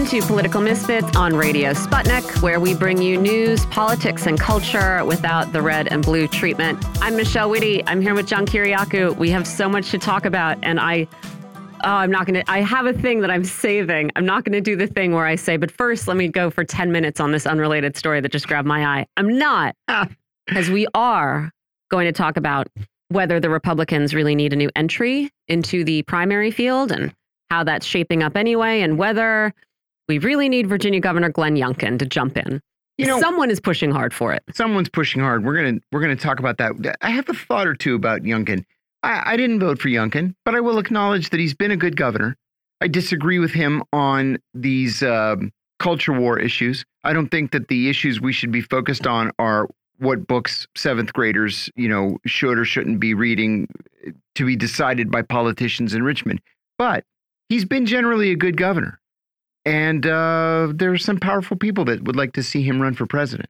Welcome 0.00 0.18
to 0.18 0.26
Political 0.26 0.60
Misfits 0.62 1.14
on 1.14 1.36
Radio 1.36 1.72
Sputnik, 1.74 2.40
where 2.40 2.58
we 2.58 2.72
bring 2.72 3.02
you 3.02 3.20
news, 3.20 3.66
politics, 3.66 4.24
and 4.24 4.40
culture 4.40 5.04
without 5.04 5.52
the 5.52 5.60
red 5.60 5.88
and 5.88 6.02
blue 6.02 6.26
treatment. 6.26 6.82
I'm 7.02 7.16
Michelle 7.16 7.50
Witte. 7.50 7.82
I'm 7.86 8.00
here 8.00 8.14
with 8.14 8.26
John 8.26 8.46
Kiriakou. 8.46 9.18
We 9.18 9.28
have 9.28 9.46
so 9.46 9.68
much 9.68 9.90
to 9.90 9.98
talk 9.98 10.24
about, 10.24 10.56
and 10.62 10.80
I, 10.80 11.06
oh, 11.84 11.90
I'm 11.90 12.10
not 12.10 12.24
going 12.24 12.42
to, 12.42 12.50
I 12.50 12.62
have 12.62 12.86
a 12.86 12.94
thing 12.94 13.20
that 13.20 13.30
I'm 13.30 13.44
saving. 13.44 14.10
I'm 14.16 14.24
not 14.24 14.44
going 14.44 14.54
to 14.54 14.62
do 14.62 14.74
the 14.74 14.86
thing 14.86 15.12
where 15.12 15.26
I 15.26 15.34
say, 15.34 15.58
but 15.58 15.70
first, 15.70 16.08
let 16.08 16.16
me 16.16 16.28
go 16.28 16.48
for 16.48 16.64
10 16.64 16.90
minutes 16.90 17.20
on 17.20 17.32
this 17.32 17.46
unrelated 17.46 17.94
story 17.94 18.22
that 18.22 18.32
just 18.32 18.48
grabbed 18.48 18.66
my 18.66 18.82
eye. 18.86 19.06
I'm 19.18 19.36
not, 19.36 19.76
ah. 19.88 20.08
because 20.46 20.70
we 20.70 20.86
are 20.94 21.50
going 21.90 22.06
to 22.06 22.12
talk 22.12 22.38
about 22.38 22.68
whether 23.08 23.38
the 23.38 23.50
Republicans 23.50 24.14
really 24.14 24.34
need 24.34 24.54
a 24.54 24.56
new 24.56 24.70
entry 24.74 25.30
into 25.46 25.84
the 25.84 26.04
primary 26.04 26.50
field 26.50 26.90
and 26.90 27.14
how 27.50 27.64
that's 27.64 27.84
shaping 27.84 28.22
up 28.22 28.34
anyway, 28.34 28.80
and 28.80 28.96
whether 28.96 29.52
we 30.10 30.18
really 30.18 30.48
need 30.48 30.66
Virginia 30.66 30.98
Governor 30.98 31.28
Glenn 31.28 31.54
Youngkin 31.54 31.96
to 32.00 32.04
jump 32.04 32.36
in. 32.36 32.60
You 32.98 33.06
know, 33.06 33.20
someone 33.20 33.48
is 33.48 33.60
pushing 33.60 33.92
hard 33.92 34.12
for 34.12 34.32
it. 34.32 34.42
Someone's 34.52 34.88
pushing 34.88 35.22
hard. 35.22 35.44
We're 35.44 35.54
gonna 35.54 35.78
we're 35.92 36.00
gonna 36.00 36.16
talk 36.16 36.40
about 36.40 36.58
that. 36.58 36.96
I 37.00 37.10
have 37.10 37.28
a 37.28 37.32
thought 37.32 37.68
or 37.68 37.76
two 37.76 37.94
about 37.94 38.22
Youngkin. 38.22 38.64
I, 39.04 39.34
I 39.34 39.36
didn't 39.36 39.60
vote 39.60 39.80
for 39.80 39.86
Youngkin, 39.86 40.34
but 40.44 40.56
I 40.56 40.60
will 40.60 40.80
acknowledge 40.80 41.30
that 41.30 41.38
he's 41.38 41.54
been 41.54 41.70
a 41.70 41.76
good 41.76 41.96
governor. 41.96 42.36
I 42.80 42.88
disagree 42.88 43.38
with 43.38 43.52
him 43.52 43.84
on 43.92 44.38
these 44.52 45.00
um, 45.04 45.52
culture 45.78 46.12
war 46.12 46.40
issues. 46.40 46.84
I 47.04 47.12
don't 47.12 47.28
think 47.28 47.52
that 47.52 47.68
the 47.68 47.88
issues 47.88 48.20
we 48.20 48.32
should 48.32 48.50
be 48.50 48.62
focused 48.62 49.06
on 49.06 49.30
are 49.38 49.68
what 49.98 50.26
books 50.26 50.66
seventh 50.76 51.12
graders, 51.12 51.70
you 51.76 51.88
know, 51.88 52.18
should 52.26 52.58
or 52.58 52.64
shouldn't 52.64 52.98
be 52.98 53.14
reading 53.14 53.68
to 54.34 54.44
be 54.44 54.56
decided 54.56 55.08
by 55.08 55.22
politicians 55.22 55.94
in 55.94 56.02
Richmond. 56.02 56.40
But 56.78 57.04
he's 57.48 57.64
been 57.64 57.86
generally 57.86 58.32
a 58.32 58.36
good 58.36 58.56
governor. 58.56 58.99
And 59.70 60.04
uh, 60.04 60.72
there 60.74 60.92
are 60.92 60.98
some 60.98 61.18
powerful 61.18 61.56
people 61.56 61.84
that 61.84 62.02
would 62.02 62.16
like 62.16 62.32
to 62.32 62.42
see 62.42 62.60
him 62.60 62.82
run 62.82 62.92
for 62.92 63.06
president. 63.06 63.48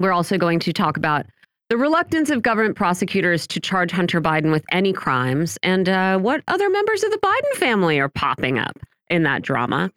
We're 0.00 0.12
also 0.12 0.38
going 0.38 0.60
to 0.60 0.72
talk 0.72 0.96
about 0.96 1.26
the 1.68 1.76
reluctance 1.76 2.30
of 2.30 2.40
government 2.40 2.74
prosecutors 2.74 3.46
to 3.48 3.60
charge 3.60 3.90
Hunter 3.90 4.18
Biden 4.18 4.50
with 4.50 4.64
any 4.70 4.94
crimes 4.94 5.58
and 5.62 5.86
uh, 5.86 6.18
what 6.18 6.42
other 6.48 6.70
members 6.70 7.04
of 7.04 7.10
the 7.10 7.18
Biden 7.18 7.58
family 7.58 8.00
are 8.00 8.08
popping 8.08 8.58
up 8.58 8.78
in 9.10 9.24
that 9.24 9.42
drama. 9.42 9.90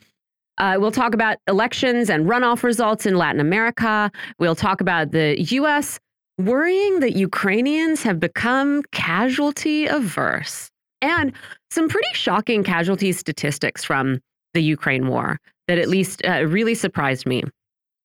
Uh, 0.58 0.76
we'll 0.78 0.92
talk 0.92 1.14
about 1.14 1.38
elections 1.48 2.10
and 2.10 2.26
runoff 2.26 2.64
results 2.64 3.06
in 3.06 3.16
Latin 3.16 3.40
America. 3.40 4.12
We'll 4.40 4.56
talk 4.56 4.82
about 4.82 5.12
the 5.12 5.42
U.S. 5.54 6.00
worrying 6.38 7.00
that 7.00 7.16
Ukrainians 7.16 8.04
have 8.04 8.20
become 8.20 8.84
casualty 8.92 9.86
averse 9.86 10.70
and 11.02 11.32
some 11.70 11.88
pretty 11.88 12.14
shocking 12.14 12.62
casualty 12.62 13.14
statistics 13.14 13.86
from 13.86 14.20
the 14.54 14.62
Ukraine 14.62 15.08
war 15.08 15.40
that 15.72 15.80
at 15.80 15.88
least 15.88 16.22
uh, 16.26 16.46
really 16.46 16.76
surprised 16.76 17.26
me. 17.26 17.44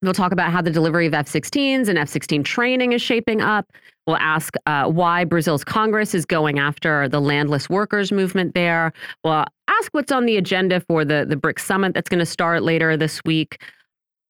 We'll 0.02 0.12
talk 0.12 0.30
about 0.30 0.52
how 0.52 0.62
the 0.62 0.70
delivery 0.70 1.08
of 1.08 1.14
F 1.14 1.26
16s 1.26 1.88
and 1.88 1.98
F 1.98 2.08
16 2.08 2.44
training 2.44 2.92
is 2.92 3.02
shaping 3.02 3.40
up. 3.40 3.66
We'll 4.06 4.18
ask 4.18 4.54
uh, 4.66 4.84
why 4.88 5.24
Brazil's 5.24 5.64
Congress 5.64 6.14
is 6.14 6.24
going 6.24 6.60
after 6.60 7.08
the 7.08 7.20
landless 7.20 7.68
workers 7.68 8.12
movement 8.12 8.54
there. 8.54 8.92
We'll 9.24 9.44
ask 9.66 9.90
what's 9.90 10.12
on 10.12 10.26
the 10.26 10.36
agenda 10.36 10.78
for 10.78 11.04
the, 11.04 11.26
the 11.28 11.34
BRICS 11.34 11.62
summit 11.62 11.92
that's 11.92 12.08
going 12.08 12.20
to 12.20 12.26
start 12.26 12.62
later 12.62 12.96
this 12.96 13.20
week. 13.24 13.60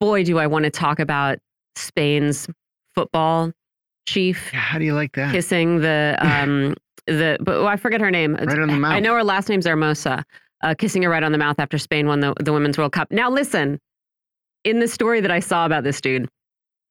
Boy, 0.00 0.24
do 0.24 0.38
I 0.38 0.46
want 0.46 0.64
to 0.64 0.70
talk 0.70 0.98
about 0.98 1.38
Spain's 1.74 2.48
football 2.94 3.52
chief. 4.06 4.50
Yeah, 4.54 4.60
how 4.60 4.78
do 4.78 4.86
you 4.86 4.94
like 4.94 5.12
that? 5.12 5.30
Kissing 5.30 5.80
the, 5.80 6.16
um, 6.20 6.74
the 7.06 7.36
but 7.42 7.56
oh, 7.56 7.66
I 7.66 7.76
forget 7.76 8.00
her 8.00 8.10
name. 8.10 8.34
Right 8.34 8.58
on 8.58 8.68
the 8.68 8.76
mouth. 8.76 8.92
I 8.92 9.00
know 9.00 9.12
her 9.14 9.24
last 9.24 9.50
name's 9.50 9.66
Hermosa. 9.66 10.24
Uh, 10.62 10.74
kissing 10.76 11.02
her 11.02 11.10
right 11.10 11.22
on 11.22 11.32
the 11.32 11.38
mouth 11.38 11.58
after 11.58 11.76
Spain 11.78 12.06
won 12.06 12.20
the, 12.20 12.32
the 12.40 12.52
Women's 12.52 12.78
World 12.78 12.92
Cup. 12.92 13.08
Now, 13.10 13.30
listen, 13.30 13.78
in 14.64 14.80
the 14.80 14.88
story 14.88 15.20
that 15.20 15.30
I 15.30 15.38
saw 15.38 15.66
about 15.66 15.84
this 15.84 16.00
dude, 16.00 16.28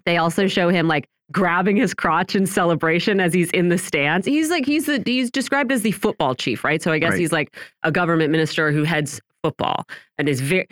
they 0.05 0.17
also 0.17 0.47
show 0.47 0.69
him 0.69 0.87
like 0.87 1.05
grabbing 1.31 1.75
his 1.75 1.93
crotch 1.93 2.35
in 2.35 2.45
celebration 2.45 3.19
as 3.19 3.33
he's 3.33 3.49
in 3.51 3.69
the 3.69 3.77
stands. 3.79 4.27
He's 4.27 4.51
like 4.51 4.65
he's 4.67 4.85
the 4.85 5.01
he's 5.03 5.31
described 5.31 5.71
as 5.71 5.81
the 5.81 5.91
football 5.91 6.35
chief, 6.35 6.63
right? 6.63 6.81
So 6.81 6.91
I 6.91 6.99
guess 6.99 7.11
Right. 7.13 7.19
he's 7.19 7.31
like 7.31 7.55
a 7.81 7.91
government 7.91 8.31
minister 8.31 8.71
who 8.71 8.83
heads 8.83 9.19
football 9.43 9.85
and 10.19 10.29
is 10.29 10.41
very 10.41 10.67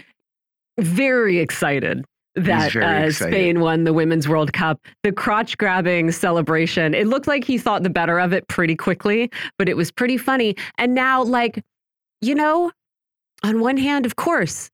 very 0.80 1.40
excited 1.40 2.06
that 2.36 2.76
uh, 2.76 2.80
excited. 3.08 3.14
Spain 3.34 3.60
won 3.60 3.84
the 3.84 3.94
Women's 3.94 4.28
World 4.28 4.54
Cup. 4.54 4.80
The 5.04 5.12
crotch 5.12 5.58
grabbing 5.58 6.12
celebration. 6.12 6.94
It 6.94 7.08
looked 7.08 7.28
like 7.28 7.44
he 7.44 7.58
thought 7.58 7.84
the 7.84 7.90
better 7.90 8.20
of 8.20 8.34
it 8.34 8.48
pretty 8.48 8.76
quickly, 8.76 9.32
but 9.58 9.70
it 9.70 9.78
was 9.78 9.92
pretty 9.92 10.18
funny. 10.18 10.56
And 10.78 10.96
now, 10.96 11.24
like, 11.24 11.64
you 12.22 12.34
know, 12.34 12.72
on 13.44 13.60
one 13.60 13.78
hand, 13.78 14.06
of 14.06 14.16
course, 14.16 14.70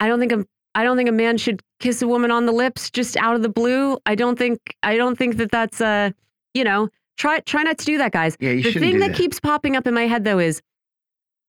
I 0.00 0.08
don't 0.08 0.18
think 0.20 0.32
a 0.32 0.44
I 0.74 0.84
don't 0.84 0.96
think 0.96 1.08
a 1.08 1.12
man 1.12 1.38
should 1.38 1.60
kiss 1.80 2.02
a 2.02 2.08
woman 2.08 2.30
on 2.30 2.46
the 2.46 2.52
lips 2.52 2.90
just 2.90 3.16
out 3.16 3.34
of 3.34 3.42
the 3.42 3.48
blue. 3.48 3.98
I 4.06 4.14
don't 4.14 4.38
think 4.38 4.58
I 4.82 4.96
don't 4.96 5.16
think 5.16 5.36
that 5.38 5.50
that's 5.50 5.80
a 5.80 6.14
you 6.54 6.64
know, 6.64 6.88
try 7.16 7.40
try 7.40 7.62
not 7.62 7.78
to 7.78 7.84
do 7.84 7.98
that, 7.98 8.12
guys. 8.12 8.36
Yeah, 8.40 8.50
you 8.50 8.62
the 8.62 8.78
thing 8.78 8.98
that 9.00 9.08
that. 9.08 9.16
keeps 9.16 9.40
popping 9.40 9.76
up 9.76 9.86
in 9.86 9.94
my 9.94 10.06
head 10.06 10.24
though 10.24 10.38
is 10.38 10.60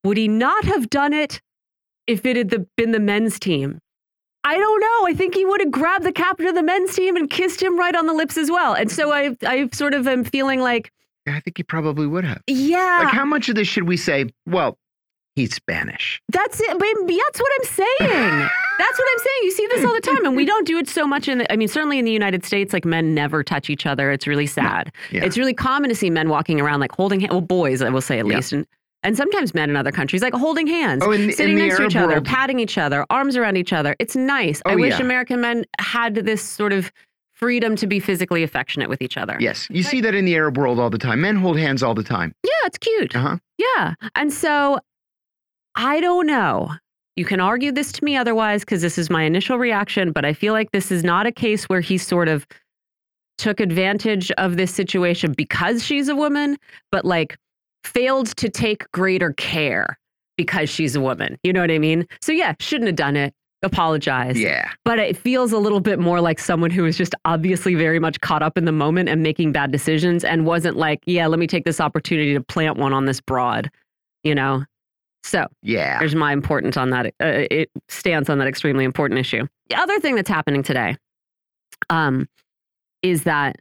would 0.04 0.18
he 0.18 0.28
not 0.28 0.64
have 0.66 0.90
done 0.90 1.14
it 1.14 1.42
if 2.08 2.26
it 2.26 2.38
had 2.38 2.50
the, 2.50 2.66
been 2.78 2.92
the 2.92 3.00
men's 3.00 3.40
team? 3.40 3.80
I 4.46 4.58
don't 4.58 4.80
know. 4.80 5.08
I 5.08 5.14
think 5.14 5.36
he 5.36 5.46
would 5.46 5.60
have 5.60 5.70
grabbed 5.72 6.06
the 6.06 6.14
captain 6.14 6.48
of 6.48 6.56
the 6.56 6.64
men's 6.64 6.96
team 6.96 7.18
and 7.18 7.30
kissed 7.30 7.62
him 7.62 7.78
right 7.78 7.94
on 7.96 8.08
the 8.08 8.14
lips 8.14 8.38
as 8.38 8.50
well. 8.50 8.74
And 8.74 8.90
so 8.90 9.12
I 9.12 9.36
I 9.46 9.70
sort 9.74 9.94
of 9.94 10.08
am 10.08 10.24
feeling 10.24 10.60
like, 10.62 10.92
I 11.28 11.40
think 11.42 11.58
he 11.58 11.64
probably 11.64 12.08
would 12.08 12.24
have. 12.24 12.42
yeah, 12.48 13.02
Like, 13.04 13.14
how 13.14 13.26
much 13.26 13.50
of 13.50 13.56
this 13.56 13.68
should 13.68 13.84
we 13.88 13.98
say? 13.98 14.28
Well, 14.48 14.78
he's 15.40 15.56
Spanish. 15.56 16.22
That's 16.30 16.60
it. 16.60 16.78
But 16.80 16.88
that's 17.08 17.40
what 17.40 17.52
I'm 17.60 17.66
saying. 17.66 18.50
That's 18.80 18.98
what 18.98 19.08
I'm 19.12 19.20
saying. 19.20 19.40
You 19.44 19.52
see 19.52 19.68
this 19.68 19.86
all 19.86 19.94
the 19.94 20.02
time, 20.02 20.26
and 20.26 20.36
we 20.36 20.46
don't 20.46 20.66
do 20.68 20.78
it 20.78 20.88
so 20.90 21.06
much 21.08 21.28
in. 21.28 21.40
The, 21.40 21.52
I 21.52 21.56
mean, 21.56 21.68
certainly 21.68 22.00
in 22.00 22.06
the 22.06 22.12
United 22.12 22.46
States, 22.46 22.74
like 22.74 22.86
men 22.86 23.14
never 23.14 23.44
touch 23.44 23.70
each 23.70 23.86
other. 23.86 24.12
It's 24.12 24.28
really 24.28 24.48
sad. 24.48 24.92
Yeah. 25.12 25.24
It's 25.24 25.38
really 25.38 25.54
common 25.54 25.90
to 25.90 25.96
see 25.96 26.10
men 26.10 26.30
walking 26.30 26.60
around 26.62 26.80
like 26.80 26.92
holding 26.94 27.20
hands. 27.20 27.32
Well, 27.32 27.42
boys, 27.42 27.82
I 27.82 27.90
will 27.90 28.02
say 28.02 28.20
at 28.20 28.26
Yeah. 28.28 28.36
least, 28.36 28.54
and 28.54 28.66
and 29.02 29.16
sometimes 29.16 29.54
men 29.54 29.70
in 29.70 29.78
other 29.78 29.94
countries 29.94 30.22
like 30.22 30.34
holding 30.34 30.68
hands, 30.68 31.04
Oh, 31.06 31.12
in 31.12 31.32
sitting 31.32 31.58
in 31.58 31.68
next 31.68 31.78
to 31.78 31.86
each 31.86 31.96
other, 31.96 32.16
world- 32.16 32.26
patting 32.26 32.60
each 32.60 32.78
other, 32.78 33.06
arms 33.10 33.38
around 33.38 33.56
each 33.56 33.72
other. 33.72 33.96
It's 33.98 34.16
nice. 34.16 34.62
I 34.66 34.74
Oh, 34.74 34.78
wish 34.78 35.00
yeah. 35.00 35.06
American 35.06 35.40
men 35.40 35.64
had 35.80 36.16
this 36.16 36.42
sort 36.42 36.74
of 36.74 36.92
freedom 37.32 37.78
to 37.78 37.88
be 37.88 38.02
physically 38.02 38.44
affectionate 38.44 38.90
with 38.90 39.02
each 39.02 39.16
other. 39.16 39.38
Yes, 39.40 39.68
you 39.72 39.84
see 39.84 40.02
that 40.02 40.14
in 40.16 40.26
the 40.26 40.36
Arab 40.36 40.58
world 40.58 40.78
all 40.80 40.90
the 40.90 40.98
time. 40.98 41.22
Men 41.22 41.38
hold 41.38 41.58
hands 41.58 41.82
all 41.82 41.94
the 41.94 42.04
time. 42.04 42.34
Yeah, 42.44 42.52
it's 42.66 42.78
cute. 42.78 43.16
Uh 43.16 43.20
huh. 43.22 43.38
Yeah. 43.58 43.94
And 44.16 44.34
so 44.34 44.80
I 45.82 46.02
don't 46.02 46.28
know. 46.28 46.72
You 47.16 47.24
can 47.24 47.40
argue 47.40 47.72
this 47.72 47.94
to 47.94 48.04
me 48.04 48.18
otherwise 48.18 48.66
because 48.66 48.82
this 48.82 48.98
is 48.98 49.10
my 49.10 49.24
initial 49.24 49.58
reaction, 49.58 50.12
but 50.12 50.26
I 50.26 50.34
feel 50.34 50.52
like 50.52 50.74
this 50.74 50.92
is 50.92 51.06
not 51.06 51.26
a 51.26 51.32
case 51.32 51.70
where 51.70 51.80
he 51.80 51.98
sort 51.98 52.28
of 52.28 52.46
took 53.38 53.62
advantage 53.62 54.30
of 54.32 54.58
this 54.58 54.74
situation 54.74 55.32
because 55.32 55.82
she's 55.82 56.10
a 56.10 56.16
woman, 56.18 56.58
but 56.92 57.06
like 57.06 57.38
failed 57.86 58.36
to 58.36 58.50
take 58.50 58.92
greater 58.92 59.32
care 59.32 59.98
because 60.36 60.70
she's 60.70 60.98
a 60.98 61.02
woman. 61.02 61.38
You 61.44 61.54
know 61.54 61.62
what 61.62 61.72
I 61.72 61.80
mean? 61.80 62.06
So, 62.22 62.34
yeah, 62.34 62.56
shouldn't 62.60 62.88
have 62.88 62.98
done 62.98 63.16
it. 63.16 63.34
Apologize. 63.64 64.38
Yeah. 64.38 64.70
But 64.84 65.00
it 65.00 65.16
feels 65.16 65.54
a 65.54 65.58
little 65.58 65.80
bit 65.80 65.98
more 65.98 66.20
like 66.20 66.40
someone 66.40 66.72
who 66.72 66.84
was 66.84 66.98
just 66.98 67.16
obviously 67.24 67.76
very 67.76 68.00
much 68.00 68.20
caught 68.20 68.44
up 68.44 68.58
in 68.58 68.66
the 68.66 68.74
moment 68.74 69.08
and 69.08 69.24
making 69.24 69.54
bad 69.54 69.72
decisions 69.72 70.26
and 70.26 70.46
wasn't 70.46 70.76
like, 70.76 71.00
yeah, 71.06 71.28
let 71.28 71.40
me 71.40 71.48
take 71.48 71.64
this 71.64 71.80
opportunity 71.80 72.34
to 72.34 72.42
plant 72.42 72.78
one 72.78 72.92
on 72.92 73.06
this 73.06 73.22
broad, 73.22 73.72
you 74.26 74.36
know? 74.36 74.66
So 75.24 75.48
Yeah. 75.62 76.00
there's 76.00 76.16
my 76.16 76.32
importance 76.34 76.78
on 76.78 76.90
that. 76.92 77.08
Uh, 77.22 77.46
it 77.52 77.70
stands 77.90 78.30
on 78.30 78.38
that 78.40 78.48
extremely 78.48 78.86
important 78.86 79.20
issue. 79.20 79.46
The 79.70 79.76
other 79.76 80.00
thing 80.00 80.16
that's 80.16 80.30
happening 80.30 80.64
today 80.64 80.96
um, 81.90 82.28
is 83.02 83.24
that 83.24 83.58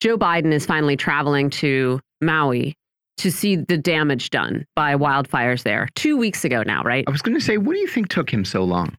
Joe 0.00 0.18
Biden 0.18 0.52
is 0.52 0.66
finally 0.66 0.96
traveling 0.96 1.50
to 1.50 2.00
Maui 2.20 2.74
to 3.18 3.30
see 3.30 3.56
the 3.56 3.76
damage 3.78 4.30
done 4.30 4.64
by 4.74 4.94
wildfires 4.96 5.62
there 5.62 5.88
two 5.94 6.16
weeks 6.16 6.44
ago 6.44 6.62
now, 6.66 6.82
right? 6.82 7.04
I 7.06 7.10
was 7.10 7.22
going 7.22 7.36
to 7.36 7.44
say, 7.44 7.58
what 7.58 7.74
do 7.74 7.78
you 7.78 7.86
think 7.86 8.08
took 8.08 8.32
him 8.32 8.44
so 8.44 8.64
long? 8.64 8.96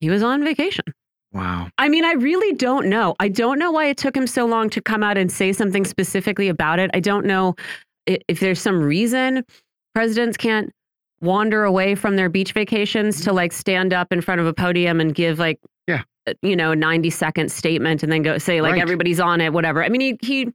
He 0.00 0.10
was 0.10 0.22
on 0.22 0.44
vacation. 0.44 0.84
Wow. 1.32 1.68
I 1.78 1.88
mean, 1.88 2.04
I 2.04 2.12
really 2.12 2.54
don't 2.54 2.86
know. 2.86 3.16
I 3.18 3.28
don't 3.28 3.58
know 3.58 3.72
why 3.72 3.86
it 3.86 3.96
took 3.96 4.16
him 4.16 4.26
so 4.28 4.44
long 4.46 4.70
to 4.70 4.80
come 4.80 5.02
out 5.02 5.18
and 5.18 5.32
say 5.32 5.52
something 5.52 5.84
specifically 5.84 6.48
about 6.48 6.78
it. 6.78 6.90
I 6.94 7.00
don't 7.00 7.26
know 7.26 7.56
if 8.06 8.38
there's 8.38 8.60
some 8.60 8.80
reason 8.80 9.44
presidents 9.94 10.36
can't 10.36 10.70
wander 11.20 11.64
away 11.64 11.94
from 11.94 12.16
their 12.16 12.28
beach 12.28 12.52
vacations 12.52 13.22
to 13.22 13.32
like 13.32 13.52
stand 13.52 13.92
up 13.92 14.12
in 14.12 14.20
front 14.20 14.40
of 14.40 14.46
a 14.46 14.52
podium 14.52 15.00
and 15.00 15.14
give 15.14 15.38
like, 15.38 15.58
Yeah. 15.86 16.02
uh, 16.28 16.34
you 16.42 16.56
know, 16.56 16.72
a 16.72 16.76
90 16.76 17.10
second 17.10 17.50
statement 17.50 18.02
and 18.02 18.12
then 18.12 18.22
go 18.22 18.38
say 18.38 18.60
like 18.60 18.72
Right. 18.72 18.82
everybody's 18.82 19.20
on 19.20 19.40
it, 19.40 19.52
whatever. 19.52 19.82
I 19.84 19.88
mean, 19.88 20.00
he, 20.00 20.18
he, 20.22 20.48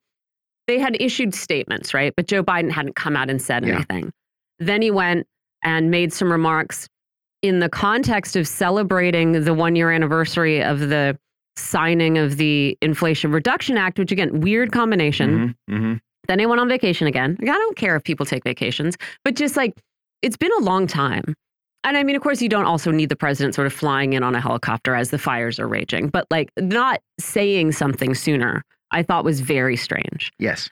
they 0.67 0.77
had 0.77 0.95
issued 0.99 1.33
statements, 1.33 1.93
right? 1.93 2.13
But 2.15 2.27
Joe 2.27 2.43
Biden 2.43 2.69
hadn't 2.71 2.95
come 2.95 3.15
out 3.15 3.29
and 3.29 3.41
said 3.41 3.65
Yeah. 3.65 3.75
anything. 3.75 4.11
Then 4.59 4.81
he 4.81 4.91
went 4.91 5.25
and 5.63 5.89
made 5.89 6.13
some 6.13 6.31
remarks 6.31 6.87
in 7.41 7.59
the 7.59 7.69
context 7.69 8.35
of 8.35 8.47
celebrating 8.47 9.31
the 9.43 9.53
one 9.53 9.75
year 9.75 9.91
anniversary 9.91 10.61
of 10.61 10.79
the 10.79 11.17
signing 11.57 12.17
of 12.17 12.37
the 12.37 12.77
Inflation 12.81 13.31
Reduction 13.31 13.77
Act, 13.77 13.97
which 13.97 14.11
again, 14.11 14.41
weird 14.41 14.71
combination. 14.71 15.55
Mhm, 15.69 15.75
mhm. 15.79 15.99
Then 16.27 16.39
he 16.39 16.45
went 16.45 16.61
on 16.61 16.69
vacation 16.69 17.07
again. 17.07 17.37
Like, 17.41 17.49
I 17.49 17.53
don't 17.53 17.75
care 17.75 17.95
if 17.95 18.03
people 18.03 18.25
take 18.25 18.43
vacations, 18.43 18.97
but 19.25 19.35
just 19.35 19.57
like 19.57 19.73
it's 20.21 20.37
been 20.37 20.51
a 20.59 20.63
long 20.63 20.87
time 20.87 21.35
And 21.83 21.95
I 21.97 22.03
mean, 22.03 22.15
of 22.15 22.21
course, 22.21 22.41
you 22.41 22.49
don't 22.49 22.65
also 22.65 22.91
need 22.91 23.09
the 23.09 23.15
president 23.15 23.55
sort 23.55 23.67
of 23.67 23.73
flying 23.73 24.13
in 24.13 24.23
on 24.23 24.35
a 24.35 24.41
helicopter 24.41 24.95
as 24.95 25.11
the 25.11 25.17
fires 25.17 25.59
are 25.59 25.67
raging, 25.67 26.09
but 26.09 26.27
like 26.29 26.49
not 26.57 27.01
saying 27.19 27.71
something 27.71 28.13
sooner, 28.13 28.63
I 28.91 29.03
thought 29.03 29.23
was 29.23 29.39
very 29.39 29.77
strange. 29.77 30.31
Yes. 30.39 30.69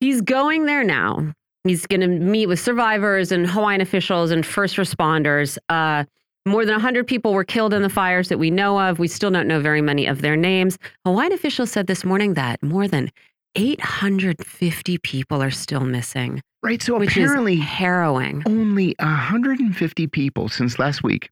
He's 0.00 0.20
going 0.22 0.64
there 0.66 0.82
now. 0.82 1.32
He's 1.64 1.86
going 1.86 2.00
to 2.00 2.06
meet 2.06 2.46
with 2.46 2.60
survivors 2.60 3.32
and 3.32 3.46
Hawaiian 3.46 3.80
officials 3.80 4.30
and 4.30 4.46
first 4.46 4.76
responders. 4.76 5.58
Uh, 5.68 6.04
more 6.46 6.64
than 6.64 6.74
100 6.74 7.06
people 7.06 7.34
were 7.34 7.44
killed 7.44 7.74
in 7.74 7.82
the 7.82 7.90
fires 7.90 8.28
that 8.28 8.38
we 8.38 8.50
know 8.50 8.78
of. 8.80 8.98
We 8.98 9.08
still 9.08 9.30
don't 9.30 9.48
know 9.48 9.60
very 9.60 9.82
many 9.82 10.06
of 10.06 10.22
their 10.22 10.36
names. 10.36 10.78
Hawaiian 11.04 11.32
officials 11.32 11.70
said 11.70 11.86
this 11.86 12.04
morning 12.04 12.34
that 12.34 12.62
more 12.62 12.86
than 12.88 13.10
850 13.56 14.98
people 14.98 15.42
are 15.42 15.50
still 15.50 15.80
missing. 15.80 16.40
Right. 16.66 16.82
So 16.82 16.98
which 16.98 17.16
apparently, 17.16 17.56
harrowing. 17.56 18.42
Only 18.46 18.94
150 18.98 20.06
people 20.08 20.48
since 20.48 20.78
last 20.78 21.02
week 21.02 21.30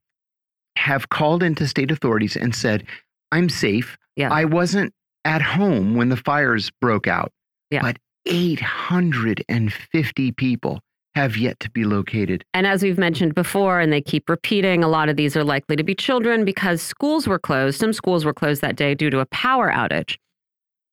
have 0.77 1.09
called 1.09 1.43
into 1.43 1.67
state 1.67 1.91
authorities 1.91 2.37
and 2.37 2.55
said, 2.55 2.85
I'm 3.33 3.49
safe. 3.49 3.99
Yeah. 4.17 4.33
I 4.33 4.45
wasn't 4.45 4.93
at 5.25 5.43
home 5.43 5.97
when 5.97 6.09
the 6.09 6.17
fires 6.17 6.71
broke 6.81 7.09
out. 7.09 7.33
Yeah. 7.71 7.83
But 7.83 7.99
850 8.27 10.33
people 10.33 10.81
have 11.15 11.37
yet 11.37 11.61
to 11.61 11.71
be 11.71 11.85
located. 11.85 12.45
And 12.55 12.67
as 12.67 12.83
we've 12.83 12.99
mentioned 12.99 13.35
before, 13.35 13.81
and 13.81 13.93
they 13.93 14.01
keep 14.01 14.29
repeating, 14.29 14.83
a 14.83 14.89
lot 14.89 15.09
of 15.09 15.17
these 15.17 15.37
are 15.37 15.45
likely 15.45 15.77
to 15.77 15.85
be 15.85 15.95
children 15.95 16.45
because 16.45 16.83
schools 16.83 17.27
were 17.27 17.39
closed. 17.39 17.79
Some 17.79 17.93
schools 17.93 18.25
were 18.25 18.35
closed 18.35 18.63
that 18.63 18.77
day 18.77 18.95
due 18.95 19.11
to 19.11 19.21
a 19.21 19.27
power 19.27 19.71
outage. 19.71 20.17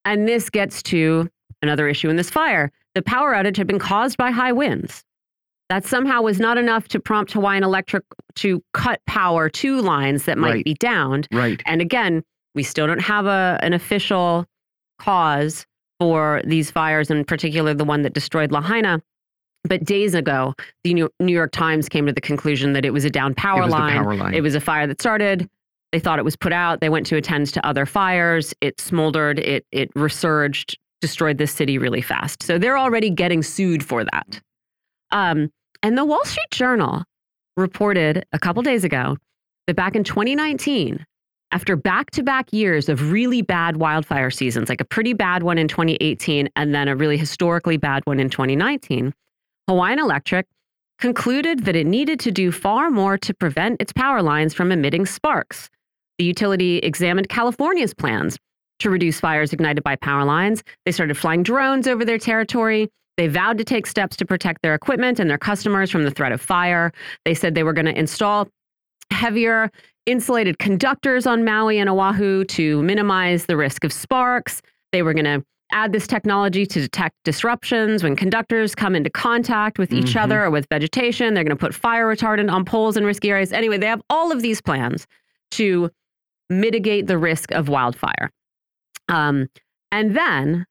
And 0.06 0.28
this 0.28 0.50
gets 0.50 0.82
to 0.84 1.30
another 1.62 1.88
issue 1.88 2.10
in 2.10 2.16
this 2.16 2.30
fire. 2.30 2.72
The 2.96 3.02
power 3.02 3.34
outage 3.34 3.58
had 3.58 3.68
been 3.68 3.80
caused 3.80 4.18
by 4.18 4.32
high 4.32 4.52
winds. 4.52 5.04
That 5.70 5.86
somehow 5.86 6.22
was 6.22 6.40
not 6.40 6.58
enough 6.58 6.90
to 6.90 7.00
prompt 7.00 7.32
Hawaiian 7.32 7.64
Electric 7.64 8.04
to 8.36 8.62
cut 8.74 9.00
power 9.08 9.48
to 9.50 9.82
lines 9.82 10.26
that 10.26 10.38
might 10.38 10.52
Right. 10.56 10.66
be 10.66 10.74
downed. 10.74 11.28
Right. 11.32 11.62
And 11.66 11.80
again, 11.82 12.24
we 12.56 12.64
still 12.64 12.88
don't 12.88 13.00
have 13.02 13.26
a, 13.26 13.58
an 13.62 13.72
official 13.74 14.46
cause 15.00 15.66
for 16.00 16.42
these 16.46 16.70
fires, 16.72 17.10
in 17.10 17.24
particular 17.24 17.74
the 17.74 17.86
one 17.86 18.02
that 18.02 18.14
destroyed 18.14 18.52
Lahaina. 18.52 19.02
But 19.64 19.86
days 19.86 20.14
ago, 20.16 20.54
the 20.84 20.94
New 20.94 21.10
New 21.20 21.32
York 21.34 21.52
Times 21.52 21.88
came 21.88 22.06
to 22.08 22.12
the 22.14 22.20
conclusion 22.22 22.74
that 22.74 22.84
it 22.84 22.92
was 22.92 23.06
a 23.06 23.10
down 23.10 23.34
power 23.36 23.62
was 23.64 23.72
line. 23.72 23.94
power 23.98 24.16
line. 24.16 24.34
It 24.34 24.42
was 24.42 24.56
a 24.56 24.60
fire 24.60 24.88
that 24.88 25.00
started. 25.00 25.48
They 25.92 26.00
thought 26.00 26.20
it 26.20 26.26
was 26.26 26.36
put 26.36 26.52
out. 26.52 26.82
They 26.82 26.90
went 26.90 27.06
to 27.08 27.16
attend 27.16 27.48
to 27.54 27.66
other 27.66 27.86
fires. 27.86 28.54
It 28.60 28.82
smoldered. 28.82 29.40
It 29.40 29.66
it 29.72 29.92
resurged. 29.96 30.78
Destroyed 31.02 31.38
this 31.38 31.52
city 31.52 31.78
really 31.78 32.02
fast. 32.02 32.44
So 32.44 32.58
they're 32.58 32.78
already 32.78 33.10
getting 33.10 33.44
sued 33.44 33.84
for 33.84 34.04
that. 34.04 34.42
Um, 35.12 35.50
and 35.84 35.98
the 35.98 36.06
Wall 36.06 36.24
Street 36.26 36.52
Journal 36.52 37.04
reported 37.58 38.26
a 38.32 38.40
couple 38.40 38.62
days 38.62 38.84
ago 38.84 39.18
that 39.68 39.76
back 39.76 39.96
in 39.96 40.04
2019, 40.04 41.06
after 41.52 41.76
back 41.76 42.12
to 42.12 42.24
back 42.24 42.54
years 42.54 42.88
of 42.88 43.12
really 43.12 43.42
bad 43.42 43.78
wildfire 43.78 44.32
seasons, 44.32 44.70
like 44.70 44.80
a 44.80 44.86
pretty 44.86 45.14
bad 45.14 45.44
one 45.44 45.58
in 45.58 45.68
2018 45.68 46.50
and 46.56 46.74
then 46.74 46.88
a 46.88 46.96
really 46.96 47.18
historically 47.18 47.78
bad 47.78 48.06
one 48.06 48.20
in 48.20 48.30
2019, 48.30 49.14
Hawaiian 49.68 50.00
Electric 50.00 50.48
concluded 51.00 51.66
that 51.66 51.76
it 51.76 51.88
needed 51.88 52.20
to 52.22 52.32
do 52.32 52.52
far 52.52 52.90
more 52.90 53.18
to 53.18 53.34
prevent 53.34 53.82
its 53.82 53.92
power 53.92 54.22
lines 54.22 54.54
from 54.54 54.72
emitting 54.72 55.06
sparks. 55.06 55.70
The 56.20 56.26
utility 56.26 56.78
examined 56.78 57.28
California's 57.30 57.94
plans 57.94 58.38
to 58.82 58.90
reduce 58.90 59.20
fires 59.20 59.54
ignited 59.54 59.84
by 59.84 59.96
power 59.96 60.26
lines. 60.26 60.64
They 60.86 60.92
started 60.92 61.18
flying 61.18 61.44
drones 61.44 61.88
over 61.88 62.06
their 62.06 62.18
territory. 62.18 62.90
They 63.18 63.28
vowed 63.28 63.58
to 63.58 63.64
take 63.64 63.86
steps 63.88 64.16
to 64.18 64.26
protect 64.26 64.62
their 64.62 64.74
equipment 64.76 65.20
and 65.20 65.30
their 65.30 65.38
customers 65.38 65.92
from 65.92 66.04
the 66.04 66.12
threat 66.12 66.32
of 66.32 66.42
fire. 66.42 66.92
They 67.26 67.34
said 67.34 67.56
they 67.56 67.64
were 67.64 67.74
going 67.74 67.86
to 67.86 67.98
install 67.98 68.48
heavier 69.12 69.70
insulated 70.08 70.58
conductors 70.58 71.28
on 71.28 71.44
Maui 71.46 71.78
and 71.78 71.90
Oahu 71.90 72.44
to 72.46 72.82
minimize 72.84 73.46
the 73.46 73.56
risk 73.58 73.84
of 73.84 73.94
sparks. 73.94 74.62
They 74.92 75.04
were 75.04 75.14
going 75.14 75.26
to 75.26 75.44
add 75.74 75.94
this 75.94 76.08
technology 76.08 76.66
to 76.66 76.82
detect 76.82 77.16
disruptions 77.24 78.04
when 78.04 78.16
conductors 78.16 78.74
come 78.76 78.96
into 78.96 79.10
contact 79.10 79.78
with 79.80 79.94
each 79.94 80.16
Mhm. 80.16 80.22
other 80.22 80.44
or 80.44 80.50
with 80.50 80.68
vegetation. 80.70 81.34
They're 81.34 81.44
going 81.46 81.56
to 81.56 81.60
put 81.60 81.74
fire 81.74 82.08
retardant 82.14 82.52
on 82.52 82.66
poles 82.66 82.98
in 82.98 83.06
risky 83.06 83.30
areas. 83.30 83.54
Anyway, 83.54 83.78
they 83.78 83.86
have 83.88 84.02
all 84.10 84.32
of 84.32 84.42
these 84.42 84.60
plans 84.60 85.08
to 85.52 85.90
mitigate 86.50 87.08
the 87.08 87.18
risk 87.18 87.52
of 87.52 87.70
wildfire. 87.70 88.32
Um, 89.08 89.50
and 89.92 90.16
then 90.16 90.66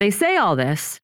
they 0.00 0.10
say 0.10 0.36
all 0.36 0.56
this. 0.56 1.00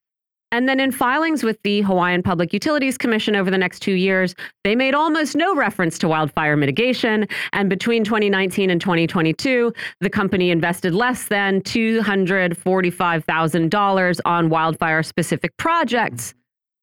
And 0.53 0.69
then 0.69 0.79
in 0.81 0.93
filings 0.93 1.43
with 1.43 1.59
the 1.65 1.81
Hawaiian 1.81 2.23
Public 2.23 2.53
Utilities 2.53 2.99
Commission 2.99 3.35
over 3.35 3.51
the 3.51 3.57
next 3.57 3.81
two 3.81 3.95
years, 3.95 4.35
they 4.65 4.77
made 4.77 4.95
almost 4.95 5.35
no 5.35 5.57
reference 5.57 5.99
to 6.01 6.09
wildfire 6.09 6.59
mitigation. 6.59 7.27
And 7.55 7.71
between 7.71 8.05
2019 8.05 8.69
and 8.69 8.79
2022, 8.79 9.73
the 10.03 10.11
company 10.11 10.51
invested 10.51 10.95
less 10.95 11.29
than 11.29 11.63
$245,000 11.63 14.21
on 14.27 14.51
wildfire 14.51 15.03
specific 15.03 15.57
projects. 15.57 16.35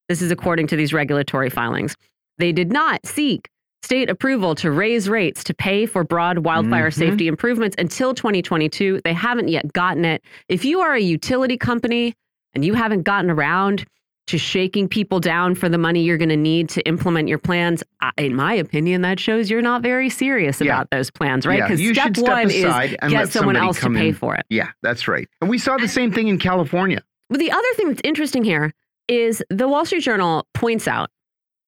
This 0.08 0.24
is 0.24 0.32
according 0.32 0.66
to 0.68 0.76
these 0.76 0.92
regulatory 0.92 1.52
filings. 1.52 1.96
They 2.40 2.52
did 2.52 2.72
not 2.72 3.06
seek 3.06 3.52
state 3.84 4.10
approval 4.10 4.56
to 4.56 4.72
raise 4.72 5.08
rates 5.10 5.44
to 5.46 5.54
pay 5.54 5.86
for 5.86 6.04
broad 6.04 6.40
wildfire 6.40 6.90
Mhm. 6.90 6.94
safety 6.94 7.28
improvements 7.28 7.76
until 7.80 8.14
2022. 8.14 9.02
They 9.04 9.14
haven't 9.14 9.48
yet 9.48 9.72
gotten 9.74 10.06
it. 10.06 10.24
If 10.48 10.66
you 10.66 10.82
are 10.82 10.94
a 10.94 11.00
utility 11.02 11.58
company 11.58 12.14
and 12.54 12.64
you 12.66 12.74
haven't 12.74 13.04
gotten 13.04 13.32
around 13.32 13.86
to 14.28 14.38
shaking 14.38 14.88
people 14.88 15.20
down 15.20 15.56
for 15.56 15.70
the 15.70 15.78
money 15.80 16.04
you're 16.04 16.18
going 16.18 16.30
to 16.30 16.38
need 16.38 16.70
to 16.70 16.82
implement 16.88 17.28
your 17.28 17.40
plans, 17.40 17.84
in 18.18 18.36
my 18.36 18.54
opinion, 18.54 19.02
that 19.02 19.20
shows 19.20 19.50
you're 19.50 19.62
not 19.62 19.82
very 19.82 20.08
serious 20.10 20.62
Yeah. 20.62 20.68
about 20.76 20.90
those 20.92 21.10
plans, 21.10 21.48
right? 21.48 21.62
Because 21.64 21.82
you 21.82 21.96
step 21.96 22.16
one 22.20 22.52
is 22.52 22.64
get 23.10 23.30
someone 23.30 23.56
else 23.56 23.80
to 23.80 23.90
pay 23.90 24.10
in. 24.10 24.14
for 24.14 24.36
it. 24.36 24.46
Yeah, 24.50 24.68
that's 24.84 25.08
right. 25.08 25.28
And 25.42 25.50
we 25.50 25.58
saw 25.58 25.78
the 25.78 25.88
same 25.88 26.12
thing 26.12 26.28
in 26.28 26.38
California. 26.38 27.02
But 27.32 27.40
the 27.40 27.52
other 27.52 27.68
thing 27.76 27.88
that's 27.88 28.02
interesting 28.04 28.44
here 28.44 28.72
is 29.08 29.44
the 29.50 29.68
Wall 29.68 29.84
Street 29.86 30.02
Journal 30.04 30.46
points 30.54 30.88
out 30.88 31.10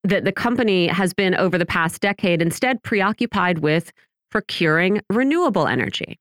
that 0.04 0.26
the 0.26 0.32
company 0.32 0.88
has 0.88 1.14
been 1.14 1.36
over 1.36 1.58
the 1.58 1.66
past 1.66 2.02
decade 2.02 2.42
instead 2.42 2.82
preoccupied 2.84 3.60
with 3.60 3.92
procuring 4.30 5.02
renewable 5.10 5.68
energy. 5.68 6.18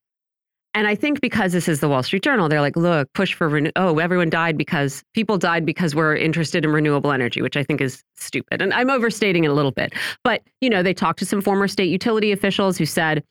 And 0.73 0.87
I 0.87 0.95
think 0.95 1.21
because 1.21 1.53
this 1.53 1.69
is 1.69 1.81
the 1.81 1.89
Wall 1.89 2.03
Street 2.03 2.23
Journal, 2.23 2.49
they're 2.49 2.61
like, 2.61 2.77
look, 2.77 3.13
push 3.13 3.35
for 3.35 3.49
renew. 3.49 3.73
Oh, 3.75 3.99
everyone 3.99 4.31
died 4.31 4.57
because 4.57 5.03
people 5.15 5.37
died 5.37 5.67
because 5.67 5.97
we're 5.97 6.15
interested 6.15 6.65
in 6.65 6.71
renewable 6.71 7.11
energy, 7.11 7.43
which 7.43 7.57
I 7.57 7.65
think 7.65 7.81
is 7.81 8.05
stupid. 8.17 8.63
And 8.63 8.73
I'm 8.73 8.89
overstating 8.89 9.43
it 9.45 9.49
a 9.49 9.53
little 9.53 9.73
bit. 9.73 9.93
But, 10.23 10.43
you 10.61 10.71
know, 10.71 10.83
they 10.83 10.95
talked 10.95 11.19
to 11.21 11.27
some 11.27 11.41
former 11.41 11.67
state 11.67 11.89
utility 11.89 12.31
officials 12.31 12.79
who 12.79 12.87
said 12.87 13.25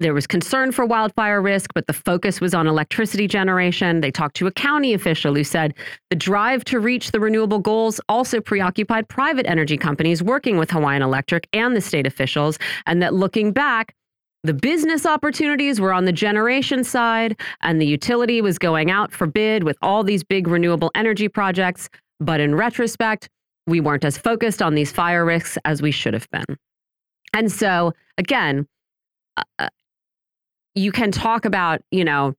there 0.00 0.14
was 0.14 0.26
concern 0.26 0.72
for 0.72 0.86
wildfire 0.86 1.42
risk, 1.42 1.72
but 1.74 1.86
the 1.86 1.92
focus 1.92 2.40
was 2.40 2.54
on 2.54 2.66
electricity 2.66 3.28
generation. 3.28 4.00
They 4.00 4.10
talked 4.10 4.34
to 4.36 4.46
a 4.46 4.52
county 4.52 4.94
official 4.94 5.34
who 5.34 5.44
said 5.44 5.74
the 6.08 6.16
drive 6.16 6.64
to 6.64 6.80
reach 6.80 7.12
the 7.12 7.20
renewable 7.20 7.58
goals 7.58 8.00
also 8.08 8.40
preoccupied 8.40 9.08
private 9.08 9.46
energy 9.46 9.76
companies 9.76 10.22
working 10.22 10.56
with 10.56 10.70
Hawaiian 10.70 11.02
Electric 11.02 11.46
and 11.52 11.76
the 11.76 11.82
state 11.82 12.06
officials, 12.06 12.58
and 12.86 13.02
that 13.02 13.12
looking 13.12 13.52
back, 13.52 13.94
the 14.42 14.54
business 14.54 15.04
opportunities 15.04 15.82
were 15.82 15.92
on 15.92 16.06
the 16.06 16.12
generation 16.12 16.82
side, 16.82 17.38
and 17.60 17.78
the 17.78 17.86
utility 17.86 18.40
was 18.40 18.58
going 18.58 18.90
out 18.90 19.12
for 19.12 19.26
bid 19.26 19.64
with 19.64 19.76
all 19.82 20.02
these 20.02 20.24
big 20.24 20.48
renewable 20.48 20.90
energy 20.94 21.28
projects. 21.28 21.90
But 22.20 22.40
in 22.40 22.54
retrospect, 22.54 23.28
we 23.66 23.80
weren't 23.80 24.04
as 24.04 24.16
focused 24.16 24.62
on 24.62 24.74
these 24.74 24.90
fire 24.90 25.26
risks 25.26 25.58
as 25.66 25.82
we 25.82 25.90
should 25.90 26.14
have 26.14 26.28
been. 26.30 26.56
And 27.34 27.52
so, 27.52 27.92
again, 28.16 28.66
uh, 29.58 29.68
you 30.74 30.92
can 30.92 31.10
talk 31.10 31.44
about, 31.44 31.80
you 31.90 32.04
know, 32.04 32.34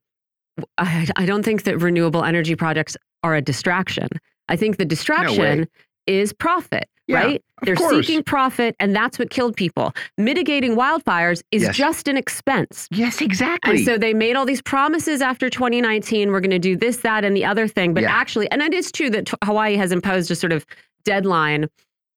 I, 0.77 1.07
I 1.15 1.25
don't 1.25 1.43
think 1.43 1.63
that 1.63 1.77
renewable 1.79 2.23
energy 2.23 2.55
projects 2.55 2.95
are 3.23 3.35
a 3.35 3.41
distraction. 3.41 4.07
I 4.49 4.55
think 4.55 4.77
the 4.77 4.85
distraction 4.85 5.67
is 6.07 6.33
profit, 6.33 6.89
Yeah, 7.07 7.17
right? 7.23 7.43
They're 7.61 7.75
course. 7.75 8.05
seeking 8.07 8.23
profit, 8.23 8.75
and 8.79 8.95
that's 8.95 9.17
what 9.19 9.29
killed 9.29 9.55
people. 9.55 9.93
Mitigating 10.17 10.75
wildfires 10.75 11.41
is 11.51 11.63
Yes. 11.63 11.75
just 11.75 12.07
an 12.07 12.17
expense. 12.17 12.87
Yes, 12.91 13.21
exactly. 13.21 13.75
And 13.77 13.85
so 13.85 13.97
they 13.97 14.13
made 14.13 14.35
all 14.35 14.45
these 14.45 14.61
promises 14.61 15.21
after 15.21 15.49
2019. 15.49 16.31
We're 16.31 16.39
going 16.41 16.49
to 16.51 16.59
do 16.59 16.75
this, 16.75 16.97
that, 16.97 17.23
and 17.23 17.35
the 17.35 17.45
other 17.45 17.67
thing. 17.67 17.93
But 17.93 18.03
Yeah. 18.03 18.11
actually, 18.11 18.49
and 18.51 18.61
it 18.61 18.73
is 18.73 18.91
true 18.91 19.09
that 19.11 19.27
t- 19.27 19.33
Hawaii 19.43 19.75
has 19.77 19.91
imposed 19.91 20.31
a 20.31 20.35
sort 20.35 20.51
of 20.51 20.65
deadline 21.05 21.67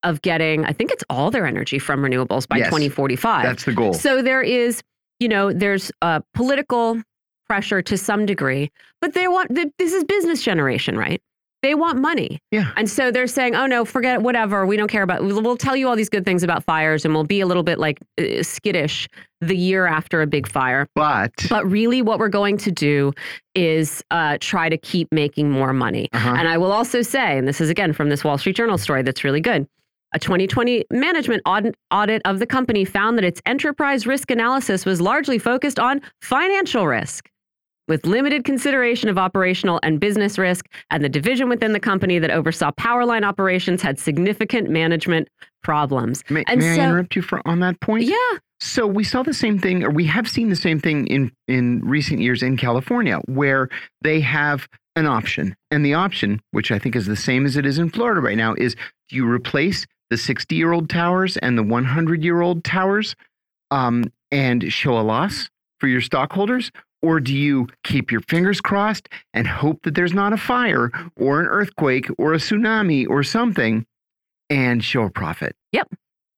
of 0.02 0.20
getting, 0.22 0.64
I 0.64 0.72
think 0.72 0.90
it's 0.90 1.04
all 1.08 1.30
their 1.30 1.46
energy 1.46 1.78
from 1.78 2.00
renewables 2.02 2.48
by 2.48 2.56
Yes. 2.58 2.66
2045. 2.68 3.42
that's 3.44 3.64
the 3.64 3.72
goal. 3.72 3.94
So 3.94 4.22
there 4.22 4.42
is, 4.42 4.82
you 5.20 5.28
know, 5.28 5.52
there's 5.52 5.90
uh, 6.02 6.20
political 6.34 7.00
pressure 7.46 7.82
to 7.82 7.96
some 7.98 8.26
degree, 8.26 8.70
but 9.00 9.14
they 9.14 9.28
want 9.28 9.54
th- 9.54 9.68
this 9.78 9.92
is 9.92 10.04
business 10.04 10.42
generation, 10.42 10.96
right? 10.96 11.20
They 11.62 11.74
want 11.74 11.98
money. 11.98 12.42
Yeah. 12.50 12.72
And 12.76 12.90
so 12.90 13.10
they're 13.10 13.26
saying, 13.26 13.54
oh 13.54 13.64
no, 13.64 13.86
forget 13.86 14.16
it, 14.16 14.22
whatever. 14.22 14.66
We 14.66 14.76
don't 14.76 14.88
care 14.88 15.02
about 15.02 15.22
we'll, 15.24 15.40
we'll 15.40 15.56
tell 15.56 15.74
you 15.74 15.88
all 15.88 15.96
these 15.96 16.10
good 16.10 16.26
things 16.26 16.42
about 16.42 16.62
fires 16.62 17.06
and 17.06 17.14
we'll 17.14 17.24
be 17.24 17.40
a 17.40 17.46
little 17.46 17.62
bit 17.62 17.78
like 17.78 18.00
uh, 18.20 18.42
skittish 18.42 19.08
the 19.40 19.56
year 19.56 19.86
after 19.86 20.20
a 20.20 20.26
big 20.26 20.46
fire. 20.46 20.86
but 20.94 21.32
But 21.48 21.64
really, 21.66 22.02
what 22.02 22.18
we're 22.18 22.28
going 22.28 22.58
to 22.58 22.70
do 22.70 23.12
is 23.54 24.04
uh, 24.10 24.36
try 24.42 24.68
to 24.68 24.76
keep 24.76 25.10
making 25.10 25.50
more 25.50 25.72
money. 25.72 26.10
uh-huh. 26.12 26.34
And 26.36 26.48
I 26.48 26.58
will 26.58 26.72
also 26.72 27.00
say, 27.00 27.38
and 27.38 27.48
this 27.48 27.62
is 27.62 27.70
again 27.70 27.94
from 27.94 28.10
this 28.10 28.24
Wall 28.24 28.36
Street 28.36 28.56
Journal 28.56 28.76
story 28.76 29.02
that's 29.02 29.24
really 29.24 29.40
good. 29.40 29.66
A 30.14 30.18
2020 30.20 30.84
management 30.92 31.42
audit, 31.44 31.74
audit 31.90 32.22
of 32.24 32.38
the 32.38 32.46
company 32.46 32.84
found 32.84 33.18
that 33.18 33.24
its 33.24 33.42
enterprise 33.46 34.06
risk 34.06 34.30
analysis 34.30 34.86
was 34.86 35.00
largely 35.00 35.40
focused 35.40 35.80
on 35.80 36.00
financial 36.22 36.86
risk, 36.86 37.28
with 37.88 38.06
limited 38.06 38.44
consideration 38.44 39.08
of 39.08 39.18
operational 39.18 39.80
and 39.82 39.98
business 39.98 40.38
risk, 40.38 40.66
and 40.90 41.02
the 41.02 41.08
division 41.08 41.48
within 41.48 41.72
the 41.72 41.80
company 41.80 42.20
that 42.20 42.30
oversaw 42.30 42.70
power 42.76 43.04
line 43.04 43.24
operations 43.24 43.82
had 43.82 43.98
significant 43.98 44.70
management 44.70 45.26
problems. 45.64 46.22
May, 46.30 46.44
And 46.46 46.60
may 46.60 46.76
so- 46.76 46.82
I 46.82 46.84
interrupt 46.84 47.16
you 47.16 47.22
for 47.22 47.42
on 47.46 47.58
that 47.60 47.80
point? 47.80 48.04
Yeah, 48.04 48.14
So 48.60 48.86
we 48.86 49.02
saw 49.02 49.24
the 49.24 49.34
same 49.34 49.58
thing, 49.58 49.82
or 49.82 49.90
we 49.90 50.04
have 50.04 50.28
seen 50.28 50.48
the 50.48 50.56
same 50.56 50.78
thing 50.78 51.08
in 51.08 51.32
in 51.48 51.80
recent 51.84 52.20
years 52.20 52.40
in 52.40 52.56
California, 52.56 53.18
where 53.26 53.68
they 54.00 54.20
have 54.20 54.68
an 54.94 55.06
option, 55.06 55.56
and 55.72 55.84
the 55.84 55.92
option, 55.94 56.40
which 56.52 56.70
I 56.70 56.78
think 56.78 56.94
is 56.94 57.06
the 57.06 57.16
same 57.16 57.44
as 57.46 57.56
it 57.56 57.66
is 57.66 57.80
in 57.80 57.90
Florida 57.90 58.20
right 58.20 58.36
now, 58.36 58.54
is 58.56 58.76
do 59.08 59.16
you 59.16 59.28
replace 59.28 59.86
the 60.10 60.16
60 60.16 60.54
year 60.54 60.72
old 60.72 60.88
towers 60.88 61.36
and 61.38 61.56
the 61.56 61.62
100 61.62 62.22
year 62.22 62.40
old 62.40 62.64
towers, 62.64 63.16
um, 63.70 64.04
and 64.30 64.72
show 64.72 64.98
a 64.98 65.02
loss 65.02 65.48
for 65.78 65.88
your 65.88 66.00
stockholders, 66.00 66.70
or 67.02 67.20
do 67.20 67.34
you 67.34 67.68
keep 67.84 68.10
your 68.10 68.22
fingers 68.22 68.60
crossed 68.60 69.08
and 69.34 69.46
hope 69.46 69.82
that 69.82 69.94
there's 69.94 70.14
not 70.14 70.32
a 70.32 70.36
fire 70.36 70.90
or 71.16 71.40
an 71.40 71.46
earthquake 71.46 72.08
or 72.18 72.32
a 72.32 72.38
tsunami 72.38 73.06
or 73.08 73.22
something, 73.22 73.84
and 74.48 74.82
show 74.82 75.04
a 75.04 75.10
profit? 75.10 75.54
Yep. 75.72 75.88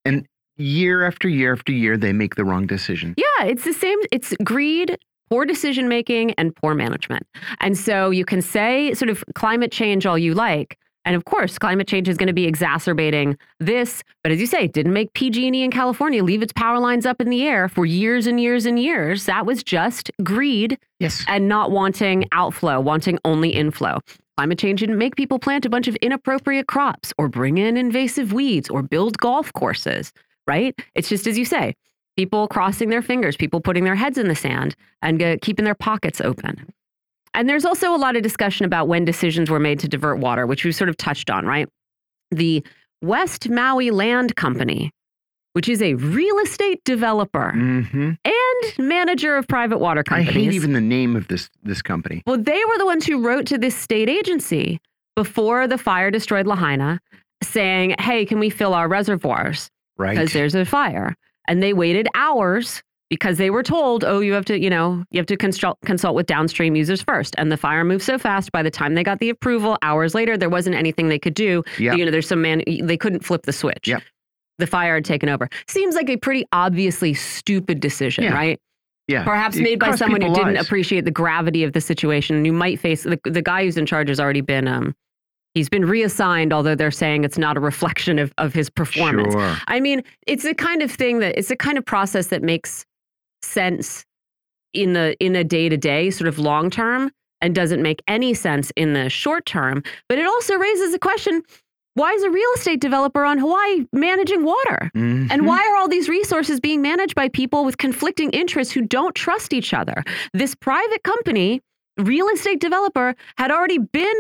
And 0.05 0.27
year 0.57 1.07
after 1.07 1.29
year 1.29 1.53
after 1.53 1.73
year, 1.73 1.97
they 1.97 2.13
make 2.13 2.35
the 2.35 2.45
wrong 2.45 2.67
decision. 2.67 3.15
Yeah, 3.17 3.45
it's 3.45 3.65
the 3.65 3.73
same. 3.73 3.99
It's 4.11 4.35
greed, 4.43 4.99
poor 5.31 5.45
decision 5.45 5.89
making, 5.89 6.33
and 6.33 6.55
poor 6.57 6.75
management. 6.75 7.27
And 7.61 7.79
so 7.79 8.11
you 8.11 8.25
can 8.25 8.43
say 8.43 8.95
sort 8.95 9.11
of 9.11 9.25
climate 9.35 9.71
change 9.73 10.07
all 10.07 10.19
you 10.19 10.35
like. 10.35 10.79
And 11.07 11.15
of 11.17 11.25
course, 11.25 11.57
climate 11.59 11.87
change 11.89 12.09
is 12.09 12.17
going 12.19 12.27
to 12.27 12.33
be 12.35 12.47
exacerbating 12.47 13.39
this. 13.61 14.03
But 14.23 14.33
as 14.33 14.41
you 14.41 14.47
say, 14.47 14.65
it 14.65 14.73
didn't 14.73 14.93
make 14.93 15.13
PG&E 15.15 15.63
in 15.63 15.71
California 15.71 16.23
leave 16.23 16.43
its 16.43 16.53
power 16.53 16.79
lines 16.81 17.07
up 17.07 17.21
in 17.21 17.31
the 17.31 17.45
air 17.45 17.69
for 17.69 17.87
years 17.87 18.27
and 18.27 18.41
years 18.41 18.67
and 18.67 18.79
years. 18.79 19.25
That 19.25 19.47
was 19.47 19.63
just 19.63 20.11
greed 20.25 20.79
Yes. 20.99 21.25
and 21.29 21.49
not 21.49 21.71
wanting 21.71 22.27
outflow, 22.33 22.81
wanting 22.81 23.19
only 23.25 23.51
inflow. 23.51 24.01
Climate 24.37 24.59
change 24.59 24.81
didn't 24.81 24.99
make 24.99 25.17
people 25.17 25.39
plant 25.39 25.65
a 25.65 25.71
bunch 25.71 25.89
of 25.89 25.95
inappropriate 25.97 26.67
crops 26.67 27.15
or 27.17 27.29
bring 27.29 27.57
in 27.57 27.77
invasive 27.77 28.33
weeds 28.35 28.69
or 28.69 28.83
build 28.83 29.17
golf 29.17 29.53
courses, 29.55 30.13
right? 30.47 30.75
It's 30.95 31.09
just 31.09 31.27
as 31.27 31.39
you 31.39 31.45
say, 31.47 31.75
people 32.17 32.49
crossing 32.49 32.89
their 32.91 33.01
fingers, 33.03 33.37
people 33.37 33.61
putting 33.61 33.85
their 33.85 33.95
heads 33.95 34.19
in 34.19 34.29
the 34.29 34.35
sand 34.35 34.75
and 35.03 35.23
uh, 35.23 35.37
keeping 35.41 35.65
their 35.65 35.75
pockets 35.75 36.21
open. 36.21 36.69
And 37.37 37.49
there's 37.49 37.65
also 37.67 37.95
a 37.95 37.99
lot 37.99 38.17
of 38.17 38.23
discussion 38.23 38.65
about 38.65 38.89
when 38.89 39.05
decisions 39.05 39.51
were 39.51 39.61
made 39.61 39.79
to 39.81 39.89
divert 39.89 40.19
water, 40.19 40.47
which 40.47 40.65
we've 40.65 40.75
sort 40.75 40.89
of 40.89 40.97
touched 40.97 41.31
on, 41.31 41.45
right? 41.45 41.69
The 42.31 42.65
West 43.03 43.49
Maui 43.49 43.91
Land 43.91 44.35
Company, 44.37 44.91
which 45.53 45.69
is 45.69 45.83
a 45.83 45.95
real 45.95 46.39
estate 46.39 46.81
developer 46.85 47.53
hmm 47.53 48.13
and 48.25 48.79
manager 48.79 49.37
of 49.37 49.47
private 49.47 49.79
water 49.79 50.03
companies. 50.03 50.37
I 50.37 50.41
hate 50.41 50.53
even 50.55 50.73
the 50.73 50.81
name 50.81 51.15
of 51.15 51.29
this 51.29 51.51
this 51.63 51.83
company. 51.83 52.23
Well, 52.27 52.39
they 52.39 52.65
were 52.65 52.79
the 52.79 52.87
ones 52.87 53.07
who 53.07 53.25
wrote 53.25 53.47
to 53.47 53.59
this 53.59 53.77
state 53.77 54.09
agency 54.09 54.81
before 55.15 55.69
the 55.69 55.79
fire 55.79 56.11
destroyed 56.11 56.47
Lahaina 56.47 57.01
saying, 57.43 57.97
hey, 57.99 58.25
can 58.25 58.39
we 58.39 58.51
fill 58.51 58.75
our 58.75 58.89
reservoirs? 58.89 59.71
Right. 59.99 60.17
Because 60.17 60.33
there's 60.33 60.55
a 60.55 60.65
fire. 60.65 61.15
And 61.49 61.63
they 61.63 61.73
waited 61.73 62.09
hours 62.15 62.83
because 63.11 63.39
they 63.39 63.51
were 63.51 63.63
told, 63.63 64.05
oh, 64.05 64.21
you 64.21 64.33
have 64.33 64.45
to, 64.47 64.59
you 64.59 64.69
know, 64.71 65.05
you 65.11 65.19
have 65.19 65.27
to 65.27 65.37
consult, 65.37 65.79
consult 65.85 66.15
with 66.17 66.27
downstream 66.27 66.75
users 66.75 67.03
first. 67.03 67.35
And 67.39 67.53
the 67.53 67.57
fire 67.57 67.85
moved 67.85 68.03
so 68.05 68.19
fast 68.19 68.51
by 68.53 68.63
the 68.63 68.71
time 68.71 68.95
they 68.95 69.05
got 69.05 69.21
the 69.21 69.31
approval, 69.31 69.79
hours 69.83 70.15
later, 70.15 70.37
there 70.37 70.49
wasn't 70.51 70.77
anything 70.77 71.09
they 71.09 71.19
could 71.19 71.35
do. 71.35 71.63
Yeah. 71.79 71.95
You 71.95 72.05
know, 72.05 72.11
there's 72.11 72.27
some 72.29 72.43
man, 72.43 72.63
they 72.83 72.97
couldn't 72.97 73.25
flip 73.25 73.43
the 73.43 73.53
switch. 73.53 73.87
Yep. 73.87 74.03
The 74.59 74.67
fire 74.67 74.95
had 74.95 75.05
taken 75.05 75.29
over. 75.29 75.49
Seems 75.69 75.95
like 75.95 76.09
a 76.11 76.17
pretty 76.17 76.47
obviously 76.53 77.15
stupid 77.15 77.79
decision, 77.81 78.25
Yeah. 78.25 78.33
right? 78.35 78.61
Yeah. 79.09 79.23
perhaps 79.23 79.57
It 79.57 79.63
made 79.63 79.79
by 79.79 79.95
someone 79.95 80.21
who 80.21 80.29
people 80.33 80.43
didn't 80.45 80.57
appreciate 80.57 81.05
the 81.05 81.13
gravity 81.13 81.63
of 81.63 81.75
the 81.75 81.81
situation 81.81 82.35
and 82.35 82.45
who 82.45 82.53
might 82.53 82.81
face 82.81 83.05
the, 83.05 83.21
the 83.23 83.41
guy 83.41 83.63
who's 83.63 83.77
in 83.77 83.87
charge 83.87 84.09
has 84.09 84.19
already 84.19 84.41
been 84.41 84.67
um 84.67 84.97
he's 85.55 85.69
been 85.69 85.85
reassigned 85.85 86.53
although 86.53 86.75
they're 86.75 86.91
saying 86.91 87.23
it's 87.23 87.39
not 87.39 87.57
a 87.57 87.61
reflection 87.61 88.19
of, 88.19 88.33
of 88.39 88.53
his 88.53 88.69
performance 88.69 89.33
Sure. 89.33 89.57
i 89.69 89.79
mean 89.79 90.03
it's 90.27 90.43
the 90.43 90.55
kind 90.55 90.83
of 90.83 90.91
thing 90.91 91.21
that 91.21 91.39
it's 91.39 91.47
the 91.47 91.55
kind 91.57 91.79
of 91.79 91.85
process 91.85 92.27
that 92.27 92.43
makes 92.43 92.85
sense 93.43 94.05
in 94.73 94.93
the 94.93 95.17
in 95.21 95.37
a 95.37 95.45
day-to-day 95.45 96.11
sort 96.11 96.29
of 96.29 96.39
long 96.39 96.71
term 96.71 97.11
and 97.41 97.55
doesn't 97.55 97.83
make 97.83 98.03
any 98.09 98.35
sense 98.35 98.73
in 98.77 98.93
the 98.93 99.09
short 99.09 99.47
term 99.47 99.83
but 100.09 100.19
it 100.19 100.27
also 100.27 100.57
raises 100.57 100.93
a 100.95 100.99
question 100.99 101.43
why 101.95 102.13
is 102.13 102.23
a 102.25 102.31
real 102.31 102.49
estate 102.57 102.81
developer 102.81 103.25
on 103.25 103.39
hawaii 103.39 103.87
managing 103.93 104.45
water 104.45 104.91
Mhm. 104.95 105.29
and 105.31 105.47
why 105.47 105.59
are 105.67 105.77
all 105.77 105.89
these 105.89 106.09
resources 106.09 106.61
being 106.61 106.83
managed 106.83 107.15
by 107.15 107.29
people 107.29 107.65
with 107.65 107.79
conflicting 107.79 108.31
interests 108.31 108.73
who 108.75 108.83
don't 108.83 109.15
trust 109.15 109.55
each 109.55 109.73
other? 109.73 110.03
This 110.35 110.55
private 110.55 111.03
company, 111.05 111.63
real 111.99 112.29
estate 112.29 112.61
developer, 112.61 113.15
had 113.39 113.51
already 113.51 113.79
been 113.79 114.19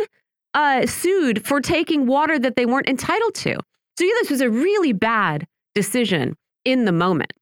uh, 0.54 0.86
sued 0.86 1.44
for 1.46 1.60
taking 1.60 2.06
water 2.06 2.38
that 2.38 2.56
they 2.56 2.64
weren't 2.64 2.88
entitled 2.88 3.34
to. 3.34 3.58
So 3.98 4.04
yeah, 4.06 4.12
this 4.22 4.30
was 4.30 4.40
a 4.40 4.48
really 4.48 4.94
bad 4.94 5.46
decision 5.74 6.34
in 6.64 6.86
the 6.86 6.92
moment 6.92 7.32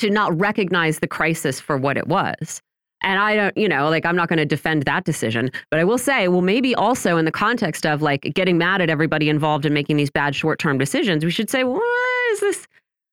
to 0.00 0.10
not 0.10 0.38
recognize 0.38 0.98
the 0.98 1.06
crisis 1.06 1.60
for 1.60 1.76
what 1.76 1.96
it 1.96 2.08
was. 2.08 2.60
And 3.02 3.18
I 3.18 3.34
don't, 3.34 3.56
you 3.56 3.68
know, 3.68 3.88
like 3.88 4.04
I'm 4.04 4.16
not 4.16 4.28
going 4.28 4.38
to 4.38 4.44
defend 4.44 4.82
that 4.82 5.04
decision, 5.04 5.50
but 5.70 5.80
I 5.80 5.84
will 5.84 5.96
say, 5.98 6.28
well, 6.28 6.42
maybe 6.42 6.74
also 6.74 7.16
in 7.16 7.24
the 7.24 7.32
context 7.32 7.86
of 7.86 8.02
like 8.02 8.30
getting 8.34 8.58
mad 8.58 8.82
at 8.82 8.90
everybody 8.90 9.30
involved 9.30 9.64
in 9.64 9.72
making 9.72 9.96
these 9.96 10.10
bad 10.10 10.34
short 10.34 10.58
term 10.58 10.76
decisions, 10.76 11.24
we 11.24 11.30
should 11.30 11.48
say, 11.48 11.64
well, 11.64 11.76
why 11.76 12.28
is 12.32 12.40
this? 12.40 12.66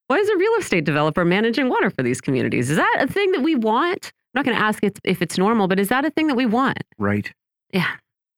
Why 0.07 0.17
is 0.17 0.29
a 0.29 0.37
real 0.37 0.53
estate 0.59 0.85
developer 0.85 1.23
managing 1.25 1.69
water 1.69 1.89
for 1.89 2.03
these 2.03 2.21
communities? 2.21 2.69
Is 2.69 2.77
that 2.77 2.97
a 2.99 3.07
thing 3.07 3.31
that 3.33 3.41
we 3.41 3.55
want? 3.55 4.11
I'm 4.33 4.39
not 4.39 4.45
going 4.45 4.57
to 4.57 4.63
ask 4.63 4.83
if 4.83 5.21
it's 5.21 5.37
normal, 5.37 5.67
but 5.67 5.79
is 5.79 5.89
that 5.89 6.05
a 6.05 6.09
thing 6.09 6.27
that 6.27 6.35
we 6.35 6.45
want? 6.45 6.81
Right. 6.97 7.31
Yeah. 7.71 7.91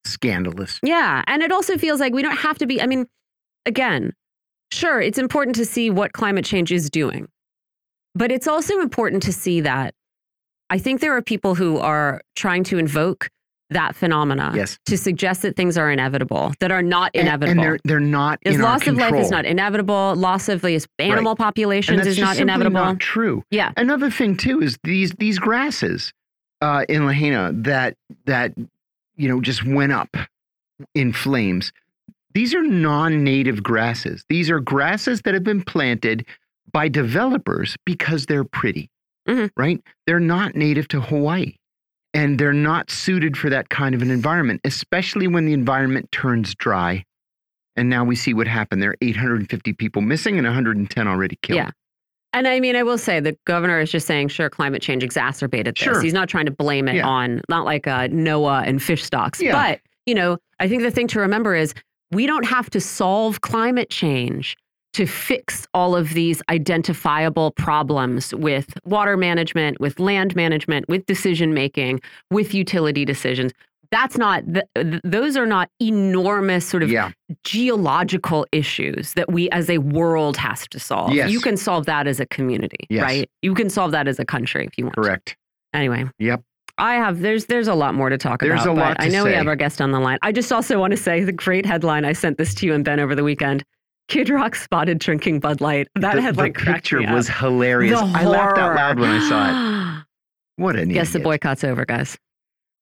Scandalous. 0.04 0.80
Yeah. 0.82 1.22
And 1.26 1.42
it 1.42 1.52
also 1.52 1.78
feels 1.78 2.00
like 2.00 2.12
we 2.12 2.22
don't 2.22 2.38
have 2.38 2.58
to 2.58 2.66
be, 2.66 2.80
I 2.80 2.86
mean, 2.86 3.06
again, 3.66 4.12
sure, 4.72 5.00
it's 5.00 5.18
important 5.18 5.56
to 5.56 5.64
see 5.64 5.90
what 5.90 6.12
climate 6.12 6.44
change 6.44 6.72
is 6.72 6.90
doing, 6.90 7.28
but 8.14 8.30
it's 8.32 8.46
also 8.46 8.80
important 8.80 9.22
to 9.24 9.32
see 9.32 9.60
that 9.60 9.94
I 10.70 10.78
think 10.78 11.00
there 11.00 11.16
are 11.16 11.22
people 11.22 11.54
who 11.54 11.78
are 11.78 12.20
trying 12.36 12.64
to 12.64 12.78
invoke 12.78 13.28
that 13.70 13.94
phenomena 13.94 14.52
Yes. 14.54 14.78
to 14.86 14.98
suggest 14.98 15.42
that 15.42 15.56
things 15.56 15.78
are 15.78 15.90
inevitable, 15.90 16.52
that 16.60 16.72
are 16.72 16.82
not 16.82 17.14
inevitable. 17.14 17.50
And, 17.50 17.60
they're 17.60 17.78
they're 17.84 18.00
not 18.00 18.40
Is 18.44 18.56
in 18.56 18.60
our 18.62 18.72
loss 18.72 18.86
of 18.86 18.96
life 18.96 19.14
is 19.14 19.30
not 19.30 19.44
inevitable. 19.44 20.14
Loss 20.16 20.48
of 20.48 20.62
these 20.62 20.86
animal 20.98 21.32
and 21.32 21.38
populations 21.38 22.06
is 22.06 22.18
not 22.18 22.38
inevitable. 22.38 22.80
Not 22.80 22.98
true. 23.00 23.44
Yeah. 23.50 23.72
Another 23.76 24.10
thing 24.10 24.36
too 24.36 24.60
is 24.60 24.76
these 24.82 25.12
these 25.12 25.38
grasses 25.38 26.12
uh, 26.60 26.84
in 26.88 27.06
Lahaina 27.06 27.52
that 27.54 27.96
that 28.26 28.54
you 29.16 29.28
know 29.28 29.40
just 29.40 29.64
went 29.64 29.92
up 29.92 30.16
in 30.94 31.12
flames. 31.12 31.72
These 32.32 32.54
are 32.54 32.62
non-native 32.62 33.62
grasses. 33.62 34.24
These 34.28 34.50
are 34.50 34.60
grasses 34.60 35.22
that 35.22 35.34
have 35.34 35.42
been 35.44 35.62
planted 35.62 36.26
by 36.72 36.88
developers 36.88 37.76
because 37.84 38.26
they're 38.26 38.44
pretty, 38.44 38.88
Mhm. 39.28 39.50
right? 39.56 39.80
They're 40.06 40.20
not 40.20 40.54
native 40.54 40.88
to 40.88 41.00
Hawaii, 41.00 41.54
and 42.14 42.38
they're 42.38 42.52
not 42.52 42.90
suited 42.90 43.36
for 43.36 43.50
that 43.50 43.68
kind 43.68 43.94
of 43.94 44.02
an 44.02 44.10
environment, 44.10 44.60
especially 44.64 45.26
when 45.28 45.46
the 45.46 45.52
environment 45.52 46.10
turns 46.12 46.54
dry. 46.54 47.04
And 47.76 47.88
now 47.88 48.04
we 48.04 48.16
see 48.16 48.34
what 48.34 48.48
happened. 48.48 48.82
There 48.82 48.90
are 48.90 48.96
850 49.00 49.72
people 49.72 50.02
missing 50.02 50.36
and 50.38 50.46
110 50.46 51.06
already 51.06 51.38
killed. 51.42 51.56
Yeah. 51.58 51.70
And 52.32 52.46
I 52.46 52.60
mean, 52.60 52.76
I 52.76 52.82
will 52.84 52.98
say 52.98 53.18
the 53.20 53.36
governor 53.46 53.80
is 53.80 53.90
just 53.90 54.06
saying, 54.06 54.28
sure, 54.28 54.48
climate 54.50 54.82
change 54.82 55.02
exacerbated 55.02 55.76
this. 55.76 55.82
Sure. 55.84 56.00
He's 56.00 56.12
not 56.12 56.28
trying 56.28 56.46
to 56.46 56.52
blame 56.52 56.86
it 56.88 56.96
Yeah. 56.96 57.06
on, 57.08 57.40
not 57.48 57.64
like 57.64 57.86
uh, 57.86 58.08
Noah 58.10 58.62
and 58.64 58.80
fish 58.82 59.02
stocks. 59.02 59.40
Yeah. 59.40 59.52
But, 59.52 59.80
you 60.06 60.14
know, 60.14 60.38
I 60.60 60.68
think 60.68 60.82
the 60.82 60.90
thing 60.92 61.08
to 61.08 61.20
remember 61.20 61.54
is 61.56 61.74
we 62.12 62.26
don't 62.26 62.44
have 62.44 62.70
to 62.70 62.80
solve 62.80 63.40
climate 63.40 63.90
change 63.90 64.56
to 64.92 65.06
fix 65.06 65.66
all 65.72 65.94
of 65.94 66.14
these 66.14 66.42
identifiable 66.48 67.52
problems 67.52 68.34
with 68.34 68.74
water 68.84 69.16
management, 69.16 69.78
with 69.80 70.00
land 70.00 70.34
management, 70.34 70.88
with 70.88 71.06
decision 71.06 71.54
making, 71.54 72.00
with 72.30 72.52
utility 72.54 73.04
decisions. 73.04 73.52
That's 73.92 74.16
not, 74.16 74.44
th 74.54 74.64
th 74.76 75.00
those 75.02 75.36
are 75.36 75.46
not 75.46 75.68
enormous 75.80 76.64
sort 76.66 76.82
of 76.84 76.90
Yeah. 76.90 77.10
geological 77.44 78.46
issues 78.52 79.14
that 79.14 79.30
we 79.32 79.50
as 79.50 79.68
a 79.68 79.78
world 79.78 80.36
has 80.36 80.66
to 80.68 80.78
solve. 80.78 81.12
Yes. 81.12 81.30
You 81.30 81.40
can 81.40 81.56
solve 81.56 81.86
that 81.86 82.06
as 82.06 82.20
a 82.20 82.26
community, 82.26 82.86
Yes. 82.88 83.02
right? 83.02 83.30
You 83.42 83.54
can 83.54 83.68
solve 83.68 83.90
that 83.92 84.06
as 84.08 84.18
a 84.18 84.24
country 84.24 84.64
if 84.64 84.76
you 84.78 84.84
want. 84.84 84.94
to. 84.94 85.02
Correct. 85.02 85.36
Anyway. 85.74 86.04
Yep. 86.18 86.42
I 86.78 86.94
have 86.94 87.20
there's 87.20 87.46
there's 87.46 87.68
a 87.68 87.74
lot 87.74 87.94
more 87.94 88.08
to 88.10 88.16
talk 88.16 88.40
There's 88.40 88.62
about. 88.62 88.76
a 88.76 88.80
lot 88.80 88.96
I 89.00 89.08
know 89.08 89.24
we 89.24 89.32
have 89.34 89.46
our 89.46 89.56
guest 89.56 89.80
on 89.80 89.90
the 89.92 90.00
line. 90.00 90.18
I 90.22 90.32
just 90.32 90.50
also 90.52 90.78
want 90.78 90.92
to 90.92 90.96
say 90.96 91.22
the 91.24 91.32
great 91.32 91.66
headline 91.66 92.04
I 92.04 92.12
sent 92.12 92.38
this 92.38 92.54
to 92.54 92.66
you 92.66 92.72
and 92.74 92.84
Ben 92.84 92.98
over 93.00 93.14
the 93.14 93.24
weekend. 93.24 93.64
Kid 94.10 94.28
Rock 94.28 94.56
spotted 94.56 94.98
drinking 94.98 95.38
Bud 95.38 95.60
Light. 95.60 95.88
That 95.94 96.16
the, 96.16 96.22
headline 96.22 96.52
the 96.52 96.58
picture 96.58 97.00
was 97.00 97.28
hilarious. 97.28 97.98
The 97.98 98.06
I 98.06 98.24
laughed 98.24 98.58
out 98.58 98.74
loud 98.74 98.98
when 98.98 99.08
I 99.08 99.28
saw 99.28 100.00
it. 100.00 100.04
What 100.56 100.76
an 100.76 100.88
Guess 100.88 101.12
the 101.12 101.20
boycott's 101.20 101.62
over, 101.62 101.86
guys. 101.86 102.18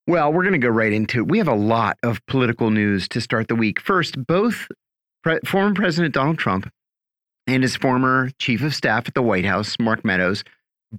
Well, 0.07 0.33
we're 0.33 0.43
going 0.43 0.55
to 0.55 0.59
go 0.59 0.71
right 0.71 0.93
into 0.93 1.21
it. 1.21 1.29
We 1.29 1.37
have 1.37 1.49
a 1.49 1.55
lot 1.55 1.99
of 2.03 2.25
political 2.27 2.71
news 2.71 3.09
to 3.09 3.21
start 3.21 3.49
the 3.49 3.55
week. 3.55 3.79
First, 3.79 4.27
both 4.27 4.67
pre 5.23 5.39
former 5.45 5.75
President 5.75 6.15
Donald 6.15 6.39
Trump 6.39 6.73
and 7.47 7.63
his 7.63 7.77
former 7.77 8.31
chief 8.39 8.63
of 8.63 8.75
staff 8.75 9.07
at 9.07 9.13
the 9.13 9.23
White 9.23 9.45
House, 9.45 9.77
Mark 9.79 10.07
Meadows, 10.07 10.45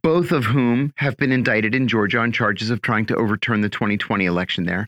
both 0.04 0.32
of 0.32 0.46
whom 0.46 0.94
have 0.98 1.18
been 1.18 1.32
indicted 1.32 1.74
in 1.74 1.88
Georgia 1.88 2.20
on 2.20 2.32
charges 2.32 2.70
of 2.70 2.84
trying 2.84 3.08
to 3.08 3.16
overturn 3.16 3.62
the 3.62 3.70
2020 3.70 4.26
election 4.26 4.66
there, 4.66 4.88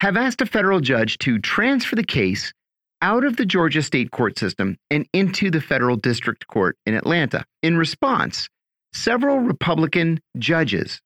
have 0.00 0.16
asked 0.16 0.40
a 0.40 0.46
federal 0.46 0.80
judge 0.80 1.18
to 1.18 1.38
transfer 1.38 1.94
the 1.94 2.02
case 2.02 2.54
out 3.02 3.24
of 3.24 3.36
the 3.36 3.46
Georgia 3.46 3.82
state 3.82 4.10
court 4.10 4.38
system 4.38 4.76
and 4.90 5.06
into 5.12 5.50
the 5.50 5.60
federal 5.60 5.96
district 5.96 6.46
court 6.48 6.76
in 6.86 6.94
Atlanta. 6.94 7.44
In 7.62 7.76
response, 7.76 8.48
several 8.92 9.40
Republican 9.40 10.20
judges, 10.38 11.00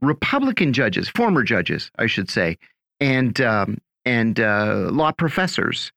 Republican 0.00 0.72
judges, 0.72 1.08
former 1.08 1.42
judges, 1.42 1.90
I 1.98 2.06
should 2.06 2.30
say, 2.30 2.58
and 3.00 3.40
um, 3.40 3.78
and 4.04 4.38
uh, 4.38 4.90
law 4.92 5.12
professors 5.12 5.90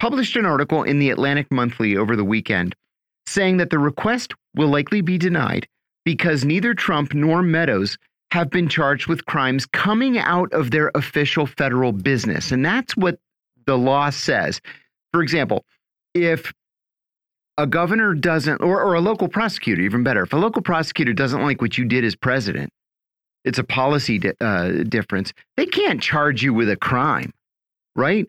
published 0.00 0.36
an 0.36 0.44
article 0.44 0.82
in 0.82 0.98
the 0.98 1.10
Atlantic 1.10 1.50
Monthly 1.50 1.96
over 1.96 2.16
the 2.16 2.24
weekend 2.24 2.74
saying 3.26 3.56
that 3.56 3.70
the 3.70 3.78
request 3.78 4.34
will 4.54 4.68
likely 4.68 5.00
be 5.00 5.16
denied 5.16 5.66
because 6.04 6.44
neither 6.44 6.74
Trump 6.74 7.14
nor 7.14 7.42
Meadows 7.42 7.96
have 8.30 8.50
been 8.50 8.68
charged 8.68 9.06
with 9.06 9.24
crimes 9.26 9.64
coming 9.64 10.18
out 10.18 10.52
of 10.52 10.70
their 10.70 10.90
official 10.94 11.46
federal 11.46 11.92
business. 11.92 12.50
And 12.52 12.64
that's 12.64 12.96
what 12.96 13.18
the 13.66 13.78
law 13.78 14.10
says. 14.10 14.60
For 15.12 15.22
example, 15.22 15.64
if 16.14 16.52
a 17.56 17.66
governor 17.66 18.14
doesn't, 18.14 18.62
or, 18.62 18.82
or 18.82 18.94
a 18.94 19.00
local 19.00 19.28
prosecutor, 19.28 19.82
even 19.82 20.02
better, 20.02 20.22
if 20.22 20.32
a 20.32 20.36
local 20.36 20.62
prosecutor 20.62 21.12
doesn't 21.12 21.42
like 21.42 21.60
what 21.60 21.78
you 21.78 21.84
did 21.84 22.04
as 22.04 22.16
president, 22.16 22.70
it's 23.44 23.58
a 23.58 23.64
policy 23.64 24.18
di 24.18 24.32
uh, 24.40 24.84
difference, 24.88 25.32
they 25.56 25.66
can't 25.66 26.00
charge 26.00 26.42
you 26.42 26.54
with 26.54 26.68
a 26.70 26.76
crime, 26.76 27.32
right? 27.94 28.26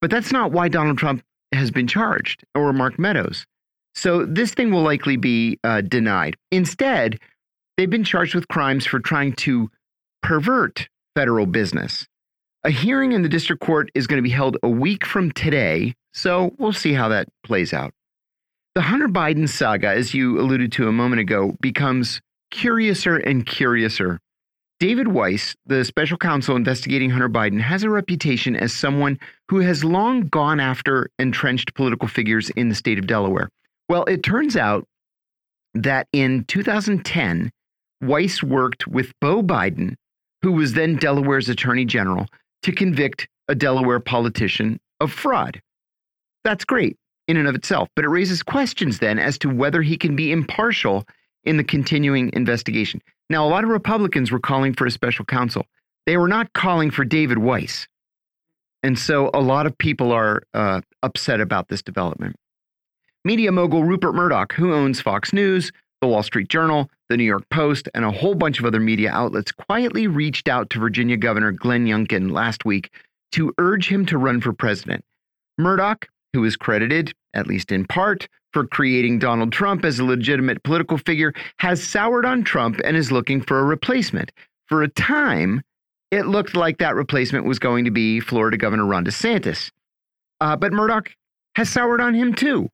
But 0.00 0.10
that's 0.10 0.32
not 0.32 0.52
why 0.52 0.68
Donald 0.68 0.98
Trump 0.98 1.22
has 1.52 1.70
been 1.70 1.86
charged 1.86 2.44
or 2.54 2.72
Mark 2.72 2.98
Meadows. 2.98 3.46
So 3.94 4.24
this 4.24 4.54
thing 4.54 4.70
will 4.70 4.82
likely 4.82 5.16
be 5.16 5.58
uh, 5.64 5.82
denied. 5.82 6.36
Instead, 6.50 7.18
they've 7.76 7.90
been 7.90 8.04
charged 8.04 8.34
with 8.34 8.48
crimes 8.48 8.86
for 8.86 9.00
trying 9.00 9.34
to 9.34 9.70
pervert 10.22 10.88
federal 11.14 11.46
business. 11.46 12.06
A 12.64 12.70
hearing 12.70 13.10
in 13.10 13.22
the 13.22 13.28
district 13.28 13.60
court 13.60 13.90
is 13.92 14.06
going 14.06 14.18
to 14.18 14.22
be 14.22 14.30
held 14.30 14.56
a 14.62 14.68
week 14.68 15.04
from 15.04 15.32
today, 15.32 15.94
so 16.14 16.54
we'll 16.58 16.72
see 16.72 16.92
how 16.92 17.08
that 17.08 17.26
plays 17.42 17.72
out. 17.72 17.92
The 18.76 18.82
Hunter 18.82 19.08
Biden 19.08 19.48
saga, 19.48 19.88
as 19.88 20.14
you 20.14 20.38
alluded 20.40 20.70
to 20.72 20.86
a 20.86 20.92
moment 20.92 21.18
ago, 21.18 21.56
becomes 21.60 22.20
curiouser 22.52 23.16
and 23.16 23.44
curiouser. 23.44 24.20
David 24.78 25.08
Weiss, 25.08 25.56
the 25.66 25.84
special 25.84 26.16
counsel 26.16 26.54
investigating 26.54 27.10
Hunter 27.10 27.28
Biden, 27.28 27.60
has 27.60 27.82
a 27.82 27.90
reputation 27.90 28.54
as 28.54 28.72
someone 28.72 29.18
who 29.48 29.58
has 29.58 29.82
long 29.82 30.28
gone 30.28 30.60
after 30.60 31.10
entrenched 31.18 31.74
political 31.74 32.06
figures 32.06 32.48
in 32.50 32.68
the 32.68 32.76
state 32.76 32.98
of 32.98 33.08
Delaware. 33.08 33.48
Well, 33.88 34.04
it 34.04 34.22
turns 34.22 34.56
out 34.56 34.86
that 35.74 36.06
in 36.12 36.44
2010, 36.44 37.50
Weiss 38.00 38.40
worked 38.40 38.86
with 38.86 39.12
Beau 39.20 39.42
Biden, 39.42 39.96
who 40.42 40.52
was 40.52 40.74
then 40.74 40.96
Delaware's 40.96 41.48
attorney 41.48 41.84
general, 41.84 42.26
to 42.62 42.72
convict 42.72 43.28
a 43.48 43.54
Delaware 43.54 44.00
politician 44.00 44.80
of 45.00 45.12
fraud. 45.12 45.60
That's 46.44 46.64
great 46.64 46.96
in 47.28 47.36
and 47.36 47.48
of 47.48 47.54
itself, 47.54 47.88
but 47.94 48.04
it 48.04 48.08
raises 48.08 48.42
questions 48.42 48.98
then 48.98 49.18
as 49.18 49.38
to 49.38 49.48
whether 49.48 49.82
he 49.82 49.96
can 49.96 50.16
be 50.16 50.32
impartial 50.32 51.06
in 51.44 51.56
the 51.56 51.64
continuing 51.64 52.30
investigation. 52.32 53.00
Now, 53.30 53.46
a 53.46 53.48
lot 53.48 53.64
of 53.64 53.70
Republicans 53.70 54.30
were 54.30 54.40
calling 54.40 54.74
for 54.74 54.86
a 54.86 54.90
special 54.90 55.24
counsel. 55.24 55.66
They 56.06 56.16
were 56.16 56.28
not 56.28 56.52
calling 56.52 56.90
for 56.90 57.04
David 57.04 57.38
Weiss. 57.38 57.86
And 58.82 58.98
so 58.98 59.30
a 59.32 59.40
lot 59.40 59.66
of 59.66 59.78
people 59.78 60.10
are 60.12 60.42
uh, 60.54 60.80
upset 61.02 61.40
about 61.40 61.68
this 61.68 61.82
development. 61.82 62.36
Media 63.24 63.52
mogul 63.52 63.84
Rupert 63.84 64.14
Murdoch, 64.14 64.52
who 64.52 64.74
owns 64.74 65.00
Fox 65.00 65.32
News, 65.32 65.70
The 66.02 66.08
Wall 66.08 66.24
Street 66.24 66.48
Journal, 66.48 66.90
The 67.08 67.16
New 67.16 67.22
York 67.22 67.48
Post, 67.48 67.88
and 67.94 68.04
a 68.04 68.10
whole 68.10 68.34
bunch 68.34 68.58
of 68.58 68.66
other 68.66 68.80
media 68.80 69.12
outlets, 69.12 69.52
quietly 69.52 70.08
reached 70.08 70.48
out 70.48 70.68
to 70.70 70.80
Virginia 70.80 71.16
Governor 71.16 71.52
Glenn 71.52 71.86
Youngkin 71.86 72.32
last 72.32 72.64
week 72.64 72.90
to 73.30 73.54
urge 73.58 73.86
him 73.86 74.04
to 74.06 74.18
run 74.18 74.40
for 74.40 74.52
president. 74.52 75.04
Murdoch, 75.58 76.08
who 76.32 76.44
is 76.44 76.56
credited, 76.56 77.12
at 77.34 77.46
least 77.46 77.70
in 77.70 77.86
part, 77.86 78.28
for 78.52 78.66
creating 78.66 79.20
Donald 79.20 79.52
Trump 79.52 79.84
as 79.84 80.00
a 80.00 80.04
legitimate 80.04 80.64
political 80.64 80.98
figure, 80.98 81.32
has 81.58 81.80
soured 81.80 82.24
on 82.24 82.42
Trump 82.42 82.80
and 82.84 82.96
is 82.96 83.12
looking 83.12 83.40
for 83.40 83.60
a 83.60 83.64
replacement. 83.64 84.32
For 84.66 84.82
a 84.82 84.88
time, 84.88 85.62
it 86.10 86.26
looked 86.26 86.56
like 86.56 86.78
that 86.78 86.96
replacement 86.96 87.46
was 87.46 87.60
going 87.60 87.84
to 87.84 87.92
be 87.92 88.18
Florida 88.18 88.56
Governor 88.56 88.86
Ron 88.86 89.04
DeSantis. 89.04 89.70
Uh, 90.40 90.56
but 90.56 90.72
Murdoch 90.72 91.10
has 91.54 91.68
soured 91.68 92.00
on 92.00 92.12
him 92.12 92.34
too. 92.34 92.68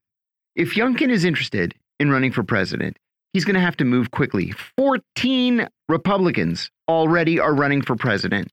If 0.57 0.77
Youngkin 0.77 1.11
is 1.11 1.27
interested 1.27 1.75
in 2.01 2.11
running 2.11 2.33
for 2.33 2.43
president, 2.43 2.97
he's 3.33 3.45
going 3.45 3.55
to 3.55 3.61
have 3.61 3.77
to 3.79 3.85
move 3.85 4.11
quickly. 4.11 4.53
14 4.77 5.69
Republicans 5.89 6.71
already 6.89 7.39
are 7.39 7.55
running 7.55 7.83
for 7.83 7.97
president. 7.97 8.49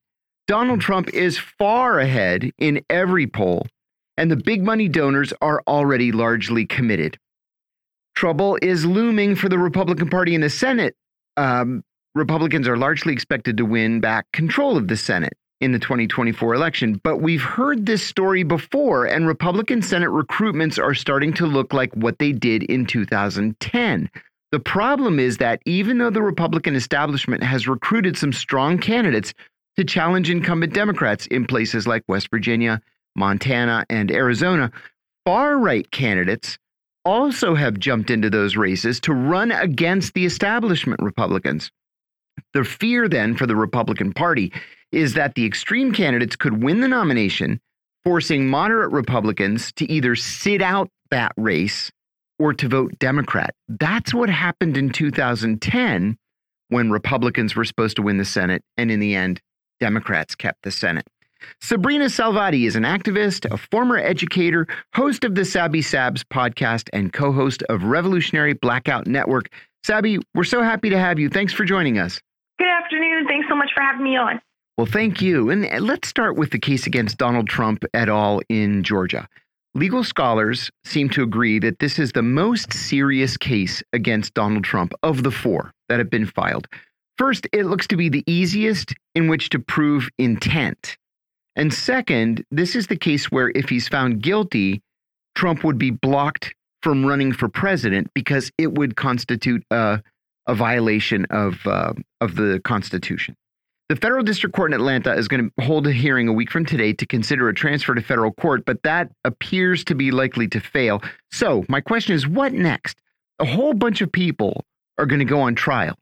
Donald 0.47 0.81
Trump 0.81 1.09
is 1.09 1.38
far 1.38 1.99
ahead 1.99 2.51
in 2.57 2.81
every 2.89 3.25
poll, 3.27 3.65
and 4.17 4.29
the 4.29 4.35
big 4.35 4.63
money 4.63 4.88
donors 4.88 5.33
are 5.41 5.63
already 5.67 6.11
largely 6.11 6.65
committed. 6.65 7.17
Trouble 8.15 8.57
is 8.61 8.85
looming 8.85 9.35
for 9.35 9.49
the 9.49 9.57
Republican 9.57 10.09
Party 10.09 10.35
in 10.35 10.41
the 10.41 10.49
Senate. 10.49 10.95
Um, 11.35 11.83
Republicans 12.13 12.67
are 12.67 12.77
largely 12.77 13.11
expected 13.11 13.57
to 13.57 13.65
win 13.65 13.99
back 13.99 14.25
control 14.31 14.77
of 14.77 14.88
the 14.88 14.95
Senate 14.95 15.33
in 15.59 15.71
the 15.71 15.79
2024 15.79 16.53
election. 16.53 17.01
But 17.03 17.17
we've 17.17 17.41
heard 17.41 17.85
this 17.85 18.03
story 18.03 18.43
before, 18.43 19.05
and 19.05 19.27
Republican 19.27 19.81
Senate 19.81 20.09
recruitments 20.09 20.81
are 20.81 20.93
starting 20.93 21.33
to 21.33 21.45
look 21.45 21.73
like 21.73 21.93
what 21.93 22.19
they 22.19 22.31
did 22.31 22.63
in 22.63 22.85
2010. 22.85 24.09
The 24.51 24.60
problem 24.60 25.19
is 25.19 25.38
that 25.38 25.62
even 25.65 25.97
though 25.97 26.10
the 26.10 26.21
Republican 26.21 26.75
establishment 26.75 27.43
has 27.43 27.67
recruited 27.67 28.17
some 28.17 28.31
strong 28.31 28.77
candidates 28.77 29.34
to 29.75 29.84
challenge 29.84 30.29
incumbent 30.29 30.73
Democrats 30.73 31.27
in 31.27 31.45
places 31.45 31.88
like 31.88 32.03
West 32.08 32.29
Virginia, 32.29 32.81
Montana, 33.15 33.86
and 33.89 34.12
Arizona, 34.12 34.71
far 35.25 35.58
right 35.58 35.89
candidates 35.91 36.58
also 37.03 37.55
have 37.55 37.79
jumped 37.79 38.10
into 38.10 38.29
those 38.29 38.55
races 38.55 38.99
to 39.01 39.13
run 39.13 39.51
against 39.51 40.13
the 40.13 40.25
establishment 40.25 41.01
Republicans. 41.01 41.71
The 42.53 42.63
fear 42.63 43.08
then 43.08 43.36
for 43.36 43.45
the 43.45 43.55
Republican 43.55 44.13
Party 44.13 44.51
is 44.91 45.13
that 45.13 45.36
the 45.36 45.45
extreme 45.45 45.91
candidates 45.91 46.36
could 46.36 46.63
win 46.63 46.81
the 46.81 46.88
nomination, 46.88 47.60
forcing 48.03 48.47
moderate 48.47 48.91
Republicans 48.91 49.71
to 49.73 49.89
either 49.91 50.15
sit 50.15 50.62
out 50.62 50.89
that 51.12 51.34
race 51.38 51.91
or 52.39 52.54
to 52.54 52.67
vote 52.67 52.98
Democrat. 53.00 53.54
That's 53.67 54.13
what 54.13 54.30
happened 54.30 54.78
in 54.78 54.89
2010 54.89 56.17
when 56.69 56.91
Republicans 56.91 57.56
were 57.56 57.65
supposed 57.65 57.95
to 57.98 58.02
win 58.02 58.17
the 58.17 58.26
Senate, 58.26 58.63
and 58.78 58.91
in 58.91 59.00
the 59.00 59.15
end, 59.15 59.41
Democrats 59.80 60.36
kept 60.36 60.63
the 60.63 60.71
Senate. 60.71 61.08
Sabrina 61.62 62.06
Salvati 62.06 62.65
is 62.65 62.76
an 62.76 62.84
activist, 62.84 63.52
a 63.52 63.58
former 63.58 63.98
educator, 63.98 64.67
host 64.95 65.24
of 65.24 65.36
the 65.36 65.45
Sabby 65.45 65.82
Sabs 65.82 66.24
podcast, 66.24 66.89
and 66.93 67.13
co 67.13 67.32
host 67.32 67.62
of 67.63 67.84
Revolutionary 67.84 68.54
Blackout 68.54 69.06
Network. 69.06 69.50
Sabby, 69.84 70.17
we're 70.34 70.43
so 70.43 70.63
happy 70.63 70.89
to 70.89 70.98
have 70.98 71.19
you. 71.19 71.30
Thanks 71.30 71.54
for 71.54 71.63
joining 71.63 72.00
us. 72.00 72.19
Good 72.58 72.67
afternoon. 72.67 73.28
Thanks 73.28 73.48
so 73.48 73.56
much 73.56 73.69
for 73.76 73.82
having 73.82 74.04
me 74.04 74.17
on. 74.17 74.41
Well, 74.78 74.88
thank 74.88 75.21
you. 75.21 75.50
And 75.50 75.69
let's 75.86 76.08
start 76.08 76.36
with 76.36 76.52
the 76.52 76.60
case 76.60 76.88
against 76.88 77.17
Donald 77.17 77.48
Trump 77.48 77.86
et 77.93 78.10
al. 78.10 78.41
in 78.50 78.84
Georgia. 78.84 79.28
Legal 79.77 80.05
scholars 80.05 80.71
seem 80.85 81.09
to 81.09 81.21
agree 81.21 81.59
that 81.59 81.79
this 81.79 81.99
is 81.99 82.13
the 82.13 82.21
most 82.21 82.71
serious 82.71 83.35
case 83.35 83.83
against 83.91 84.33
Donald 84.33 84.63
Trump 84.63 84.93
of 85.03 85.23
the 85.23 85.31
four 85.31 85.73
that 85.89 85.99
have 85.99 86.09
been 86.09 86.25
filed. 86.25 86.65
First, 87.17 87.45
it 87.51 87.65
looks 87.65 87.85
to 87.88 87.97
be 87.97 88.07
the 88.07 88.23
easiest 88.25 88.93
in 89.15 89.27
which 89.27 89.49
to 89.49 89.59
prove 89.59 90.09
intent. 90.17 90.97
And 91.57 91.73
second, 91.73 92.45
this 92.51 92.73
is 92.73 92.88
the 92.88 92.95
case 92.95 93.25
where 93.25 93.51
if 93.53 93.67
he's 93.67 93.89
found 93.89 94.23
guilty, 94.23 94.81
Trump 95.35 95.65
would 95.65 95.77
be 95.77 95.91
blocked 95.91 96.55
from 96.81 97.05
running 97.05 97.33
for 97.33 97.49
president 97.49 98.09
because 98.13 98.51
it 98.57 98.75
would 98.75 98.95
constitute 98.95 99.63
a, 99.71 100.01
a 100.47 100.55
violation 100.55 101.25
of, 101.31 101.59
uh, 101.67 101.91
of 102.21 102.35
the 102.35 102.61
Constitution. 102.63 103.35
The 103.88 103.95
federal 103.95 104.24
district 104.24 104.56
court 104.56 104.74
in 104.74 104.80
Atlanta 104.80 105.13
is 105.13 105.28
going 105.28 105.52
to 105.52 105.63
hold 105.63 105.86
a 105.86 105.91
hearing 105.91 106.28
a 106.28 106.34
week 106.34 106.50
from 106.50 106.65
today 106.65 106.91
to 106.93 107.06
consider 107.06 107.50
a 107.50 107.54
transfer 107.54 107.93
to 107.93 108.02
federal 108.02 108.32
court, 108.32 108.65
but 108.65 108.82
that 108.82 109.12
appears 109.24 109.84
to 109.84 109.93
be 109.93 110.10
likely 110.10 110.48
to 110.48 110.60
fail. 110.60 111.04
So, 111.32 111.63
my 111.69 111.82
question 111.82 112.15
is 112.15 112.28
what 112.28 112.52
next? 112.52 112.98
A 113.38 113.45
whole 113.45 113.76
bunch 113.76 114.02
of 114.02 114.12
people 114.12 114.63
are 114.98 115.06
going 115.06 115.19
to 115.19 115.26
go 115.26 115.39
on 115.39 115.54
trial. 115.54 115.95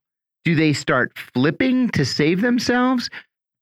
Do 0.46 0.56
they 0.56 0.72
start 0.72 1.12
flipping 1.18 1.90
to 1.90 2.06
save 2.06 2.40
themselves? 2.40 3.10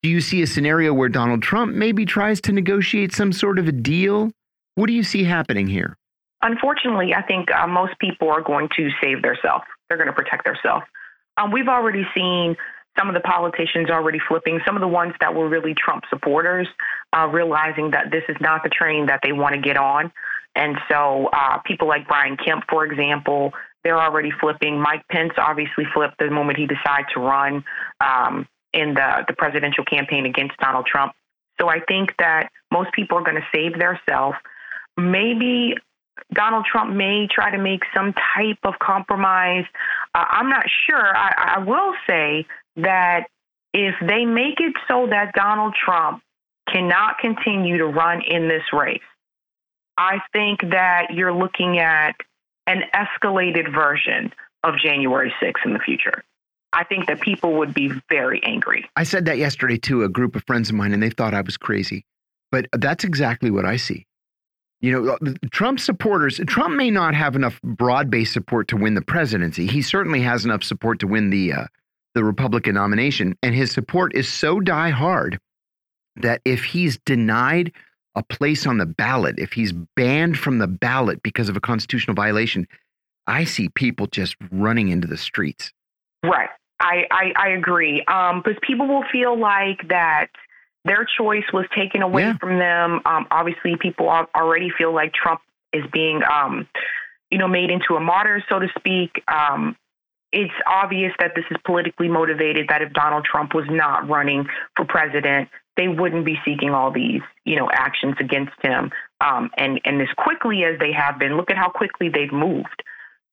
Do 0.03 0.09
you 0.09 0.21
see 0.21 0.43
a 0.43 0.47
scenario 0.47 0.93
where 0.93 1.09
Donald 1.09 1.41
Trump 1.41 1.73
maybe 1.73 2.05
tries 2.05 2.41
to 2.41 2.51
negotiate 2.51 3.13
some 3.13 3.33
sort 3.33 3.57
of 3.57 3.67
a 3.67 3.71
deal? 3.71 4.31
What 4.75 4.85
do 4.85 4.93
you 4.93 5.03
see 5.03 5.23
happening 5.23 5.65
here? 5.65 5.97
Unfortunately, 6.43 7.15
I 7.15 7.23
think 7.23 7.49
uh, 7.49 7.65
most 7.65 7.97
people 7.97 8.29
are 8.29 8.41
going 8.41 8.69
to 8.77 8.89
save 9.01 9.23
themselves. 9.23 9.65
They're 9.89 9.97
going 9.97 10.09
to 10.09 10.13
protect 10.13 10.45
themselves. 10.45 10.85
Um, 11.37 11.51
we've 11.51 11.67
already 11.67 12.03
seen 12.15 12.55
some 12.97 13.07
of 13.07 13.13
the 13.13 13.21
politicians 13.21 13.89
already 13.89 14.19
flipping, 14.27 14.59
some 14.65 14.75
of 14.75 14.81
the 14.81 14.87
ones 14.87 15.13
that 15.21 15.33
were 15.33 15.47
really 15.47 15.73
Trump 15.73 16.03
supporters, 16.09 16.67
uh, 17.13 17.27
realizing 17.27 17.91
that 17.91 18.11
this 18.11 18.23
is 18.29 18.35
not 18.41 18.63
the 18.63 18.69
train 18.69 19.05
that 19.07 19.19
they 19.23 19.31
want 19.31 19.55
to 19.55 19.61
get 19.61 19.77
on. 19.77 20.11
And 20.55 20.77
so 20.89 21.29
uh, 21.31 21.59
people 21.59 21.87
like 21.87 22.07
Brian 22.07 22.37
Kemp, 22.37 22.65
for 22.69 22.85
example, 22.85 23.53
they're 23.83 23.99
already 23.99 24.31
flipping. 24.39 24.79
Mike 24.79 25.03
Pence 25.09 25.33
obviously 25.37 25.85
flipped 25.93 26.19
the 26.19 26.29
moment 26.29 26.57
he 26.57 26.67
decided 26.67 27.07
to 27.13 27.19
run 27.19 27.63
um, 27.99 28.47
in 28.73 28.93
the, 28.93 29.23
the 29.27 29.33
presidential 29.33 29.85
campaign 29.85 30.25
against 30.25 30.57
Donald 30.57 30.85
Trump. 30.85 31.13
So 31.59 31.69
I 31.69 31.79
think 31.79 32.15
that 32.17 32.49
most 32.71 32.91
people 32.93 33.17
are 33.17 33.23
going 33.23 33.35
to 33.35 33.47
save 33.53 33.79
themselves. 33.79 34.37
Maybe 34.97 35.75
Donald 36.33 36.65
Trump 36.65 36.95
may 36.95 37.27
try 37.27 37.51
to 37.51 37.57
make 37.57 37.81
some 37.95 38.13
type 38.13 38.59
of 38.63 38.75
compromise. 38.79 39.65
Uh, 40.13 40.25
I'm 40.29 40.49
not 40.49 40.65
sure. 40.87 41.15
I, 41.15 41.55
I 41.55 41.63
will 41.63 41.93
say 42.07 42.45
that 42.77 43.27
if 43.73 43.95
they 44.01 44.25
make 44.25 44.59
it 44.59 44.73
so 44.87 45.07
that 45.09 45.33
Donald 45.33 45.75
Trump 45.75 46.21
cannot 46.69 47.19
continue 47.19 47.77
to 47.77 47.85
run 47.85 48.21
in 48.21 48.47
this 48.47 48.63
race, 48.73 49.01
I 49.97 50.19
think 50.33 50.61
that 50.71 51.07
you're 51.13 51.33
looking 51.33 51.79
at 51.79 52.15
an 52.67 52.83
escalated 52.93 53.73
version 53.73 54.31
of 54.63 54.75
January 54.77 55.33
6th 55.41 55.65
in 55.65 55.73
the 55.73 55.79
future. 55.79 56.23
I 56.73 56.85
think 56.85 57.07
that 57.07 57.19
people 57.19 57.57
would 57.57 57.73
be 57.73 57.91
very 58.09 58.41
angry. 58.43 58.89
I 58.95 59.03
said 59.03 59.25
that 59.25 59.37
yesterday 59.37 59.77
to 59.79 60.03
a 60.03 60.09
group 60.09 60.35
of 60.35 60.43
friends 60.45 60.69
of 60.69 60.75
mine, 60.75 60.93
and 60.93 61.03
they 61.03 61.09
thought 61.09 61.33
I 61.33 61.41
was 61.41 61.57
crazy. 61.57 62.05
But 62.51 62.67
that's 62.73 63.03
exactly 63.03 63.51
what 63.51 63.65
I 63.65 63.77
see. 63.77 64.05
You 64.79 64.91
know, 64.91 65.17
Trump 65.51 65.79
supporters, 65.79 66.39
Trump 66.47 66.75
may 66.75 66.89
not 66.89 67.13
have 67.13 67.35
enough 67.35 67.61
broad 67.61 68.09
based 68.09 68.33
support 68.33 68.67
to 68.69 68.77
win 68.77 68.95
the 68.95 69.01
presidency. 69.01 69.67
He 69.67 69.81
certainly 69.81 70.21
has 70.21 70.43
enough 70.43 70.63
support 70.63 70.99
to 70.99 71.07
win 71.07 71.29
the, 71.29 71.53
uh, 71.53 71.65
the 72.13 72.23
Republican 72.23 72.75
nomination. 72.75 73.37
And 73.41 73.55
his 73.55 73.71
support 73.71 74.15
is 74.15 74.27
so 74.27 74.59
die 74.59 74.89
hard 74.89 75.39
that 76.17 76.41
if 76.45 76.63
he's 76.63 76.97
denied 77.05 77.71
a 78.15 78.23
place 78.23 78.67
on 78.67 78.77
the 78.77 78.85
ballot, 78.85 79.35
if 79.37 79.53
he's 79.53 79.71
banned 79.95 80.37
from 80.37 80.57
the 80.57 80.67
ballot 80.67 81.23
because 81.23 81.49
of 81.49 81.55
a 81.55 81.61
constitutional 81.61 82.15
violation, 82.15 82.67
I 83.27 83.45
see 83.45 83.69
people 83.69 84.07
just 84.07 84.35
running 84.51 84.89
into 84.89 85.07
the 85.07 85.17
streets. 85.17 85.71
Right. 86.23 86.49
I, 86.79 87.05
I, 87.11 87.33
I 87.35 87.49
agree. 87.49 88.03
Um, 88.05 88.41
because 88.43 88.59
people 88.61 88.87
will 88.87 89.05
feel 89.11 89.39
like 89.39 89.87
that 89.89 90.27
their 90.83 91.05
choice 91.05 91.45
was 91.53 91.65
taken 91.75 92.01
away 92.01 92.23
yeah. 92.23 92.37
from 92.37 92.57
them. 92.57 93.01
Um, 93.05 93.27
obviously, 93.29 93.75
people 93.79 94.09
already 94.09 94.71
feel 94.75 94.93
like 94.93 95.13
Trump 95.13 95.41
is 95.71 95.83
being, 95.93 96.21
um, 96.23 96.67
you 97.29 97.37
know, 97.37 97.47
made 97.47 97.69
into 97.69 97.95
a 97.95 97.99
martyr, 97.99 98.43
so 98.49 98.59
to 98.59 98.67
speak. 98.77 99.23
Um, 99.27 99.77
it's 100.31 100.53
obvious 100.65 101.13
that 101.19 101.33
this 101.35 101.45
is 101.51 101.57
politically 101.65 102.07
motivated. 102.07 102.67
That 102.69 102.81
if 102.81 102.93
Donald 102.93 103.25
Trump 103.25 103.53
was 103.53 103.65
not 103.69 104.07
running 104.07 104.47
for 104.75 104.85
president, 104.85 105.49
they 105.77 105.87
wouldn't 105.87 106.25
be 106.25 106.37
seeking 106.45 106.71
all 106.71 106.91
these, 106.91 107.21
you 107.45 107.55
know, 107.55 107.69
actions 107.71 108.15
against 108.19 108.53
him. 108.61 108.91
Um, 109.19 109.51
and 109.57 109.79
and 109.85 110.01
as 110.01 110.09
quickly 110.17 110.63
as 110.63 110.79
they 110.79 110.91
have 110.93 111.19
been, 111.19 111.37
look 111.37 111.51
at 111.51 111.57
how 111.57 111.69
quickly 111.69 112.09
they've 112.09 112.31
moved. 112.31 112.83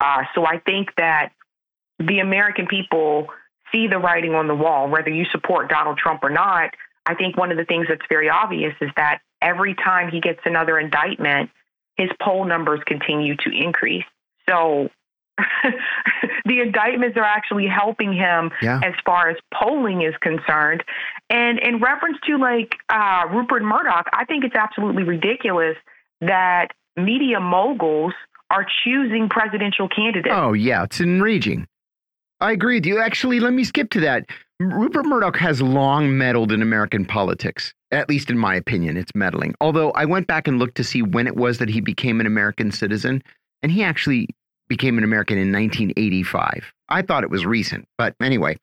Uh, 0.00 0.22
so 0.34 0.46
I 0.46 0.58
think 0.58 0.90
that 0.96 1.32
the 1.98 2.20
American 2.20 2.66
people 2.66 3.28
see 3.72 3.87
the 3.87 3.98
writing 3.98 4.34
on 4.34 4.46
the 4.46 4.54
wall, 4.54 4.88
whether 4.88 5.11
you 5.11 5.24
support 5.32 5.68
Donald 5.68 5.98
Trump 5.98 6.22
or 6.22 6.30
not. 6.30 6.74
I 7.06 7.14
think 7.14 7.37
one 7.37 7.50
of 7.50 7.56
the 7.56 7.64
things 7.64 7.87
that's 7.88 8.06
very 8.08 8.28
obvious 8.28 8.74
is 8.80 8.90
that 8.96 9.20
every 9.40 9.74
time 9.74 10.11
he 10.11 10.20
gets 10.20 10.40
another 10.44 10.78
indictment, 10.78 11.50
his 11.96 12.11
poll 12.22 12.44
numbers 12.44 12.80
continue 12.87 13.34
to 13.37 13.50
increase. 13.50 14.04
So 14.48 14.90
the 16.44 16.61
indictments 16.61 17.16
are 17.16 17.24
actually 17.24 17.66
helping 17.66 18.12
him 18.12 18.51
yeah. 18.62 18.81
as 18.85 18.94
far 19.05 19.31
as 19.31 19.37
polling 19.53 20.03
is 20.03 20.14
concerned. 20.20 20.83
And 21.31 21.59
in 21.59 21.81
reference 21.81 22.18
to 22.27 22.37
like 22.38 22.74
uh, 22.88 23.24
Rupert 23.31 23.62
Murdoch, 23.62 24.07
I 24.12 24.24
think 24.24 24.44
it's 24.44 24.57
absolutely 24.57 25.03
ridiculous 25.03 25.77
that 26.20 26.68
media 26.96 27.40
moguls 27.40 28.12
are 28.51 28.66
choosing 28.85 29.29
presidential 29.29 29.88
candidates. 29.88 30.35
Oh, 30.35 30.53
yeah, 30.53 30.85
it's 30.85 31.01
enraging. 31.01 31.66
I 32.40 32.53
agree 32.53 32.77
with 32.77 32.87
you. 32.87 33.01
Actually, 33.01 33.40
let 33.40 33.53
me 33.53 33.64
skip 33.64 33.90
to 33.90 34.01
that. 34.01 34.27
Rupert 34.61 35.07
Murdoch 35.07 35.37
has 35.37 35.62
long 35.62 36.16
meddled 36.16 36.51
in 36.51 36.62
American 36.62 37.05
politics. 37.05 37.72
At 37.90 38.09
least 38.09 38.31
in 38.31 38.38
my 38.38 38.55
opinion, 38.55 38.96
it's 38.96 39.14
meddling. 39.14 39.55
Although 39.61 39.92
I 39.92 40.05
went 40.05 40.27
back 40.27 40.48
and 40.48 40.59
looked 40.59 40.77
to 40.77 40.85
see 40.85 41.03
when 41.03 41.27
it 41.27 41.37
was 41.37 41.59
that 41.59 41.68
he 41.68 41.81
became 41.81 42.20
an 42.20 42.27
American 42.27 42.70
citizen, 42.70 43.22
and 43.62 43.72
he 43.72 43.83
actually 43.83 44.29
became 44.68 44.98
an 44.98 45.04
American 45.04 45.38
in 45.38 45.52
1985. 45.52 46.72
I 46.88 47.02
thought 47.02 47.24
it 47.24 47.31
was 47.31 47.46
recent, 47.46 47.87
but 47.96 48.14
anyway, 48.20 48.57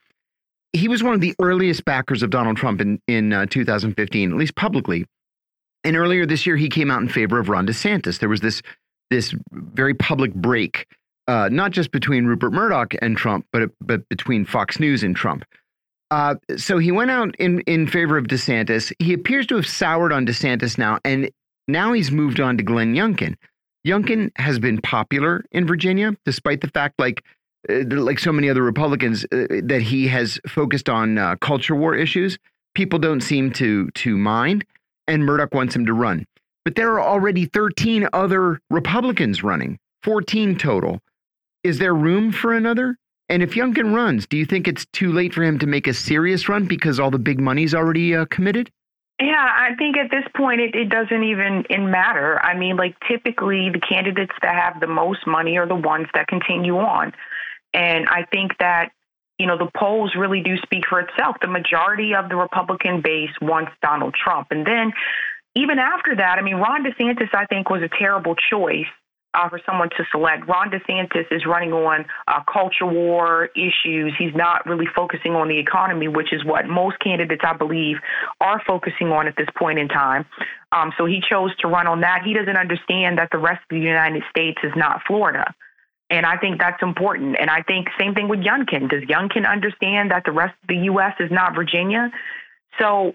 he 0.73 0.87
was 0.87 1.03
one 1.03 1.13
of 1.13 1.21
the 1.21 1.33
earliest 1.41 1.85
backers 1.85 2.23
of 2.23 2.29
Donald 2.29 2.57
Trump 2.57 2.81
in 2.81 2.99
in 3.07 3.33
uh, 3.33 3.45
2015, 3.47 4.31
at 4.31 4.37
least 4.37 4.55
publicly. 4.55 5.05
And 5.83 5.95
earlier 5.95 6.25
this 6.25 6.45
year, 6.45 6.57
he 6.57 6.69
came 6.69 6.89
out 6.89 7.01
in 7.01 7.07
favor 7.07 7.39
of 7.39 7.49
Ron 7.49 7.67
DeSantis. 7.67 8.19
There 8.19 8.29
was 8.29 8.41
this 8.41 8.61
this 9.11 9.33
very 9.51 9.93
public 9.93 10.33
break 10.33 10.87
uh, 11.27 11.49
not 11.51 11.71
just 11.71 11.91
between 11.91 12.25
Rupert 12.25 12.53
Murdoch 12.53 12.93
and 13.01 13.17
Trump, 13.17 13.45
but 13.51 13.71
but 13.81 14.07
between 14.09 14.45
Fox 14.45 14.79
News 14.79 15.03
and 15.03 15.15
Trump. 15.15 15.45
Uh, 16.11 16.35
so 16.55 16.77
he 16.77 16.91
went 16.91 17.11
out 17.11 17.35
in 17.37 17.61
in 17.61 17.87
favor 17.87 18.17
of 18.17 18.25
DeSantis. 18.27 18.93
He 18.99 19.13
appears 19.13 19.47
to 19.47 19.55
have 19.55 19.67
soured 19.67 20.13
on 20.13 20.25
DeSantis 20.25 20.77
now, 20.77 20.99
and 21.03 21.29
now 21.67 21.93
he's 21.93 22.11
moved 22.11 22.39
on 22.39 22.57
to 22.57 22.63
Glenn 22.63 22.93
Youngkin. 22.93 23.35
Youngkin 23.85 24.31
has 24.37 24.57
been 24.57 24.81
popular 24.81 25.45
in 25.51 25.67
Virginia, 25.67 26.15
despite 26.25 26.61
the 26.61 26.69
fact, 26.69 26.99
like 26.99 27.23
uh, 27.69 27.83
like 27.89 28.19
so 28.19 28.31
many 28.31 28.49
other 28.49 28.63
Republicans, 28.63 29.25
uh, 29.25 29.45
that 29.63 29.81
he 29.83 30.07
has 30.07 30.39
focused 30.47 30.89
on 30.89 31.17
uh, 31.17 31.35
culture 31.37 31.75
war 31.75 31.95
issues. 31.95 32.37
People 32.73 32.99
don't 32.99 33.21
seem 33.21 33.51
to 33.53 33.89
to 33.91 34.17
mind, 34.17 34.65
and 35.07 35.23
Murdoch 35.23 35.53
wants 35.53 35.75
him 35.75 35.85
to 35.85 35.93
run. 35.93 36.25
But 36.63 36.75
there 36.75 36.93
are 36.93 37.01
already 37.01 37.45
13 37.45 38.09
other 38.11 38.59
Republicans 38.71 39.43
running, 39.43 39.77
14 40.01 40.57
total. 40.57 40.99
Is 41.63 41.77
there 41.77 41.93
room 41.93 42.31
for 42.31 42.53
another? 42.53 42.97
And 43.29 43.41
if 43.41 43.53
Youngkin 43.53 43.93
runs, 43.93 44.27
do 44.27 44.37
you 44.37 44.45
think 44.45 44.67
it's 44.67 44.85
too 44.93 45.11
late 45.11 45.33
for 45.33 45.43
him 45.43 45.59
to 45.59 45.67
make 45.67 45.87
a 45.87 45.93
serious 45.93 46.47
run 46.49 46.65
because 46.65 46.99
all 46.99 47.11
the 47.11 47.19
big 47.19 47.39
money's 47.39 47.73
already 47.73 48.15
uh, 48.15 48.25
committed? 48.25 48.71
Yeah, 49.19 49.33
I 49.37 49.75
think 49.75 49.95
at 49.95 50.11
this 50.11 50.25
point 50.35 50.59
it, 50.59 50.75
it 50.75 50.89
doesn't 50.89 51.23
even 51.23 51.63
matter. 51.89 52.37
I 52.41 52.57
mean, 52.57 52.75
like 52.75 52.95
typically 53.07 53.69
the 53.69 53.79
candidates 53.79 54.33
that 54.41 54.55
have 54.55 54.81
the 54.81 54.87
most 54.87 55.25
money 55.25 55.57
are 55.57 55.67
the 55.67 55.75
ones 55.75 56.07
that 56.13 56.27
continue 56.27 56.77
on. 56.77 57.13
And 57.73 58.09
I 58.09 58.25
think 58.29 58.57
that, 58.59 58.91
you 59.39 59.47
know, 59.47 59.57
the 59.57 59.69
polls 59.77 60.15
really 60.17 60.41
do 60.41 60.57
speak 60.57 60.85
for 60.89 60.99
itself. 60.99 61.37
The 61.41 61.47
majority 61.47 62.13
of 62.13 62.27
the 62.27 62.35
Republican 62.35 63.01
base 63.01 63.31
wants 63.41 63.71
Donald 63.81 64.15
Trump. 64.15 64.47
And 64.51 64.65
then 64.65 64.91
even 65.55 65.79
after 65.79 66.15
that, 66.17 66.37
I 66.37 66.41
mean, 66.41 66.55
Ron 66.55 66.83
DeSantis, 66.83 67.33
I 67.33 67.45
think, 67.45 67.69
was 67.69 67.81
a 67.81 67.89
terrible 67.97 68.35
choice 68.35 68.85
uh, 69.35 69.49
for 69.49 69.59
someone 69.65 69.89
to 69.89 70.03
select. 70.11 70.47
Ron 70.47 70.69
DeSantis 70.69 71.25
is 71.31 71.45
running 71.45 71.73
on 71.73 72.05
uh, 72.27 72.41
culture 72.51 72.85
war 72.85 73.49
issues. 73.55 74.13
He's 74.17 74.33
not 74.33 74.65
really 74.65 74.87
focusing 74.95 75.33
on 75.33 75.47
the 75.47 75.59
economy, 75.59 76.07
which 76.07 76.31
is 76.31 76.43
what 76.45 76.67
most 76.67 76.99
candidates, 76.99 77.41
I 77.45 77.55
believe, 77.55 77.97
are 78.39 78.61
focusing 78.65 79.09
on 79.09 79.27
at 79.27 79.35
this 79.37 79.49
point 79.57 79.79
in 79.79 79.87
time. 79.87 80.25
Um, 80.71 80.91
so 80.97 81.05
he 81.05 81.21
chose 81.27 81.55
to 81.57 81.67
run 81.67 81.87
on 81.87 82.01
that. 82.01 82.21
He 82.25 82.33
doesn't 82.33 82.57
understand 82.57 83.17
that 83.17 83.29
the 83.31 83.37
rest 83.37 83.61
of 83.69 83.75
the 83.75 83.79
United 83.79 84.23
States 84.29 84.57
is 84.63 84.71
not 84.75 85.01
Florida. 85.05 85.53
And 86.09 86.25
I 86.25 86.37
think 86.37 86.59
that's 86.59 86.81
important. 86.83 87.35
And 87.39 87.49
I 87.49 87.61
think 87.63 87.87
same 87.99 88.13
thing 88.13 88.27
with 88.27 88.39
Youngkin. 88.39 88.89
Does 88.89 89.03
Youngkin 89.03 89.49
understand 89.49 90.11
that 90.11 90.23
the 90.25 90.31
rest 90.31 90.53
of 90.61 90.67
the 90.67 90.77
U.S. 90.85 91.13
is 91.19 91.31
not 91.31 91.55
Virginia? 91.55 92.11
So 92.79 93.13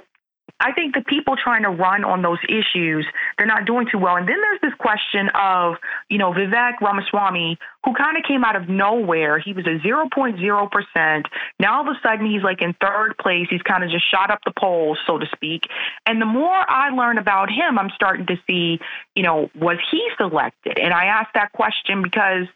I 0.60 0.72
think 0.72 0.94
the 0.94 1.02
people 1.02 1.36
trying 1.42 1.62
to 1.62 1.70
run 1.70 2.04
on 2.04 2.20
those 2.22 2.38
issues, 2.48 3.06
they're 3.36 3.46
not 3.46 3.64
doing 3.64 3.86
too 3.90 3.98
well. 3.98 4.16
And 4.16 4.28
then 4.28 4.36
there's 4.40 4.60
this 4.60 4.74
question 4.78 5.30
of, 5.34 5.76
you 6.10 6.18
know, 6.18 6.32
Vivek 6.32 6.80
Ramaswamy, 6.80 7.58
who 7.84 7.94
kind 7.94 8.18
of 8.18 8.24
came 8.24 8.44
out 8.44 8.56
of 8.56 8.68
nowhere. 8.68 9.38
He 9.38 9.54
was 9.54 9.66
a 9.66 9.78
0.0%. 9.78 11.24
Now 11.58 11.76
all 11.76 11.88
of 11.88 11.96
a 11.96 11.98
sudden 12.06 12.26
he's 12.26 12.42
like 12.42 12.60
in 12.60 12.74
third 12.74 13.14
place. 13.18 13.46
He's 13.48 13.62
kind 13.62 13.82
of 13.82 13.90
just 13.90 14.08
shot 14.10 14.30
up 14.30 14.40
the 14.44 14.52
polls, 14.58 14.98
so 15.06 15.18
to 15.18 15.26
speak. 15.34 15.62
And 16.04 16.20
the 16.20 16.26
more 16.26 16.50
I 16.52 16.90
learn 16.90 17.16
about 17.16 17.48
him, 17.50 17.78
I'm 17.78 17.90
starting 17.94 18.26
to 18.26 18.36
see, 18.46 18.78
you 19.14 19.22
know, 19.22 19.50
was 19.54 19.78
he 19.90 20.06
selected? 20.18 20.78
And 20.78 20.92
I 20.92 21.06
asked 21.06 21.34
that 21.34 21.52
question 21.52 22.02
because 22.02 22.46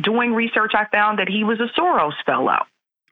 doing 0.00 0.32
research, 0.32 0.72
I 0.74 0.86
found 0.92 1.18
that 1.18 1.28
he 1.28 1.42
was 1.42 1.58
a 1.60 1.68
Soros 1.78 2.14
fellow. 2.24 2.64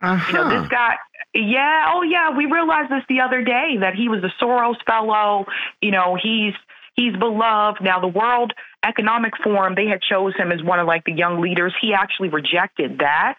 Uh-huh. 0.02 0.26
You 0.28 0.34
know, 0.34 0.48
this 0.50 0.58
uh-huh. 0.58 0.68
guy, 0.68 0.96
yeah, 1.36 1.92
oh 1.94 2.02
yeah, 2.02 2.36
we 2.36 2.46
realized 2.46 2.90
this 2.90 3.02
the 3.08 3.20
other 3.20 3.42
day 3.42 3.76
that 3.80 3.94
he 3.94 4.08
was 4.08 4.22
a 4.24 4.32
Soros 4.42 4.76
fellow. 4.86 5.46
You 5.80 5.90
know, 5.90 6.16
he's 6.20 6.54
he's 6.94 7.14
beloved. 7.16 7.82
Now, 7.82 8.00
the 8.00 8.08
World 8.08 8.52
Economic 8.84 9.32
Forum, 9.42 9.74
they 9.74 9.86
had 9.86 10.00
chose 10.02 10.34
him 10.36 10.52
as 10.52 10.62
one 10.62 10.80
of 10.80 10.86
like 10.86 11.04
the 11.04 11.12
young 11.12 11.40
leaders. 11.40 11.74
He 11.80 11.94
actually 11.94 12.28
rejected 12.28 12.98
that 12.98 13.36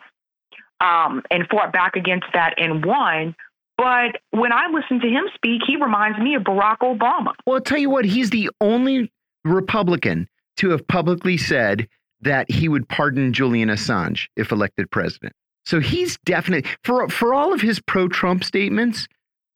um, 0.80 1.24
and 1.32 1.48
fought 1.50 1.74
back 1.74 1.96
against 1.96 2.28
that 2.34 2.56
and 2.58 2.86
won. 2.86 3.36
But 3.78 4.22
when 4.32 4.52
I 4.52 4.68
listen 4.72 5.00
to 5.02 5.08
him 5.08 5.26
speak, 5.36 5.62
he 5.68 5.76
reminds 5.76 6.18
me 6.18 6.36
of 6.36 6.44
Barack 6.44 6.80
Obama. 6.80 7.34
Well, 7.46 7.56
I'll 7.56 7.62
tell 7.62 7.78
you 7.78 7.90
what, 7.90 8.06
he's 8.06 8.32
the 8.32 8.50
only 8.60 9.12
Republican 9.46 10.28
to 10.58 10.72
have 10.72 10.88
publicly 10.88 11.38
said 11.38 11.88
that 12.22 12.50
he 12.50 12.68
would 12.68 12.90
pardon 12.90 13.34
Julian 13.34 13.70
Assange 13.70 14.28
if 14.36 14.52
elected 14.52 14.90
president. 14.90 15.34
So 15.68 15.82
he's 15.82 16.18
definitely 16.24 16.72
for 16.86 17.10
for 17.10 17.34
all 17.34 17.54
of 17.54 17.60
his 17.60 17.82
pro-Trump 17.82 18.46
statements, 18.46 19.06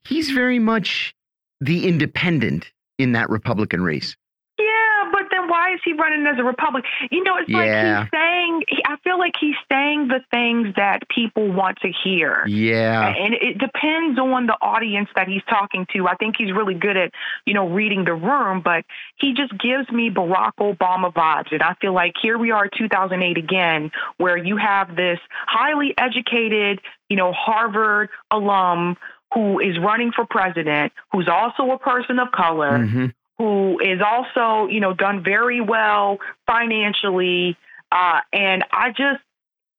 he's 0.04 0.30
very 0.30 0.60
much 0.60 1.16
the 1.62 1.88
independent 1.88 2.70
in 3.00 3.14
that 3.14 3.30
Republican 3.30 3.82
race. 3.82 4.18
Yeah, 4.60 5.10
but 5.14 5.30
then 5.32 5.48
why 5.48 5.71
why 5.71 5.71
is 5.82 5.92
he 5.94 5.94
running 5.94 6.26
as 6.28 6.38
a 6.40 6.44
Republican? 6.44 6.90
You 7.10 7.24
know, 7.24 7.38
it's 7.38 7.50
Yeah. 7.50 7.58
like 7.58 8.04
he's 8.04 8.20
saying. 8.20 8.64
he- 8.68 8.84
I 8.86 8.96
feel 9.04 9.18
like 9.18 9.34
he's 9.40 9.56
saying 9.72 10.08
the 10.08 10.22
things 10.32 10.76
that 10.76 11.08
people 11.10 11.48
want 11.52 11.80
to 11.82 11.92
hear. 12.04 12.44
Yeah. 12.48 13.08
And 13.08 13.34
it 13.34 13.58
depends 13.58 14.20
on 14.20 14.46
the 14.48 14.58
audience 14.62 15.10
that 15.16 15.28
he's 15.28 15.44
talking 15.50 15.86
to. 15.94 16.08
I 16.08 16.16
think 16.16 16.36
he's 16.38 16.52
really 16.52 16.74
good 16.74 16.98
at, 16.98 17.12
you 17.46 17.54
know, 17.54 17.68
reading 17.70 18.04
the 18.06 18.14
room, 18.14 18.62
but 18.62 18.86
he 19.16 19.34
just 19.34 19.58
gives 19.58 19.90
me 19.92 20.10
Barack 20.10 20.54
Obama 20.60 21.14
vibes. 21.14 21.52
And 21.52 21.62
I 21.64 21.74
feel 21.76 21.94
like 21.94 22.14
here 22.22 22.38
we 22.38 22.52
are, 22.52 22.68
2008 22.68 23.38
again, 23.38 23.92
where 24.18 24.38
you 24.38 24.58
have 24.58 24.96
this 24.96 25.20
highly 25.48 25.94
educated, 25.98 26.82
you 27.10 27.18
know, 27.18 27.32
Harvard 27.34 28.10
alum 28.30 28.98
who 29.34 29.60
is 29.60 29.80
running 29.80 30.12
for 30.12 30.26
president, 30.26 30.92
who's 31.12 31.30
also 31.30 31.72
a 31.72 31.78
person 31.80 32.20
of 32.20 32.32
color, 32.32 32.86
hmm 32.86 33.06
who 33.42 33.80
is 33.80 34.00
also, 34.06 34.68
you 34.68 34.80
know, 34.80 34.94
done 34.94 35.24
very 35.24 35.62
well 35.62 36.20
financially. 36.46 37.58
Uh, 37.92 38.20
and 38.32 38.64
I 38.72 38.90
just, 38.90 39.20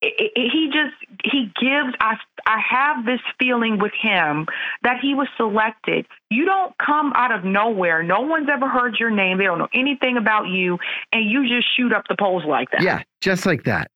it, 0.01 0.33
it, 0.35 0.51
he 0.51 0.67
just, 0.67 0.97
he 1.23 1.45
gives, 1.61 1.95
I, 2.01 2.17
I 2.45 2.59
have 2.59 3.07
this 3.07 3.21
feeling 3.39 3.79
with 3.79 3.93
him 3.93 4.49
that 4.83 4.99
he 5.01 5.15
was 5.15 5.29
selected. 5.37 6.07
You 6.29 6.45
don't 6.45 6.77
come 6.79 7.13
out 7.15 7.31
of 7.31 7.45
nowhere. 7.45 8.03
No 8.03 8.23
one's 8.23 8.49
ever 8.53 8.69
heard 8.69 8.97
your 8.99 9.11
name. 9.11 9.39
They 9.39 9.45
don't 9.45 9.59
know 9.59 9.69
anything 9.73 10.17
about 10.17 10.49
you. 10.49 10.81
And 11.13 11.31
you 11.31 11.49
just 11.49 11.69
shoot 11.77 11.93
up 11.93 12.09
the 12.09 12.17
polls 12.19 12.43
like 12.45 12.73
that. 12.73 12.83
Yeah, 12.83 13.03
just 13.21 13.47
like 13.47 13.63
that. 13.63 13.93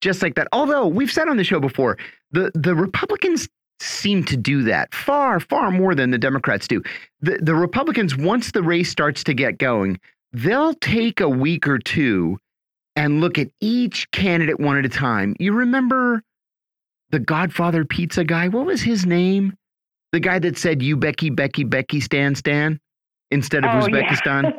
Just 0.00 0.22
like 0.22 0.34
that. 0.34 0.48
Although 0.52 0.88
we've 0.88 1.12
said 1.12 1.28
on 1.28 1.36
the 1.36 1.44
show 1.44 1.60
before, 1.60 1.98
the, 2.32 2.50
the 2.54 2.74
Republicans 2.74 3.48
seem 3.80 4.24
to 4.24 4.36
do 4.36 4.62
that 4.64 4.94
far, 4.94 5.40
far 5.40 5.70
more 5.70 5.94
than 5.94 6.10
the 6.10 6.18
Democrats 6.18 6.68
do. 6.68 6.82
The, 7.20 7.38
the 7.42 7.54
Republicans, 7.54 8.16
once 8.16 8.50
the 8.52 8.62
race 8.62 8.90
starts 8.90 9.24
to 9.24 9.34
get 9.34 9.58
going, 9.58 9.98
they'll 10.32 10.74
take 10.74 11.20
a 11.20 11.28
week 11.28 11.66
or 11.68 11.78
two 11.78 12.38
and 12.96 13.20
look 13.20 13.38
at 13.38 13.48
each 13.60 14.10
candidate 14.12 14.60
one 14.60 14.76
at 14.78 14.86
a 14.86 14.88
time. 14.88 15.34
You 15.38 15.52
remember 15.52 16.22
the 17.10 17.18
Godfather 17.18 17.84
pizza 17.84 18.24
guy? 18.24 18.48
What 18.48 18.66
was 18.66 18.82
his 18.82 19.04
name? 19.04 19.56
The 20.12 20.20
guy 20.20 20.38
that 20.38 20.56
said, 20.56 20.80
You 20.80 20.96
Becky, 20.96 21.30
Becky, 21.30 21.64
Becky, 21.64 22.00
Stan, 22.00 22.34
Stan, 22.36 22.78
instead 23.30 23.64
of 23.64 23.70
Oh, 23.70 23.88
yeah. 23.88 24.02
Uzbekistan. 24.02 24.52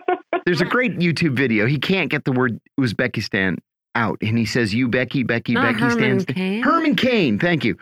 There's 0.46 0.60
a 0.60 0.64
great 0.66 0.98
YouTube 0.98 1.36
video. 1.36 1.66
He 1.66 1.78
can't 1.78 2.10
get 2.10 2.24
the 2.24 2.32
word 2.32 2.60
Uzbekistan 2.80 3.58
out, 3.96 4.18
and 4.22 4.38
he 4.38 4.46
says, 4.46 4.72
"You 4.72 4.88
Becky, 4.88 5.22
Becky, 5.24 5.52
Not 5.54 5.64
Becky 5.74 5.80
Herman 5.80 5.98
stands." 5.98 6.24
Cain? 6.26 6.62
Herman 6.62 6.94
Cain, 6.94 7.38
thank 7.38 7.64
you. 7.64 7.76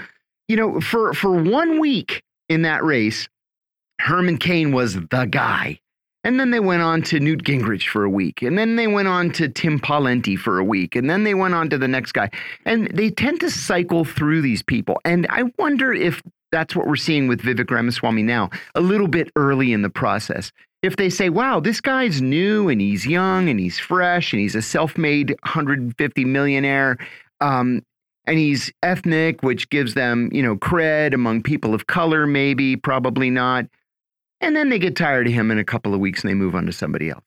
You 0.48 0.56
know, 0.56 0.80
for 0.80 1.12
for 1.12 1.32
one 1.42 1.78
week 1.78 2.22
in 2.48 2.62
that 2.62 2.82
race, 2.82 3.28
Herman 4.00 4.38
Cain 4.38 4.72
was 4.72 4.94
the 4.94 5.28
guy, 5.30 5.78
and 6.24 6.40
then 6.40 6.50
they 6.50 6.60
went 6.60 6.82
on 6.82 7.02
to 7.02 7.20
Newt 7.20 7.44
Gingrich 7.44 7.88
for 7.88 8.04
a 8.04 8.10
week, 8.10 8.42
and 8.42 8.58
then 8.58 8.76
they 8.76 8.86
went 8.86 9.08
on 9.08 9.30
to 9.32 9.48
Tim 9.48 9.78
Pawlenty 9.78 10.38
for 10.38 10.58
a 10.58 10.64
week, 10.64 10.96
and 10.96 11.10
then 11.10 11.24
they 11.24 11.34
went 11.34 11.54
on 11.54 11.68
to 11.70 11.78
the 11.78 11.88
next 11.88 12.12
guy, 12.12 12.30
and 12.64 12.88
they 12.94 13.10
tend 13.10 13.40
to 13.40 13.50
cycle 13.50 14.04
through 14.04 14.40
these 14.40 14.62
people, 14.62 15.00
and 15.04 15.26
I 15.28 15.44
wonder 15.58 15.92
if 15.92 16.22
that's 16.50 16.74
what 16.74 16.86
we're 16.86 16.96
seeing 16.96 17.28
with 17.28 17.42
Vivek 17.42 17.70
Ramaswamy 17.70 18.22
now, 18.22 18.50
a 18.74 18.80
little 18.80 19.08
bit 19.08 19.30
early 19.36 19.72
in 19.72 19.82
the 19.82 19.90
process. 19.90 20.52
If 20.82 20.96
they 20.96 21.10
say, 21.10 21.28
wow, 21.28 21.60
this 21.60 21.80
guy's 21.80 22.22
new 22.22 22.68
and 22.68 22.80
he's 22.80 23.06
young 23.06 23.48
and 23.48 23.58
he's 23.58 23.78
fresh 23.78 24.32
and 24.32 24.40
he's 24.40 24.54
a 24.54 24.62
self 24.62 24.96
made 24.96 25.30
150 25.42 26.24
millionaire 26.24 26.96
um, 27.40 27.82
and 28.28 28.38
he's 28.38 28.70
ethnic, 28.82 29.42
which 29.42 29.68
gives 29.70 29.94
them, 29.94 30.28
you 30.32 30.42
know, 30.42 30.54
cred 30.56 31.14
among 31.14 31.42
people 31.42 31.74
of 31.74 31.86
color, 31.86 32.26
maybe, 32.26 32.76
probably 32.76 33.30
not. 33.30 33.64
And 34.40 34.54
then 34.54 34.68
they 34.68 34.78
get 34.78 34.94
tired 34.94 35.26
of 35.26 35.32
him 35.32 35.50
in 35.50 35.58
a 35.58 35.64
couple 35.64 35.94
of 35.94 36.00
weeks 36.00 36.22
and 36.22 36.30
they 36.30 36.34
move 36.34 36.54
on 36.54 36.66
to 36.66 36.72
somebody 36.72 37.10
else. 37.10 37.24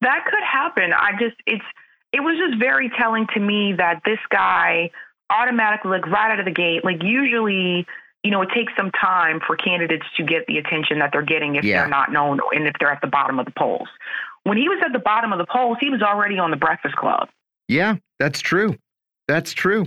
That 0.00 0.24
could 0.24 0.42
happen. 0.42 0.92
I 0.92 1.12
just 1.20 1.36
it's 1.46 1.64
it 2.12 2.20
was 2.20 2.36
just 2.38 2.58
very 2.58 2.90
telling 2.98 3.26
to 3.34 3.40
me 3.40 3.74
that 3.76 4.00
this 4.04 4.18
guy 4.30 4.90
automatically 5.30 5.90
like 5.92 6.06
right 6.08 6.32
out 6.32 6.40
of 6.40 6.44
the 6.46 6.50
gate, 6.50 6.84
like 6.84 7.02
usually, 7.04 7.86
you 8.24 8.30
know, 8.32 8.42
it 8.42 8.48
takes 8.54 8.72
some 8.76 8.90
time 8.92 9.40
for 9.46 9.54
candidates 9.56 10.06
to 10.16 10.24
get 10.24 10.46
the 10.48 10.58
attention 10.58 10.98
that 10.98 11.10
they're 11.12 11.22
getting 11.22 11.54
if 11.54 11.64
Yeah. 11.64 11.80
they're 11.82 11.88
not 11.88 12.10
known 12.10 12.40
and 12.52 12.66
if 12.66 12.72
they're 12.80 12.90
at 12.90 13.00
the 13.00 13.06
bottom 13.06 13.38
of 13.38 13.44
the 13.44 13.52
polls. 13.56 13.88
When 14.42 14.56
he 14.56 14.68
was 14.68 14.82
at 14.84 14.92
the 14.92 14.98
bottom 14.98 15.32
of 15.32 15.38
the 15.38 15.46
polls, 15.46 15.76
he 15.80 15.90
was 15.90 16.02
already 16.02 16.38
on 16.38 16.50
the 16.50 16.56
Breakfast 16.56 16.96
Club. 16.96 17.28
Yeah, 17.68 17.96
that's 18.18 18.40
true. 18.40 18.74
That's 19.28 19.52
true. 19.52 19.86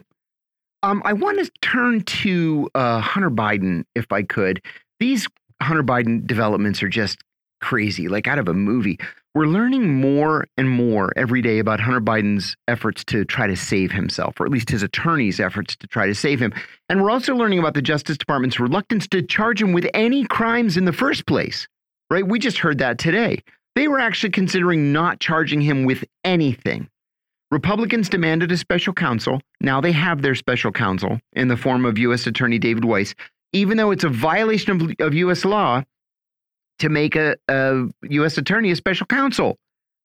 Um, 0.84 1.02
I 1.06 1.14
want 1.14 1.40
to 1.40 1.50
turn 1.62 2.02
to 2.02 2.70
uh, 2.76 3.00
Hunter 3.00 3.32
Biden, 3.32 3.86
if 3.96 4.12
I 4.12 4.22
could. 4.22 4.62
These 5.00 5.28
Hunter 5.62 5.82
Biden 5.82 6.28
developments 6.28 6.84
are 6.84 6.90
just 6.90 7.20
crazy, 7.62 8.10
like 8.10 8.28
out 8.28 8.38
of 8.38 8.50
a 8.50 8.54
movie. 8.54 9.00
We're 9.34 9.48
learning 9.48 9.94
more 9.94 10.46
and 10.58 10.70
more 10.70 11.14
every 11.16 11.42
day 11.42 11.60
about 11.60 11.80
Hunter 11.80 12.02
Biden's 12.02 12.58
efforts 12.68 13.06
to 13.06 13.24
try 13.24 13.48
to 13.48 13.56
save 13.56 13.94
himself, 13.94 14.40
or 14.40 14.46
at 14.46 14.52
least 14.52 14.70
his 14.70 14.84
attorney's 14.84 15.40
efforts 15.40 15.78
to 15.78 15.88
try 15.88 16.06
to 16.06 16.14
save 16.14 16.42
him. 16.42 16.54
And 16.90 17.02
we're 17.02 17.10
also 17.10 17.34
learning 17.34 17.60
about 17.60 17.74
the 17.74 17.82
Justice 17.82 18.18
Department's 18.18 18.60
reluctance 18.60 19.08
to 19.08 19.22
charge 19.22 19.62
him 19.62 19.72
with 19.72 19.88
any 19.94 20.26
crimes 20.26 20.76
in 20.76 20.84
the 20.84 20.94
first 20.94 21.26
place, 21.26 21.66
right? 22.10 22.28
We 22.28 22.40
just 22.40 22.58
heard 22.58 22.80
that 22.80 23.00
today. 23.00 23.42
They 23.76 23.88
were 23.88 24.00
actually 24.00 24.32
considering 24.32 24.92
not 24.92 25.22
charging 25.22 25.62
him 25.62 25.86
with 25.86 26.04
anything. 26.26 26.90
Republicans 27.54 28.10
demanded 28.10 28.52
a 28.52 28.58
special 28.58 28.94
counsel. 28.94 29.40
Now 29.62 29.80
they 29.80 29.92
have 29.92 30.24
their 30.24 30.34
special 30.34 30.72
counsel 30.72 31.20
in 31.34 31.50
the 31.50 31.56
form 31.56 31.86
of 31.86 32.00
U.S. 32.00 32.26
Attorney 32.26 32.58
David 32.58 32.84
Weiss, 32.84 33.14
even 33.54 33.78
though 33.78 33.92
it's 33.92 34.04
a 34.04 34.10
violation 34.10 34.82
of, 34.82 34.92
of 35.00 35.14
U.S. 35.14 35.46
law 35.46 35.84
to 36.80 36.90
make 36.90 37.16
a, 37.16 37.36
a 37.48 37.84
U.S. 38.10 38.40
attorney 38.40 38.72
a 38.72 38.76
special 38.76 39.06
counsel. 39.06 39.56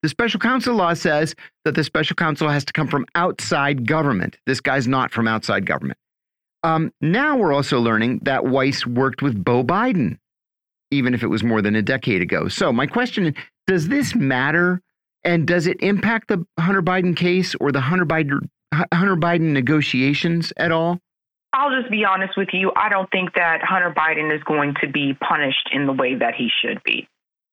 The 0.02 0.10
special 0.10 0.38
counsel 0.38 0.76
law 0.76 0.92
says 0.92 1.34
that 1.64 1.74
the 1.74 1.82
special 1.82 2.14
counsel 2.14 2.50
has 2.50 2.66
to 2.66 2.72
come 2.74 2.86
from 2.86 3.06
outside 3.14 3.88
government. 3.88 4.36
This 4.46 4.60
guy's 4.60 4.86
not 4.86 5.10
from 5.10 5.26
outside 5.26 5.64
government. 5.64 5.98
Um, 6.64 6.92
now 7.00 7.38
we're 7.38 7.54
also 7.54 7.80
learning 7.80 8.20
that 8.24 8.44
Weiss 8.44 8.86
worked 8.86 9.22
with 9.22 9.42
Beau 9.42 9.64
Biden, 9.64 10.18
even 10.90 11.14
if 11.14 11.22
it 11.22 11.28
was 11.28 11.42
more 11.42 11.62
than 11.62 11.74
a 11.74 11.82
decade 11.82 12.20
ago. 12.20 12.48
So 12.48 12.74
my 12.74 12.86
question 12.86 13.28
is, 13.28 13.34
does 13.66 13.88
this 13.88 14.14
matter? 14.14 14.82
And 15.24 15.46
does 15.46 15.66
it 15.66 15.78
impact 15.80 16.28
the 16.28 16.46
Hunter 16.58 16.82
Biden 16.82 17.16
case 17.16 17.54
or 17.56 17.72
the 17.72 17.80
Hunter 17.80 18.06
Biden 18.06 18.48
Hunter 18.92 19.16
Biden 19.16 19.52
negotiations 19.52 20.52
at 20.56 20.72
all? 20.72 21.00
I'll 21.52 21.70
just 21.70 21.90
be 21.90 22.04
honest 22.04 22.36
with 22.36 22.48
you. 22.52 22.70
I 22.76 22.88
don't 22.88 23.10
think 23.10 23.34
that 23.34 23.62
Hunter 23.62 23.92
Biden 23.92 24.34
is 24.34 24.42
going 24.44 24.74
to 24.82 24.88
be 24.88 25.14
punished 25.14 25.70
in 25.72 25.86
the 25.86 25.92
way 25.92 26.14
that 26.14 26.34
he 26.34 26.50
should 26.60 26.82
be. 26.84 27.08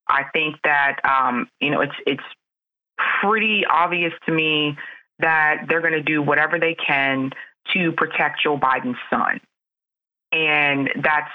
I 0.08 0.24
think 0.34 0.58
that 0.64 1.00
um, 1.04 1.48
you 1.60 1.72
know 1.72 1.82
it's 1.82 1.96
it's 2.06 2.24
pretty 3.22 3.64
obvious 3.70 4.14
to 4.26 4.32
me 4.32 4.78
that 5.20 5.66
they're 5.68 5.82
going 5.82 5.94
to 5.94 6.04
do 6.04 6.22
whatever 6.22 6.60
they 6.60 6.76
can 6.76 7.32
to 7.74 7.92
protect 7.94 8.44
Joe 8.44 8.58
Biden's 8.58 8.98
son, 9.10 9.40
and 10.32 10.90
that's 11.02 11.32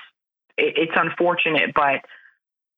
it's 0.58 0.92
unfortunate, 0.94 1.72
but 1.74 2.04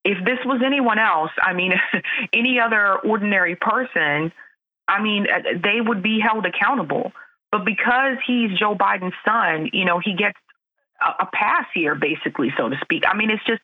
if 0.05 0.25
this 0.25 0.39
was 0.45 0.61
anyone 0.65 0.99
else, 0.99 1.31
I 1.41 1.53
mean, 1.53 1.73
any 2.33 2.59
other 2.61 2.97
ordinary 2.99 3.57
person, 3.57 4.33
I 4.89 5.03
mean, 5.03 5.27
uh, 5.33 5.59
they 5.63 5.81
would 5.81 6.03
be 6.03 6.21
held 6.21 6.47
accountable. 6.47 7.13
But 7.51 7.65
because 7.65 8.17
he's 8.27 8.59
Joe 8.59 8.75
Biden's 8.75 9.15
son, 9.25 9.69
you 9.73 9.85
know, 9.85 10.01
he 10.03 10.15
gets 10.15 10.39
a, 11.01 11.25
a 11.25 11.29
pass 11.33 11.67
here, 11.75 11.95
basically, 11.95 12.53
so 12.57 12.69
to 12.69 12.77
speak. 12.83 13.05
I 13.07 13.17
mean, 13.17 13.31
it's 13.31 13.45
just, 13.45 13.61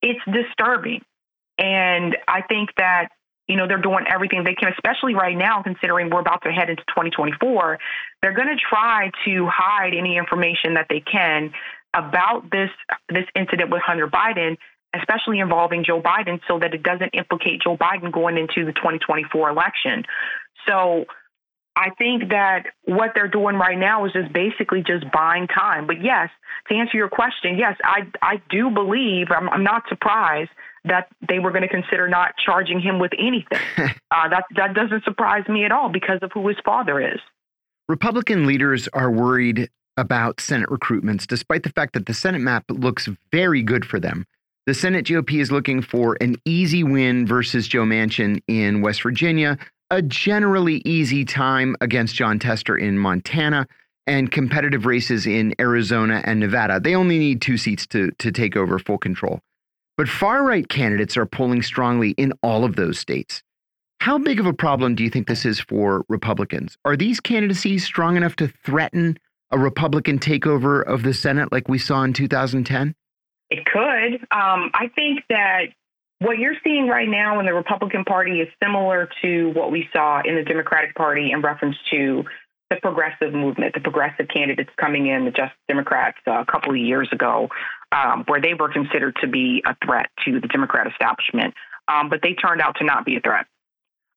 it's 0.00 0.20
disturbing. 0.24 1.02
And 1.58 2.16
I 2.28 2.42
think 2.42 2.70
that, 2.76 3.08
you 3.48 3.56
know, 3.56 3.66
they're 3.66 3.80
doing 3.80 4.04
everything 4.08 4.44
they 4.44 4.54
can, 4.54 4.72
especially 4.72 5.14
right 5.14 5.36
now, 5.36 5.62
considering 5.62 6.10
we're 6.10 6.20
about 6.20 6.42
to 6.42 6.52
head 6.52 6.70
into 6.70 6.82
2024. 6.88 7.78
They're 8.22 8.34
going 8.34 8.48
to 8.48 8.56
try 8.56 9.10
to 9.24 9.48
hide 9.50 9.94
any 9.94 10.16
information 10.16 10.74
that 10.74 10.86
they 10.88 11.00
can 11.00 11.52
about 11.94 12.50
this 12.50 12.70
this 13.08 13.24
incident 13.34 13.70
with 13.70 13.80
Hunter 13.82 14.06
Biden, 14.06 14.58
especially 14.98 15.40
involving 15.40 15.84
Joe 15.84 16.00
Biden, 16.00 16.40
so 16.48 16.58
that 16.58 16.74
it 16.74 16.82
doesn't 16.82 17.14
implicate 17.14 17.62
Joe 17.62 17.76
Biden 17.76 18.12
going 18.12 18.36
into 18.36 18.64
the 18.64 18.72
2024 18.72 19.50
election. 19.50 20.04
So 20.68 21.06
I 21.76 21.90
think 21.98 22.30
that 22.30 22.66
what 22.84 23.12
they're 23.14 23.28
doing 23.28 23.56
right 23.56 23.78
now 23.78 24.06
is 24.06 24.12
just 24.12 24.32
basically 24.32 24.82
just 24.82 25.04
buying 25.12 25.46
time. 25.46 25.86
But 25.86 26.02
yes, 26.02 26.30
to 26.68 26.74
answer 26.74 26.96
your 26.96 27.10
question, 27.10 27.58
yes, 27.58 27.76
I 27.84 28.08
I 28.22 28.40
do 28.48 28.70
believe 28.70 29.28
I'm, 29.30 29.48
I'm 29.50 29.62
not 29.62 29.82
surprised 29.88 30.50
that 30.86 31.08
they 31.28 31.38
were 31.38 31.50
going 31.50 31.62
to 31.62 31.68
consider 31.68 32.08
not 32.08 32.34
charging 32.42 32.80
him 32.80 32.98
with 32.98 33.12
anything. 33.18 33.60
uh, 34.10 34.28
that 34.28 34.44
that 34.56 34.74
doesn't 34.74 35.04
surprise 35.04 35.46
me 35.48 35.64
at 35.64 35.72
all 35.72 35.90
because 35.90 36.20
of 36.22 36.30
who 36.32 36.48
his 36.48 36.56
father 36.64 37.00
is. 37.00 37.20
Republican 37.88 38.46
leaders 38.46 38.88
are 38.94 39.10
worried 39.10 39.68
about 39.98 40.40
Senate 40.40 40.68
recruitments, 40.70 41.26
despite 41.26 41.62
the 41.62 41.70
fact 41.70 41.92
that 41.92 42.06
the 42.06 42.14
Senate 42.14 42.40
map 42.40 42.64
looks 42.70 43.08
very 43.30 43.62
good 43.62 43.84
for 43.84 44.00
them. 44.00 44.24
The 44.66 44.74
Senate 44.74 45.06
GOP 45.06 45.40
is 45.40 45.52
looking 45.52 45.80
for 45.80 46.18
an 46.20 46.34
easy 46.44 46.82
win 46.82 47.24
versus 47.24 47.68
Joe 47.68 47.84
Manchin 47.84 48.42
in 48.48 48.82
West 48.82 49.00
Virginia, 49.00 49.58
a 49.92 50.02
generally 50.02 50.82
easy 50.84 51.24
time 51.24 51.76
against 51.80 52.16
Jon 52.16 52.40
Tester 52.40 52.76
in 52.76 52.98
Montana, 52.98 53.68
and 54.08 54.32
competitive 54.32 54.84
races 54.84 55.24
in 55.24 55.54
Arizona 55.60 56.20
and 56.24 56.40
Nevada. 56.40 56.80
They 56.80 56.96
only 56.96 57.16
need 57.16 57.40
two 57.40 57.56
seats 57.56 57.86
to, 57.88 58.10
to 58.18 58.32
take 58.32 58.56
over 58.56 58.80
full 58.80 58.98
control. 58.98 59.38
But 59.96 60.08
far 60.08 60.42
right 60.42 60.68
candidates 60.68 61.16
are 61.16 61.26
polling 61.26 61.62
strongly 61.62 62.10
in 62.10 62.32
all 62.42 62.64
of 62.64 62.74
those 62.74 62.98
states. 62.98 63.44
How 64.00 64.18
big 64.18 64.40
of 64.40 64.46
a 64.46 64.52
problem 64.52 64.96
do 64.96 65.04
you 65.04 65.10
think 65.10 65.28
this 65.28 65.44
is 65.44 65.60
for 65.60 66.04
Republicans? 66.08 66.76
Are 66.84 66.96
these 66.96 67.20
candidacies 67.20 67.84
strong 67.84 68.16
enough 68.16 68.34
to 68.36 68.48
threaten 68.48 69.16
a 69.52 69.58
Republican 69.60 70.18
takeover 70.18 70.82
of 70.84 71.04
the 71.04 71.14
Senate 71.14 71.52
like 71.52 71.68
we 71.68 71.78
saw 71.78 72.02
in 72.02 72.12
2010? 72.12 72.96
It 73.50 73.64
could. 73.64 74.14
Um, 74.30 74.70
I 74.74 74.90
think 74.94 75.20
that 75.28 75.66
what 76.18 76.38
you're 76.38 76.56
seeing 76.64 76.88
right 76.88 77.08
now 77.08 77.38
in 77.40 77.46
the 77.46 77.54
Republican 77.54 78.04
Party 78.04 78.40
is 78.40 78.48
similar 78.62 79.08
to 79.22 79.50
what 79.50 79.70
we 79.70 79.88
saw 79.92 80.22
in 80.24 80.34
the 80.34 80.42
Democratic 80.42 80.94
Party 80.94 81.30
in 81.32 81.42
reference 81.42 81.76
to 81.90 82.24
the 82.70 82.76
progressive 82.76 83.32
movement, 83.32 83.74
the 83.74 83.80
progressive 83.80 84.26
candidates 84.28 84.70
coming 84.76 85.06
in, 85.06 85.24
the 85.24 85.30
Just 85.30 85.52
Democrats 85.68 86.18
uh, 86.26 86.40
a 86.40 86.46
couple 86.46 86.70
of 86.70 86.78
years 86.78 87.08
ago, 87.12 87.48
um, 87.92 88.24
where 88.26 88.40
they 88.40 88.54
were 88.54 88.72
considered 88.72 89.16
to 89.20 89.28
be 89.28 89.62
a 89.66 89.76
threat 89.84 90.10
to 90.24 90.40
the 90.40 90.48
Democrat 90.48 90.86
establishment, 90.90 91.54
um, 91.86 92.08
but 92.08 92.20
they 92.22 92.34
turned 92.34 92.60
out 92.60 92.76
to 92.78 92.84
not 92.84 93.04
be 93.04 93.16
a 93.16 93.20
threat. 93.20 93.46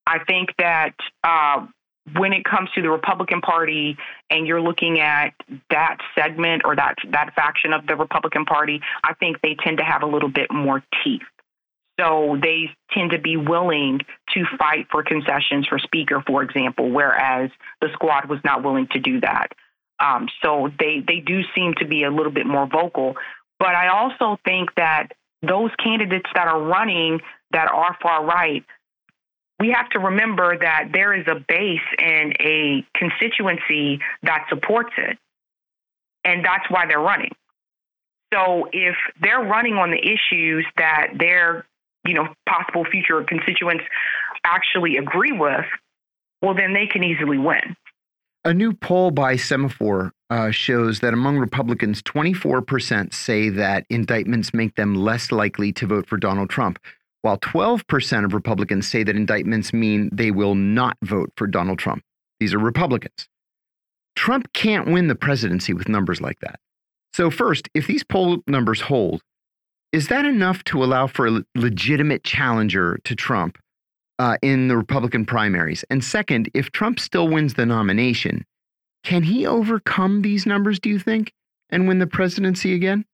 I 0.08 0.20
think 0.24 0.50
that 0.58 0.96
uh, 1.24 1.68
when 2.16 2.34
it 2.34 2.44
comes 2.44 2.70
to 2.76 2.82
the 2.82 2.90
Republican 2.90 3.42
Party 3.42 3.98
and 4.30 4.48
you're 4.48 4.62
looking 4.62 5.00
at 5.00 5.34
that 5.70 5.98
segment 6.16 6.64
or 6.66 6.76
that 6.76 6.96
that 7.10 7.34
faction 7.36 7.74
of 7.74 7.88
the 7.88 7.96
Republican 7.96 8.46
Party, 8.46 8.82
I 9.04 9.14
think 9.14 9.42
they 9.42 9.56
tend 9.56 9.78
to 9.78 9.84
have 9.84 10.04
a 10.04 10.08
little 10.08 10.30
bit 10.30 10.52
more 10.52 10.84
teeth. 11.04 11.22
So 12.00 12.38
they 12.42 12.70
tend 12.92 13.12
to 13.12 13.20
be 13.20 13.36
willing 13.36 14.00
to 14.34 14.46
fight 14.58 14.88
for 14.90 15.04
concessions 15.04 15.68
for 15.68 15.80
speaker, 15.80 16.24
for 16.26 16.42
example, 16.42 16.90
whereas 16.90 17.52
the 17.82 17.90
squad 17.94 18.30
was 18.30 18.40
not 18.46 18.64
willing 18.64 18.88
to 18.92 19.00
do 19.00 19.20
that. 19.20 19.52
Um, 20.00 20.30
so 20.42 20.70
they 20.80 21.04
they 21.06 21.20
do 21.20 21.42
seem 21.54 21.74
to 21.76 21.86
be 21.86 22.04
a 22.04 22.12
little 22.12 22.32
bit 22.32 22.46
more 22.46 22.68
vocal. 22.68 23.18
But 23.60 23.76
I 23.76 23.90
also 23.90 24.40
think 24.46 24.74
that 24.76 25.12
those 25.42 25.72
candidates 25.84 26.30
that 26.34 26.48
are 26.48 26.62
running 26.62 27.20
that 27.52 27.70
are 27.70 27.98
far 28.02 28.26
right, 28.26 28.64
we 29.60 29.72
have 29.72 29.90
to 29.90 30.00
remember 30.00 30.58
that 30.58 30.90
there 30.94 31.14
is 31.14 31.26
a 31.28 31.36
base 31.36 31.80
and 31.98 32.36
a 32.40 32.86
constituency 32.96 34.00
that 34.24 34.46
supports 34.50 34.94
it. 34.98 35.18
And 36.24 36.44
that's 36.44 36.70
why 36.70 36.86
they're 36.88 37.00
running. 37.00 37.32
So 38.34 38.70
if 38.72 38.96
they're 39.22 39.42
running 39.42 39.74
on 39.76 39.92
the 39.92 39.98
issues 39.98 40.66
that 40.78 41.14
their, 41.18 41.66
you 42.06 42.14
know, 42.14 42.28
possible 42.48 42.86
future 42.86 43.24
constituents 43.24 43.84
actually 44.44 44.98
agree 44.98 45.32
with, 45.32 45.66
well, 46.42 46.54
then 46.54 46.74
they 46.74 46.88
can 46.88 47.04
easily 47.04 47.38
win. 47.38 47.76
A 48.46 48.54
new 48.54 48.74
poll 48.74 49.12
by 49.12 49.36
Semafor 49.36 50.12
uh, 50.30 50.52
shows 50.52 51.02
that 51.02 51.14
among 51.14 51.38
Republicans, 51.38 52.02
24% 52.04 53.14
say 53.14 53.50
that 53.50 53.86
indictments 53.90 54.54
make 54.54 54.76
them 54.76 54.96
less 54.96 55.32
likely 55.32 55.74
to 55.74 55.86
vote 55.86 56.08
for 56.08 56.18
Donald 56.18 56.50
Trump, 56.50 56.80
while 57.22 57.38
12% 57.38 58.26
of 58.26 58.34
Republicans 58.34 58.88
say 58.88 59.04
that 59.04 59.16
indictments 59.16 59.74
mean 59.74 60.10
they 60.12 60.32
will 60.32 60.56
not 60.56 60.98
vote 61.04 61.32
for 61.36 61.48
Donald 61.48 61.80
Trump. 61.80 62.04
These 62.40 62.54
are 62.54 62.60
Republicans. 62.60 63.28
Trump 64.16 64.52
can't 64.54 64.88
win 64.88 65.08
the 65.08 65.16
presidency 65.16 65.74
with 65.74 65.90
numbers 65.90 66.22
like 66.22 66.40
that. 66.42 66.60
So, 67.14 67.30
first, 67.30 67.70
if 67.74 67.88
these 67.88 68.04
poll 68.04 68.40
numbers 68.48 68.82
hold, 68.82 69.22
is 69.92 70.08
that 70.08 70.26
enough 70.26 70.64
to 70.66 70.84
allow 70.84 71.08
for 71.08 71.28
a 71.28 71.44
legitimate 71.56 72.24
challenger 72.24 73.00
to 73.04 73.16
Trump 73.16 73.58
uh, 74.20 74.38
in 74.42 74.68
the 74.68 74.78
Republican 74.78 75.26
primaries? 75.26 75.84
And 75.90 76.04
second, 76.04 76.50
if 76.54 76.72
Trump 76.72 77.00
still 77.00 77.28
wins 77.28 77.56
the 77.56 77.66
nomination, 77.66 78.46
can 79.04 79.24
he 79.24 79.48
overcome 79.48 80.22
these 80.22 80.46
numbers, 80.46 80.80
do 80.80 80.90
you 80.90 81.00
think, 81.00 81.34
and 81.70 81.88
win 81.88 82.00
the 82.00 82.08
presidency 82.08 82.74
again? 82.74 83.06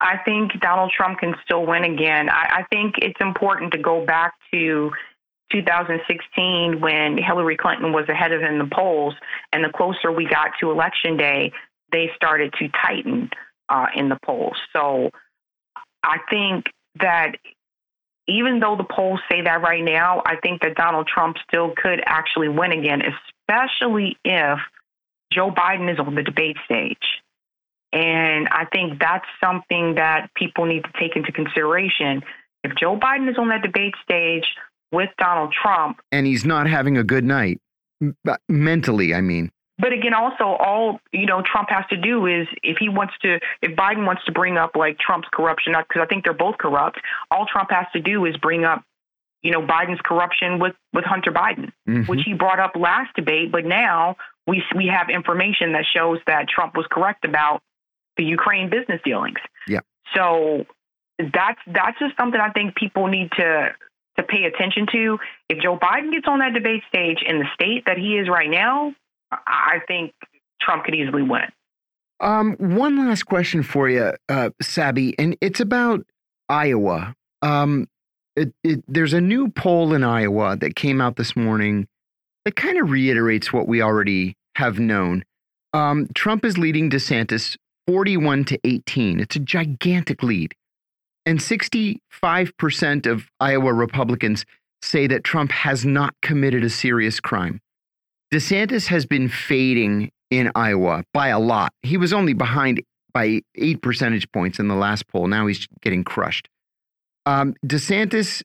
I 0.00 0.18
think 0.24 0.52
Donald 0.60 0.92
Trump 0.96 1.18
can 1.18 1.34
still 1.44 1.66
win 1.66 1.84
again. 1.84 2.28
I, 2.30 2.60
I 2.60 2.64
think 2.70 2.96
it's 2.98 3.20
important 3.20 3.72
to 3.72 3.78
go 3.78 4.04
back 4.04 4.34
to 4.52 4.90
2016 5.50 6.80
when 6.80 7.18
Hillary 7.18 7.56
Clinton 7.56 7.92
was 7.92 8.08
ahead 8.08 8.32
of 8.32 8.40
him 8.40 8.54
in 8.54 8.58
the 8.58 8.74
polls. 8.74 9.14
And 9.52 9.64
the 9.64 9.70
closer 9.70 10.12
we 10.12 10.26
got 10.26 10.52
to 10.60 10.70
election 10.70 11.16
day, 11.16 11.52
they 11.90 12.10
started 12.14 12.52
to 12.58 12.68
tighten 12.68 13.30
uh, 13.68 13.86
in 13.94 14.08
the 14.08 14.18
polls. 14.24 14.56
So 14.72 15.10
I 16.02 16.18
think 16.30 16.66
that 17.00 17.32
even 18.28 18.60
though 18.60 18.76
the 18.76 18.84
polls 18.84 19.20
say 19.30 19.42
that 19.42 19.62
right 19.62 19.82
now, 19.82 20.22
I 20.24 20.36
think 20.36 20.60
that 20.62 20.74
Donald 20.74 21.06
Trump 21.06 21.36
still 21.48 21.72
could 21.76 22.02
actually 22.04 22.48
win 22.48 22.72
again, 22.72 23.02
especially 23.02 24.18
if 24.24 24.58
Joe 25.32 25.50
Biden 25.50 25.90
is 25.90 25.98
on 25.98 26.14
the 26.14 26.22
debate 26.22 26.56
stage. 26.66 27.22
And 27.92 28.48
I 28.48 28.66
think 28.72 29.00
that's 29.00 29.24
something 29.42 29.94
that 29.94 30.30
people 30.34 30.66
need 30.66 30.84
to 30.84 30.92
take 31.00 31.16
into 31.16 31.32
consideration. 31.32 32.22
If 32.62 32.72
Joe 32.76 32.98
Biden 32.98 33.30
is 33.30 33.38
on 33.38 33.48
that 33.48 33.62
debate 33.62 33.94
stage 34.02 34.44
with 34.92 35.10
Donald 35.18 35.54
Trump, 35.62 35.98
and 36.12 36.26
he's 36.26 36.44
not 36.44 36.66
having 36.66 36.98
a 36.98 37.04
good 37.04 37.24
night, 37.24 37.60
mentally, 38.48 39.14
I 39.14 39.20
mean. 39.20 39.50
But 39.78 39.92
again, 39.92 40.12
also, 40.12 40.44
all 40.44 41.00
you 41.12 41.26
know, 41.26 41.42
Trump 41.42 41.70
has 41.70 41.84
to 41.90 41.96
do 41.96 42.26
is 42.26 42.48
if 42.62 42.78
he 42.78 42.88
wants 42.88 43.14
to, 43.22 43.38
if 43.62 43.76
Biden 43.76 44.04
wants 44.04 44.24
to 44.24 44.32
bring 44.32 44.56
up 44.58 44.74
like 44.74 44.98
Trump's 44.98 45.28
corruption, 45.32 45.72
because 45.76 46.02
I 46.02 46.06
think 46.06 46.24
they're 46.24 46.32
both 46.34 46.58
corrupt. 46.58 46.98
All 47.30 47.46
Trump 47.46 47.70
has 47.70 47.86
to 47.92 48.00
do 48.00 48.24
is 48.26 48.36
bring 48.38 48.64
up, 48.64 48.82
you 49.42 49.52
know, 49.52 49.62
Biden's 49.62 50.00
corruption 50.04 50.58
with 50.58 50.74
with 50.92 51.04
Hunter 51.04 51.30
Biden, 51.30 51.72
mm 51.88 52.02
-hmm. 52.02 52.08
which 52.08 52.22
he 52.24 52.34
brought 52.34 52.58
up 52.58 52.72
last 52.74 53.14
debate. 53.14 53.50
But 53.52 53.64
now 53.64 54.16
we 54.48 54.64
we 54.74 54.88
have 54.88 55.08
information 55.10 55.72
that 55.72 55.84
shows 55.86 56.18
that 56.26 56.48
Trump 56.48 56.76
was 56.76 56.86
correct 56.88 57.24
about 57.24 57.62
the 58.18 58.24
Ukraine 58.24 58.68
business 58.68 59.00
dealings. 59.04 59.38
Yeah. 59.66 59.80
So 60.14 60.66
that's 61.18 61.60
that's 61.66 61.98
just 61.98 62.16
something 62.16 62.40
I 62.40 62.50
think 62.50 62.74
people 62.74 63.06
need 63.06 63.30
to 63.32 63.68
to 64.18 64.22
pay 64.22 64.44
attention 64.44 64.86
to. 64.92 65.18
If 65.48 65.62
Joe 65.62 65.78
Biden 65.78 66.12
gets 66.12 66.26
on 66.28 66.40
that 66.40 66.52
debate 66.52 66.82
stage 66.88 67.18
in 67.26 67.38
the 67.38 67.46
state 67.54 67.84
that 67.86 67.96
he 67.96 68.18
is 68.18 68.28
right 68.28 68.50
now, 68.50 68.94
I 69.30 69.78
think 69.86 70.12
Trump 70.60 70.84
could 70.84 70.94
easily 70.94 71.22
win. 71.22 71.44
Um, 72.20 72.56
one 72.58 72.98
last 72.98 73.24
question 73.24 73.62
for 73.62 73.88
you, 73.88 74.12
uh, 74.28 74.50
Sabby, 74.60 75.14
and 75.18 75.36
it's 75.40 75.60
about 75.60 76.04
Iowa. 76.48 77.14
Um, 77.42 77.88
it, 78.34 78.52
it, 78.64 78.82
there's 78.88 79.12
a 79.12 79.20
new 79.20 79.50
poll 79.50 79.94
in 79.94 80.02
Iowa 80.02 80.56
that 80.56 80.74
came 80.74 81.00
out 81.00 81.16
this 81.16 81.36
morning 81.36 81.86
that 82.44 82.56
kind 82.56 82.78
of 82.78 82.90
reiterates 82.90 83.52
what 83.52 83.68
we 83.68 83.82
already 83.82 84.36
have 84.56 84.80
known. 84.80 85.24
Um, 85.72 86.08
Trump 86.14 86.44
is 86.44 86.58
leading 86.58 86.90
DeSantis 86.90 87.56
41 87.88 88.44
to 88.44 88.60
18. 88.64 89.18
It's 89.18 89.36
a 89.36 89.38
gigantic 89.38 90.22
lead. 90.22 90.54
And 91.24 91.38
65% 91.38 93.06
of 93.06 93.30
Iowa 93.40 93.72
Republicans 93.72 94.44
say 94.82 95.06
that 95.06 95.24
Trump 95.24 95.50
has 95.52 95.86
not 95.86 96.14
committed 96.20 96.62
a 96.64 96.68
serious 96.68 97.18
crime. 97.18 97.62
DeSantis 98.30 98.88
has 98.88 99.06
been 99.06 99.30
fading 99.30 100.10
in 100.30 100.52
Iowa 100.54 101.02
by 101.14 101.28
a 101.28 101.38
lot. 101.38 101.72
He 101.82 101.96
was 101.96 102.12
only 102.12 102.34
behind 102.34 102.82
by 103.14 103.40
eight 103.54 103.80
percentage 103.80 104.30
points 104.32 104.58
in 104.58 104.68
the 104.68 104.74
last 104.74 105.08
poll. 105.08 105.26
Now 105.26 105.46
he's 105.46 105.66
getting 105.80 106.04
crushed. 106.04 106.46
Um, 107.24 107.54
DeSantis 107.66 108.42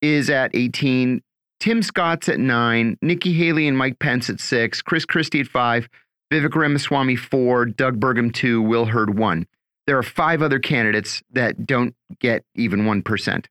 is 0.00 0.30
at 0.30 0.52
18. 0.54 1.20
Tim 1.58 1.82
Scott's 1.82 2.28
at 2.28 2.38
nine. 2.38 2.96
Nikki 3.02 3.32
Haley 3.32 3.66
and 3.66 3.76
Mike 3.76 3.98
Pence 3.98 4.30
at 4.30 4.38
six. 4.38 4.82
Chris 4.82 5.04
Christie 5.04 5.40
at 5.40 5.48
five. 5.48 5.88
Vivek 6.32 6.54
Ramaswamy 6.54 7.16
four, 7.16 7.64
Doug 7.64 7.98
Burgum 7.98 8.32
two, 8.32 8.60
Will 8.62 8.86
Hurd 8.86 9.18
one. 9.18 9.46
There 9.86 9.96
are 9.96 10.02
five 10.02 10.42
other 10.42 10.58
candidates 10.58 11.22
that 11.32 11.66
don't 11.66 11.94
get 12.20 12.44
even 12.54 12.80
1%. 12.80 13.46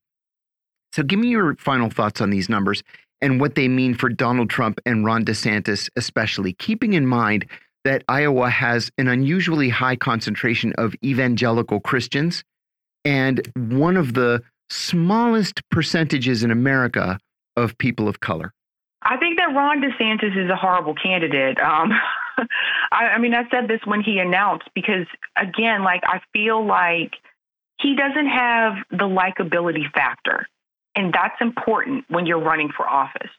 So 0.93 1.03
give 1.03 1.17
me 1.17 1.29
your 1.29 1.55
final 1.55 1.89
thoughts 1.89 2.21
on 2.21 2.29
these 2.29 2.47
numbers 2.47 2.83
and 3.21 3.41
what 3.41 3.55
they 3.55 3.67
mean 3.67 3.95
for 3.95 4.09
Donald 4.09 4.49
Trump 4.49 4.79
and 4.85 5.03
Ron 5.03 5.25
DeSantis, 5.25 5.89
especially, 5.95 6.53
keeping 6.53 6.93
in 6.93 7.07
mind 7.07 7.47
that 7.83 8.03
Iowa 8.07 8.49
has 8.49 8.91
an 8.99 9.07
unusually 9.07 9.69
high 9.69 9.95
concentration 9.95 10.73
of 10.77 10.93
evangelical 11.03 11.79
Christians 11.79 12.43
and 13.03 13.41
one 13.55 13.97
of 13.97 14.13
the 14.13 14.43
smallest 14.69 15.67
percentages 15.69 16.43
in 16.43 16.51
America 16.51 17.17
of 17.55 17.77
people 17.77 18.07
of 18.07 18.19
color. 18.19 18.53
I 19.01 19.17
think 19.17 19.37
that 19.37 19.55
Ron 19.55 19.81
DeSantis 19.81 20.37
is 20.37 20.49
a 20.51 20.55
horrible 20.55 20.93
candidate. 20.93 21.59
Um, 21.59 21.91
I, 22.91 23.05
I 23.15 23.17
mean, 23.17 23.33
I 23.33 23.49
said 23.49 23.67
this 23.67 23.81
when 23.85 24.01
he 24.01 24.19
announced 24.19 24.69
because, 24.73 25.07
again, 25.35 25.83
like 25.83 26.01
I 26.05 26.21
feel 26.33 26.65
like 26.65 27.13
he 27.81 27.95
doesn't 27.95 28.27
have 28.27 28.73
the 28.91 29.05
likability 29.05 29.91
factor. 29.93 30.47
And 30.95 31.13
that's 31.13 31.35
important 31.41 32.05
when 32.09 32.25
you're 32.25 32.41
running 32.41 32.69
for 32.75 32.87
office, 32.87 33.29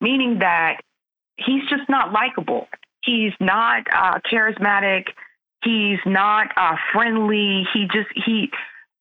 meaning 0.00 0.38
that 0.38 0.80
he's 1.36 1.68
just 1.68 1.88
not 1.88 2.12
likable. 2.12 2.68
He's 3.02 3.32
not 3.40 3.86
uh, 3.92 4.20
charismatic. 4.30 5.06
He's 5.64 5.98
not 6.06 6.48
uh, 6.56 6.76
friendly. 6.92 7.66
He 7.72 7.88
just, 7.92 8.08
he, 8.14 8.50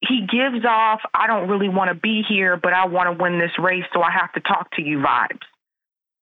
he 0.01 0.25
gives 0.27 0.65
off, 0.65 1.01
I 1.13 1.27
don't 1.27 1.47
really 1.47 1.69
want 1.69 1.89
to 1.89 1.95
be 1.95 2.23
here, 2.27 2.57
but 2.57 2.73
I 2.73 2.87
want 2.87 3.15
to 3.15 3.21
win 3.21 3.37
this 3.37 3.51
race, 3.59 3.85
so 3.93 4.01
I 4.01 4.11
have 4.11 4.31
to 4.33 4.39
talk 4.39 4.71
to 4.75 4.81
you 4.81 4.97
vibes. 4.99 5.41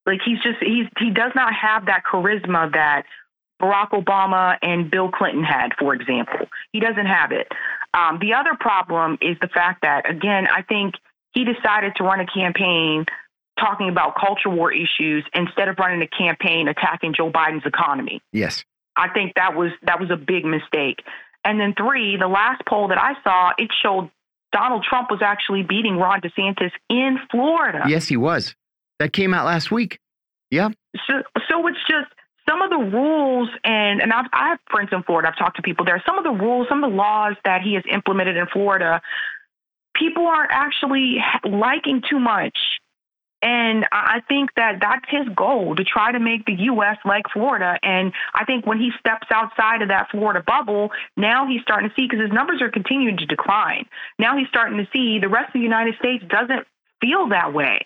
Like 0.06 0.20
he's 0.24 0.38
just 0.44 0.60
he's 0.62 0.86
he 1.00 1.10
does 1.10 1.32
not 1.36 1.54
have 1.54 1.88
that 1.88 2.04
charisma 2.06 2.72
that 2.74 3.04
Barack 3.62 3.91
Obama 3.91 4.58
and 4.62 4.91
Bill 4.91 5.10
Clinton 5.10 5.43
had, 5.43 5.70
for 5.80 5.93
example. 5.93 6.47
He 6.72 6.80
doesn't 6.80 7.06
have 7.06 7.32
it. 7.32 7.47
Um, 7.93 8.20
the 8.20 8.34
other 8.34 8.56
problem 8.60 9.18
is 9.22 9.38
the 9.41 9.47
fact 9.47 9.82
that, 9.84 10.10
again, 10.10 10.47
I 10.47 10.62
think 10.62 10.95
he 11.34 11.45
decided 11.45 11.93
to 11.97 12.03
run 12.03 12.20
a 12.20 12.26
campaign 12.26 13.06
talking 13.60 13.89
about 13.89 14.16
culture 14.20 14.49
war 14.49 14.72
issues 14.72 15.24
instead 15.34 15.70
of 15.70 15.78
running 15.80 16.01
a 16.01 16.08
campaign 16.08 16.68
attacking 16.68 17.14
Joe 17.16 17.32
Biden's 17.32 17.66
economy. 17.66 18.22
Yes. 18.34 18.66
I 18.97 19.10
think 19.10 19.34
that 19.36 19.56
was 19.56 19.72
that 19.84 19.99
was 19.99 20.10
a 20.10 20.16
big 20.16 20.45
mistake. 20.45 21.03
And 21.43 21.60
then 21.60 21.74
three, 21.78 22.18
the 22.18 22.28
last 22.28 22.64
poll 22.68 22.88
that 22.89 22.97
I 22.97 23.14
saw, 23.24 23.51
it 23.58 23.70
showed 23.82 24.10
Donald 24.51 24.84
Trump 24.84 25.12
was 25.12 25.22
actually 25.22 25.64
beating 25.64 25.97
Ron 25.97 26.22
DeSantis 26.22 26.72
in 26.89 27.20
Florida. 27.30 27.84
Yes, 27.88 28.08
he 28.08 28.18
was. 28.18 28.56
That 28.99 29.14
came 29.14 29.34
out 29.34 29.45
last 29.45 29.72
week. 29.72 29.99
Yeah. 30.49 30.70
So, 31.08 31.24
so 31.49 31.68
it's 31.68 31.78
just 31.89 32.08
some 32.48 32.62
of 32.62 32.70
the 32.70 32.78
rules, 32.78 33.50
and 33.64 34.02
and 34.02 34.14
I've, 34.14 34.26
I 34.32 34.50
have 34.50 34.60
friends 34.70 34.89
in 34.91 35.04
Florida. 35.04 35.30
I've 35.30 35.38
talked 35.38 35.58
to 35.58 35.62
people 35.62 35.86
there. 35.86 36.02
Some 36.06 36.18
of 36.18 36.24
the 36.24 36.32
rules, 36.32 36.68
some 36.70 36.84
of 36.84 36.91
the 36.91 36.96
laws 36.96 37.36
that 37.43 37.62
he 37.62 37.74
has 37.74 37.84
implemented 37.91 38.38
in 38.38 38.48
Florida, 38.48 39.02
people 39.96 40.28
aren't 40.28 40.52
actually 40.52 41.18
liking 41.43 42.02
too 42.08 42.20
much. 42.20 42.58
And 43.41 43.86
I 43.91 44.22
think 44.28 44.50
that 44.56 44.80
that's 44.82 45.06
his 45.08 45.28
goal 45.36 45.76
to 45.76 45.84
try 45.84 46.12
to 46.12 46.20
make 46.20 46.46
the 46.46 46.56
U.S. 46.74 46.98
like 47.06 47.26
Florida. 47.32 47.78
And 47.84 48.12
I 48.34 48.43
think 48.43 48.66
when 48.66 48.80
he 48.80 48.89
steps 49.00 49.28
outside 49.30 49.84
of 49.84 49.89
that 49.89 50.08
Florida 50.10 50.41
bubble, 50.46 50.89
now 51.16 51.46
he's 51.48 51.62
starting 51.62 51.89
to 51.89 51.96
see 51.96 52.08
because 52.10 52.22
his 52.22 52.32
numbers 52.32 52.62
are 52.62 52.72
continuing 52.72 53.18
to 53.18 53.26
decline. 53.26 53.86
Now 54.18 54.36
he's 54.36 54.48
starting 54.48 54.78
to 54.78 54.88
see 54.91 55.20
the 55.20 55.30
rest 55.30 55.50
of 55.50 55.54
the 55.54 55.60
United 55.60 55.96
States 56.00 56.24
doesn't 56.28 56.66
feel 57.02 57.30
that 57.30 57.54
way. 57.54 57.86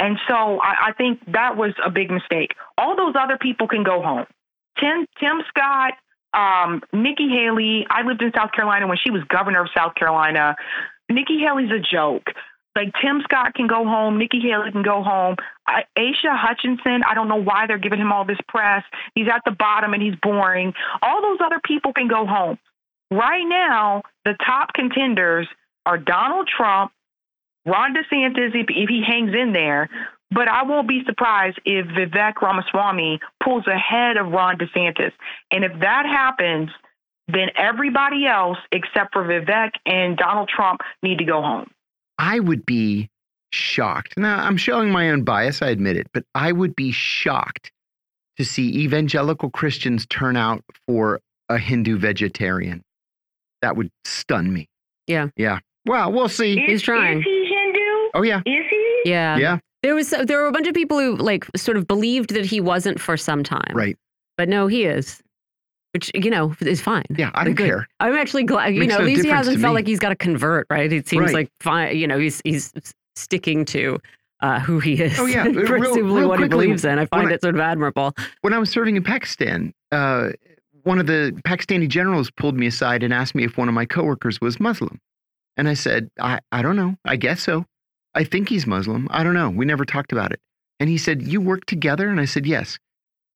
And 0.00 0.18
so 0.26 0.58
I, 0.60 0.88
I 0.88 0.92
think 0.96 1.20
that 1.32 1.56
was 1.56 1.74
a 1.84 1.90
big 1.90 2.10
mistake. 2.10 2.54
All 2.78 2.96
those 2.96 3.14
other 3.18 3.36
people 3.36 3.68
can 3.68 3.84
go 3.84 4.00
home. 4.00 4.24
Tim, 4.80 5.06
Tim 5.20 5.42
Scott, 5.48 5.92
um, 6.32 6.82
Nikki 6.92 7.28
Haley. 7.28 7.86
I 7.90 8.02
lived 8.02 8.22
in 8.22 8.32
South 8.34 8.52
Carolina 8.52 8.86
when 8.86 8.96
she 8.96 9.10
was 9.10 9.22
governor 9.28 9.62
of 9.62 9.68
South 9.76 9.94
Carolina. 9.94 10.56
Nikki 11.10 11.38
Haley's 11.38 11.70
a 11.70 11.80
joke. 11.80 12.30
Like 12.74 12.94
Tim 13.02 13.20
Scott 13.24 13.54
can 13.54 13.66
go 13.66 13.84
home, 13.84 14.18
Nikki 14.18 14.40
Haley 14.40 14.70
can 14.70 14.82
go 14.82 15.02
home. 15.02 15.36
I, 15.66 15.82
Asa 15.98 16.34
Hutchinson, 16.34 17.02
I 17.06 17.14
don't 17.14 17.28
know 17.28 17.42
why 17.42 17.66
they're 17.66 17.78
giving 17.78 18.00
him 18.00 18.12
all 18.12 18.24
this 18.24 18.38
press. 18.48 18.84
He's 19.14 19.26
at 19.28 19.42
the 19.44 19.50
bottom 19.50 19.92
and 19.92 20.02
he's 20.02 20.14
boring. 20.22 20.72
All 21.02 21.20
those 21.20 21.38
other 21.44 21.60
people 21.62 21.92
can 21.92 22.08
go 22.08 22.26
home. 22.26 22.58
Right 23.10 23.44
now, 23.44 24.02
the 24.24 24.34
top 24.46 24.72
contenders 24.72 25.48
are 25.84 25.98
Donald 25.98 26.48
Trump, 26.48 26.92
Ron 27.66 27.94
DeSantis, 27.94 28.54
if, 28.54 28.66
if 28.68 28.88
he 28.88 29.02
hangs 29.06 29.34
in 29.34 29.52
there, 29.52 29.88
but 30.30 30.48
I 30.48 30.62
won't 30.62 30.88
be 30.88 31.02
surprised 31.06 31.58
if 31.64 31.86
Vivek 31.86 32.40
Ramaswamy 32.40 33.20
pulls 33.42 33.66
ahead 33.66 34.16
of 34.16 34.28
Ron 34.28 34.58
DeSantis. 34.58 35.12
And 35.50 35.64
if 35.64 35.72
that 35.80 36.06
happens, 36.06 36.70
then 37.28 37.48
everybody 37.56 38.26
else 38.26 38.58
except 38.72 39.12
for 39.12 39.24
Vivek 39.24 39.72
and 39.86 40.16
Donald 40.16 40.48
Trump 40.48 40.80
need 41.02 41.18
to 41.18 41.24
go 41.24 41.42
home. 41.42 41.70
I 42.18 42.38
would 42.38 42.64
be 42.64 43.08
shocked. 43.52 44.16
Now, 44.16 44.38
I'm 44.38 44.56
showing 44.56 44.90
my 44.90 45.10
own 45.10 45.24
bias, 45.24 45.62
I 45.62 45.68
admit 45.68 45.96
it, 45.96 46.06
but 46.12 46.24
I 46.34 46.52
would 46.52 46.76
be 46.76 46.92
shocked 46.92 47.72
to 48.36 48.44
see 48.44 48.68
evangelical 48.84 49.50
Christians 49.50 50.06
turn 50.06 50.36
out 50.36 50.62
for 50.86 51.20
a 51.48 51.58
Hindu 51.58 51.98
vegetarian. 51.98 52.82
That 53.62 53.76
would 53.76 53.90
stun 54.04 54.52
me. 54.52 54.68
Yeah. 55.06 55.28
Yeah. 55.36 55.58
Well, 55.86 56.12
we'll 56.12 56.28
see. 56.28 56.52
Is, 56.52 56.66
He's 56.66 56.82
trying. 56.82 57.22
Is 58.14 58.22
he 58.22 58.28
Hindu? 58.28 58.40
Oh, 58.46 58.52
yeah. 58.54 58.60
Is 58.60 58.66
he? 58.70 59.02
Yeah. 59.10 59.36
Yeah. 59.38 59.58
There 59.82 59.94
was 59.94 60.10
there 60.10 60.38
were 60.38 60.46
a 60.46 60.52
bunch 60.52 60.66
of 60.66 60.74
people 60.74 60.98
who 60.98 61.16
like 61.16 61.46
sort 61.56 61.76
of 61.76 61.86
believed 61.86 62.34
that 62.34 62.44
he 62.44 62.60
wasn't 62.60 63.00
for 63.00 63.16
some 63.16 63.42
time. 63.42 63.72
Right. 63.72 63.96
But 64.36 64.48
no, 64.48 64.66
he 64.66 64.84
is. 64.84 65.22
Which, 65.94 66.10
you 66.14 66.30
know, 66.30 66.54
is 66.60 66.80
fine. 66.80 67.04
Yeah. 67.16 67.30
I 67.34 67.44
don't 67.44 67.54
Good. 67.54 67.66
care. 67.66 67.88
I'm 67.98 68.14
actually 68.14 68.44
glad, 68.44 68.74
you 68.74 68.80
Makes 68.80 68.92
know, 68.92 68.98
at 69.00 69.04
least 69.04 69.24
he 69.24 69.28
hasn't 69.30 69.60
felt 69.60 69.72
me. 69.72 69.76
like 69.76 69.86
he's 69.88 69.98
got 69.98 70.10
to 70.10 70.16
convert, 70.16 70.66
right? 70.70 70.92
It 70.92 71.08
seems 71.08 71.26
Right. 71.26 71.34
like 71.34 71.50
fine, 71.60 71.96
you 71.96 72.06
know, 72.06 72.18
he's 72.18 72.40
he's 72.44 72.72
sticking 73.16 73.64
to 73.66 73.98
uh, 74.40 74.60
who 74.60 74.78
he 74.78 74.94
is. 75.02 75.18
Oh, 75.18 75.26
yeah. 75.26 75.44
and 75.46 75.56
Real- 75.56 75.66
presumably 75.66 76.20
real 76.20 76.28
what 76.28 76.40
he 76.40 76.48
believes 76.48 76.84
in. 76.84 76.98
I 76.98 77.06
find 77.06 77.28
I- 77.28 77.32
it 77.32 77.42
sort 77.42 77.54
of 77.56 77.60
admirable. 77.60 78.14
When 78.42 78.52
I 78.54 78.58
was 78.58 78.70
serving 78.70 78.96
in 78.96 79.02
Pakistan, 79.02 79.72
uh, 79.90 80.30
one 80.84 80.98
of 81.00 81.06
the 81.06 81.38
Pakistani 81.44 81.88
generals 81.88 82.30
pulled 82.30 82.54
me 82.56 82.66
aside 82.66 83.02
and 83.02 83.12
asked 83.12 83.34
me 83.34 83.44
if 83.44 83.58
one 83.58 83.66
of 83.68 83.74
my 83.74 83.84
coworkers 83.84 84.40
was 84.40 84.60
Muslim. 84.60 85.00
And 85.56 85.68
I 85.68 85.74
said, 85.74 86.08
I, 86.20 86.38
I 86.52 86.62
don't 86.62 86.76
know. 86.76 86.96
I 87.04 87.16
guess 87.16 87.42
so. 87.42 87.66
I 88.14 88.24
think 88.24 88.48
he's 88.48 88.66
Muslim. 88.66 89.06
I 89.10 89.22
don't 89.22 89.34
know. 89.34 89.50
We 89.50 89.64
never 89.64 89.84
talked 89.84 90.12
about 90.12 90.32
it. 90.32 90.40
And 90.78 90.88
he 90.90 90.98
said, 90.98 91.22
You 91.22 91.40
work 91.40 91.64
together? 91.66 92.08
And 92.08 92.20
I 92.20 92.24
said, 92.24 92.46
Yes. 92.46 92.78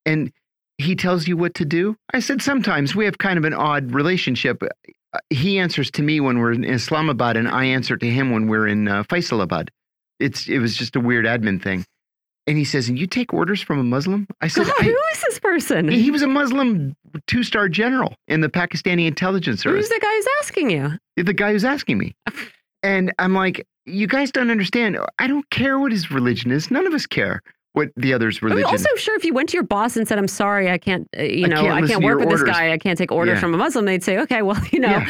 And 0.06 0.32
he 0.78 0.96
tells 0.96 1.28
you 1.28 1.36
what 1.36 1.54
to 1.54 1.64
do? 1.64 1.96
I 2.12 2.20
said, 2.20 2.42
Sometimes 2.42 2.94
we 2.94 3.04
have 3.04 3.18
kind 3.18 3.38
of 3.38 3.44
an 3.44 3.54
odd 3.54 3.92
relationship. 3.92 4.62
Uh, 4.62 5.18
He 5.30 5.58
answers 5.58 5.90
to 5.92 6.02
me 6.02 6.20
when 6.20 6.38
we're 6.38 6.52
in 6.52 6.64
Islamabad, 6.64 7.36
and 7.36 7.48
I 7.48 7.66
answer 7.66 7.96
to 7.96 8.06
him 8.10 8.30
when 8.32 8.48
we're 8.48 8.66
in 8.66 8.88
uh, 8.88 9.04
Faisalabad. 9.04 9.68
It's, 10.20 10.48
it 10.48 10.58
was 10.58 10.76
just 10.76 10.96
a 10.96 11.00
weird 11.00 11.26
admin 11.26 11.62
thing. 11.62 11.84
And 12.46 12.58
he 12.58 12.64
says, 12.64 12.88
And 12.88 12.98
you 12.98 13.06
take 13.06 13.32
orders 13.32 13.62
from 13.62 13.78
a 13.78 13.84
Muslim? 13.84 14.26
I 14.40 14.48
said, 14.48 14.66
God, 14.66 14.74
I, 14.80 14.84
who 14.84 14.98
is 15.14 15.22
this 15.22 15.38
person? 15.38 15.88
he 15.88 16.10
was 16.10 16.22
a 16.22 16.26
Muslim 16.28 16.96
two 17.26 17.42
star 17.44 17.68
general 17.68 18.14
in 18.26 18.40
the 18.40 18.48
Pakistani 18.48 19.06
intelligence 19.06 19.62
service. 19.62 19.86
Who's 19.86 19.88
the 19.88 20.00
guy 20.00 20.14
who's 20.14 20.26
asking 20.40 20.70
you? 20.70 20.92
The 21.16 21.32
guy 21.32 21.52
who's 21.52 21.64
asking 21.64 21.98
me. 21.98 22.14
And 22.82 23.14
I'm 23.18 23.32
like, 23.34 23.66
you 23.86 24.06
guys 24.06 24.30
don't 24.32 24.50
understand. 24.50 24.98
I 25.18 25.26
don't 25.26 25.48
care 25.50 25.78
what 25.78 25.92
his 25.92 26.10
religion 26.10 26.50
is. 26.50 26.70
None 26.70 26.86
of 26.86 26.94
us 26.94 27.06
care 27.06 27.42
what 27.72 27.88
the 27.96 28.12
other's 28.14 28.40
religion. 28.42 28.64
also, 28.66 28.88
sure, 28.96 29.16
if 29.16 29.24
you 29.24 29.34
went 29.34 29.48
to 29.48 29.54
your 29.56 29.64
boss 29.64 29.96
and 29.96 30.06
said, 30.06 30.16
"I'm 30.18 30.28
sorry, 30.28 30.70
I 30.70 30.78
can't, 30.78 31.08
uh, 31.18 31.22
you 31.22 31.46
I 31.46 31.48
know, 31.48 31.62
can't 31.62 31.84
I 31.84 31.86
can't 31.88 32.04
work 32.04 32.18
with 32.20 32.28
this 32.28 32.42
guy. 32.42 32.72
I 32.72 32.78
can't 32.78 32.96
take 32.96 33.10
orders 33.10 33.34
Yeah. 33.36 33.40
from 33.40 33.52
a 33.54 33.56
Muslim," 33.58 33.84
they'd 33.84 34.04
say, 34.04 34.18
"Okay, 34.18 34.42
well, 34.42 34.60
you 34.72 34.78
know, 34.80 34.88
Yeah. 34.90 35.08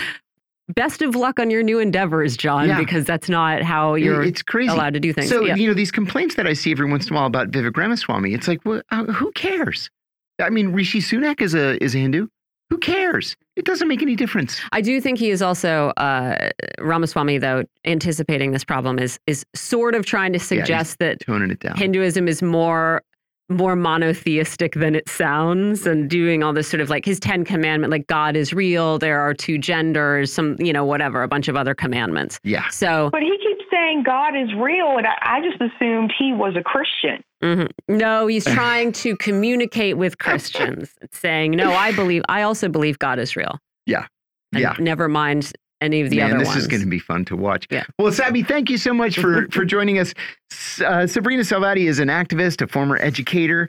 best 0.75 1.03
of 1.03 1.15
luck 1.15 1.39
on 1.39 1.51
your 1.51 1.63
new 1.63 1.79
endeavors, 1.79 2.37
John, 2.39 2.69
Yeah. 2.69 2.79
because 2.79 3.05
that's 3.05 3.29
not 3.29 3.63
how 3.63 3.95
you're 3.97 4.23
it's 4.23 4.41
crazy. 4.43 4.73
allowed 4.73 4.95
to 4.95 5.01
do 5.01 5.13
things." 5.13 5.29
So, 5.29 5.45
you 5.45 5.69
know, 5.69 5.75
these 5.75 5.91
complaints 5.91 6.37
that 6.37 6.47
I 6.47 6.55
see 6.55 6.73
every 6.73 6.91
once 6.91 7.07
in 7.09 7.13
a 7.13 7.17
while 7.17 7.27
about 7.27 7.51
Vivek 7.51 7.77
Ramaswamy, 7.77 8.33
it's 8.33 8.49
like, 8.49 8.61
well, 8.65 8.81
uh, 8.91 9.05
who 9.05 9.31
cares? 9.33 9.91
I 10.41 10.49
mean, 10.51 10.71
Rishi 10.73 11.01
Sunak 11.01 11.43
is 11.43 11.55
a 11.55 11.83
is 11.85 11.95
a 11.95 11.99
Hindu. 11.99 12.29
Who 12.75 12.79
cares? 12.79 13.37
It 13.55 13.67
doesn't 13.67 13.87
make 13.87 14.03
any 14.03 14.17
difference. 14.17 14.61
I 14.73 14.81
do 14.81 15.01
think 15.01 15.17
he 15.17 15.31
is 15.31 15.41
also 15.41 15.91
uh, 15.91 16.51
Ramaswamy, 16.81 17.39
though, 17.39 17.63
anticipating 17.85 18.51
this 18.51 18.65
problem 18.65 18.99
is 18.99 19.21
is 19.29 19.47
sort 19.55 19.95
of 19.95 20.05
trying 20.05 20.33
to 20.33 20.41
he's 20.41 20.49
suggest 20.49 20.99
that 20.99 21.21
Toning 21.21 21.53
it 21.53 21.61
down. 21.61 21.77
Hinduism 21.77 22.27
is 22.27 22.43
more 22.43 23.05
more 23.49 23.77
monotheistic 23.77 24.75
than 24.75 24.97
it 24.97 25.09
sounds 25.09 25.87
and 25.87 26.11
doing 26.11 26.43
all 26.43 26.53
this 26.53 26.67
sort 26.67 26.81
of 26.81 26.89
like 26.89 27.05
his 27.05 27.21
10 27.21 27.45
commandment 27.45 27.91
like 27.91 28.07
god 28.07 28.37
is 28.37 28.55
real 28.55 28.99
there 28.99 29.21
are 29.21 29.35
two 29.35 29.59
genders 29.59 30.33
some 30.33 30.57
you 30.59 30.73
know 30.73 30.83
whatever 30.83 31.23
a 31.23 31.29
bunch 31.29 31.47
of 31.47 31.55
other 31.55 31.75
commandments 31.75 32.41
yeah. 32.43 32.67
so 32.71 33.11
But 33.13 33.21
he 33.21 33.37
keeps 33.37 33.55
saying 33.75 34.03
God 34.05 34.37
is 34.37 34.53
real, 34.55 34.97
and 34.97 35.07
I, 35.07 35.15
I 35.21 35.41
just 35.41 35.61
assumed 35.61 36.13
he 36.17 36.33
was 36.33 36.55
a 36.57 36.63
Christian. 36.63 37.23
Mhm. 37.45 37.69
no 37.89 38.27
he's 38.27 38.45
trying 38.61 38.91
to 38.93 39.17
communicate 39.19 39.97
with 39.99 40.19
christians 40.19 40.93
saying 41.13 41.53
no 41.53 41.71
i 41.73 41.93
believe 41.93 42.23
i 42.29 42.43
also 42.43 42.69
believe 42.69 42.99
god 42.99 43.19
is 43.19 43.37
real 43.37 43.59
Yeah. 43.87 44.07
and 44.53 44.63
Yeah. 44.63 44.75
never 44.79 45.09
mind 45.09 45.53
any 45.81 46.01
of 46.01 46.09
the 46.11 46.17
Man, 46.17 46.31
other 46.31 46.39
this 46.39 46.49
ones 46.49 46.61
is 46.63 46.67
going 46.67 46.81
to 46.81 46.89
be 46.89 46.99
fun 47.01 47.27
to 47.27 47.37
watch. 47.37 47.67
Yeah. 47.71 47.85
Well, 47.99 48.11
Sabby, 48.11 48.43
thank 48.43 48.71
you 48.71 48.79
so 48.79 48.95
much 48.95 49.19
for 49.19 49.47
for 49.53 49.67
joining 49.67 49.99
us. 49.99 50.15
Uh, 50.83 51.07
Sabrina 51.07 51.43
Salvati 51.43 51.87
is 51.89 51.99
an 51.99 52.09
activist, 52.09 52.63
a 52.63 52.67
former 52.67 52.97
educator. 52.97 53.69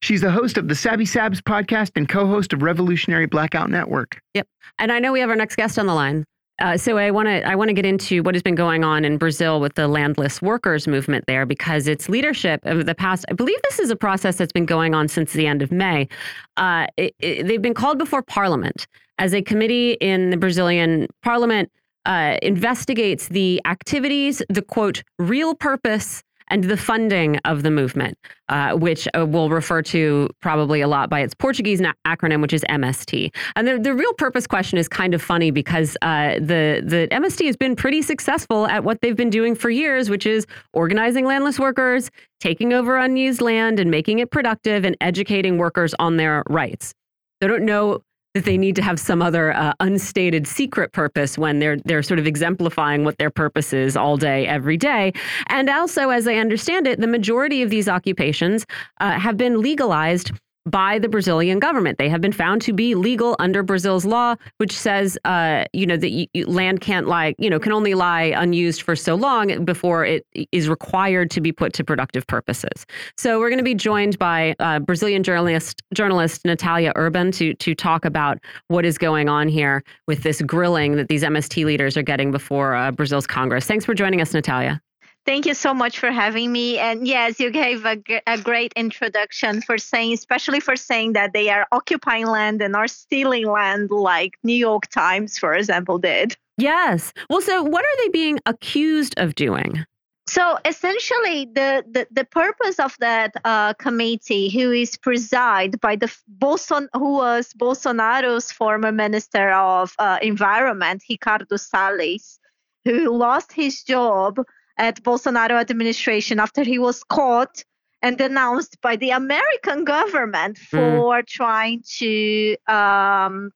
She's 0.00 0.20
the 0.20 0.30
host 0.30 0.56
of 0.56 0.68
the 0.68 0.76
Sabby 0.76 1.04
Sabs 1.04 1.40
podcast 1.40 1.92
and 1.96 2.08
co-host 2.08 2.52
of 2.52 2.62
Revolutionary 2.62 3.26
Blackout 3.26 3.70
Network. 3.70 4.20
Yep. 4.34 4.46
And 4.78 4.92
I 4.92 5.00
know 5.00 5.10
we 5.10 5.18
have 5.18 5.30
our 5.30 5.34
next 5.36 5.56
guest 5.56 5.80
on 5.80 5.86
the 5.86 5.94
line. 5.94 6.24
Uh, 6.60 6.76
so 6.76 6.98
I 6.98 7.10
want 7.12 7.26
to 7.28 7.46
I 7.48 7.54
want 7.54 7.68
to 7.68 7.72
get 7.74 7.86
into 7.86 8.22
what 8.22 8.34
has 8.34 8.42
been 8.42 8.56
going 8.56 8.82
on 8.82 9.04
in 9.04 9.16
Brazil 9.16 9.60
with 9.60 9.74
the 9.74 9.86
landless 9.86 10.42
workers 10.42 10.88
movement 10.88 11.24
there 11.26 11.46
because 11.46 11.86
its 11.86 12.08
leadership 12.08 12.60
of 12.64 12.86
the 12.86 12.94
past. 12.94 13.24
I 13.30 13.34
believe 13.34 13.58
this 13.62 13.78
is 13.78 13.90
a 13.90 13.96
process 13.96 14.36
that's 14.36 14.52
been 14.52 14.66
going 14.66 14.94
on 14.94 15.06
since 15.08 15.32
the 15.32 15.46
end 15.46 15.62
of 15.62 15.70
May. 15.70 16.08
Uh, 16.56 16.86
it, 16.96 17.14
it- 17.20 17.46
they've 17.46 17.62
been 17.62 17.74
called 17.74 17.98
before 17.98 18.22
Parliament 18.22 18.86
as 19.18 19.34
a 19.34 19.42
committee 19.42 19.92
in 20.00 20.30
the 20.30 20.36
Brazilian 20.36 21.06
Parliament 21.22 21.70
uh, 22.06 22.36
investigates 22.42 23.28
the 23.28 23.60
activities, 23.64 24.42
the 24.48 24.62
quote 24.62 25.02
real 25.18 25.54
purpose. 25.54 26.22
And 26.50 26.64
the 26.64 26.76
funding 26.76 27.36
of 27.44 27.62
the 27.62 27.70
movement, 27.70 28.18
uh, 28.48 28.72
which 28.72 29.06
uh, 29.14 29.26
we'll 29.26 29.50
refer 29.50 29.82
to 29.82 30.28
probably 30.40 30.80
a 30.80 30.88
lot 30.88 31.10
by 31.10 31.20
its 31.20 31.34
Portuguese 31.34 31.80
acronym, 32.06 32.42
which 32.42 32.52
is 32.52 32.64
MST. 32.68 33.34
And 33.56 33.68
the, 33.68 33.78
the 33.78 33.94
real 33.94 34.12
purpose 34.14 34.46
question 34.46 34.78
is 34.78 34.88
kind 34.88 35.14
of 35.14 35.22
funny 35.22 35.50
because 35.50 35.96
uh, 36.02 36.34
the 36.34 36.82
the 36.84 37.08
MST 37.10 37.46
has 37.46 37.56
been 37.56 37.76
pretty 37.76 38.02
successful 38.02 38.66
at 38.66 38.84
what 38.84 39.00
they've 39.00 39.16
been 39.16 39.30
doing 39.30 39.54
for 39.54 39.70
years, 39.70 40.10
which 40.10 40.26
is 40.26 40.46
organizing 40.72 41.24
landless 41.24 41.58
workers, 41.58 42.10
taking 42.40 42.72
over 42.72 42.96
unused 42.96 43.40
land, 43.40 43.78
and 43.78 43.90
making 43.90 44.18
it 44.18 44.30
productive, 44.30 44.84
and 44.84 44.96
educating 45.00 45.58
workers 45.58 45.94
on 45.98 46.16
their 46.16 46.42
rights. 46.48 46.94
They 47.40 47.46
don't 47.46 47.64
know 47.64 48.00
that 48.38 48.44
they 48.44 48.56
need 48.56 48.76
to 48.76 48.82
have 48.82 49.00
some 49.00 49.20
other 49.20 49.52
uh, 49.52 49.72
unstated 49.80 50.46
secret 50.46 50.92
purpose 50.92 51.36
when 51.36 51.58
they're 51.58 51.78
they're 51.84 52.02
sort 52.04 52.20
of 52.20 52.26
exemplifying 52.26 53.04
what 53.04 53.18
their 53.18 53.30
purpose 53.30 53.72
is 53.72 53.96
all 53.96 54.16
day, 54.16 54.46
every 54.46 54.76
day. 54.76 55.12
And 55.48 55.68
also, 55.68 56.10
as 56.10 56.28
I 56.28 56.34
understand 56.34 56.86
it, 56.86 57.00
the 57.00 57.08
majority 57.08 57.62
of 57.62 57.70
these 57.70 57.88
occupations 57.88 58.64
uh, 59.00 59.18
have 59.18 59.36
been 59.36 59.60
legalized 59.60 60.30
by 60.70 60.98
the 60.98 61.08
Brazilian 61.08 61.58
government. 61.58 61.98
They 61.98 62.08
have 62.08 62.20
been 62.20 62.32
found 62.32 62.62
to 62.62 62.72
be 62.72 62.94
legal 62.94 63.36
under 63.38 63.62
Brazil's 63.62 64.04
law, 64.04 64.34
which 64.58 64.72
says, 64.72 65.18
uh, 65.24 65.64
you 65.72 65.86
know, 65.86 65.96
that 65.96 66.28
land 66.46 66.80
can't 66.80 67.06
lie, 67.06 67.34
you 67.38 67.50
know, 67.50 67.58
can 67.58 67.72
only 67.72 67.94
lie 67.94 68.32
unused 68.36 68.82
for 68.82 68.96
so 68.96 69.14
long 69.14 69.64
before 69.64 70.04
it 70.04 70.26
is 70.52 70.68
required 70.68 71.30
to 71.30 71.40
be 71.40 71.52
put 71.52 71.72
to 71.74 71.84
productive 71.84 72.26
purposes. 72.26 72.86
So 73.16 73.38
we're 73.38 73.50
going 73.50 73.58
to 73.58 73.64
be 73.64 73.74
joined 73.74 74.18
by 74.18 74.54
uh, 74.58 74.78
Brazilian 74.80 75.22
journalist 75.22 75.82
journalist 75.94 76.44
Nathalia 76.44 76.92
Urban 76.96 77.32
to 77.32 77.54
to 77.54 77.74
talk 77.74 78.04
about 78.04 78.38
what 78.68 78.84
is 78.84 78.98
going 78.98 79.28
on 79.28 79.48
here 79.48 79.82
with 80.06 80.22
this 80.22 80.42
grilling 80.42 80.96
that 80.96 81.08
these 81.08 81.22
MST 81.22 81.64
leaders 81.64 81.96
are 81.96 82.02
getting 82.02 82.30
before 82.30 82.74
uh, 82.74 82.90
Brazil's 82.90 83.26
Congress. 83.26 83.66
Thanks 83.66 83.84
for 83.84 83.94
joining 83.94 84.20
us, 84.20 84.32
Nathalia. 84.32 84.80
Thank 85.26 85.44
you 85.44 85.54
so 85.54 85.74
much 85.74 85.98
for 85.98 86.10
having 86.10 86.52
me. 86.52 86.78
And 86.78 87.06
yes, 87.06 87.38
you 87.38 87.50
gave 87.50 87.84
a, 87.84 87.98
a 88.26 88.38
great 88.38 88.72
introduction 88.76 89.60
for 89.60 89.76
saying, 89.76 90.14
especially 90.14 90.60
for 90.60 90.74
saying 90.74 91.12
that 91.12 91.34
they 91.34 91.50
are 91.50 91.66
occupying 91.70 92.26
land 92.26 92.62
and 92.62 92.74
are 92.74 92.88
stealing 92.88 93.46
land, 93.46 93.90
like 93.90 94.38
New 94.42 94.54
York 94.54 94.88
Times, 94.88 95.36
for 95.36 95.54
example, 95.54 95.98
did. 95.98 96.36
Yes. 96.56 97.12
Well, 97.28 97.42
so 97.42 97.62
what 97.62 97.84
are 97.84 97.96
they 98.04 98.08
being 98.08 98.40
accused 98.46 99.14
of 99.18 99.34
doing? 99.34 99.84
So 100.28 100.58
essentially, 100.66 101.46
the, 101.54 101.84
the, 101.90 102.06
the 102.10 102.24
purpose 102.24 102.78
of 102.78 102.94
that 103.00 103.32
uh, 103.44 103.72
committee, 103.74 104.50
who 104.50 104.72
is 104.72 104.96
presided 104.98 105.80
by 105.80 105.96
the 105.96 106.14
Bolson, 106.38 106.88
who 106.92 107.14
was 107.14 107.54
Bolsonaro's 107.54 108.52
former 108.52 108.92
Minister 108.92 109.50
of 109.52 109.94
uh, 109.98 110.18
Environment, 110.20 111.02
Ricardo 111.08 111.56
Salles, 111.56 112.38
who 112.84 113.16
lost 113.16 113.52
his 113.52 113.82
job 113.82 114.44
at 114.78 115.02
Bolsonaro 115.02 115.60
administration 115.60 116.38
after 116.38 116.62
he 116.62 116.78
was 116.78 117.02
caught 117.04 117.64
and 118.00 118.16
denounced 118.16 118.80
by 118.80 118.96
the 118.96 119.10
American 119.10 119.84
government 119.84 120.58
mm. 120.58 120.68
for 120.70 121.22
mm. 121.22 121.26
trying 121.26 121.82
to 121.98 122.56
um, 122.68 123.50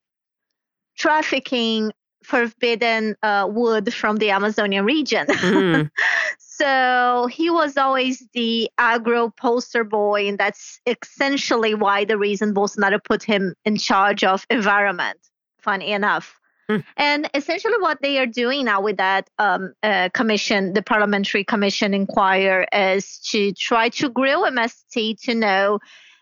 trafficking 0.99 1.93
forbidden 2.25 3.17
uh, 3.23 3.49
wood 3.51 3.93
from 3.93 4.17
the 4.17 4.31
Amazonian 4.31 4.85
region. 4.85 5.27
Mm. 5.43 5.91
so 6.39 7.27
he 7.31 7.51
was 7.51 7.77
always 7.77 8.25
the 8.33 8.71
agro 8.79 9.31
poster 9.31 9.85
boy, 9.85 10.29
and 10.29 10.39
that's 10.39 10.81
essentially 10.87 11.75
why 11.75 12.05
the 12.05 12.17
reason 12.17 12.55
Bolsonaro 12.55 13.03
put 13.03 13.23
him 13.23 13.55
in 13.65 13.77
charge 13.77 14.23
of 14.23 14.47
environment. 14.51 15.19
Funny 15.59 15.93
enough. 15.93 16.39
Mm. 16.73 16.85
And 16.97 17.31
essentially, 17.35 17.75
what 17.79 18.01
they 18.01 18.19
are 18.19 18.27
doing 18.27 18.65
now 18.65 18.81
with 18.81 18.97
that 18.97 19.29
um, 19.39 19.75
uh, 19.83 20.09
commission, 20.15 20.73
the 20.73 20.83
parliamentary 20.83 21.45
commission 21.45 21.95
inquiry, 21.95 22.67
is 22.73 23.19
to 23.31 23.53
try 23.53 23.89
to 23.91 24.09
grill 24.09 24.45
MST 24.45 25.21
to 25.23 25.35
know 25.35 25.79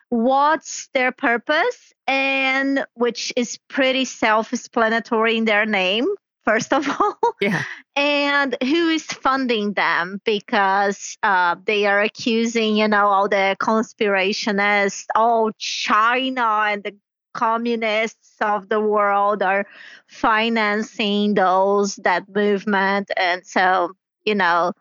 what's 0.09 0.89
their 0.93 1.13
purpose 1.13 1.93
and 2.07 2.85
which 2.95 3.33
is 3.37 3.59
pretty 3.69 4.05
self-explanatory 4.05 5.37
in 5.37 5.45
their 5.45 5.65
name 5.65 6.05
first 6.45 6.73
of 6.73 6.89
all 7.01 7.17
yeah 7.41 7.63
and 7.95 8.57
who 8.61 8.89
is 8.89 9.05
funding 9.05 9.73
them 9.75 10.21
because 10.25 11.17
uh, 11.23 11.55
they 11.65 11.87
are 11.87 12.01
accusing 12.01 12.77
you 12.77 12.89
know 12.89 13.07
all 13.07 13.29
the 13.29 13.57
conspirationists 13.61 15.07
all 15.15 15.53
china 15.59 16.65
and 16.69 16.83
the 16.83 16.97
communists 17.33 18.37
of 18.41 18.69
the 18.69 18.81
world 18.81 19.43
are 19.43 19.67
financing 20.07 21.35
those 21.35 21.97
that 21.97 22.29
movement. 22.29 23.11
And 23.17 23.47
so 23.47 23.93
you 24.25 24.35
know 24.35 24.73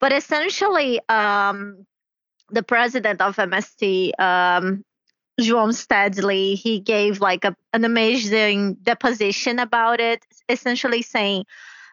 but 0.00 0.12
essentially 0.12 1.00
um, 1.08 1.86
the 2.50 2.62
president 2.62 3.20
of 3.20 3.36
mst 3.36 4.12
um, 4.20 4.84
João 5.40 5.70
Stédile, 5.70 6.56
he 6.56 6.80
gave 6.80 7.20
like 7.20 7.44
a, 7.44 7.54
an 7.74 7.84
amazing 7.84 8.74
deposition 8.82 9.58
about 9.58 10.00
it, 10.00 10.24
essentially 10.48 11.02
saying 11.02 11.44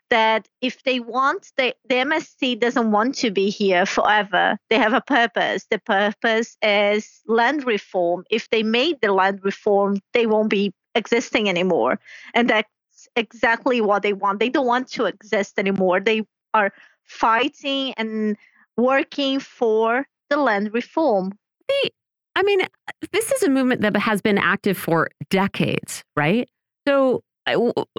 that 0.09 0.47
if 0.61 0.83
they 0.83 0.99
want 0.99 1.51
the, 1.57 1.75
the 1.89 1.95
MST 1.95 2.59
doesn't 2.59 2.91
want 2.91 3.15
to 3.15 3.31
be 3.31 3.49
here 3.49 3.85
forever. 3.85 4.57
They 4.69 4.77
have 4.77 4.93
a 4.93 5.01
purpose. 5.01 5.65
The 5.69 5.79
purpose 5.79 6.57
is 6.61 7.21
land 7.27 7.65
reform. 7.65 8.23
If 8.29 8.49
they 8.49 8.63
made 8.63 9.01
the 9.01 9.11
land 9.11 9.39
reform, 9.43 9.99
they 10.13 10.27
won't 10.27 10.49
be 10.49 10.71
existing 10.95 11.49
anymore. 11.49 11.99
And 12.33 12.49
that's 12.49 12.69
exactly 13.15 13.81
what 13.81 14.03
they 14.03 14.13
want. 14.13 14.39
They 14.39 14.49
don't 14.49 14.67
want 14.67 14.87
to 14.89 15.05
exist 15.05 15.57
anymore. 15.57 15.99
They 15.99 16.23
are 16.53 16.71
fighting 17.03 17.93
and 17.97 18.37
working 18.77 19.39
for 19.39 20.07
the 20.29 20.37
land 20.37 20.73
reform. 20.73 21.33
I 22.35 22.41
mean, 22.43 22.61
this 23.11 23.31
is 23.31 23.43
a 23.43 23.49
movement 23.49 23.81
that 23.81 23.95
has 23.95 24.21
been 24.21 24.37
active 24.37 24.77
for 24.77 25.09
decades, 25.29 26.03
right? 26.15 26.49
So 26.87 27.23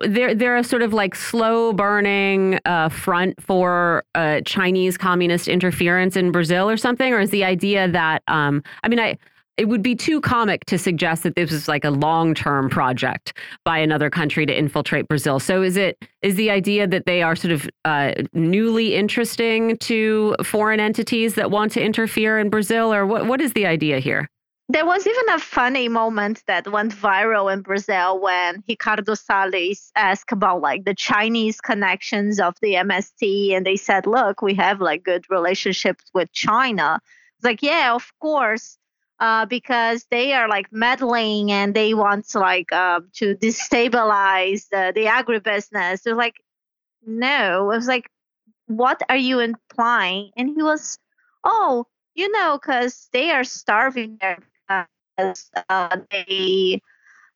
they're 0.06 0.34
they're 0.34 0.56
a 0.56 0.64
sort 0.64 0.82
of 0.82 0.92
like 0.92 1.14
slow 1.14 1.72
burning 1.72 2.58
uh, 2.64 2.88
front 2.88 3.40
for 3.42 4.04
uh, 4.14 4.40
Chinese 4.44 4.96
communist 4.96 5.48
interference 5.48 6.16
in 6.16 6.32
Brazil 6.32 6.68
or 6.68 6.76
something, 6.76 7.12
or 7.12 7.20
is 7.20 7.30
the 7.30 7.44
idea 7.44 7.88
that 7.88 8.22
um, 8.28 8.62
I 8.82 8.88
mean 8.88 9.00
I 9.00 9.18
it 9.56 9.68
would 9.68 9.82
be 9.82 9.94
too 9.94 10.20
comic 10.20 10.64
to 10.64 10.78
suggest 10.78 11.22
that 11.22 11.36
this 11.36 11.52
was 11.52 11.68
like 11.68 11.84
a 11.84 11.90
long 11.90 12.34
term 12.34 12.68
project 12.68 13.38
by 13.64 13.78
another 13.78 14.10
country 14.10 14.46
to 14.46 14.56
infiltrate 14.56 15.06
Brazil. 15.08 15.38
So 15.38 15.62
is 15.62 15.76
it 15.76 15.96
is 16.22 16.34
the 16.34 16.50
idea 16.50 16.86
that 16.86 17.06
they 17.06 17.22
are 17.22 17.36
sort 17.36 17.52
of 17.52 17.68
uh, 17.84 18.14
newly 18.32 18.94
interesting 18.94 19.76
to 19.78 20.34
foreign 20.42 20.80
entities 20.80 21.34
that 21.34 21.50
want 21.50 21.72
to 21.72 21.82
interfere 21.82 22.38
in 22.38 22.50
Brazil, 22.50 22.92
or 22.92 23.06
what 23.06 23.26
what 23.26 23.40
is 23.40 23.52
the 23.52 23.66
idea 23.66 24.00
here? 24.00 24.28
There 24.70 24.86
was 24.86 25.06
even 25.06 25.28
a 25.28 25.38
funny 25.38 25.88
moment 25.88 26.42
that 26.46 26.70
went 26.72 26.94
viral 26.94 27.52
in 27.52 27.60
Brazil 27.60 28.18
when 28.18 28.64
Ricardo 28.66 29.12
Salles 29.14 29.92
asked 29.94 30.32
about 30.32 30.62
like 30.62 30.84
the 30.84 30.94
Chinese 30.94 31.60
connections 31.60 32.40
of 32.40 32.54
the 32.62 32.74
MST, 32.76 33.54
and 33.54 33.66
they 33.66 33.76
said, 33.76 34.06
"Look, 34.06 34.40
we 34.40 34.54
have 34.54 34.80
like 34.80 35.04
good 35.04 35.26
relationships 35.28 36.04
with 36.14 36.32
China." 36.32 37.00
It's 37.36 37.44
like, 37.44 37.62
yeah, 37.62 37.94
of 37.94 38.10
course, 38.20 38.78
uh, 39.20 39.44
because 39.46 40.06
they 40.10 40.32
are 40.32 40.48
like 40.48 40.72
meddling 40.72 41.52
and 41.52 41.74
they 41.74 41.92
want 41.92 42.28
to 42.30 42.38
like 42.40 42.72
uh, 42.72 43.00
to 43.16 43.34
destabilize 43.34 44.68
the 44.70 44.92
the 44.94 45.04
agribusiness. 45.06 46.02
They're 46.02 46.14
like, 46.14 46.36
no, 47.06 47.70
it 47.70 47.76
was 47.76 47.86
like, 47.86 48.10
what 48.66 49.02
are 49.10 49.16
you 49.16 49.40
implying? 49.40 50.30
And 50.36 50.48
he 50.48 50.62
was, 50.62 50.98
oh, 51.44 51.86
you 52.14 52.30
know, 52.30 52.58
because 52.60 53.08
they 53.12 53.30
are 53.30 53.44
starving 53.44 54.18
there 55.16 55.34
uh, 55.68 55.96
they 56.10 56.80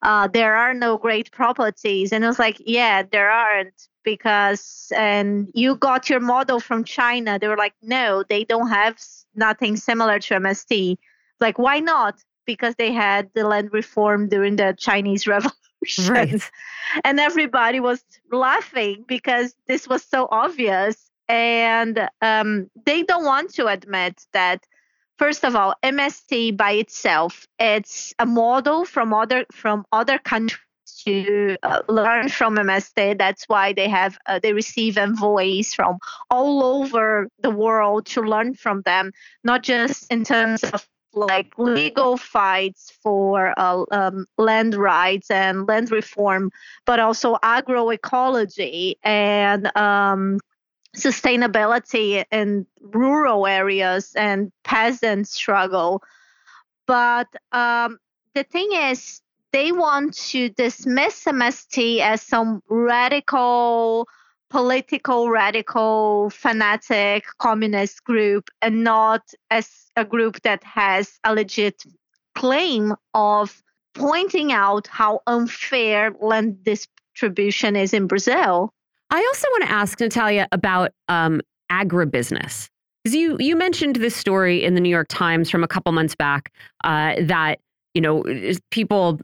uh, 0.03 0.29
there 0.29 0.55
are 0.55 0.75
no 0.75 0.97
great 0.97 1.31
properties. 1.33 2.13
And 2.13 2.25
I 2.25 2.29
was 2.29 2.39
like 2.39 2.61
yeah 2.65 3.03
there 3.03 3.31
aren't 3.31 3.89
because 4.05 4.93
and 4.97 5.49
you 5.55 5.77
got 5.77 6.09
your 6.09 6.21
model 6.21 6.61
from 6.61 6.85
china. 6.85 7.39
They 7.39 7.49
were 7.49 7.57
like 7.57 7.75
no 7.83 8.25
they 8.29 8.45
don't 8.45 8.69
have 8.69 8.99
nothing 9.35 9.77
similar 9.77 10.19
to 10.21 10.35
mst 10.35 10.99
like 11.41 11.59
why 11.59 11.81
not? 11.81 12.19
Because 12.47 12.75
they 12.77 12.93
had 12.93 13.31
the 13.35 13.47
land 13.47 13.71
reform 13.73 14.29
during 14.29 14.57
the 14.57 14.75
chinese 14.79 15.27
revolution 15.35 15.55
right. 16.09 16.51
and 17.05 17.21
everybody 17.21 17.81
was 17.81 18.03
laughing 18.33 19.05
because 19.07 19.55
this 19.67 19.89
was 19.89 20.03
so 20.03 20.29
obvious. 20.31 21.11
And 21.29 22.09
um, 22.23 22.71
they 22.87 23.03
don't 23.03 23.25
want 23.25 23.53
to 23.55 23.67
admit 23.67 24.27
that 24.33 24.65
First 25.19 25.45
of 25.45 25.57
all, 25.57 25.75
MST 25.83 26.57
by 26.57 26.73
itself, 26.73 27.47
it's 27.59 28.15
a 28.21 28.27
model 28.27 28.85
from 28.85 29.13
other 29.13 29.45
from 29.53 29.85
other 29.93 30.19
countries 30.19 30.61
to 31.05 31.57
uh, 31.63 31.83
learn 31.89 32.29
from 32.29 32.57
MST. 32.57 33.19
That's 33.19 33.45
why 33.49 33.73
they 33.73 33.89
have 33.89 34.17
uh, 34.27 34.39
they 34.41 34.53
receive 34.53 34.97
envoys 34.97 35.75
from 35.75 35.99
all 36.31 36.63
over 36.63 37.29
the 37.41 37.51
world 37.51 38.07
to 38.07 38.23
learn 38.23 38.55
from 38.55 38.83
them, 38.83 39.13
not 39.43 39.63
just 39.63 40.11
in 40.13 40.25
terms 40.25 40.63
of 40.63 40.87
like 41.13 41.53
legal 41.59 42.17
fights 42.17 42.93
for 43.03 43.55
uh, 43.59 43.85
um, 43.91 44.27
land 44.37 44.75
rights 44.75 45.31
and 45.31 45.67
land 45.67 45.91
reform, 45.91 46.51
but 46.87 47.01
also 47.01 47.37
agroecology 47.43 48.95
and 49.03 49.75
um, 49.77 50.39
sustainability 50.99 52.25
in 52.31 52.67
rural 52.81 53.47
areas 53.47 54.13
and 54.17 54.53
peasant 54.65 55.29
struggle. 55.29 56.03
But 56.87 57.29
um, 57.53 57.99
the 58.35 58.45
thing 58.45 58.71
is, 58.73 59.21
they 59.53 59.73
want 59.73 60.15
to 60.31 60.51
dismiss 60.51 61.25
MST 61.25 62.01
as 62.01 62.23
some 62.23 62.63
radical, 62.69 64.07
political, 64.51 65.31
radical, 65.31 66.31
fanatic 66.31 67.25
communist 67.39 68.05
group 68.05 68.51
and 68.61 68.85
not 68.85 69.23
as 69.51 69.71
a 69.97 70.05
group 70.05 70.43
that 70.43 70.63
has 70.65 71.19
a 71.25 71.35
legit 71.35 71.83
claim 72.35 72.95
of 73.15 73.63
pointing 73.95 74.53
out 74.53 74.87
how 74.87 75.21
unfair 75.27 76.15
land 76.21 76.63
distribution 76.63 77.75
is 77.75 77.93
in 77.93 78.07
Brazil. 78.07 78.73
I 79.11 79.19
also 79.19 79.47
want 79.53 79.65
to 79.65 79.71
ask 79.71 79.99
Nathalia 79.99 80.47
about 80.53 80.91
um, 81.09 81.41
agribusiness. 81.71 82.69
Because 83.05 83.15
you, 83.15 83.37
you 83.39 83.57
mentioned 83.57 83.97
this 83.97 84.15
story 84.15 84.63
in 84.63 84.75
the 84.75 84.81
New 84.81 84.89
York 84.89 85.07
Times 85.09 85.49
from 85.49 85.63
a 85.63 85.69
couple 85.69 85.93
months 85.93 86.15
back 86.15 86.53
uh, 86.85 87.15
that 87.23 87.61
you 87.99 88.01
know, 88.01 88.23
people 88.71 89.19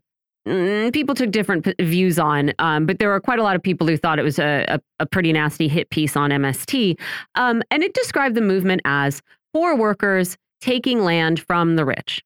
mm, 0.48 0.92
people 0.92 1.14
took 1.14 1.30
different 1.30 1.68
views 1.80 2.18
on, 2.18 2.52
um, 2.58 2.86
but 2.86 2.98
there 2.98 3.08
were 3.08 3.20
quite 3.20 3.38
a 3.38 3.42
lot 3.42 3.54
of 3.54 3.62
people 3.62 3.86
who 3.86 3.96
thought 3.96 4.18
it 4.18 4.24
was 4.24 4.40
a, 4.40 4.64
a, 4.68 4.80
a 4.98 5.06
pretty 5.06 5.32
nasty 5.32 5.68
hit 5.68 5.90
piece 5.90 6.16
on 6.16 6.30
MST. 6.30 6.98
Um, 7.36 7.62
and 7.70 7.84
it 7.84 7.94
described 7.94 8.34
the 8.34 8.40
movement 8.40 8.82
as 8.84 9.22
poor 9.52 9.76
workers 9.76 10.36
taking 10.60 11.04
land 11.04 11.40
from 11.40 11.76
the 11.76 11.84
rich. 11.84 12.22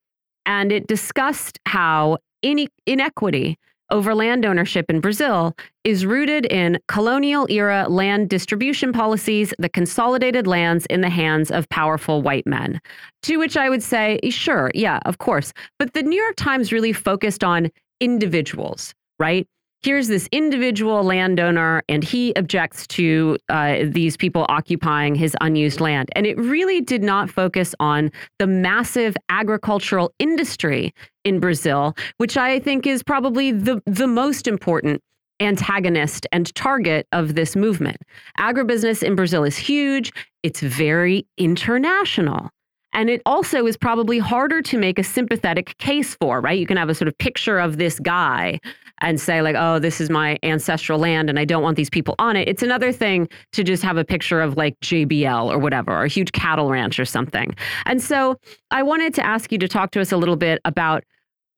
And 0.47 0.73
it 0.73 0.87
discussed 0.87 1.59
how 1.67 2.17
inequity 2.43 3.59
over 3.91 4.15
land 4.15 4.45
ownership 4.45 4.87
in 4.89 5.01
Brazil 5.01 5.57
is 5.85 6.05
rooted 6.05 6.47
in 6.47 6.79
colonial 6.89 7.47
era 7.51 7.87
land 7.89 8.29
distribution 8.29 8.93
policies 8.93 9.55
that 9.59 9.73
consolidated 9.73 10.47
lands 10.47 10.87
in 10.87 11.01
the 11.01 11.09
hands 11.09 11.51
of 11.51 11.69
powerful 11.69 12.23
white 12.23 12.47
men. 12.47 12.81
To 13.23 13.39
which 13.39 13.57
I 13.57 13.69
would 13.69 13.83
say, 13.83 14.21
sure, 14.29 14.71
yeah, 14.75 15.01
of 15.05 15.19
course. 15.19 15.53
But 15.79 15.95
the 15.95 16.03
New 16.03 16.21
York 16.21 16.37
Times 16.37 16.73
really 16.73 16.93
focused 16.93 17.43
on 17.43 17.71
individuals, 18.01 18.95
right? 19.19 19.47
Here's 19.83 20.09
this 20.09 20.29
individual 20.33 21.03
landowner 21.05 21.83
and 21.89 22.03
he 22.03 22.33
objects 22.35 22.87
to 22.89 23.39
uh, 23.49 23.85
these 23.85 24.17
people 24.17 24.45
occupying 24.49 25.15
his 25.15 25.37
unused 25.41 25.81
land. 25.81 26.09
And 26.13 26.27
it 26.27 26.37
really 26.39 26.81
did 26.81 27.03
not 27.03 27.31
focus 27.31 27.75
on 27.79 28.11
the 28.39 28.47
massive 28.47 29.17
agricultural 29.29 30.13
industry 30.19 30.93
in 31.25 31.41
Brazil, 31.41 31.95
which 32.17 32.37
I 32.37 32.59
think 32.59 32.87
is 32.87 33.03
probably 33.03 33.53
the, 33.53 33.81
the 33.87 34.07
most 34.07 34.49
important 34.49 35.01
antagonist 35.41 36.27
and 36.33 36.53
target 36.57 37.07
of 37.13 37.37
this 37.37 37.55
movement. 37.55 37.99
Agribusiness 38.39 39.05
in 39.05 39.15
Brazil 39.15 39.45
is 39.45 39.57
huge. 39.57 40.13
It's 40.43 40.61
very 40.61 41.27
international. 41.37 42.51
And 42.93 43.11
it 43.11 43.23
also 43.27 43.67
is 43.67 43.77
probably 43.77 44.19
harder 44.19 44.63
to 44.63 44.79
make 44.79 44.99
a 44.99 45.05
sympathetic 45.05 45.77
case 45.79 46.17
for, 46.21 46.41
right? 46.41 46.59
You 46.59 46.67
can 46.67 46.77
have 46.79 46.89
a 46.89 46.95
sort 46.95 47.07
of 47.07 47.17
picture 47.19 47.59
of 47.59 47.77
this 47.77 48.01
guy 48.01 48.59
and 49.01 49.21
say 49.21 49.43
like, 49.43 49.57
oh, 49.59 49.79
this 49.79 50.01
is 50.01 50.11
my 50.11 50.39
ancestral 50.43 50.99
land 50.99 51.29
and 51.29 51.39
I 51.39 51.45
don't 51.45 51.63
want 51.63 51.77
these 51.77 51.91
people 51.91 52.15
on 52.19 52.37
it. 52.37 52.49
It's 52.49 52.63
another 52.63 52.93
thing 52.93 53.29
to 53.53 53.65
just 53.65 53.83
have 53.83 53.97
a 53.97 54.05
picture 54.05 54.41
of 54.41 54.57
like 54.57 54.79
JBS 54.81 55.51
or 55.51 55.59
whatever, 55.59 55.93
or 55.93 56.05
a 56.05 56.09
huge 56.09 56.33
cattle 56.33 56.71
ranch 56.71 56.99
or 56.99 57.05
something. 57.05 57.55
And 57.87 58.03
so 58.03 58.39
I 58.71 58.83
wanted 58.83 59.15
to 59.15 59.25
ask 59.25 59.53
you 59.53 59.59
to 59.59 59.69
talk 59.69 59.91
to 59.93 60.01
us 60.01 60.13
a 60.13 60.17
little 60.17 60.37
bit 60.37 60.61
about 60.65 61.05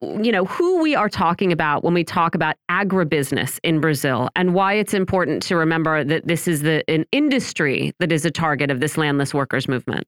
you 0.01 0.31
know 0.31 0.45
who 0.45 0.81
we 0.81 0.95
are 0.95 1.09
talking 1.09 1.51
about 1.51 1.83
when 1.83 1.93
we 1.93 2.03
talk 2.03 2.33
about 2.33 2.55
agribusiness 2.71 3.59
in 3.63 3.79
Brazil 3.79 4.29
and 4.35 4.55
why 4.55 4.73
it's 4.73 4.95
important 4.95 5.43
to 5.43 5.55
remember 5.55 6.03
that 6.03 6.25
this 6.27 6.47
is 6.47 6.61
the 6.61 6.83
an 6.89 7.05
industry 7.11 7.93
that 7.99 8.11
is 8.11 8.25
a 8.25 8.31
target 8.31 8.71
of 8.71 8.79
this 8.79 8.97
landless 8.97 9.31
workers 9.31 9.67
movement. 9.67 10.05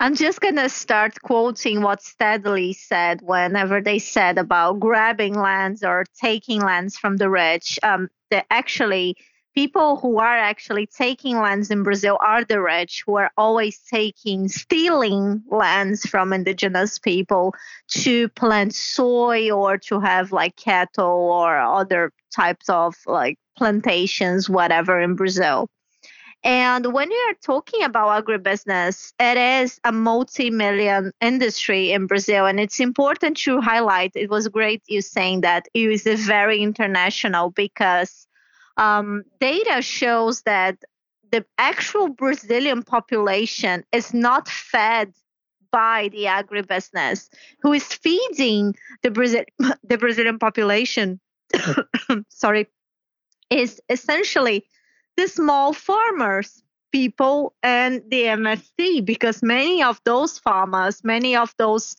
I'm 0.00 0.16
just 0.16 0.40
going 0.40 0.56
to 0.56 0.68
start 0.68 1.14
quoting 1.22 1.80
what 1.80 2.00
Stédile 2.00 2.74
said 2.74 3.20
whenever 3.22 3.80
they 3.80 3.98
said 3.98 4.38
about 4.38 4.80
grabbing 4.80 5.34
lands 5.34 5.84
or 5.84 6.04
taking 6.20 6.60
lands 6.60 6.96
from 6.96 7.16
the 7.16 7.30
rich. 7.30 7.78
Um, 7.82 8.08
that 8.30 8.46
actually, 8.50 9.16
people 9.54 9.96
who 9.96 10.18
are 10.18 10.36
actually 10.36 10.86
taking 10.86 11.38
lands 11.38 11.70
in 11.70 11.84
Brazil 11.84 12.18
are 12.20 12.44
the 12.44 12.60
rich 12.60 13.04
who 13.06 13.16
are 13.16 13.30
always 13.36 13.78
taking, 13.78 14.48
stealing 14.48 15.42
lands 15.48 16.02
from 16.02 16.32
indigenous 16.32 16.98
people 16.98 17.54
to 17.90 18.28
plant 18.30 18.74
soy 18.74 19.50
or 19.52 19.78
to 19.78 20.00
have 20.00 20.32
like 20.32 20.56
cattle 20.56 21.30
or 21.30 21.56
other 21.56 22.12
types 22.34 22.68
of 22.68 22.96
like 23.06 23.38
plantations, 23.56 24.50
whatever 24.50 25.00
in 25.00 25.14
Brazil. 25.14 25.68
And 26.44 26.92
when 26.92 27.10
you 27.10 27.26
are 27.30 27.36
talking 27.42 27.82
about 27.82 28.22
agribusiness, 28.22 29.14
it 29.18 29.38
is 29.38 29.80
a 29.82 29.90
multi 29.90 30.50
million 30.50 31.10
industry 31.22 31.90
in 31.92 32.06
Brazil. 32.06 32.44
And 32.44 32.60
it's 32.60 32.80
important 32.80 33.38
to 33.38 33.62
highlight 33.62 34.12
it 34.14 34.28
was 34.28 34.46
great 34.48 34.82
you 34.86 35.00
saying 35.00 35.40
that 35.40 35.68
it 35.72 36.06
is 36.06 36.26
very 36.26 36.62
international 36.62 37.50
because 37.50 38.26
um, 38.76 39.24
data 39.40 39.80
shows 39.80 40.42
that 40.42 40.76
the 41.32 41.46
actual 41.56 42.10
Brazilian 42.10 42.82
population 42.82 43.82
is 43.92 44.12
not 44.12 44.46
fed 44.46 45.14
by 45.72 46.08
the 46.12 46.24
agribusiness, 46.24 47.28
who 47.62 47.72
is 47.72 47.84
feeding 47.84 48.74
the, 49.02 49.10
Brazil- 49.10 49.44
the 49.82 49.96
Brazilian 49.96 50.38
population. 50.38 51.20
sorry, 52.28 52.66
is 53.50 53.80
essentially 53.88 54.66
the 55.16 55.28
small 55.28 55.72
farmers 55.72 56.62
people 56.92 57.54
and 57.62 58.02
the 58.08 58.22
MST 58.22 59.04
because 59.04 59.42
many 59.42 59.82
of 59.82 60.00
those 60.04 60.38
farmers, 60.38 61.02
many 61.02 61.34
of 61.34 61.52
those 61.58 61.96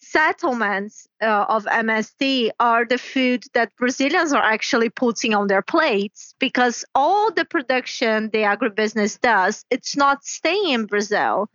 settlements 0.00 1.06
uh, 1.22 1.46
of 1.48 1.64
MST 1.66 2.50
are 2.58 2.84
the 2.84 2.98
food 2.98 3.44
that 3.54 3.74
Brazilians 3.76 4.32
are 4.32 4.42
actually 4.42 4.88
putting 4.90 5.32
on 5.32 5.46
their 5.46 5.62
plates 5.62 6.34
because 6.40 6.84
all 6.94 7.30
the 7.30 7.44
production 7.44 8.30
the 8.32 8.38
agribusiness 8.38 9.20
does, 9.20 9.64
it's 9.70 9.96
not 9.96 10.24
staying 10.24 10.70
in 10.70 10.86
Brazil. 10.86 11.48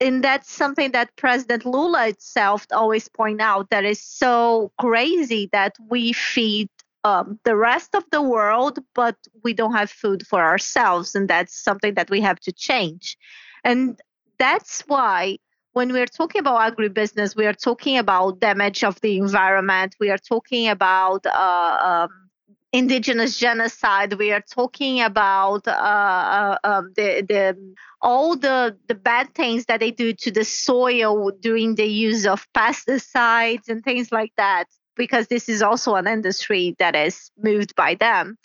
And 0.00 0.22
that's 0.22 0.50
something 0.50 0.90
that 0.92 1.14
President 1.16 1.64
Lula 1.64 2.08
itself 2.08 2.66
always 2.72 3.08
point 3.08 3.40
out 3.40 3.70
that 3.70 3.84
is 3.84 4.02
so 4.02 4.72
crazy 4.80 5.48
that 5.52 5.76
we 5.88 6.12
feed 6.12 6.68
um, 7.06 7.38
the 7.44 7.54
rest 7.54 7.94
of 7.94 8.04
the 8.10 8.20
world, 8.20 8.80
but 8.92 9.16
we 9.44 9.52
don't 9.52 9.74
have 9.74 9.90
food 9.90 10.26
for 10.26 10.42
ourselves. 10.42 11.14
And 11.14 11.28
that's 11.28 11.54
something 11.62 11.94
that 11.94 12.10
we 12.10 12.20
have 12.20 12.40
to 12.40 12.52
change. 12.52 13.16
And 13.62 14.00
that's 14.38 14.82
why 14.88 15.38
when 15.72 15.92
we're 15.92 16.12
talking 16.20 16.40
about 16.40 16.58
agribusiness, 16.68 17.36
we 17.36 17.46
are 17.46 17.52
talking 17.68 17.96
about 17.96 18.40
damage 18.40 18.82
of 18.82 19.00
the 19.02 19.18
environment. 19.18 19.94
We 20.00 20.10
are 20.10 20.18
talking 20.18 20.68
about 20.68 21.24
uh, 21.26 21.78
um, 21.90 22.10
indigenous 22.72 23.38
genocide. 23.38 24.14
We 24.14 24.32
are 24.32 24.42
talking 24.50 25.00
about 25.00 25.68
uh, 25.68 25.70
uh, 25.70 26.58
um, 26.64 26.92
the, 26.96 27.24
the 27.28 27.74
all 28.02 28.36
the 28.36 28.76
the 28.88 28.94
bad 28.94 29.32
things 29.34 29.66
that 29.66 29.80
they 29.80 29.92
do 29.92 30.12
to 30.12 30.30
the 30.30 30.44
soil 30.44 31.30
during 31.40 31.76
the 31.76 31.86
use 31.86 32.26
of 32.26 32.46
pesticides 32.52 33.68
and 33.68 33.84
things 33.84 34.10
like 34.10 34.32
that 34.36 34.66
because 34.96 35.28
this 35.28 35.48
is 35.48 35.62
also 35.62 35.94
an 35.94 36.06
industry 36.06 36.74
that 36.78 36.96
is 36.96 37.30
moved 37.38 37.74
by 37.74 37.94
them. 37.94 38.38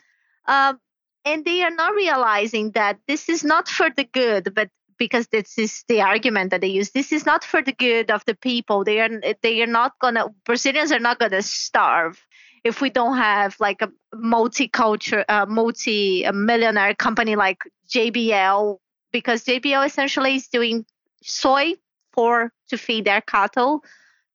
Um, 0.47 0.79
and 1.23 1.45
they 1.45 1.61
are 1.61 1.71
not 1.71 1.93
realizing 1.93 2.71
that 2.71 2.99
this 3.07 3.29
is 3.29 3.43
not 3.43 3.67
for 3.67 3.89
the 3.89 4.03
good, 4.03 4.53
but 4.55 4.69
because 4.97 5.27
this 5.27 5.57
is 5.57 5.83
the 5.87 6.01
argument 6.01 6.51
that 6.51 6.61
they 6.61 6.67
use. 6.67 6.91
This 6.91 7.11
is 7.11 7.25
not 7.25 7.43
for 7.43 7.61
the 7.61 7.71
good 7.71 8.11
of 8.11 8.23
the 8.25 8.35
people. 8.35 8.83
They 8.83 8.99
are 8.99 9.09
they 9.41 9.61
are 9.61 9.67
not 9.67 9.93
gonna 9.99 10.27
Brazilians 10.45 10.91
are 10.91 10.99
not 10.99 11.19
gonna 11.19 11.41
starve 11.41 12.23
if 12.63 12.81
we 12.81 12.89
don't 12.89 13.17
have 13.17 13.55
like 13.59 13.81
a 13.81 13.89
multicultural, 14.13 15.25
uh, 15.27 15.45
multi-millionaire 15.47 16.93
company 16.93 17.35
like 17.35 17.63
JBS, 17.89 18.77
because 19.11 19.43
JBS 19.43 19.87
essentially 19.87 20.35
is 20.35 20.47
doing 20.47 20.85
soy 21.23 21.73
for 22.13 22.51
to 22.69 22.77
feed 22.77 23.05
their 23.05 23.21
cattle 23.21 23.83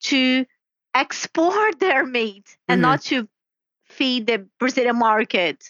to 0.00 0.44
export 0.96 1.78
their 1.78 2.04
meat 2.04 2.56
and 2.66 2.78
mm-hmm. 2.78 2.90
not 2.90 3.02
to 3.02 3.28
feed 3.84 4.26
the 4.26 4.46
Brazilian 4.58 4.98
market. 4.98 5.62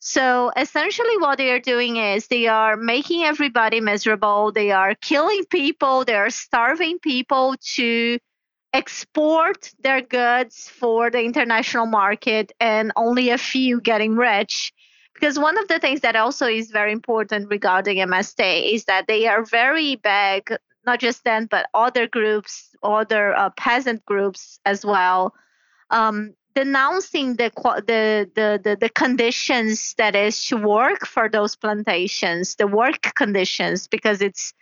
So 0.00 0.50
essentially, 0.56 1.16
what 1.18 1.38
they 1.38 1.52
are 1.52 1.60
doing 1.60 1.96
is 1.96 2.26
they 2.26 2.48
are 2.48 2.76
making 2.76 3.22
everybody 3.22 3.80
miserable. 3.80 4.50
They 4.50 4.72
are 4.72 4.96
killing 4.96 5.44
people. 5.48 6.04
They 6.04 6.16
are 6.16 6.28
starving 6.28 6.98
people 6.98 7.54
to 7.76 8.18
export 8.72 9.70
their 9.80 10.00
goods 10.00 10.68
for 10.68 11.08
the 11.10 11.22
international 11.22 11.86
market, 11.86 12.50
and 12.58 12.90
only 12.96 13.30
a 13.30 13.38
few 13.38 13.80
getting 13.80 14.16
rich. 14.16 14.72
Because 15.14 15.38
one 15.38 15.56
of 15.56 15.68
the 15.68 15.78
things 15.78 16.00
that 16.00 16.16
also 16.16 16.46
is 16.46 16.72
very 16.72 16.90
important 16.90 17.48
regarding 17.48 17.98
MST 17.98 18.74
is 18.74 18.86
that 18.86 19.06
they 19.06 19.28
are 19.28 19.44
very 19.44 19.94
big 19.94 20.56
not 20.86 21.00
just 21.00 21.24
them, 21.24 21.46
but 21.50 21.66
other 21.74 22.06
groups, 22.06 22.74
other 22.82 23.34
uh, 23.36 23.50
peasant 23.50 24.04
groups 24.04 24.60
as 24.64 24.84
well, 24.84 25.34
um, 25.90 26.34
denouncing 26.54 27.36
the, 27.36 27.50
the, 27.86 28.30
the, 28.34 28.60
the, 28.62 28.76
the 28.76 28.88
conditions 28.88 29.94
that 29.98 30.14
is 30.14 30.44
to 30.46 30.56
work 30.56 31.06
for 31.06 31.28
those 31.28 31.56
plantations, 31.56 32.56
the 32.56 32.66
work 32.66 33.00
conditions, 33.14 33.88
because 33.88 34.20
it's 34.20 34.52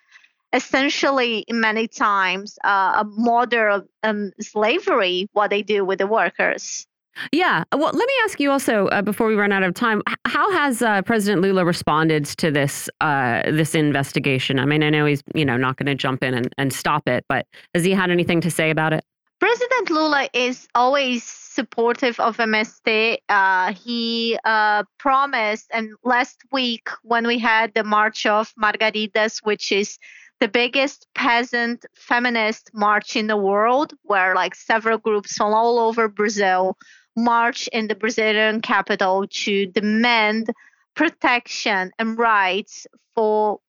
essentially 0.52 1.44
many 1.50 1.86
times 1.86 2.58
uh, 2.64 3.02
a 3.02 3.04
model 3.04 3.76
of 3.76 3.88
um, 4.02 4.32
slavery 4.40 5.28
what 5.32 5.50
they 5.50 5.62
do 5.62 5.84
with 5.84 5.98
the 5.98 6.06
workers. 6.06 6.86
Yeah. 7.32 7.64
Well, 7.72 7.90
let 7.92 8.06
me 8.06 8.14
ask 8.24 8.40
you 8.40 8.50
also 8.50 8.86
uh, 8.88 9.02
before 9.02 9.26
we 9.26 9.34
run 9.34 9.52
out 9.52 9.62
of 9.62 9.74
time. 9.74 10.02
How 10.26 10.50
has 10.52 10.82
uh, 10.82 11.02
President 11.02 11.42
Lula 11.42 11.64
responded 11.64 12.24
to 12.24 12.50
this 12.50 12.88
uh, 13.00 13.42
this 13.50 13.74
investigation? 13.74 14.58
I 14.58 14.66
mean, 14.66 14.82
I 14.82 14.90
know 14.90 15.06
he's 15.06 15.22
you 15.34 15.44
know 15.44 15.56
not 15.56 15.76
going 15.76 15.86
to 15.86 15.94
jump 15.94 16.22
in 16.22 16.34
and, 16.34 16.52
and 16.58 16.72
stop 16.72 17.08
it, 17.08 17.24
but 17.28 17.46
has 17.74 17.84
he 17.84 17.92
had 17.92 18.10
anything 18.10 18.40
to 18.42 18.50
say 18.50 18.70
about 18.70 18.92
it? 18.92 19.04
President 19.40 19.90
Lula 19.90 20.28
is 20.34 20.68
always 20.74 21.24
supportive 21.24 22.20
of 22.20 22.36
MST. 22.36 23.16
Uh, 23.28 23.72
he 23.72 24.38
uh, 24.44 24.84
promised, 24.98 25.70
and 25.72 25.90
last 26.04 26.42
week 26.52 26.90
when 27.02 27.26
we 27.26 27.38
had 27.38 27.72
the 27.74 27.82
March 27.84 28.26
of 28.26 28.52
Margaridas, 28.62 29.38
which 29.42 29.72
is 29.72 29.98
the 30.40 30.48
biggest 30.48 31.06
peasant 31.14 31.84
feminist 31.94 32.70
march 32.72 33.16
in 33.16 33.26
the 33.26 33.36
world, 33.36 33.94
where 34.02 34.34
like 34.34 34.54
several 34.54 34.98
groups 34.98 35.36
from 35.36 35.54
all 35.54 35.78
over 35.78 36.08
Brazil 36.08 36.76
march 37.16 37.68
in 37.72 37.88
the 37.88 37.94
Brazilian 37.94 38.60
capital 38.60 39.26
to 39.28 39.66
demand 39.66 40.50
protection 40.94 41.92
and 41.98 42.18
rights 42.18 42.86
for 43.14 43.60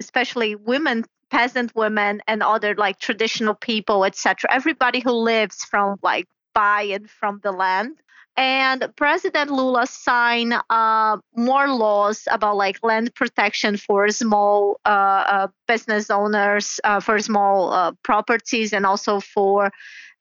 especially 0.00 0.54
women 0.54 1.04
peasant 1.30 1.74
women 1.74 2.22
and 2.26 2.42
other 2.42 2.74
like 2.76 2.98
traditional 2.98 3.54
people 3.54 4.04
etc 4.04 4.50
everybody 4.50 5.00
who 5.00 5.12
lives 5.12 5.64
from 5.64 5.96
like 6.02 6.26
by 6.54 6.82
and 6.82 7.10
from 7.10 7.40
the 7.42 7.52
land 7.52 7.96
and 8.38 8.88
president 8.94 9.50
lula 9.50 9.84
signed 9.84 10.54
uh, 10.70 11.16
more 11.36 11.68
laws 11.74 12.28
about 12.30 12.56
like 12.56 12.78
land 12.84 13.12
protection 13.16 13.76
for 13.76 14.08
small 14.10 14.80
uh, 14.86 14.88
uh, 14.88 15.48
business 15.66 16.08
owners 16.08 16.78
uh, 16.84 17.00
for 17.00 17.18
small 17.18 17.72
uh, 17.72 17.92
properties 18.04 18.72
and 18.72 18.86
also 18.86 19.18
for 19.18 19.72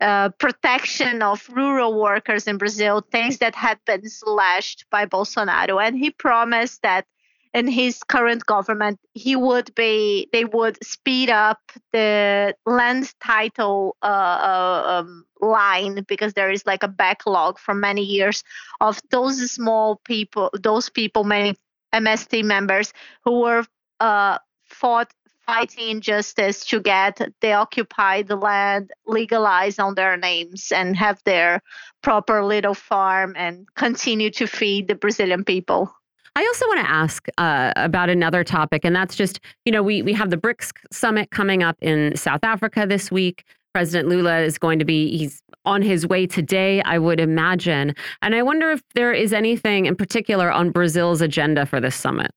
uh, 0.02 0.30
protection 0.40 1.22
of 1.22 1.48
rural 1.50 2.02
workers 2.02 2.48
in 2.48 2.58
brazil 2.58 3.06
things 3.12 3.38
that 3.38 3.54
had 3.54 3.78
been 3.86 4.10
slashed 4.10 4.86
by 4.90 5.06
bolsonaro. 5.06 5.80
And 5.82 5.96
he 5.96 6.10
promised 6.10 6.82
that 6.82 7.06
in 7.58 7.68
his 7.68 8.04
current 8.04 8.46
government, 8.46 9.00
he 9.16 9.36
would 9.36 9.74
be 9.74 10.30
they 10.32 10.46
would 10.46 10.78
speed 10.84 11.32
up 11.32 11.60
the 11.92 12.56
land 12.68 13.12
title 13.20 13.98
uh, 14.04 14.06
uh, 14.06 14.84
um, 14.86 15.26
line 15.42 16.06
because 16.08 16.34
there 16.34 16.52
is 16.52 16.68
like 16.68 16.84
a 16.84 16.88
backlog 16.88 17.58
for 17.58 17.74
many 17.74 18.04
years 18.04 18.44
of 18.80 19.02
those 19.10 19.52
small 19.52 20.00
people, 20.06 20.52
those 20.62 20.90
people, 20.90 21.24
many 21.24 21.56
MST 21.96 22.44
members 22.44 22.94
who 23.26 23.40
were 23.40 23.66
uh, 24.00 24.38
fought 24.64 25.12
fighting 25.48 25.90
injustice 25.90 26.64
to 26.66 26.80
get 26.80 27.20
the 27.42 27.54
occupied 27.54 28.30
land 28.30 28.92
legalized 29.08 29.80
on 29.80 29.96
their 29.96 30.16
names 30.16 30.72
and 30.72 30.96
have 30.96 31.20
their 31.24 31.62
proper 32.04 32.46
little 32.46 32.76
farm 32.76 33.34
and 33.36 33.66
continue 33.76 34.30
to 34.30 34.46
feed 34.46 34.88
the 34.88 34.96
Brazilian 34.96 35.44
people. 35.44 35.97
I 36.38 36.46
also 36.46 36.68
want 36.68 36.82
to 36.82 36.92
ask 36.92 37.28
uh, 37.40 37.74
about 37.78 38.12
another 38.12 38.44
topic, 38.44 38.86
and 38.86 38.96
that's 38.96 39.16
just, 39.16 39.40
you 39.66 39.72
know, 39.72 39.82
we, 39.82 40.04
we 40.04 40.14
have 40.14 40.30
the 40.30 40.38
BRICS 40.38 40.72
summit 40.92 41.32
coming 41.32 41.64
up 41.64 41.78
in 41.82 42.16
South 42.16 42.44
Africa 42.44 42.86
this 42.88 43.12
week. 43.12 43.44
President 43.74 44.08
Lula 44.08 44.42
is 44.42 44.60
going 44.60 44.78
to 44.78 44.86
be, 44.86 45.18
he's 45.18 45.42
on 45.66 45.82
his 45.82 46.06
way 46.06 46.28
today, 46.28 46.84
I 46.84 47.00
would 47.00 47.20
imagine. 47.20 47.96
And 48.22 48.36
I 48.36 48.44
wonder 48.44 48.70
if 48.70 48.84
there 48.94 49.14
is 49.14 49.34
anything 49.34 49.88
in 49.88 49.96
particular 49.96 50.52
on 50.52 50.70
Brazil's 50.70 51.22
agenda 51.22 51.66
for 51.66 51.82
this 51.82 51.96
summit. 51.96 52.30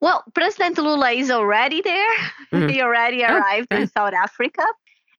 Well, 0.00 0.24
President 0.32 0.78
Lula 0.78 1.10
is 1.10 1.30
already 1.30 1.82
there. 1.82 2.10
Mm. 2.52 2.70
he 2.70 2.82
already 2.82 3.22
oh, 3.24 3.34
arrived 3.34 3.68
oh, 3.70 3.76
in 3.76 3.88
South 3.88 4.12
Africa. 4.12 4.64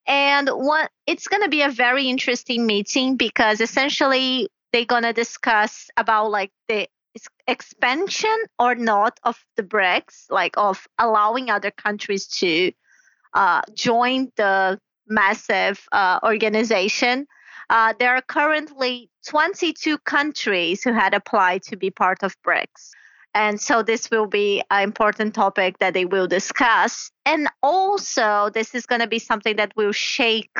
And 0.05 0.49
what 0.49 0.91
it's 1.07 1.27
going 1.27 1.41
to 1.41 1.49
be 1.49 1.63
a 1.63 1.69
very 1.69 2.07
interesting 2.07 2.67
meeting 2.67 3.15
because 3.15 3.59
essentially 3.59 4.49
they're 4.71 4.86
going 4.86 5.01
to 5.01 5.13
discuss 5.13 5.89
about 5.97 6.29
like 6.29 6.51
the 6.67 6.88
expansion 7.47 8.36
or 8.59 8.76
not 8.76 9.20
of 9.24 9.43
the 9.55 9.64
BRICS, 9.64 10.30
like 10.30 10.57
of 10.57 10.88
allowing 10.97 11.49
other 11.49 11.72
countries 11.72 12.28
to 12.28 12.72
uh, 13.34 13.61
join 13.74 14.32
the 14.36 14.80
massive 15.07 15.86
uh, 15.91 16.20
organization. 16.24 17.28
Uh, 17.70 17.93
there 17.99 18.16
are 18.16 18.22
currently 18.22 19.09
22 19.28 19.97
countries 19.99 20.84
who 20.84 20.93
had 20.93 21.14
applied 21.14 21.64
to 21.64 21.78
be 21.78 21.89
part 21.89 22.24
of 22.24 22.36
BRICS. 22.43 22.91
And 23.36 23.59
so 23.59 23.82
this 23.82 24.11
will 24.11 24.28
be 24.28 24.61
an 24.70 24.84
important 24.84 25.34
topic 25.34 25.80
that 25.80 25.95
they 25.95 26.05
will 26.05 26.28
discuss. 26.28 27.11
And 27.26 27.47
also, 27.64 28.51
this 28.53 28.76
is 28.76 28.86
going 28.86 29.01
to 29.01 29.07
be 29.07 29.18
something 29.18 29.55
that 29.55 29.76
will 29.76 29.91
shake 29.91 30.55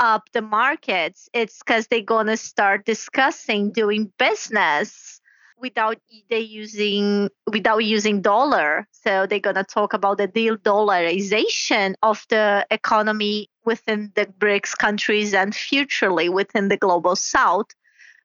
up 0.00 0.28
the 0.32 0.42
markets. 0.42 1.28
It's 1.32 1.58
because 1.58 1.86
they're 1.86 2.00
going 2.00 2.26
to 2.26 2.36
start 2.36 2.84
discussing 2.84 3.70
doing 3.70 4.12
business 4.18 5.20
without 5.62 5.96
they 6.28 6.40
using 6.40 7.30
without 7.46 7.78
using 7.78 8.20
dollar. 8.20 8.86
So 8.90 9.26
they're 9.26 9.40
going 9.40 9.56
to 9.56 9.64
talk 9.64 9.94
about 9.94 10.18
the 10.18 10.26
de-dollarization 10.26 11.94
of 12.02 12.26
the 12.28 12.66
economy 12.70 13.48
within 13.64 14.12
the 14.14 14.26
brics 14.26 14.76
countries 14.76 15.32
and 15.32 15.54
futurely 15.54 16.28
within 16.28 16.68
the 16.68 16.76
global 16.76 17.16
south 17.16 17.68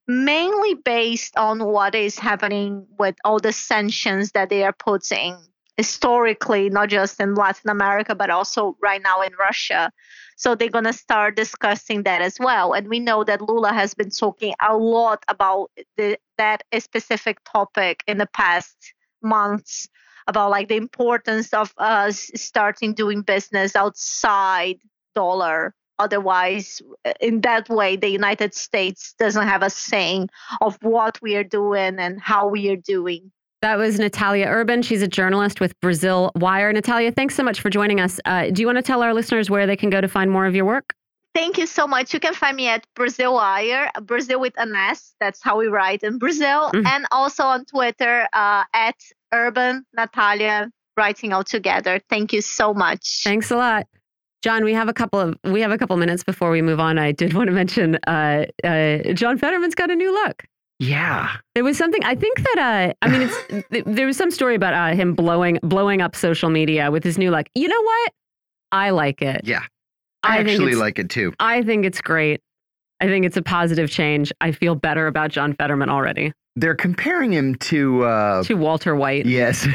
mainly 0.08 0.74
based 0.74 1.36
on 1.38 1.64
what 1.66 1.94
is 1.94 2.18
happening 2.18 2.88
with 2.98 3.16
all 3.26 3.40
the 3.40 3.52
sanctions 3.52 4.32
that 4.32 4.50
they 4.50 4.64
are 4.64 4.74
putting 4.74 5.38
historically 5.76 6.70
not 6.70 6.90
just 6.90 7.20
in 7.20 7.36
latin 7.36 7.70
america 7.70 8.16
but 8.16 8.30
also 8.30 8.78
right 8.82 9.02
now 9.04 9.22
in 9.22 9.32
russia 9.38 9.92
so 10.38 10.54
they're 10.54 10.70
going 10.70 10.86
to 10.86 10.94
start 10.94 11.36
discussing 11.36 12.04
that 12.04 12.22
as 12.22 12.38
well. 12.40 12.74
And 12.74 12.88
we 12.88 13.00
know 13.00 13.24
that 13.24 13.42
Lula 13.42 13.74
has 13.74 13.96
been 13.96 14.12
talking 14.12 14.54
a 14.62 14.78
lot 14.78 15.24
about 15.28 15.72
the, 15.98 16.18
that 16.38 16.64
specific 16.80 17.40
topic 17.44 18.04
in 18.08 18.20
the 18.20 18.28
past 18.28 18.94
months 19.22 19.90
about 20.28 20.52
like 20.52 20.68
the 20.68 20.76
importance 20.76 21.54
of 21.54 21.74
us 21.78 22.30
starting 22.36 22.94
doing 22.94 23.22
business 23.22 23.76
outside 23.76 24.78
dollar 25.16 25.74
otherwise 25.98 26.82
in 27.20 27.42
that 27.42 27.68
way 27.70 27.96
the 27.96 28.10
united 28.10 28.54
states 28.54 29.16
doesn't 29.18 29.48
have 29.48 29.64
a 29.64 29.70
saying 29.70 30.30
of 30.62 30.78
what 30.84 31.20
we 31.24 31.36
are 31.36 31.44
doing 31.44 31.98
and 31.98 32.22
how 32.22 32.48
we 32.48 32.70
are 32.70 32.76
doing 32.76 33.32
that 33.62 33.78
was 33.78 33.98
Nathalia 33.98 34.48
Urban. 34.48 34.82
She's 34.82 35.02
a 35.02 35.08
journalist 35.08 35.60
with 35.60 35.80
Brasil 35.82 36.32
Wire. 36.36 36.74
Nathalia, 36.74 37.16
thanks 37.16 37.36
so 37.36 37.44
much 37.44 37.60
for 37.60 37.70
joining 37.70 38.00
us. 38.00 38.20
Uh, 38.26 38.50
do 38.52 38.62
you 38.62 38.68
want 38.68 38.78
to 38.78 38.84
tell 38.84 39.02
our 39.02 39.14
listeners 39.14 39.50
where 39.50 39.66
they 39.66 39.76
can 39.76 39.90
go 39.90 40.00
to 40.00 40.08
find 40.08 40.30
more 40.32 40.46
of 40.46 40.56
your 40.56 40.66
work? 40.66 40.94
Thank 41.34 41.58
you 41.58 41.68
so 41.68 41.86
much. 41.86 42.14
You 42.14 42.20
can 42.20 42.34
find 42.34 42.58
me 42.58 42.68
at 42.68 42.86
Brasil 42.96 43.34
Wire, 43.34 43.92
Brazil 44.02 44.40
with 44.40 44.54
an 44.58 44.76
S. 44.76 45.14
That's 45.20 45.42
how 45.44 45.58
we 45.58 45.68
write 45.68 46.02
in 46.02 46.18
Brazil. 46.18 46.72
Mm 46.74 46.80
-hmm. 46.80 46.96
And 46.96 47.06
also 47.12 47.44
on 47.44 47.66
Twitter 47.66 48.28
uh, 48.34 48.64
at 48.74 48.96
Urban 49.32 49.86
Nathalia, 49.92 50.72
writing 50.96 51.34
all 51.34 51.44
together. 51.44 52.02
Thank 52.10 52.32
you 52.32 52.42
so 52.42 52.74
much. 52.74 53.24
Thanks 53.24 53.52
a 53.52 53.56
lot. 53.56 53.86
John, 54.42 54.64
we 54.64 54.74
have 54.74 54.90
a 54.90 54.94
couple 54.94 55.20
of 55.20 55.36
we 55.44 55.62
have 55.62 55.74
a 55.74 55.78
couple 55.78 55.98
minutes 55.98 56.24
before 56.24 56.52
we 56.52 56.62
move 56.62 56.80
on. 56.80 56.98
I 56.98 57.12
did 57.12 57.34
want 57.34 57.48
to 57.48 57.54
mention 57.54 57.98
uh, 58.08 58.46
uh 58.64 59.14
John 59.14 59.38
Fetterman's 59.38 59.76
got 59.76 59.90
a 59.90 59.96
new 59.96 60.12
look. 60.12 60.44
Yeah. 60.80 61.36
There 61.56 61.64
was 61.64 61.78
something 61.78 62.04
I 62.04 62.16
think 62.16 62.38
that 62.38 62.58
uh 62.60 62.94
I 63.02 63.10
mean 63.10 63.30
it's 63.30 63.86
there 63.86 64.06
was 64.06 64.18
some 64.18 64.32
story 64.32 64.56
about 64.56 64.74
uh, 64.74 64.96
him 64.96 65.14
blowing 65.14 65.60
blowing 65.64 66.02
up 66.02 66.16
social 66.16 66.50
media 66.50 66.92
with 66.92 67.04
his 67.04 67.18
new 67.18 67.32
like, 67.32 67.50
you 67.56 67.68
know 67.68 67.82
what? 67.82 68.12
I 68.72 68.92
like 68.92 69.22
it. 69.22 69.42
Yeah. 69.44 69.64
I, 70.24 70.38
I 70.38 70.40
actually 70.40 70.76
like 70.76 71.00
it 71.00 71.10
too. 71.10 71.34
I 71.40 71.64
think 71.64 71.86
it's 71.86 72.02
great. 72.02 72.42
I 73.00 73.08
think 73.08 73.26
it's 73.26 73.38
a 73.38 73.42
positive 73.42 73.90
change. 73.90 74.32
I 74.42 74.52
feel 74.52 74.76
better 74.76 75.08
about 75.08 75.32
John 75.32 75.54
Fetterman 75.54 75.90
already. 75.90 76.34
They're 76.56 76.76
comparing 76.76 77.32
him 77.32 77.56
to 77.56 78.04
uh 78.04 78.44
to 78.44 78.56
Walter 78.56 78.96
White. 78.96 79.26
Yes. 79.26 79.68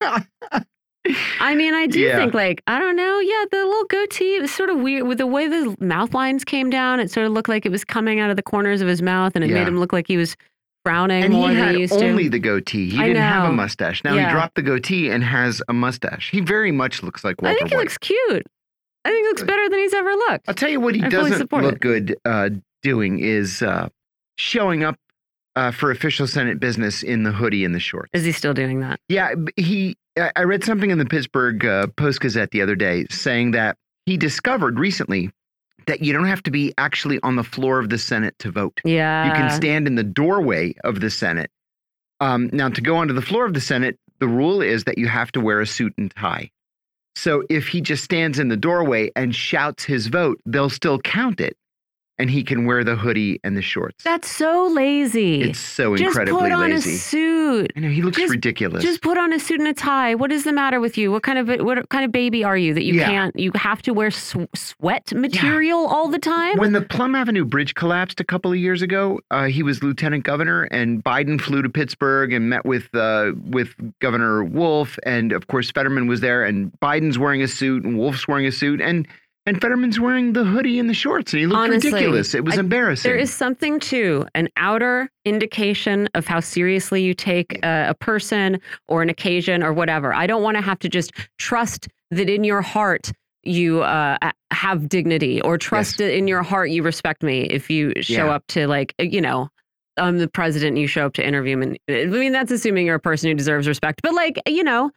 I 1.40 1.54
mean, 1.54 1.72
I 1.74 1.86
do 1.86 1.98
yeah. 1.98 2.18
think 2.18 2.34
like 2.34 2.62
I 2.66 2.78
don't 2.78 2.96
know. 2.96 3.18
Yeah, 3.20 3.44
the 3.50 3.64
little 3.64 3.84
goatee 3.84 4.36
it 4.36 4.42
was 4.42 4.52
sort 4.52 4.70
of 4.70 4.78
weird 4.78 5.06
with 5.06 5.18
the 5.18 5.26
way 5.26 5.48
the 5.48 5.74
mouth 5.80 6.12
lines 6.12 6.44
came 6.44 6.68
down. 6.68 7.00
It 7.00 7.10
sort 7.10 7.26
of 7.26 7.32
looked 7.32 7.48
like 7.48 7.64
it 7.64 7.72
was 7.72 7.84
coming 7.84 8.20
out 8.20 8.30
of 8.30 8.36
the 8.36 8.42
corners 8.42 8.80
of 8.82 8.88
his 8.88 9.00
mouth, 9.00 9.32
and 9.34 9.42
it 9.42 9.48
yeah. 9.48 9.54
made 9.60 9.68
him 9.68 9.78
look 9.78 9.92
like 9.92 10.06
he 10.06 10.16
was 10.16 10.36
frowning 10.84 11.24
and 11.24 11.34
more 11.34 11.50
he 11.50 11.56
than 11.56 11.74
he 11.74 11.80
used 11.80 11.98
to. 11.98 12.06
only 12.06 12.28
the 12.28 12.38
goatee. 12.38 12.90
He 12.90 12.98
I 12.98 13.08
didn't 13.08 13.22
know. 13.22 13.28
have 13.28 13.50
a 13.50 13.52
mustache. 13.52 14.04
Now 14.04 14.14
yeah. 14.14 14.26
he 14.26 14.32
dropped 14.32 14.54
the 14.54 14.62
goatee 14.62 15.10
and 15.10 15.24
has 15.24 15.62
a 15.68 15.72
mustache. 15.72 16.30
He 16.30 16.40
very 16.40 16.72
much 16.72 17.02
looks 17.02 17.24
like 17.24 17.40
Walter. 17.40 17.56
I 17.56 17.58
think 17.58 17.70
he 17.70 17.76
White. 17.76 17.82
looks 17.82 17.98
cute. 17.98 18.46
I 19.04 19.08
think 19.10 19.24
he 19.24 19.28
looks 19.28 19.42
better 19.42 19.68
than 19.68 19.78
he's 19.78 19.94
ever 19.94 20.10
looked. 20.10 20.48
I'll 20.48 20.54
tell 20.54 20.68
you 20.68 20.80
what 20.80 20.94
he 20.94 21.02
I 21.02 21.08
doesn't 21.08 21.50
look 21.52 21.74
it. 21.76 21.80
good 21.80 22.16
uh, 22.26 22.50
doing 22.82 23.20
is 23.20 23.62
uh, 23.62 23.88
showing 24.36 24.84
up 24.84 24.98
uh, 25.60 25.70
for 25.70 25.90
official 25.90 26.26
Senate 26.26 26.58
business 26.58 27.02
in 27.02 27.22
the 27.22 27.32
hoodie 27.32 27.66
and 27.66 27.74
the 27.74 27.80
shorts. 27.80 28.08
Is 28.14 28.24
he 28.24 28.32
still 28.32 28.54
doing 28.54 28.80
that? 28.80 28.98
Yeah, 29.08 29.34
he 29.56 29.96
I 30.16 30.42
read 30.44 30.64
something 30.64 30.90
in 30.90 30.96
the 30.96 31.04
Pittsburgh 31.04 31.64
uh, 31.64 31.86
Post 31.96 32.20
Gazette 32.20 32.50
the 32.50 32.62
other 32.62 32.74
day 32.74 33.04
saying 33.10 33.50
that 33.50 33.76
he 34.06 34.16
discovered 34.16 34.78
recently 34.78 35.30
that 35.86 36.00
you 36.02 36.14
don't 36.14 36.26
have 36.26 36.42
to 36.44 36.50
be 36.50 36.72
actually 36.78 37.20
on 37.22 37.36
the 37.36 37.44
floor 37.44 37.78
of 37.78 37.90
the 37.90 37.98
Senate 37.98 38.34
to 38.38 38.50
vote. 38.50 38.80
Yeah. 38.84 39.26
You 39.26 39.32
can 39.32 39.50
stand 39.50 39.86
in 39.86 39.96
the 39.96 40.02
doorway 40.02 40.74
of 40.82 41.00
the 41.00 41.10
Senate. 41.10 41.50
Um, 42.20 42.48
now, 42.52 42.70
to 42.70 42.80
go 42.80 42.96
onto 42.96 43.14
the 43.14 43.22
floor 43.22 43.44
of 43.44 43.52
the 43.52 43.60
Senate, 43.60 43.98
the 44.18 44.28
rule 44.28 44.62
is 44.62 44.84
that 44.84 44.96
you 44.98 45.08
have 45.08 45.30
to 45.32 45.40
wear 45.40 45.60
a 45.60 45.66
suit 45.66 45.92
and 45.98 46.10
tie. 46.14 46.50
So 47.16 47.44
if 47.50 47.68
he 47.68 47.82
just 47.82 48.02
stands 48.02 48.38
in 48.38 48.48
the 48.48 48.56
doorway 48.56 49.10
and 49.14 49.34
shouts 49.34 49.84
his 49.84 50.06
vote, 50.06 50.40
they'll 50.46 50.70
still 50.70 50.98
count 50.98 51.40
it. 51.40 51.56
And 52.20 52.30
he 52.30 52.44
can 52.44 52.66
wear 52.66 52.84
the 52.84 52.94
hoodie 52.96 53.40
and 53.42 53.56
the 53.56 53.62
shorts. 53.62 54.04
That's 54.04 54.30
so 54.30 54.66
lazy. 54.68 55.40
It's 55.42 55.58
so 55.58 55.96
just 55.96 56.06
incredibly 56.08 56.40
put 56.42 56.52
on 56.52 56.70
lazy. 56.70 56.90
a 56.90 56.98
suit. 56.98 57.72
I 57.76 57.80
know 57.80 57.88
he 57.88 58.02
looks 58.02 58.18
just- 58.18 58.30
ridiculous. 58.30 58.82
Just 58.84 59.02
put 59.02 59.16
on 59.18 59.32
a 59.32 59.38
suit 59.40 59.58
and 59.60 59.68
a 59.68 59.72
tie. 59.74 60.14
What 60.14 60.30
is 60.30 60.44
the 60.44 60.52
matter 60.52 60.80
with 60.80 60.96
you? 60.98 61.10
What 61.10 61.22
kind 61.22 61.38
of 61.38 61.64
what 61.64 61.88
kind 61.88 62.04
of 62.04 62.12
baby 62.12 62.44
are 62.44 62.56
you 62.56 62.74
that 62.74 62.84
you 62.84 62.94
Yeah. 62.94 63.06
can't? 63.06 63.38
You 63.38 63.50
have 63.54 63.82
to 63.82 63.92
wear 63.94 64.10
sw 64.10 64.46
sweat 64.54 65.12
material 65.14 65.86
all 65.86 66.08
the 66.08 66.18
time. 66.18 66.58
when 66.58 66.72
the 66.72 66.82
Plum 66.82 67.14
Avenue 67.14 67.44
Bridge 67.44 67.74
collapsed 67.74 68.20
a 68.20 68.24
couple 68.24 68.50
of 68.52 68.58
years 68.58 68.82
ago, 68.82 69.18
uh, 69.30 69.46
he 69.46 69.62
was 69.62 69.82
lieutenant 69.82 70.24
governor, 70.24 70.64
and 70.64 71.02
Biden 71.02 71.40
flew 71.40 71.62
to 71.62 71.68
Pittsburgh 71.68 72.32
and 72.32 72.48
met 72.50 72.64
with 72.64 72.94
uh, 72.94 73.32
with 73.48 73.74
Governor 74.00 74.44
Wolf, 74.44 74.98
and 75.04 75.32
of 75.32 75.46
course 75.46 75.70
Fetterman 75.70 76.06
was 76.06 76.20
there, 76.20 76.44
and 76.44 76.70
Biden's 76.82 77.18
wearing 77.18 77.42
a 77.42 77.48
suit, 77.48 77.84
and 77.84 77.96
Wolf's 77.98 78.28
wearing 78.28 78.46
a 78.46 78.52
suit, 78.52 78.80
and 78.80 79.06
and 79.46 79.60
Fetterman's 79.60 79.98
wearing 79.98 80.32
the 80.32 80.44
hoodie 80.44 80.78
and 80.78 80.88
the 80.88 80.94
shorts, 80.94 81.32
and 81.32 81.40
he 81.40 81.46
looked 81.46 81.58
Honestly, 81.60 81.92
ridiculous. 81.92 82.34
It 82.34 82.44
was 82.44 82.56
I- 82.56 82.60
embarrassing. 82.60 83.10
There 83.10 83.18
is 83.18 83.32
something 83.32 83.80
to 83.80 84.26
an 84.34 84.48
outer 84.56 85.08
indication 85.24 86.08
of 86.14 86.26
how 86.26 86.40
seriously 86.40 87.02
you 87.02 87.14
take 87.14 87.58
a, 87.64 87.88
a 87.90 87.94
person 87.94 88.60
or 88.88 89.02
an 89.02 89.08
occasion 89.08 89.62
or 89.62 89.72
whatever. 89.72 90.12
I 90.12 90.26
don't 90.26 90.42
want 90.42 90.56
to 90.56 90.62
have 90.62 90.78
to 90.80 90.88
just 90.88 91.12
trust 91.38 91.88
that 92.10 92.28
in 92.28 92.44
your 92.44 92.62
heart 92.62 93.10
you 93.42 93.80
uh, 93.82 94.18
have 94.50 94.88
dignity 94.88 95.40
or 95.40 95.56
trust 95.56 95.96
that 95.98 96.14
in 96.14 96.28
your 96.28 96.42
heart 96.42 96.68
you 96.70 96.82
respect 96.82 97.22
me 97.22 97.42
if 97.44 97.70
you 97.70 97.92
show 98.02 98.26
Yeah. 98.26 98.34
up 98.34 98.46
to 98.48 98.66
like 98.68 98.94
uh, 99.00 99.04
you 99.04 99.20
know. 99.20 99.48
I'm 99.96 100.16
the 100.18 100.28
president. 100.28 100.78
You 100.78 100.86
show 100.86 101.04
up 101.06 101.12
to 101.14 101.26
interview 101.26 101.56
me. 101.58 101.76
I 101.90 102.06
mean, 102.06 102.32
that's 102.32 102.50
assuming 102.50 102.86
you're 102.86 102.94
a 102.94 103.00
person 103.00 103.28
who 103.28 103.34
deserves 103.34 103.68
respect. 103.68 104.00
But 104.02 104.14
like, 104.14 104.40
you 104.48 104.62
know, 104.62 104.90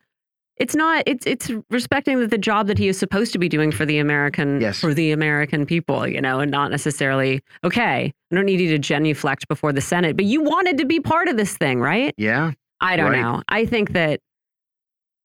it's 0.58 0.76
not. 0.76 1.04
It's 1.08 1.26
it's 1.26 1.49
respecting 1.70 2.20
that 2.20 2.30
the 2.30 2.38
job 2.38 2.68
that 2.68 2.78
he 2.78 2.88
is 2.88 2.97
supposed 2.97 3.34
to 3.34 3.39
be 3.39 3.49
doing 3.49 3.72
for 3.72 3.86
the 3.86 3.97
American 3.97 4.62
Yes. 4.62 4.80
for 4.80 4.93
the 4.93 5.12
American 5.12 5.66
people, 5.66 6.08
you 6.08 6.22
know, 6.22 6.39
and 6.39 6.51
not 6.51 6.70
necessarily 6.72 7.41
okay. 7.64 8.14
I 8.32 8.36
don't 8.36 8.45
need 8.45 8.60
you 8.60 8.70
to 8.70 8.78
genuflect 8.80 9.47
before 9.47 9.74
the 9.74 9.82
Senate, 9.82 10.16
but 10.16 10.26
you 10.26 10.41
wanted 10.43 10.78
to 10.80 10.86
be 10.86 10.99
part 10.99 11.28
of 11.28 11.38
this 11.38 11.58
thing, 11.58 11.80
right? 11.80 12.14
yeah, 12.18 12.51
I 12.82 12.95
don't 12.97 13.12
Right. 13.12 13.22
know. 13.22 13.41
I 13.49 13.66
think 13.66 13.93
that. 13.93 14.20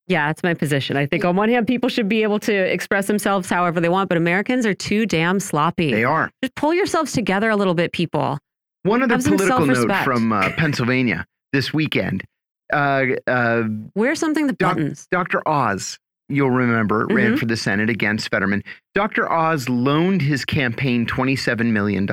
Yeah, 0.06 0.28
that's 0.28 0.42
my 0.42 0.54
position. 0.54 0.96
I 0.96 1.04
think 1.04 1.22
on 1.26 1.36
one 1.36 1.50
hand, 1.50 1.66
people 1.66 1.90
should 1.90 2.08
be 2.08 2.22
able 2.22 2.38
to 2.40 2.52
express 2.54 3.06
themselves 3.06 3.50
however 3.50 3.78
they 3.78 3.90
want, 3.90 4.08
but 4.08 4.16
Americans 4.16 4.64
are 4.64 4.72
too 4.72 5.04
damn 5.04 5.38
sloppy. 5.38 5.92
they 5.92 6.04
are. 6.04 6.30
Just 6.42 6.54
pull 6.54 6.72
yourselves 6.72 7.12
together 7.12 7.50
a 7.50 7.56
little 7.56 7.74
bit, 7.74 7.92
people. 7.92 8.38
One 8.84 9.02
other 9.02 9.16
Have 9.16 9.24
political 9.24 9.66
note 9.66 10.04
from 10.04 10.32
uh, 10.32 10.50
Pennsylvania 10.56 11.26
this 11.52 11.74
weekend. 11.74 12.24
Uh, 12.72 13.06
uh, 13.26 13.64
Wear 13.94 14.14
something 14.14 14.46
that 14.48 14.58
Doc- 14.58 14.76
buttons. 14.76 15.06
Dr. 15.10 15.46
Oz, 15.48 15.98
you'll 16.28 16.50
remember, 16.50 17.06
ran 17.10 17.34
Mhm. 17.34 17.38
for 17.38 17.46
the 17.46 17.56
Senate 17.56 17.88
against 17.90 18.30
Fetterman. 18.30 18.62
Dr. 18.94 19.30
Oz 19.30 19.68
loaned 19.68 20.22
his 20.22 20.44
campaign 20.44 21.06
$27 21.06 21.72
million, 21.72 22.06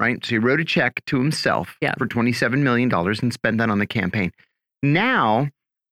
right? 0.00 0.24
So 0.24 0.30
he 0.30 0.38
wrote 0.38 0.60
a 0.60 0.64
check 0.64 1.00
to 1.06 1.18
himself 1.18 1.76
Yeah. 1.80 1.94
for 1.98 2.06
$27 2.06 2.62
million 2.62 2.92
and 2.92 3.32
spent 3.32 3.58
that 3.58 3.70
on 3.70 3.78
the 3.78 3.86
campaign. 3.86 4.32
Now 4.82 5.48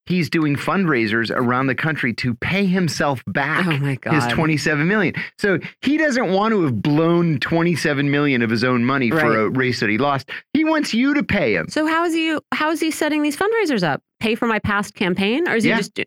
he's 0.06 0.28
doing 0.30 0.56
fundraisers 0.56 1.30
around 1.30 1.66
the 1.68 1.74
country 1.74 2.12
to 2.14 2.34
pay 2.34 2.66
himself 2.66 3.22
back. 3.26 3.66
Oh 3.66 3.76
my 3.78 3.94
god. 3.96 4.14
His 4.14 4.26
27 4.32 4.86
million. 4.88 5.14
So 5.38 5.58
he 5.80 5.96
doesn't 5.96 6.32
want 6.32 6.52
to 6.52 6.62
have 6.64 6.82
blown 6.82 7.38
27 7.38 8.10
million 8.10 8.42
of 8.42 8.50
his 8.50 8.64
own 8.64 8.84
money 8.84 9.10
for 9.10 9.38
a 9.38 9.48
race 9.48 9.80
that 9.80 9.88
he 9.90 9.98
lost. 9.98 10.28
He 10.52 10.64
wants 10.64 10.92
you 10.92 11.14
to 11.14 11.22
pay 11.22 11.54
him. 11.54 11.68
So 11.68 11.86
how 11.86 12.04
is 12.04 12.14
he 12.14 12.36
how 12.52 12.70
is 12.70 12.80
he 12.80 12.90
setting 12.90 13.22
these 13.22 13.36
fundraisers 13.36 13.82
up? 13.82 14.02
Pay 14.20 14.34
for 14.34 14.46
my 14.46 14.58
past 14.58 14.94
campaign, 14.94 15.48
or 15.48 15.56
is 15.56 15.64
Yeah. 15.64 15.76
he 15.76 15.80
just 15.80 16.00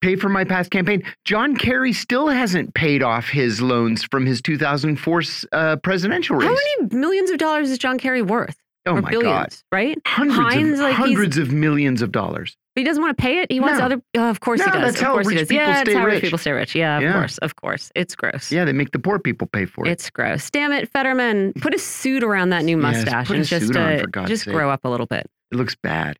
pay 0.00 0.14
for 0.16 0.28
my 0.28 0.44
past 0.44 0.70
campaign. 0.70 1.02
John 1.24 1.56
Kerry 1.56 1.92
still 1.92 2.28
hasn't 2.28 2.72
paid 2.74 3.02
off 3.02 3.28
his 3.28 3.60
loans 3.60 4.04
from 4.04 4.26
his 4.26 4.40
2004 4.42 5.22
uh, 5.52 5.76
presidential 5.82 6.36
race. 6.36 6.46
how 6.48 6.54
many 6.54 6.96
millions 6.96 7.30
of 7.30 7.38
dollars 7.38 7.68
is 7.70 7.78
John 7.78 7.98
Kerry 7.98 8.22
worth? 8.22 8.56
Oh 8.88 8.96
or 8.96 9.02
my 9.02 9.10
billions, 9.10 9.62
God. 9.70 9.76
right? 9.76 9.98
Hundreds, 10.06 10.38
Heinz, 10.54 10.78
of, 10.78 10.84
like, 10.84 10.94
hundreds 10.94 11.38
of 11.38 11.52
millions 11.52 12.02
of 12.02 12.12
dollars. 12.12 12.56
But 12.74 12.80
he 12.82 12.84
doesn't 12.84 13.02
want 13.02 13.16
to 13.16 13.20
pay 13.22 13.40
it. 13.40 13.50
He 13.50 13.58
wants 13.60 13.78
No. 13.78 13.84
other. 13.86 14.02
Oh, 14.16 14.30
of 14.30 14.40
course 14.40 14.60
he 14.62 14.70
does. 14.70 14.80
that's 14.80 14.96
of 14.98 15.02
how 15.02 15.12
course 15.14 15.28
he 15.28 15.36
does. 15.36 15.48
people 15.48 15.66
Yeah, 15.66 15.82
stay 15.82 15.94
how 15.94 16.04
rich 16.04 16.14
rich. 16.14 16.22
people 16.22 16.38
stay 16.38 16.52
rich. 16.52 16.74
Yeah, 16.74 16.96
of 16.98 17.02
Yeah. 17.02 17.12
course, 17.12 17.38
of 17.38 17.56
course. 17.56 17.90
It's 17.94 18.14
gross. 18.14 18.52
Yeah, 18.52 18.64
they 18.64 18.72
make 18.72 18.92
the 18.92 18.98
poor 18.98 19.18
people 19.18 19.46
pay 19.48 19.64
for 19.66 19.86
it. 19.86 19.90
It's 19.90 20.08
gross. 20.10 20.48
Damn 20.50 20.72
it, 20.72 20.88
Fetterman. 20.90 21.54
Put 21.60 21.74
a 21.74 21.78
suit 21.78 22.22
around 22.22 22.50
that 22.50 22.64
new 22.64 22.76
mustache 22.76 23.30
a 23.30 23.34
and 23.34 23.44
just 23.44 23.74
uh, 23.74 24.02
just 24.26 24.44
sake. 24.44 24.54
grow 24.54 24.70
up 24.70 24.84
a 24.84 24.88
little 24.88 25.06
bit. 25.06 25.26
it 25.50 25.56
looks 25.56 25.74
bad. 25.82 26.16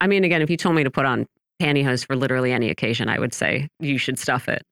I 0.00 0.06
mean, 0.06 0.24
again, 0.24 0.40
if 0.42 0.48
you 0.50 0.56
told 0.56 0.76
me 0.76 0.84
to 0.84 0.90
put 0.90 1.04
on 1.04 1.26
pantyhose 1.60 2.06
for 2.06 2.14
literally 2.16 2.52
any 2.52 2.70
occasion, 2.70 3.08
I 3.08 3.18
would 3.18 3.34
say 3.34 3.68
you 3.80 3.98
should 3.98 4.18
stuff 4.18 4.48
it. 4.48 4.62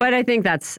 But 0.00 0.14
I 0.14 0.22
think 0.22 0.44
that's. 0.44 0.78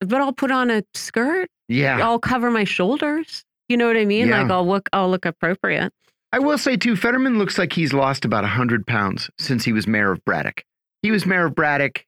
But 0.00 0.20
I'll 0.20 0.32
put 0.32 0.50
on 0.50 0.70
a 0.70 0.82
skirt. 0.94 1.48
Yeah. 1.68 1.98
I'll 2.04 2.18
cover 2.18 2.50
my 2.50 2.64
shoulders. 2.64 3.44
You 3.68 3.76
know 3.76 3.86
what 3.86 3.96
I 3.96 4.04
mean? 4.04 4.28
Yeah. 4.28 4.42
Like 4.42 4.50
I'll 4.50 4.66
look. 4.66 4.88
I'll 4.92 5.10
look 5.10 5.24
appropriate. 5.26 5.92
I 6.32 6.38
will 6.38 6.58
say 6.58 6.76
too, 6.76 6.94
Fetterman 6.96 7.38
looks 7.38 7.56
like 7.58 7.72
he's 7.72 7.92
lost 7.94 8.24
about 8.26 8.42
100 8.44 8.86
pounds 8.86 9.30
since 9.38 9.64
he 9.64 9.72
was 9.72 9.86
mayor 9.86 10.12
of 10.12 10.22
Braddock. 10.26 10.62
He 11.02 11.10
was 11.10 11.24
mayor 11.24 11.46
of 11.46 11.54
Braddock, 11.54 12.04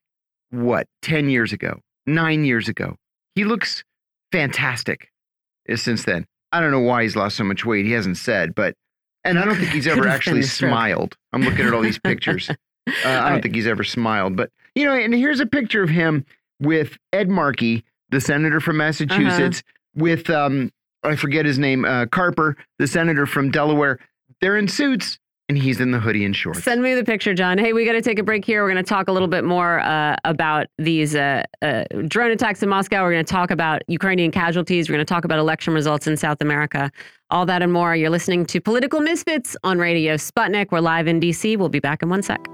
what, 0.51 0.85
10 1.01 1.29
years 1.29 1.53
ago, 1.53 1.79
nine 2.05 2.43
years 2.45 2.69
ago. 2.69 2.97
He 3.33 3.45
looks 3.45 3.83
fantastic 4.31 5.09
uh, 5.71 5.75
since 5.75 6.03
then. 6.03 6.25
I 6.51 6.59
don't 6.59 6.71
know 6.71 6.81
why 6.81 7.03
he's 7.03 7.15
lost 7.15 7.35
so 7.37 7.43
much 7.43 7.65
weight. 7.65 7.85
He 7.85 7.93
hasn't 7.93 8.17
said, 8.17 8.53
but, 8.53 8.75
and 9.23 9.39
I 9.39 9.45
don't 9.45 9.55
think 9.55 9.71
he's 9.71 9.87
ever 9.87 10.07
actually 10.07 10.33
been 10.33 10.41
the 10.41 10.47
stroke. 10.47 10.69
smiled. 10.71 11.17
I'm 11.33 11.41
looking 11.41 11.65
at 11.65 11.73
all 11.73 11.81
these 11.81 11.99
pictures. 11.99 12.49
Uh, 12.87 12.93
I 13.09 13.13
don't 13.13 13.33
Right. 13.33 13.43
think 13.43 13.53
he's 13.55 13.67
ever 13.67 13.83
smiled, 13.83 14.35
but, 14.35 14.49
you 14.73 14.85
know, 14.85 14.95
and 14.95 15.13
here's 15.13 15.39
a 15.39 15.45
picture 15.45 15.83
of 15.83 15.89
him 15.89 16.25
with 16.59 16.97
Ed 17.13 17.29
Markey, 17.29 17.85
the 18.09 18.19
senator 18.19 18.59
from 18.59 18.77
Massachusetts, 18.77 19.61
with, 19.95 20.31
um, 20.31 20.71
I 21.03 21.15
forget 21.15 21.45
his 21.45 21.57
name, 21.57 21.85
uh, 21.85 22.05
Carper, 22.07 22.57
the 22.79 22.87
senator 22.87 23.25
from 23.25 23.51
Delaware. 23.51 23.99
They're 24.39 24.57
in 24.57 24.67
suits, 24.67 25.19
and 25.49 25.57
he's 25.57 25.81
in 25.81 25.91
the 25.91 25.99
hoodie 25.99 26.23
and 26.23 26.35
shorts. 26.35 26.63
Send 26.63 26.81
me 26.81 26.93
the 26.93 27.03
picture, 27.03 27.33
John. 27.33 27.57
Hey, 27.57 27.73
we 27.73 27.85
got 27.85 27.93
to 27.93 28.01
take 28.01 28.19
a 28.19 28.23
break 28.23 28.45
here. 28.45 28.63
We're 28.63 28.71
going 28.71 28.83
to 28.83 28.89
talk 28.89 29.07
a 29.09 29.11
little 29.11 29.27
bit 29.27 29.43
more 29.43 29.79
uh, 29.81 30.15
about 30.23 30.67
these 30.77 31.15
uh, 31.15 31.43
uh, 31.61 31.83
drone 32.07 32.31
attacks 32.31 32.63
in 32.63 32.69
Moscow. 32.69 33.03
We're 33.03 33.11
going 33.11 33.25
to 33.25 33.31
talk 33.31 33.51
about 33.51 33.81
Ukrainian 33.87 34.31
casualties. 34.31 34.89
We're 34.89 34.95
going 34.95 35.05
to 35.05 35.13
talk 35.13 35.25
about 35.25 35.39
election 35.39 35.73
results 35.73 36.07
in 36.07 36.15
South 36.17 36.41
America. 36.41 36.91
All 37.31 37.45
that 37.45 37.61
and 37.61 37.73
more. 37.73 37.95
You're 37.95 38.09
listening 38.09 38.45
to 38.45 38.61
Political 38.61 39.01
Misfits 39.01 39.57
on 39.63 39.79
Radio 39.79 40.15
Sputnik. 40.15 40.71
We're 40.71 40.79
live 40.79 41.07
in 41.07 41.19
DC. 41.19 41.57
We'll 41.57 41.69
be 41.69 41.79
back 41.79 42.01
in 42.01 42.09
one 42.09 42.21
sec. 42.21 42.47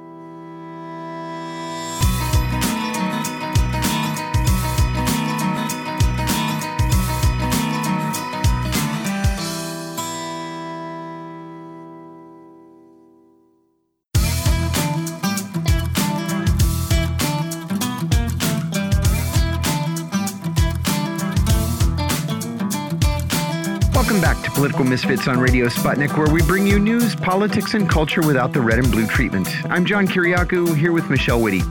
Welcome 23.98 24.22
back 24.22 24.44
to 24.44 24.52
Political 24.52 24.84
Misfits 24.84 25.28
on 25.28 25.40
Radio 25.40 25.66
Sputnik, 25.66 26.16
where 26.16 26.32
we 26.32 26.44
bring 26.44 26.68
you 26.68 26.78
news, 26.78 27.16
politics, 27.16 27.74
and 27.74 27.90
culture 27.90 28.22
without 28.22 28.54
the 28.54 28.62
red 28.62 28.78
and 28.78 28.92
blue 28.92 29.08
treatment. 29.08 29.50
I'm 29.72 29.86
John 29.86 30.08
Kiriakou, 30.08 30.78
here 30.78 30.92
with 30.92 31.10
Michelle 31.10 31.42
Witte. 31.42 31.64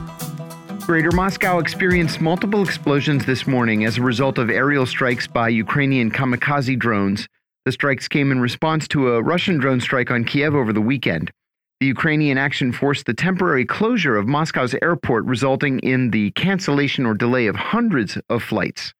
Greater 0.81 1.13
Moscow 1.13 1.59
experienced 1.59 2.19
multiple 2.19 2.61
explosions 2.61 3.25
this 3.25 3.47
morning 3.47 3.85
as 3.85 3.97
a 3.97 4.01
result 4.01 4.37
of 4.37 4.49
aerial 4.49 4.85
strikes 4.85 5.25
by 5.25 5.47
Ukrainian 5.47 6.11
kamikaze 6.11 6.77
drones. 6.77 7.29
The 7.63 7.71
strikes 7.71 8.09
came 8.09 8.29
in 8.29 8.41
response 8.41 8.89
to 8.89 9.13
a 9.13 9.23
Russian 9.23 9.57
drone 9.57 9.79
strike 9.79 10.11
on 10.11 10.25
Kiev 10.25 10.53
over 10.53 10.73
the 10.73 10.81
weekend. 10.81 11.31
The 11.79 11.87
Ukrainian 11.87 12.37
action 12.37 12.73
forced 12.73 13.05
the 13.05 13.13
temporary 13.13 13.65
closure 13.65 14.17
of 14.17 14.27
Moscow's 14.27 14.75
airport, 14.81 15.23
resulting 15.23 15.79
in 15.79 16.11
the 16.11 16.31
cancellation 16.31 17.05
or 17.05 17.13
delay 17.13 17.47
of 17.47 17.55
hundreds 17.55 18.17
of 18.29 18.43
flights. 18.43 18.93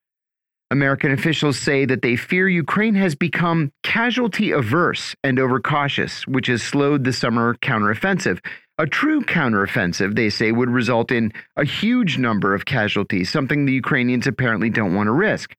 American 0.70 1.12
officials 1.12 1.58
say 1.58 1.86
that 1.86 2.02
they 2.02 2.14
fear 2.14 2.46
Ukraine 2.46 2.94
has 2.94 3.14
become 3.14 3.72
casualty 3.82 4.50
averse 4.50 5.14
and 5.24 5.38
overcautious, 5.38 6.26
which 6.26 6.46
has 6.48 6.62
slowed 6.62 7.04
the 7.04 7.12
summer 7.12 7.54
counteroffensive. 7.54 8.44
A 8.76 8.86
true 8.86 9.22
counteroffensive, 9.22 10.14
they 10.14 10.28
say, 10.28 10.52
would 10.52 10.70
result 10.70 11.10
in 11.10 11.32
a 11.56 11.64
huge 11.64 12.18
number 12.18 12.54
of 12.54 12.66
casualties, 12.66 13.30
something 13.30 13.64
the 13.64 13.72
Ukrainians 13.72 14.26
apparently 14.26 14.68
don't 14.68 14.94
want 14.94 15.06
to 15.06 15.12
risk. 15.12 15.56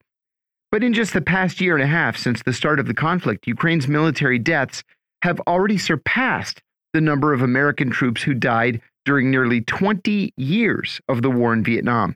But 0.71 0.83
in 0.83 0.93
just 0.93 1.13
the 1.13 1.21
past 1.21 1.59
year 1.59 1.75
and 1.75 1.83
a 1.83 1.87
half 1.87 2.15
since 2.15 2.43
the 2.43 2.53
start 2.53 2.79
of 2.79 2.85
the 2.85 2.93
conflict, 2.93 3.47
Ukraine's 3.47 3.87
military 3.87 4.37
deaths 4.37 4.83
have 5.23 5.39
already 5.41 5.79
surpassed 5.79 6.61
the 6.93 7.01
number 7.01 7.33
of 7.33 7.41
American 7.41 7.89
troops 7.89 8.21
who 8.21 8.35
died 8.35 8.79
during 9.05 9.31
nearly 9.31 9.61
20 9.61 10.33
years 10.37 11.01
of 11.09 11.23
the 11.23 11.31
war 11.31 11.51
in 11.51 11.63
Vietnam. 11.63 12.15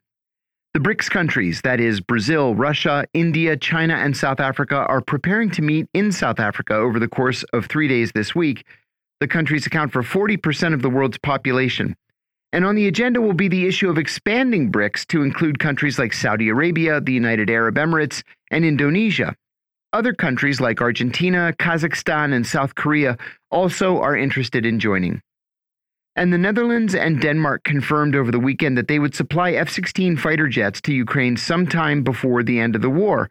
The 0.73 0.79
BRICS 0.79 1.11
countries, 1.11 1.61
that 1.61 1.79
is, 1.79 2.01
Brazil, 2.01 2.55
Russia, 2.55 3.05
India, 3.13 3.55
China, 3.55 3.93
and 3.93 4.17
South 4.17 4.39
Africa, 4.39 4.77
are 4.89 5.01
preparing 5.01 5.51
to 5.51 5.61
meet 5.61 5.85
in 5.93 6.11
South 6.11 6.39
Africa 6.39 6.73
over 6.73 6.97
the 6.97 7.07
course 7.07 7.43
of 7.53 7.67
three 7.67 7.87
days 7.87 8.11
this 8.13 8.33
week. 8.33 8.65
The 9.19 9.27
countries 9.27 9.67
account 9.67 9.93
for 9.93 10.01
40% 10.01 10.73
of 10.73 10.81
the 10.81 10.89
world's 10.89 11.19
population. 11.19 11.95
And 12.51 12.65
on 12.65 12.73
the 12.73 12.87
agenda 12.87 13.21
will 13.21 13.33
be 13.33 13.47
the 13.47 13.67
issue 13.67 13.87
of 13.87 13.99
expanding 13.99 14.71
BRICS 14.71 15.05
to 15.09 15.21
include 15.21 15.59
countries 15.59 15.99
like 15.99 16.11
Saudi 16.11 16.49
Arabia, 16.49 16.99
the 16.99 17.13
United 17.13 17.51
Arab 17.51 17.75
Emirates, 17.75 18.23
and 18.49 18.65
Indonesia. 18.65 19.35
other 19.93 20.13
countries 20.13 20.59
like 20.59 20.81
Argentina, 20.81 21.53
Kazakhstan, 21.59 22.33
and 22.33 22.47
South 22.47 22.73
Korea 22.73 23.15
also 23.51 23.99
are 23.99 24.17
interested 24.17 24.65
in 24.65 24.79
joining. 24.79 25.21
And 26.15 26.31
the 26.31 26.37
Netherlands 26.37 26.93
and 26.93 27.19
Denmark 27.19 27.63
confirmed 27.63 28.15
over 28.15 28.31
the 28.31 28.39
weekend 28.39 28.77
that 28.77 28.87
they 28.87 28.99
would 28.99 29.15
supply 29.15 29.51
F 29.53 29.69
16 29.69 30.17
fighter 30.17 30.47
jets 30.47 30.79
to 30.81 30.93
Ukraine 30.93 31.37
sometime 31.37 32.03
before 32.03 32.43
the 32.43 32.59
end 32.59 32.75
of 32.75 32.81
the 32.81 32.89
war. 32.89 33.29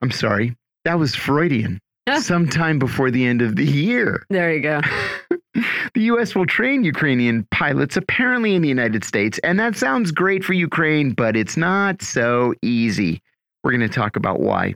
I'm 0.00 0.12
sorry, 0.12 0.56
that 0.84 0.98
was 0.98 1.14
Freudian. 1.14 1.80
sometime 2.18 2.78
before 2.78 3.10
the 3.10 3.26
end 3.26 3.42
of 3.42 3.56
the 3.56 3.64
year. 3.64 4.24
There 4.30 4.52
you 4.52 4.60
go. 4.60 4.80
the 5.94 6.02
U.S. 6.12 6.34
will 6.34 6.46
train 6.46 6.84
Ukrainian 6.84 7.46
pilots 7.50 7.96
apparently 7.96 8.54
in 8.54 8.62
the 8.62 8.68
United 8.68 9.04
States, 9.04 9.38
and 9.40 9.58
that 9.58 9.76
sounds 9.76 10.12
great 10.12 10.44
for 10.44 10.52
Ukraine, 10.52 11.12
but 11.12 11.36
it's 11.36 11.56
not 11.56 12.00
so 12.02 12.54
easy. 12.62 13.20
We're 13.62 13.72
going 13.72 13.88
to 13.88 13.88
talk 13.88 14.16
about 14.16 14.40
why. 14.40 14.74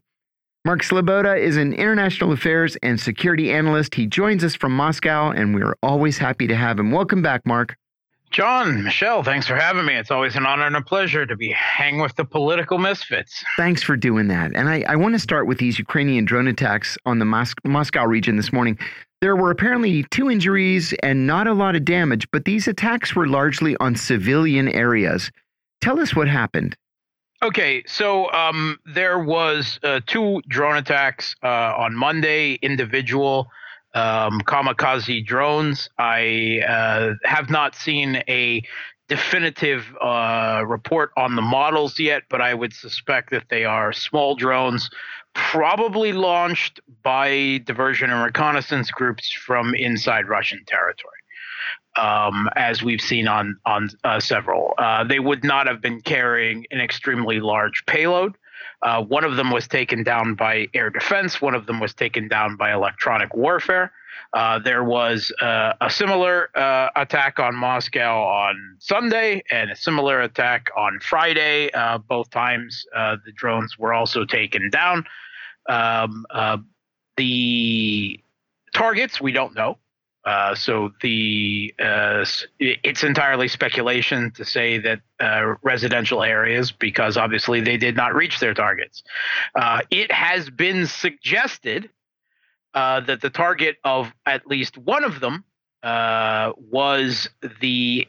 Mark 0.66 0.80
Sleboda 0.80 1.38
is 1.38 1.58
an 1.58 1.74
international 1.74 2.32
affairs 2.32 2.74
and 2.82 2.98
security 2.98 3.52
analyst. 3.52 3.94
He 3.94 4.06
joins 4.06 4.42
us 4.42 4.54
from 4.54 4.74
Moscow, 4.74 5.30
and 5.30 5.54
we're 5.54 5.74
always 5.82 6.16
happy 6.16 6.46
to 6.46 6.56
have 6.56 6.78
him. 6.78 6.90
Welcome 6.90 7.20
back, 7.20 7.44
Mark. 7.44 7.76
John, 8.30 8.82
Michelle, 8.82 9.22
thanks 9.22 9.46
for 9.46 9.56
having 9.56 9.84
me. 9.84 9.94
It's 9.94 10.10
always 10.10 10.36
an 10.36 10.46
honor 10.46 10.66
and 10.66 10.74
a 10.74 10.80
pleasure 10.80 11.26
to 11.26 11.36
be 11.36 11.50
hang 11.50 11.98
with 12.00 12.16
the 12.16 12.24
political 12.24 12.78
misfits. 12.78 13.44
Thanks 13.58 13.82
for 13.82 13.94
doing 13.94 14.28
that. 14.28 14.52
And 14.54 14.70
I, 14.70 14.82
I 14.88 14.96
want 14.96 15.14
to 15.14 15.18
start 15.18 15.46
with 15.46 15.58
these 15.58 15.78
Ukrainian 15.78 16.24
drone 16.24 16.48
attacks 16.48 16.96
on 17.04 17.18
the 17.18 17.26
Mos 17.26 17.52
Moscow 17.66 18.06
region 18.06 18.36
this 18.36 18.50
morning. 18.50 18.78
There 19.20 19.36
were 19.36 19.50
apparently 19.50 20.04
two 20.04 20.30
injuries 20.30 20.94
and 21.02 21.26
not 21.26 21.46
a 21.46 21.52
lot 21.52 21.76
of 21.76 21.84
damage, 21.84 22.26
but 22.30 22.46
these 22.46 22.66
attacks 22.68 23.14
were 23.14 23.26
largely 23.26 23.76
on 23.80 23.96
civilian 23.96 24.70
areas. 24.70 25.30
Tell 25.82 26.00
us 26.00 26.16
what 26.16 26.26
happened. 26.26 26.74
Okay, 27.44 27.84
so 27.86 28.32
um, 28.32 28.78
there 28.86 29.18
was 29.18 29.78
uh, 29.82 30.00
two 30.06 30.40
drone 30.48 30.78
attacks 30.78 31.36
uh, 31.42 31.74
on 31.76 31.94
Monday, 31.94 32.54
individual 32.62 33.50
um, 33.92 34.40
kamikaze 34.40 35.26
drones. 35.26 35.90
I 35.98 36.62
uh, 36.66 37.12
have 37.24 37.50
not 37.50 37.74
seen 37.74 38.22
a 38.28 38.62
definitive 39.10 39.84
uh, 40.00 40.62
report 40.66 41.10
on 41.18 41.36
the 41.36 41.42
models 41.42 41.98
yet, 42.00 42.22
but 42.30 42.40
I 42.40 42.54
would 42.54 42.72
suspect 42.72 43.30
that 43.32 43.44
they 43.50 43.66
are 43.66 43.92
small 43.92 44.36
drones, 44.36 44.88
probably 45.34 46.14
launched 46.14 46.80
by 47.02 47.60
diversion 47.64 48.08
and 48.08 48.22
reconnaissance 48.24 48.90
groups 48.90 49.30
from 49.30 49.74
inside 49.74 50.30
Russian 50.30 50.64
territory. 50.66 51.18
Um, 51.96 52.48
as 52.56 52.82
we've 52.82 53.00
seen 53.00 53.28
on 53.28 53.56
on 53.64 53.88
uh, 54.02 54.18
several, 54.18 54.74
uh, 54.78 55.04
they 55.04 55.20
would 55.20 55.44
not 55.44 55.66
have 55.66 55.80
been 55.80 56.00
carrying 56.00 56.66
an 56.70 56.80
extremely 56.80 57.40
large 57.40 57.84
payload. 57.86 58.36
Uh, 58.82 59.02
one 59.02 59.24
of 59.24 59.36
them 59.36 59.50
was 59.50 59.66
taken 59.66 60.02
down 60.02 60.34
by 60.34 60.66
air 60.74 60.90
defense. 60.90 61.40
One 61.40 61.54
of 61.54 61.66
them 61.66 61.80
was 61.80 61.94
taken 61.94 62.28
down 62.28 62.56
by 62.56 62.72
electronic 62.72 63.34
warfare. 63.34 63.92
Uh, 64.34 64.58
there 64.58 64.82
was 64.82 65.32
uh, 65.40 65.74
a 65.80 65.88
similar 65.88 66.50
uh, 66.56 66.90
attack 66.96 67.38
on 67.38 67.54
Moscow 67.54 68.22
on 68.22 68.76
Sunday 68.80 69.42
and 69.50 69.70
a 69.70 69.76
similar 69.76 70.20
attack 70.20 70.68
on 70.76 70.98
Friday. 71.00 71.70
Both 72.08 72.30
times 72.30 72.84
the 72.92 73.32
drones 73.34 73.78
were 73.78 73.94
also 73.94 74.24
taken 74.24 74.70
down. 74.70 75.04
Um, 75.68 76.26
the 77.16 78.20
targets 78.74 79.20
we 79.20 79.32
don't 79.32 79.54
know. 79.54 79.78
Uh, 80.24 80.54
so 80.54 80.90
the 81.02 81.74
uh, 81.78 82.24
it's 82.58 83.04
entirely 83.04 83.46
speculation 83.46 84.30
to 84.30 84.44
say 84.44 84.78
that 84.78 85.00
uh, 85.20 85.54
residential 85.62 86.22
areas, 86.22 86.72
because 86.72 87.16
obviously 87.16 87.60
they 87.60 87.76
did 87.76 87.94
not 87.94 88.14
reach 88.14 88.40
their 88.40 88.54
targets. 88.54 89.02
Uh, 89.54 89.80
it 89.90 90.10
has 90.10 90.48
been 90.48 90.86
suggested 90.86 91.90
uh, 92.72 93.00
that 93.00 93.20
the 93.20 93.30
target 93.30 93.76
of 93.84 94.12
at 94.24 94.46
least 94.46 94.78
one 94.78 95.04
of 95.04 95.20
them 95.20 95.44
was 95.82 97.28
the 97.60 98.08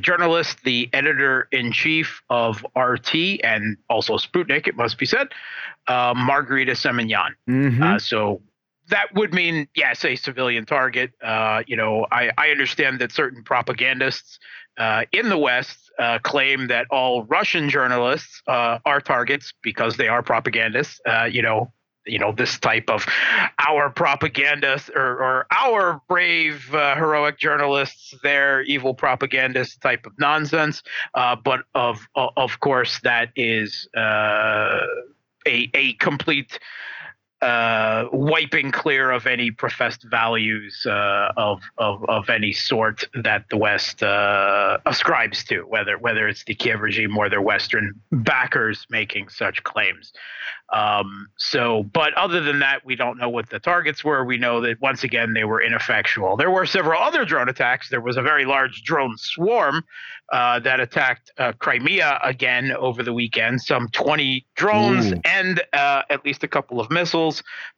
journalist, 0.00 0.58
the 0.64 0.90
editor 0.92 1.48
in 1.50 1.72
chief 1.72 2.20
of 2.28 2.64
RT 2.76 3.40
and 3.42 3.78
also 3.88 4.18
Sputnik, 4.18 4.68
it 4.68 4.76
must 4.76 4.98
be 4.98 5.06
said, 5.06 5.28
Margarita 5.88 6.72
Simonyan. 6.72 7.30
Mm-hmm. 7.48 7.96
so 7.96 8.42
that 8.88 9.14
would 9.14 9.32
mean 9.34 9.68
yes 9.74 10.04
a 10.04 10.16
civilian 10.16 10.64
target. 10.64 11.12
Uh, 11.22 11.62
you 11.66 11.76
know 11.76 12.06
I, 12.10 12.30
I 12.38 12.50
understand 12.50 13.00
that 13.00 13.12
certain 13.12 13.42
propagandists 13.42 14.38
uh, 14.78 15.04
in 15.12 15.28
the 15.28 15.38
west 15.38 15.90
uh, 15.98 16.18
claim 16.22 16.66
that 16.68 16.86
all 16.90 17.24
russian 17.24 17.70
journalists 17.70 18.42
uh, 18.46 18.78
are 18.84 19.00
targets 19.00 19.52
because 19.62 19.96
they 19.96 20.08
are 20.08 20.22
propagandists. 20.22 21.00
Uh, 21.06 21.24
you 21.24 21.42
know 21.42 21.72
you 22.04 22.18
know 22.20 22.30
this 22.30 22.58
type 22.60 22.88
of 22.88 23.04
our 23.58 23.90
propagandists 23.90 24.88
or, 24.94 25.20
or 25.20 25.46
our 25.50 26.00
brave 26.08 26.72
uh, 26.72 26.94
heroic 26.94 27.36
journalists 27.38 28.14
their 28.22 28.62
evil 28.62 28.94
propagandist 28.94 29.80
type 29.80 30.06
of 30.06 30.12
nonsense. 30.18 30.82
But 31.14 31.64
of 31.74 32.06
of 32.14 32.60
course 32.60 33.00
that 33.02 33.30
is 33.34 33.88
a 33.96 34.80
a 35.46 35.94
complete 35.94 36.60
uh, 37.42 38.06
wiping 38.12 38.70
clear 38.70 39.10
of 39.10 39.26
any 39.26 39.50
professed 39.50 40.02
values 40.04 40.86
uh, 40.86 41.32
of, 41.36 41.60
of 41.76 42.02
of 42.08 42.30
any 42.30 42.52
sort 42.52 43.04
that 43.22 43.44
the 43.50 43.56
West 43.58 44.02
uh, 44.02 44.78
ascribes 44.86 45.44
to, 45.44 45.60
whether 45.62 45.98
whether 45.98 46.28
it's 46.28 46.44
the 46.44 46.54
Kiev 46.54 46.80
regime 46.80 47.16
or 47.16 47.28
their 47.28 47.42
Western 47.42 47.92
backers 48.10 48.86
making 48.88 49.28
such 49.28 49.62
claims. 49.64 50.12
Um, 50.72 51.28
so, 51.36 51.84
but 51.92 52.12
other 52.14 52.40
than 52.40 52.58
that, 52.60 52.84
we 52.84 52.96
don't 52.96 53.18
know 53.18 53.28
what 53.28 53.50
the 53.50 53.60
targets 53.60 54.02
were. 54.02 54.24
We 54.24 54.38
know 54.38 54.60
that 54.62 54.80
once 54.80 55.04
again 55.04 55.32
they 55.34 55.44
were 55.44 55.62
ineffectual. 55.62 56.36
There 56.36 56.50
were 56.50 56.66
several 56.66 57.00
other 57.00 57.24
drone 57.24 57.48
attacks. 57.48 57.88
There 57.88 58.00
was 58.00 58.16
a 58.16 58.22
very 58.22 58.44
large 58.46 58.82
drone 58.82 59.16
swarm 59.16 59.84
uh, 60.32 60.58
that 60.60 60.80
attacked 60.80 61.30
uh, 61.38 61.52
Crimea 61.52 62.18
again 62.22 62.72
over 62.72 63.02
the 63.02 63.12
weekend. 63.12 63.60
Some 63.60 63.88
20 63.90 64.44
drones 64.56 65.12
Ooh. 65.12 65.20
and 65.24 65.62
uh, 65.72 66.02
at 66.10 66.24
least 66.24 66.42
a 66.42 66.48
couple 66.48 66.80
of 66.80 66.90
missiles 66.90 67.25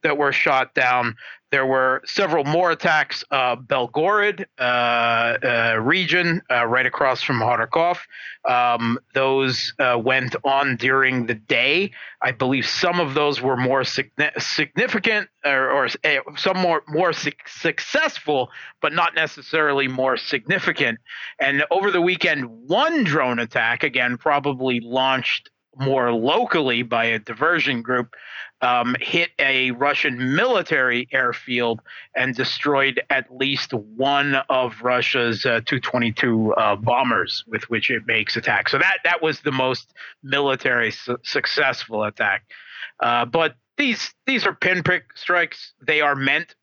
that 0.03 0.17
were 0.17 0.33
shot 0.33 0.75
down. 0.75 1.17
There 1.51 1.65
were 1.65 2.03
several 2.05 2.45
more 2.45 2.71
attacks, 2.73 3.25
uh, 3.31 3.57
Belgorod 3.57 4.45
uh, 4.59 4.63
uh, 4.63 5.79
region, 5.81 6.43
uh, 6.51 6.67
right 6.67 6.85
across 6.85 7.23
from 7.23 7.41
Kharkov. 7.41 7.99
Um, 8.45 8.99
those 9.15 9.73
uh, 9.79 9.99
went 10.03 10.37
on 10.45 10.77
during 10.77 11.25
the 11.25 11.35
day. 11.35 11.93
I 12.21 12.33
believe 12.33 12.67
some 12.67 13.01
of 13.01 13.15
those 13.15 13.41
were 13.41 13.57
more 13.57 13.83
significant 13.85 15.29
or, 15.43 15.71
or 15.71 15.87
uh, 15.87 16.17
some 16.37 16.59
more 16.59 16.83
more 16.87 17.15
su 17.15 17.33
successful, 17.47 18.51
but 18.83 18.93
not 18.93 19.15
necessarily 19.15 19.89
more 19.89 20.19
significant. 20.19 20.99
And 21.41 21.65
over 21.71 21.91
the 21.91 22.03
weekend, 22.03 22.45
one 22.69 23.05
drone 23.05 23.39
attack, 23.39 23.85
again, 23.85 24.19
probably 24.19 24.81
launched 24.81 25.49
more 25.79 26.13
locally 26.13 26.83
by 26.83 27.05
a 27.05 27.19
diversion 27.19 27.83
group, 27.83 28.15
um, 28.61 28.97
hit 29.01 29.31
a 29.39 29.71
Russian 29.73 30.35
military 30.35 31.09
airfield 31.13 31.81
and 32.17 32.35
destroyed 32.35 33.01
at 33.11 33.35
least 33.35 33.73
one 33.73 34.37
of 34.49 34.75
Russia's 34.83 35.47
uh, 35.47 35.61
Tu-22 35.65 36.53
uh, 36.57 36.77
bombers 36.77 37.45
with 37.47 37.69
which 37.71 37.91
it 37.91 38.07
makes 38.07 38.37
attacks. 38.37 38.73
So 38.73 38.79
that 38.79 38.99
that 39.05 39.23
was 39.23 39.41
the 39.41 39.53
most 39.53 39.95
military 40.23 40.91
su 40.91 41.17
successful 41.23 42.05
attack. 42.05 42.45
Uh, 43.01 43.25
but 43.25 43.55
these 43.77 44.13
these 44.27 44.45
are 44.45 44.55
pinprick 44.55 45.17
strikes. 45.17 45.73
They 45.81 46.01
are 46.01 46.17
meant 46.17 46.57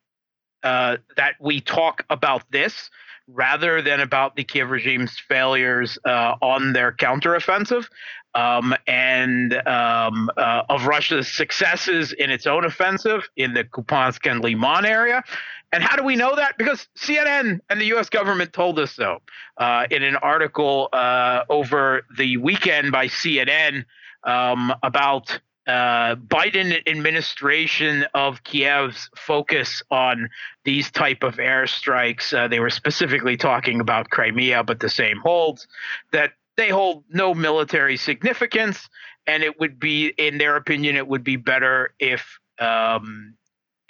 uh, 0.63 0.97
that 1.15 1.35
we 1.39 1.61
talk 1.61 2.03
about 2.09 2.43
this 2.51 2.89
rather 3.27 3.81
than 3.81 3.99
about 3.99 4.35
the 4.35 4.43
Kiev 4.43 4.69
regime's 4.69 5.17
failures 5.17 5.97
uh, 6.05 6.35
on 6.41 6.73
their 6.73 6.91
counteroffensive 6.91 7.87
um, 8.35 8.75
and 8.85 9.53
um, 9.67 10.29
uh, 10.37 10.63
of 10.69 10.85
Russia's 10.85 11.27
successes 11.27 12.13
in 12.13 12.29
its 12.29 12.45
own 12.45 12.65
offensive 12.65 13.27
in 13.35 13.53
the 13.53 13.63
Kupiansk 13.63 14.29
and 14.29 14.43
Liman 14.43 14.85
area. 14.85 15.23
And 15.71 15.83
how 15.83 15.95
do 15.95 16.03
we 16.03 16.15
know 16.15 16.35
that? 16.35 16.57
Because 16.57 16.87
CNN 16.97 17.59
and 17.69 17.81
the 17.81 17.85
U.S. 17.85 18.09
government 18.09 18.53
told 18.53 18.77
us 18.77 18.91
so 18.91 19.21
uh, 19.57 19.87
in 19.89 20.03
an 20.03 20.15
article 20.17 20.89
uh, 20.93 21.43
over 21.49 22.05
the 22.17 22.37
weekend 22.37 22.91
by 22.91 23.07
CNN 23.07 23.85
um, 24.23 24.73
about 24.83 25.39
uh, 25.67 26.15
Biden 26.15 26.87
administration 26.87 28.05
of 28.13 28.43
Kiev's 28.43 29.09
focus 29.15 29.81
on 29.89 30.29
these 30.63 30.91
type 30.91 31.23
of 31.23 31.35
airstrikes. 31.37 32.33
Uh, 32.33 32.47
they 32.47 32.59
were 32.59 32.69
specifically 32.69 33.35
talking 33.35 33.79
about 33.79 34.09
Crimea, 34.09 34.63
but 34.63 34.79
the 34.79 34.89
same 34.89 35.17
holds 35.17 35.67
that 36.11 36.33
they 36.57 36.69
hold 36.69 37.03
no 37.09 37.33
military 37.33 37.97
significance, 37.97 38.89
and 39.27 39.43
it 39.43 39.59
would 39.59 39.79
be, 39.79 40.07
in 40.17 40.37
their 40.37 40.55
opinion, 40.55 40.95
it 40.95 41.07
would 41.07 41.23
be 41.23 41.35
better 41.35 41.93
if 41.99 42.39
um, 42.59 43.35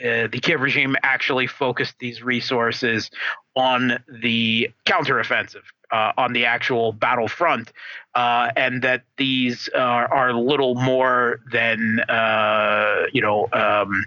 uh, 0.01 0.27
the 0.27 0.39
Kiev 0.41 0.61
regime 0.61 0.95
actually 1.03 1.47
focused 1.47 1.95
these 1.99 2.21
resources 2.21 3.09
on 3.55 4.03
the 4.09 4.69
counteroffensive, 4.85 5.63
uh, 5.91 6.11
on 6.17 6.33
the 6.33 6.45
actual 6.45 6.91
battlefront, 6.91 7.71
uh, 8.13 8.51
and 8.57 8.81
that 8.81 9.03
these 9.17 9.69
are, 9.75 10.11
are 10.13 10.33
little 10.33 10.75
more 10.75 11.39
than 11.51 12.01
uh, 12.09 13.05
you 13.13 13.21
know 13.21 13.47
um, 13.53 14.05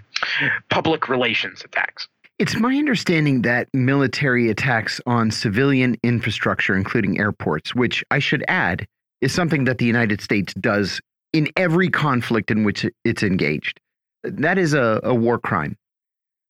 public 0.69 1.09
relations 1.09 1.63
attacks. 1.63 2.07
It's 2.39 2.55
my 2.55 2.77
understanding 2.77 3.41
that 3.41 3.67
military 3.73 4.49
attacks 4.49 5.01
on 5.05 5.29
civilian 5.29 5.97
infrastructure, 6.03 6.73
including 6.73 7.19
airports, 7.19 7.75
which 7.75 8.01
I 8.11 8.19
should 8.19 8.45
add 8.47 8.87
is 9.19 9.33
something 9.33 9.65
that 9.65 9.77
the 9.77 9.85
United 9.85 10.21
States 10.21 10.53
does 10.53 11.01
in 11.33 11.49
every 11.57 11.89
conflict 11.89 12.49
in 12.49 12.63
which 12.63 12.85
it's 13.03 13.23
engaged. 13.23 13.81
That 14.23 14.57
is 14.57 14.73
a, 14.73 15.01
a 15.03 15.13
war 15.13 15.37
crime. 15.37 15.75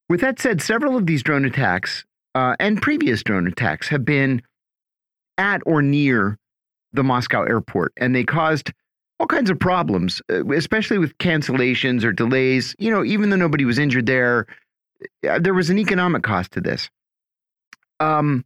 With 0.09 0.21
that 0.21 0.39
said, 0.39 0.61
several 0.61 0.95
of 0.95 1.07
these 1.07 1.23
drone 1.23 1.43
attacks 1.45 2.05
uh, 2.35 2.55
and 2.59 2.79
previous 2.79 3.23
drone 3.23 3.47
attacks 3.47 3.87
have 3.87 4.05
been 4.05 4.43
at 5.39 5.61
or 5.65 5.81
near 5.81 6.37
the 6.93 7.03
Moscow 7.03 7.43
airport, 7.43 7.93
and 7.97 8.15
they 8.15 8.23
caused 8.23 8.71
all 9.19 9.25
kinds 9.25 9.49
of 9.49 9.59
problems, 9.59 10.21
uh, 10.31 10.45
especially 10.53 10.99
with 10.99 11.17
cancellations 11.17 12.03
or 12.03 12.11
delays. 12.11 12.75
You 12.77 12.91
know, 12.91 13.03
even 13.03 13.31
though 13.31 13.37
nobody 13.37 13.65
was 13.65 13.79
injured 13.79 14.05
there, 14.05 14.45
there 15.21 15.53
was 15.53 15.69
an 15.69 15.77
economic 15.77 16.23
cost 16.23 16.51
to 16.53 16.61
this. 16.61 16.89
Um, 17.99 18.45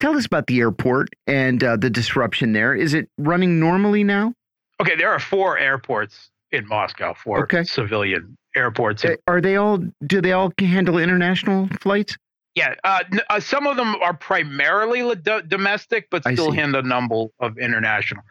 tell 0.00 0.16
us 0.16 0.26
about 0.26 0.46
the 0.46 0.60
airport 0.60 1.08
and 1.26 1.62
uh, 1.62 1.76
the 1.76 1.90
disruption 1.90 2.52
there. 2.52 2.74
Is 2.74 2.94
it 2.94 3.08
running 3.18 3.60
normally 3.60 4.04
now? 4.04 4.34
Okay, 4.80 4.96
there 4.96 5.10
are 5.10 5.18
four 5.18 5.58
airports 5.58 6.30
in 6.52 6.66
Moscow, 6.68 7.14
four 7.14 7.44
okay. 7.44 7.64
civilian 7.64 8.36
airports. 8.54 9.04
Are 9.26 9.40
they 9.40 9.56
all? 9.56 9.82
Do 10.06 10.20
they 10.20 10.32
all 10.32 10.52
handle 10.58 10.98
international 10.98 11.68
flights? 11.80 12.16
Yeah, 12.56 12.74
uh, 12.84 13.04
uh, 13.28 13.38
some 13.38 13.66
of 13.66 13.76
them 13.76 13.96
are 13.96 14.14
primarily 14.14 15.14
domestic, 15.46 16.08
but 16.08 16.22
still 16.22 16.52
handle 16.52 16.80
a 16.80 16.82
number 16.82 17.26
of 17.38 17.58
international. 17.58 18.22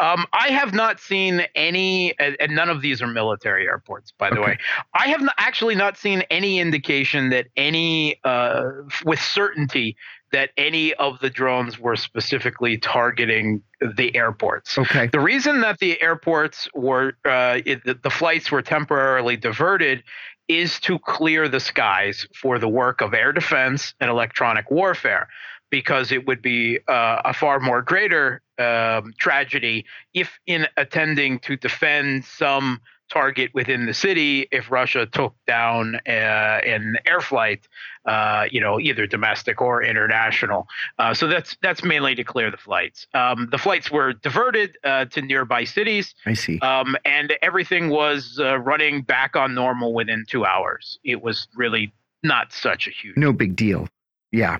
Um, 0.00 0.24
I 0.32 0.48
have 0.48 0.72
not 0.72 1.00
seen 1.00 1.42
any, 1.54 2.18
and, 2.18 2.34
and, 2.40 2.54
none 2.54 2.70
of 2.70 2.80
these 2.80 3.02
are 3.02 3.06
military 3.06 3.66
airports, 3.66 4.10
by 4.16 4.30
the 4.30 4.38
okay. 4.38 4.52
way. 4.52 4.58
I 4.94 5.08
have 5.08 5.20
not, 5.20 5.34
actually 5.36 5.74
not 5.74 5.98
seen 5.98 6.22
any 6.30 6.60
indication 6.60 7.28
that 7.28 7.48
any, 7.58 8.20
uh, 8.24 8.64
with 9.04 9.20
certainty, 9.20 9.98
that 10.32 10.50
any 10.56 10.94
of 10.94 11.20
the 11.20 11.28
drones 11.28 11.78
were 11.78 11.94
specifically 11.94 12.78
targeting 12.78 13.62
the 13.96 14.16
airports. 14.16 14.78
Okay. 14.78 15.08
The 15.08 15.20
reason 15.20 15.60
that 15.60 15.78
the 15.78 16.00
airports 16.00 16.68
were, 16.74 17.18
uh, 17.24 17.60
it, 17.66 17.84
the, 17.84 17.94
the 18.02 18.10
flights 18.10 18.50
were 18.50 18.62
temporarily 18.62 19.36
diverted 19.36 20.02
is 20.48 20.78
to 20.80 20.98
clear 20.98 21.48
the 21.48 21.60
skies 21.60 22.26
for 22.34 22.58
the 22.58 22.68
work 22.68 23.00
of 23.00 23.14
air 23.14 23.32
defense 23.32 23.94
and 24.00 24.10
electronic 24.10 24.70
warfare 24.70 25.28
because 25.70 26.12
it 26.12 26.26
would 26.26 26.42
be 26.42 26.78
uh, 26.88 27.22
a 27.24 27.32
far 27.32 27.58
more 27.58 27.82
greater 27.82 28.42
um, 28.58 29.12
tragedy 29.18 29.84
if 30.12 30.38
in 30.46 30.66
attending 30.76 31.38
to 31.40 31.56
defend 31.56 32.24
some 32.24 32.80
target 33.14 33.54
within 33.54 33.86
the 33.86 33.94
city 33.94 34.48
if 34.50 34.70
Russia 34.70 35.06
took 35.06 35.34
down 35.46 35.94
uh, 36.06 36.10
an 36.10 36.96
air 37.06 37.20
flight, 37.20 37.66
uh, 38.06 38.44
you 38.50 38.60
know, 38.60 38.80
either 38.80 39.06
domestic 39.06 39.60
or 39.60 39.82
international. 39.82 40.66
Uh, 40.98 41.14
so 41.14 41.28
that's 41.28 41.56
that's 41.62 41.84
mainly 41.84 42.16
to 42.16 42.24
clear 42.24 42.50
the 42.50 42.56
flights. 42.56 43.06
Um, 43.14 43.48
the 43.52 43.58
flights 43.58 43.88
were 43.90 44.12
diverted 44.12 44.76
uh, 44.82 45.04
to 45.06 45.22
nearby 45.22 45.62
cities. 45.64 46.14
I 46.26 46.34
see. 46.34 46.58
Um, 46.58 46.96
and 47.04 47.32
everything 47.40 47.88
was 47.88 48.40
uh, 48.42 48.58
running 48.58 49.02
back 49.02 49.36
on 49.36 49.54
normal 49.54 49.94
within 49.94 50.24
two 50.28 50.44
hours. 50.44 50.98
It 51.04 51.22
was 51.22 51.46
really 51.54 51.92
not 52.24 52.52
such 52.52 52.88
a 52.88 52.90
huge. 52.90 53.16
No 53.16 53.32
big 53.32 53.54
deal. 53.54 53.86
Yeah. 54.32 54.58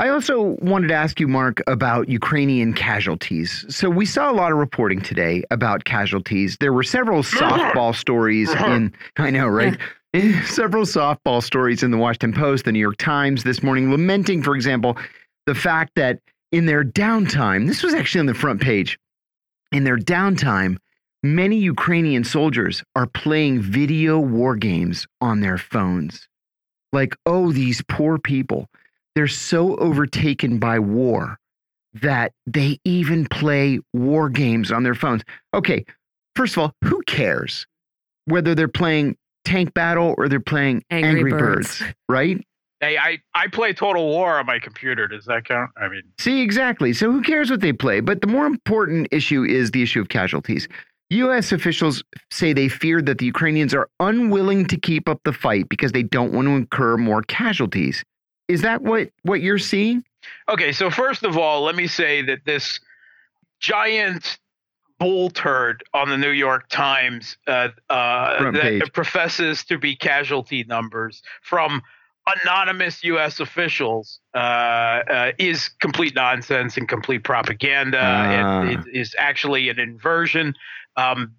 I 0.00 0.08
also 0.08 0.56
wanted 0.60 0.88
to 0.88 0.94
ask 0.94 1.20
you, 1.20 1.28
Mark, 1.28 1.62
about 1.68 2.08
Ukrainian 2.08 2.72
casualties. 2.72 3.64
So 3.68 3.88
we 3.88 4.06
saw 4.06 4.30
a 4.30 4.34
lot 4.34 4.50
of 4.50 4.58
reporting 4.58 5.00
today 5.00 5.44
about 5.52 5.84
casualties. 5.84 6.56
There 6.58 6.72
were 6.72 6.82
several 6.82 7.22
softball 7.22 7.94
stories 7.94 8.50
uh-huh. 8.50 8.72
in, 8.72 8.94
I 9.18 9.30
know, 9.30 9.46
right? 9.46 9.78
several 10.44 10.84
softball 10.84 11.42
stories 11.42 11.84
in 11.84 11.92
the 11.92 11.96
Washington 11.96 12.32
Post, 12.32 12.64
the 12.64 12.72
New 12.72 12.80
York 12.80 12.96
Times 12.96 13.44
this 13.44 13.62
morning, 13.62 13.92
lamenting, 13.92 14.42
for 14.42 14.56
example, 14.56 14.96
the 15.46 15.54
fact 15.54 15.92
that 15.94 16.18
in 16.50 16.66
their 16.66 16.84
downtime, 16.84 17.68
this 17.68 17.82
was 17.82 17.94
actually 17.94 18.20
on 18.20 18.26
the 18.26 18.34
front 18.34 18.60
page, 18.60 18.98
in 19.70 19.84
their 19.84 19.98
downtime, 19.98 20.76
many 21.22 21.56
Ukrainian 21.56 22.24
soldiers 22.24 22.82
are 22.96 23.06
playing 23.06 23.60
video 23.60 24.18
war 24.18 24.56
games 24.56 25.06
on 25.20 25.40
their 25.40 25.58
phones. 25.58 26.28
Like, 26.92 27.16
oh, 27.26 27.52
these 27.52 27.82
poor 27.88 28.18
people 28.18 28.68
they're 29.14 29.28
so 29.28 29.76
overtaken 29.76 30.58
by 30.58 30.78
war 30.78 31.38
that 31.94 32.32
they 32.46 32.78
even 32.84 33.26
play 33.26 33.78
war 33.92 34.28
games 34.28 34.72
on 34.72 34.82
their 34.82 34.94
phones. 34.94 35.22
Okay, 35.52 35.84
first 36.34 36.56
of 36.56 36.62
all, 36.62 36.72
who 36.82 37.02
cares 37.02 37.66
whether 38.26 38.54
they're 38.54 38.68
playing 38.68 39.16
Tank 39.44 39.74
Battle 39.74 40.14
or 40.18 40.28
they're 40.28 40.40
playing 40.40 40.82
Angry, 40.90 41.10
Angry 41.10 41.30
Birds. 41.30 41.78
Birds, 41.78 41.94
right? 42.08 42.44
Hey, 42.80 42.98
I, 42.98 43.18
I 43.34 43.46
play 43.48 43.72
Total 43.72 44.04
War 44.04 44.38
on 44.38 44.46
my 44.46 44.58
computer. 44.58 45.06
Does 45.06 45.24
that 45.26 45.44
count? 45.44 45.70
I 45.76 45.88
mean, 45.88 46.02
see, 46.18 46.42
exactly. 46.42 46.92
So 46.92 47.10
who 47.10 47.22
cares 47.22 47.50
what 47.50 47.60
they 47.60 47.72
play? 47.72 48.00
But 48.00 48.20
the 48.20 48.26
more 48.26 48.46
important 48.46 49.08
issue 49.10 49.44
is 49.44 49.70
the 49.70 49.82
issue 49.82 50.00
of 50.00 50.08
casualties. 50.08 50.68
U.S. 51.10 51.52
officials 51.52 52.02
say 52.30 52.52
they 52.52 52.68
fear 52.68 53.00
that 53.02 53.18
the 53.18 53.26
Ukrainians 53.26 53.74
are 53.74 53.88
unwilling 54.00 54.66
to 54.66 54.76
keep 54.76 55.08
up 55.08 55.20
the 55.24 55.32
fight 55.32 55.68
because 55.68 55.92
they 55.92 56.02
don't 56.02 56.32
want 56.32 56.48
to 56.48 56.52
incur 56.52 56.96
more 56.96 57.22
casualties. 57.22 58.02
Is 58.48 58.62
that 58.62 58.82
what 58.82 59.10
what 59.22 59.40
you're 59.40 59.58
seeing? 59.58 60.04
Okay, 60.48 60.72
so 60.72 60.90
first 60.90 61.24
of 61.24 61.36
all, 61.36 61.62
let 61.62 61.74
me 61.74 61.86
say 61.86 62.22
that 62.22 62.44
this 62.44 62.80
giant 63.60 64.38
bull 64.98 65.30
turd 65.30 65.82
on 65.92 66.08
the 66.08 66.16
New 66.16 66.30
York 66.30 66.68
Times 66.68 67.36
uh, 67.46 67.68
uh, 67.90 68.50
that 68.52 68.90
professes 68.92 69.64
to 69.64 69.78
be 69.78 69.96
casualty 69.96 70.64
numbers 70.64 71.22
from 71.42 71.82
anonymous 72.26 73.04
U.S. 73.04 73.40
officials 73.40 74.20
uh, 74.34 74.38
uh, 74.38 75.32
is 75.38 75.68
complete 75.80 76.14
nonsense 76.14 76.76
and 76.76 76.88
complete 76.88 77.24
propaganda. 77.24 77.98
It, 78.66 78.96
it 78.96 79.08
ah. 79.18 79.22
actually 79.22 79.68
an 79.68 79.78
inversion. 79.78 80.54
Um, 80.96 81.34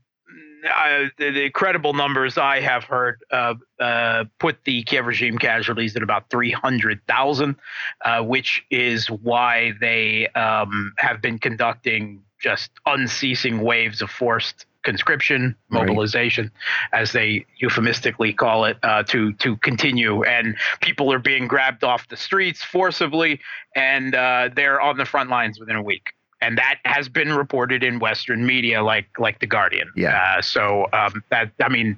uh, 0.66 1.10
the, 1.18 1.32
the, 1.32 1.50
credible 1.50 1.94
numbers 1.94 2.38
I 2.38 2.60
have 2.62 2.84
heard 2.84 3.24
uh, 3.32 3.56
uh, 3.80 4.26
put 4.40 4.64
the 4.64 4.84
Kiev 4.84 5.06
regime 5.06 5.38
casualties 5.38 5.96
at 5.96 6.04
about 6.04 6.30
300,000, 6.30 7.56
uh, 8.04 8.24
which 8.24 8.64
is 8.70 9.10
why 9.10 9.74
they 9.80 10.28
um, 10.30 10.94
have 10.98 11.22
been 11.22 11.40
conducting 11.40 12.22
just 12.40 12.72
unceasing 12.86 13.62
waves 13.62 14.02
of 14.02 14.10
forced 14.10 14.66
conscription, 14.84 15.56
mobilization, 15.70 16.52
right. 16.94 17.02
as 17.02 17.12
they 17.12 17.46
euphemistically 17.58 18.34
call 18.34 18.66
it, 18.66 18.78
uh, 18.84 19.04
to 19.04 19.34
to 19.34 19.58
continue. 19.58 20.24
And 20.24 20.56
people 20.82 21.12
are 21.12 21.20
being 21.20 21.48
grabbed 21.48 21.84
off 21.84 22.08
the 22.08 22.18
streets 22.18 22.64
forcibly, 22.64 23.40
and 23.76 24.14
uh, 24.14 24.50
they're 24.56 24.80
on 24.80 24.98
the 24.98 25.06
front 25.06 25.30
lines 25.30 25.60
within 25.60 25.76
a 25.76 25.82
week 25.82 26.14
and 26.42 26.58
that 26.58 26.80
has 26.86 27.10
been 27.10 27.34
reported 27.34 27.84
in 27.84 28.00
Western 28.00 28.46
media, 28.46 28.84
like 28.84 29.08
like 29.20 29.40
the 29.40 29.48
Guardian. 29.48 29.92
Yeah. 29.96 30.36
Uh, 30.38 30.42
so 30.42 30.88
um, 30.94 31.24
that 31.30 31.52
I 31.62 31.70
mean, 31.70 31.98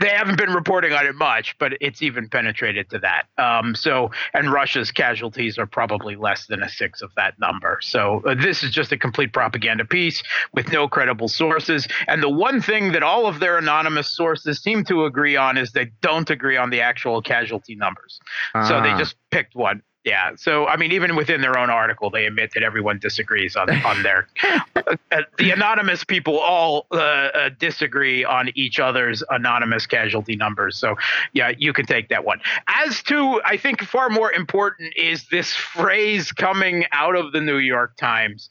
they 0.00 0.10
haven't 0.10 0.36
been 0.36 0.52
reporting 0.52 0.92
on 0.92 1.06
it 1.06 1.14
much, 1.14 1.56
but 1.58 1.72
it's 1.80 2.02
even 2.02 2.28
penetrated 2.28 2.90
to 2.90 2.98
that. 2.98 3.24
Um, 3.38 3.74
so, 3.74 4.10
and 4.34 4.52
Russia's 4.52 4.90
casualties 4.90 5.56
are 5.56 5.66
probably 5.66 6.14
less 6.14 6.46
than 6.46 6.62
a 6.62 6.68
sixth 6.68 7.02
of 7.02 7.10
that 7.16 7.38
number. 7.38 7.78
So, 7.80 8.22
uh, 8.26 8.34
this 8.34 8.62
is 8.62 8.70
just 8.70 8.92
a 8.92 8.98
complete 8.98 9.32
propaganda 9.32 9.84
piece 9.84 10.22
with 10.52 10.70
no 10.72 10.88
credible 10.88 11.28
sources. 11.28 11.88
And 12.06 12.22
the 12.22 12.28
one 12.28 12.60
thing 12.60 12.92
that 12.92 13.02
all 13.02 13.26
of 13.26 13.40
their 13.40 13.56
anonymous 13.56 14.14
sources 14.14 14.62
seem 14.62 14.84
to 14.84 15.06
agree 15.06 15.36
on 15.36 15.56
is 15.56 15.72
they 15.72 15.90
don't 16.02 16.28
agree 16.28 16.58
on 16.58 16.68
the 16.70 16.82
actual 16.82 17.22
casualty 17.22 17.76
numbers. 17.76 18.20
Uh. 18.54 18.68
So 18.68 18.82
they 18.82 18.90
ah. 18.90 18.98
just 18.98 19.16
picked 19.30 19.54
one. 19.54 19.82
Yeah. 20.06 20.36
So, 20.36 20.68
I 20.68 20.76
mean, 20.76 20.92
even 20.92 21.16
within 21.16 21.40
their 21.40 21.58
own 21.58 21.68
article, 21.68 22.10
they 22.10 22.26
admit 22.26 22.52
that 22.54 22.62
everyone 22.62 23.00
disagrees 23.00 23.56
on, 23.56 23.68
on 23.84 24.04
their. 24.04 24.28
uh, 24.76 25.22
the 25.36 25.50
anonymous 25.50 26.04
people 26.04 26.38
all 26.38 26.86
uh, 26.92 26.96
uh, 26.96 27.50
disagree 27.58 28.24
on 28.24 28.50
each 28.54 28.78
other's 28.78 29.24
anonymous 29.30 29.84
casualty 29.84 30.36
numbers. 30.36 30.78
So, 30.78 30.94
yeah, 31.32 31.50
you 31.58 31.72
can 31.72 31.86
take 31.86 32.08
that 32.10 32.24
one. 32.24 32.40
As 32.68 33.02
to, 33.04 33.40
I 33.44 33.56
think 33.56 33.82
far 33.82 34.08
more 34.08 34.30
important 34.30 34.92
is 34.96 35.26
this 35.28 35.52
phrase 35.52 36.30
coming 36.30 36.84
out 36.92 37.16
of 37.16 37.32
the 37.32 37.40
New 37.40 37.58
York 37.58 37.96
Times. 37.96 38.48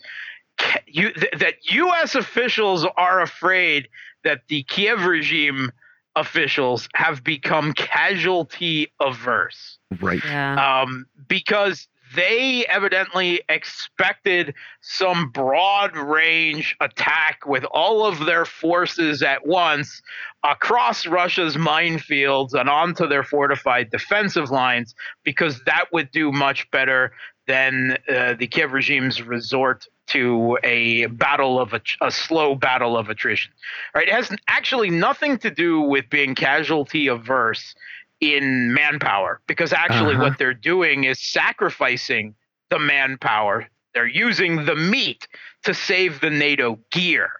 You, 0.88 1.14
th- 1.14 1.40
that 1.40 1.54
U.S. 1.72 2.16
officials 2.16 2.86
are 2.98 3.22
afraid 3.22 3.88
that 4.26 4.42
the 4.50 4.64
Kiev 4.64 5.06
regime 5.06 5.72
officials 6.16 6.88
have 6.96 7.24
become 7.24 7.74
casualty 7.74 8.92
averse. 9.00 9.78
Right. 10.00 10.24
Yeah. 10.24 10.82
Um, 10.82 11.06
because 11.28 11.88
they 12.16 12.66
evidently 12.68 13.42
expected 13.50 14.54
some 14.82 15.30
broad 15.32 15.98
range 15.98 16.76
attack 16.80 17.40
with 17.46 17.66
all 17.66 18.06
of 18.06 18.26
their 18.26 18.46
forces 18.46 19.22
at 19.22 19.46
once 19.46 20.02
across 20.44 21.08
Russia's 21.08 21.58
minefields 21.58 22.54
and 22.54 22.70
onto 22.70 23.08
their 23.08 23.24
fortified 23.24 23.90
defensive 23.90 24.52
lines 24.52 24.94
because 25.24 25.62
that 25.66 25.86
would 25.92 26.12
do 26.12 26.32
much 26.32 26.70
better 26.72 27.12
then 27.48 27.98
uh, 28.08 28.34
the 28.34 28.48
Kiev 28.48 28.74
regime's 28.74 29.22
resort 29.22 29.88
to 30.08 30.58
a 30.64 31.08
battle 31.08 31.60
of 31.60 31.74
a, 31.74 31.82
a 32.02 32.12
slow 32.12 32.56
battle 32.56 32.96
of 32.98 33.10
attrition. 33.10 33.52
Right? 33.94 34.08
It 34.08 34.14
has 34.14 34.32
actually 34.48 34.90
nothing 34.90 35.38
to 35.40 35.50
do 35.50 35.82
with 35.82 36.10
being 36.10 36.36
casualty 36.36 37.08
averse 37.08 37.76
in 38.22 38.74
manpower, 38.74 39.42
because 39.48 39.74
actually 39.74 40.16
Uh-huh. 40.16 40.24
what 40.24 40.38
they're 40.38 40.54
doing 40.54 41.04
is 41.04 41.20
sacrificing 41.20 42.36
the 42.70 42.80
manpower. 42.80 43.68
They're 43.94 44.08
using 44.08 44.66
the 44.66 44.76
meat 44.76 45.28
to 45.64 45.74
save 45.74 46.22
the 46.22 46.30
NATO 46.30 46.80
gear 46.92 47.32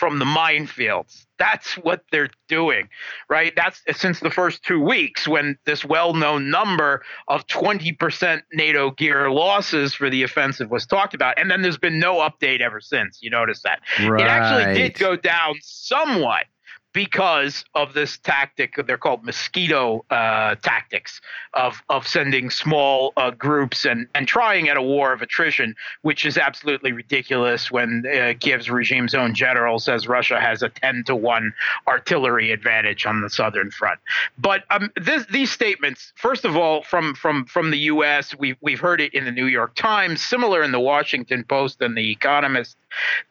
from 0.00 0.18
the 0.18 0.24
minefields. 0.24 1.26
That's 1.38 1.74
what 1.74 2.04
they're 2.10 2.30
doing, 2.48 2.88
right? 3.28 3.52
That's 3.54 3.82
since 3.92 4.20
the 4.20 4.30
first 4.30 4.62
two 4.62 4.80
weeks 4.80 5.28
when 5.28 5.58
this 5.66 5.84
well 5.84 6.14
known 6.14 6.48
number 6.50 7.02
of 7.28 7.46
20% 7.48 8.40
NATO 8.54 8.92
gear 8.92 9.30
losses 9.30 9.94
for 9.94 10.08
the 10.08 10.22
offensive 10.22 10.70
was 10.70 10.86
talked 10.86 11.12
about. 11.12 11.38
And 11.38 11.50
then 11.50 11.60
there's 11.60 11.76
been 11.76 11.98
no 11.98 12.16
update 12.16 12.62
ever 12.62 12.80
since. 12.80 13.18
You 13.20 13.28
notice 13.28 13.60
that. 13.62 13.80
Right. 14.02 14.22
It 14.22 14.26
actually 14.26 14.72
did 14.72 14.98
go 14.98 15.16
down 15.16 15.56
somewhat 15.60 16.46
because 16.92 17.64
of 17.74 17.94
this 17.94 18.18
tactic 18.18 18.74
they're 18.86 18.98
called 18.98 19.24
mosquito 19.24 20.04
uh, 20.10 20.54
tactics 20.56 21.20
of 21.54 21.82
of 21.88 22.06
sending 22.06 22.50
small 22.50 23.12
uh, 23.16 23.30
groups 23.30 23.84
and 23.84 24.06
and 24.14 24.26
trying 24.26 24.68
at 24.68 24.76
a 24.76 24.82
war 24.82 25.12
of 25.12 25.22
attrition 25.22 25.74
which 26.02 26.24
is 26.24 26.36
absolutely 26.36 26.92
ridiculous 26.92 27.70
when 27.70 28.04
uh, 28.06 28.34
Kiev's 28.40 28.70
regime's 28.70 29.14
own 29.14 29.34
general 29.34 29.78
says 29.78 30.08
Russia 30.08 30.40
has 30.40 30.62
a 30.62 30.68
10 30.68 31.04
to 31.06 31.16
1 31.16 31.52
artillery 31.86 32.52
advantage 32.52 33.06
on 33.06 33.20
the 33.20 33.30
southern 33.30 33.70
front 33.70 34.00
but 34.38 34.64
um, 34.70 34.90
this, 34.96 35.26
these 35.26 35.50
statements 35.50 36.12
first 36.16 36.44
of 36.44 36.56
all 36.56 36.82
from 36.82 37.14
from 37.14 37.44
from 37.44 37.70
the 37.70 37.78
US 37.78 38.36
we've 38.38 38.56
we've 38.60 38.80
heard 38.80 39.00
it 39.00 39.14
in 39.14 39.24
the 39.24 39.32
New 39.32 39.46
York 39.46 39.74
Times 39.74 40.20
similar 40.20 40.62
in 40.62 40.72
the 40.72 40.80
Washington 40.80 41.44
Post 41.44 41.80
and 41.80 41.96
the 41.96 42.10
Economist 42.10 42.76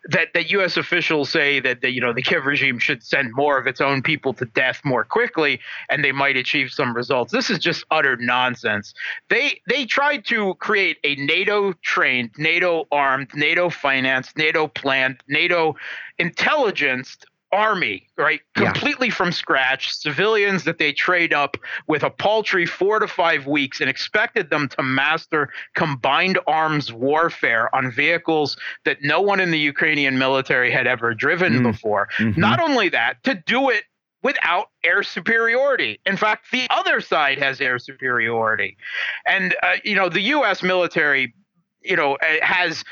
that 0.06 0.30
that 0.34 0.50
U.S. 0.52 0.78
officials 0.78 1.30
say 1.30 1.60
that 1.60 1.82
the, 1.82 1.92
you 1.92 2.02
know 2.02 2.14
the 2.14 2.22
Kiev 2.22 2.46
regime 2.46 2.80
should 2.80 3.04
send 3.04 3.32
more 3.34 3.49
of 3.58 3.68
its 3.68 3.82
own 3.82 4.02
people 4.02 4.34
to 4.34 4.46
death 4.46 4.82
more 4.84 5.04
quickly, 5.04 5.60
and 5.90 6.04
they 6.04 6.12
might 6.12 6.38
achieve 6.38 6.72
some 6.72 6.96
results. 6.96 7.32
This 7.32 7.50
is 7.50 7.60
just 7.60 7.86
utter 7.92 8.18
nonsense. 8.18 8.94
They 9.30 9.62
they 9.68 9.86
tried 9.86 10.26
to 10.26 10.54
create 10.56 10.98
a 11.04 11.16
NATO 11.16 11.74
trained, 11.82 12.32
NATO 12.38 12.88
armed, 12.92 13.30
NATO 13.34 13.70
financed, 13.70 14.38
NATO 14.38 14.68
planned, 14.68 15.22
NATO 15.28 15.76
intelligence 16.18 17.18
army, 17.52 18.08
right? 18.18 18.42
Yeah. 18.58 18.72
Completely 18.72 19.10
from 19.10 19.32
scratch, 19.32 19.92
civilians 19.94 20.64
that 20.66 20.78
they 20.78 20.92
trade 20.94 21.34
up 21.34 21.58
with 21.88 22.04
a 22.04 22.10
paltry 22.10 22.66
four 22.66 23.00
to 23.00 23.08
five 23.08 23.48
weeks 23.48 23.82
and 23.82 23.90
expected 23.90 24.50
them 24.50 24.68
to 24.70 24.84
master 24.84 25.50
combined 25.76 26.38
arms 26.48 26.94
warfare 26.94 27.74
on 27.76 27.92
vehicles 27.92 28.56
that 28.86 28.98
no 29.02 29.20
one 29.22 29.40
in 29.40 29.52
the 29.52 29.60
Ukrainian 29.60 30.18
military 30.18 30.72
had 30.72 30.86
ever 30.88 31.14
driven 31.14 31.60
Mm. 31.60 31.64
before. 31.72 32.08
Mhm. 32.18 32.38
Not 32.38 32.60
only 32.60 32.90
that, 32.90 33.24
to 33.24 33.34
do 33.36 33.70
it 33.70 33.84
without 34.22 34.70
air 34.84 35.02
superiority. 35.02 36.00
In 36.06 36.18
fact, 36.18 36.52
the 36.52 36.68
other 36.70 37.00
side 37.02 37.40
has 37.40 37.62
air 37.62 37.80
superiority. 37.80 38.78
And, 39.26 39.56
uh, 39.64 39.78
you 39.84 39.96
know, 39.96 40.10
the 40.10 40.22
U.S. 40.38 40.62
military, 40.62 41.34
you 41.82 41.96
know, 41.96 42.16
uh, 42.16 42.26
has, 42.46 42.84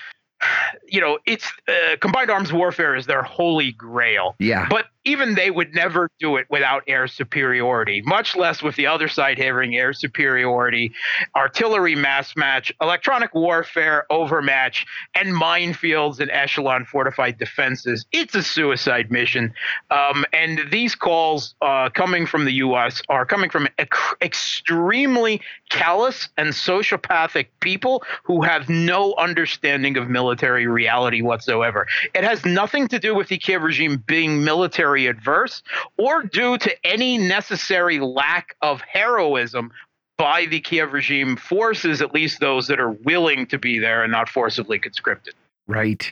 you 0.87 1.01
know, 1.01 1.19
it's 1.25 1.51
uh, 1.67 1.97
combined 1.99 2.29
arms 2.29 2.53
warfare 2.53 2.95
is 2.95 3.05
their 3.05 3.23
holy 3.23 3.71
grail. 3.71 4.35
yeah. 4.39 4.67
But 4.69 4.85
even 5.07 5.35
they 5.35 5.49
would 5.49 5.73
never 5.73 6.11
do 6.19 6.35
it 6.35 6.45
without 6.49 6.83
air 6.85 7.07
superiority, 7.07 8.01
much 8.01 8.35
less 8.35 8.61
with 8.61 8.75
the 8.75 8.85
other 8.87 9.07
side 9.07 9.37
having 9.37 9.73
air 9.73 9.93
superiority, 9.93 10.91
artillery 11.33 11.95
mass 11.95 12.35
match, 12.35 12.73
electronic 12.81 13.33
warfare 13.33 14.05
overmatch, 14.09 14.85
and 15.15 15.29
minefields 15.29 16.19
and 16.19 16.29
echelon 16.29 16.83
fortified 16.83 17.37
defenses. 17.37 18.05
It's 18.11 18.35
a 18.35 18.43
suicide 18.43 19.09
mission. 19.09 19.53
Um, 19.91 20.25
and 20.33 20.59
these 20.71 20.93
calls 20.93 21.55
uh, 21.61 21.89
coming 21.89 22.25
from 22.25 22.43
the 22.43 22.53
U.S. 22.55 23.01
are 23.07 23.25
coming 23.25 23.49
from 23.49 23.69
ec- 23.79 23.95
extremely 24.21 25.39
callous 25.69 26.29
and 26.37 26.49
sociopathic 26.49 27.47
people 27.59 28.03
who 28.23 28.41
have 28.41 28.69
no 28.69 29.13
understanding 29.15 29.97
of 29.97 30.09
military 30.09 30.67
reality 30.67 31.21
whatsoever. 31.21 31.87
It 32.13 32.23
has 32.23 32.45
nothing 32.45 32.87
to 32.89 32.99
do 32.99 33.13
with 33.13 33.27
the 33.27 33.37
Kiev 33.37 33.61
regime 33.61 34.03
being 34.07 34.43
military 34.43 35.07
adverse 35.07 35.63
or 35.97 36.23
due 36.23 36.57
to 36.57 36.85
any 36.85 37.17
necessary 37.17 37.99
lack 37.99 38.55
of 38.61 38.81
heroism 38.81 39.71
by 40.17 40.45
the 40.47 40.59
Kiev 40.59 40.93
regime 40.93 41.35
forces, 41.35 42.01
at 42.01 42.13
least 42.13 42.39
those 42.39 42.67
that 42.67 42.79
are 42.79 42.91
willing 42.91 43.45
to 43.47 43.59
be 43.59 43.79
there 43.79 44.03
and 44.03 44.11
not 44.11 44.29
forcibly 44.29 44.79
conscripted. 44.79 45.35
Right. 45.67 46.11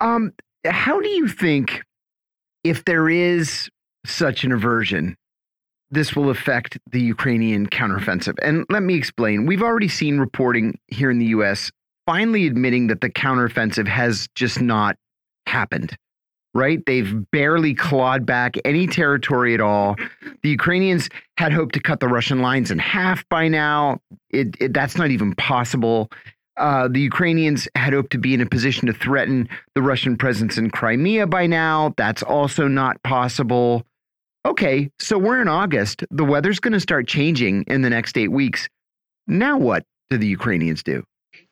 Um, 0.00 0.32
how 0.64 1.00
do 1.00 1.08
you 1.08 1.28
think 1.28 1.82
if 2.64 2.84
there 2.84 3.08
is 3.08 3.70
such 4.04 4.44
an 4.44 4.52
aversion, 4.52 5.16
this 5.90 6.14
will 6.14 6.30
affect 6.30 6.78
the 6.90 7.00
Ukrainian 7.00 7.68
counteroffensive? 7.68 8.34
And 8.42 8.64
let 8.68 8.82
me 8.82 8.94
explain. 8.94 9.46
We've 9.46 9.62
already 9.62 9.88
seen 9.88 10.18
reporting 10.18 10.78
here 10.88 11.10
in 11.10 11.18
the 11.18 11.26
US 11.26 11.70
finally 12.06 12.46
admitting 12.46 12.86
that 12.86 13.00
the 13.00 13.10
counteroffensive 13.10 13.86
has 13.86 14.28
just 14.34 14.60
not 14.60 14.96
happened. 15.46 15.96
Right? 16.54 16.84
They've 16.86 17.30
barely 17.30 17.74
clawed 17.74 18.24
back 18.24 18.56
any 18.64 18.86
territory 18.86 19.52
at 19.54 19.60
all. 19.60 19.96
The 20.42 20.48
Ukrainians 20.48 21.08
had 21.36 21.52
hoped 21.52 21.74
to 21.74 21.80
cut 21.80 22.00
the 22.00 22.08
Russian 22.08 22.40
lines 22.40 22.70
in 22.70 22.78
half 22.78 23.28
by 23.28 23.48
now. 23.48 24.00
It, 24.30 24.56
it, 24.58 24.72
that's 24.72 24.96
not 24.96 25.10
even 25.10 25.34
possible. 25.34 26.10
Uh, 26.56 26.88
the 26.88 27.00
Ukrainians 27.00 27.68
had 27.76 27.92
hoped 27.92 28.10
to 28.12 28.18
be 28.18 28.34
in 28.34 28.40
a 28.40 28.46
position 28.46 28.86
to 28.86 28.92
threaten 28.92 29.48
the 29.74 29.82
Russian 29.82 30.16
presence 30.16 30.58
in 30.58 30.70
Crimea 30.70 31.26
by 31.26 31.46
now. 31.46 31.94
That's 31.96 32.22
also 32.22 32.66
not 32.66 33.00
possible. 33.02 33.84
Okay, 34.46 34.90
so 34.98 35.18
we're 35.18 35.40
in 35.42 35.48
August. 35.48 36.04
The 36.10 36.24
weather's 36.24 36.60
going 36.60 36.72
to 36.72 36.80
start 36.80 37.06
changing 37.06 37.64
in 37.66 37.82
the 37.82 37.90
next 37.90 38.16
eight 38.16 38.28
weeks. 38.32 38.68
Now, 39.26 39.58
what 39.58 39.84
do 40.10 40.16
the 40.18 40.26
Ukrainians 40.26 40.82
do? 40.82 41.04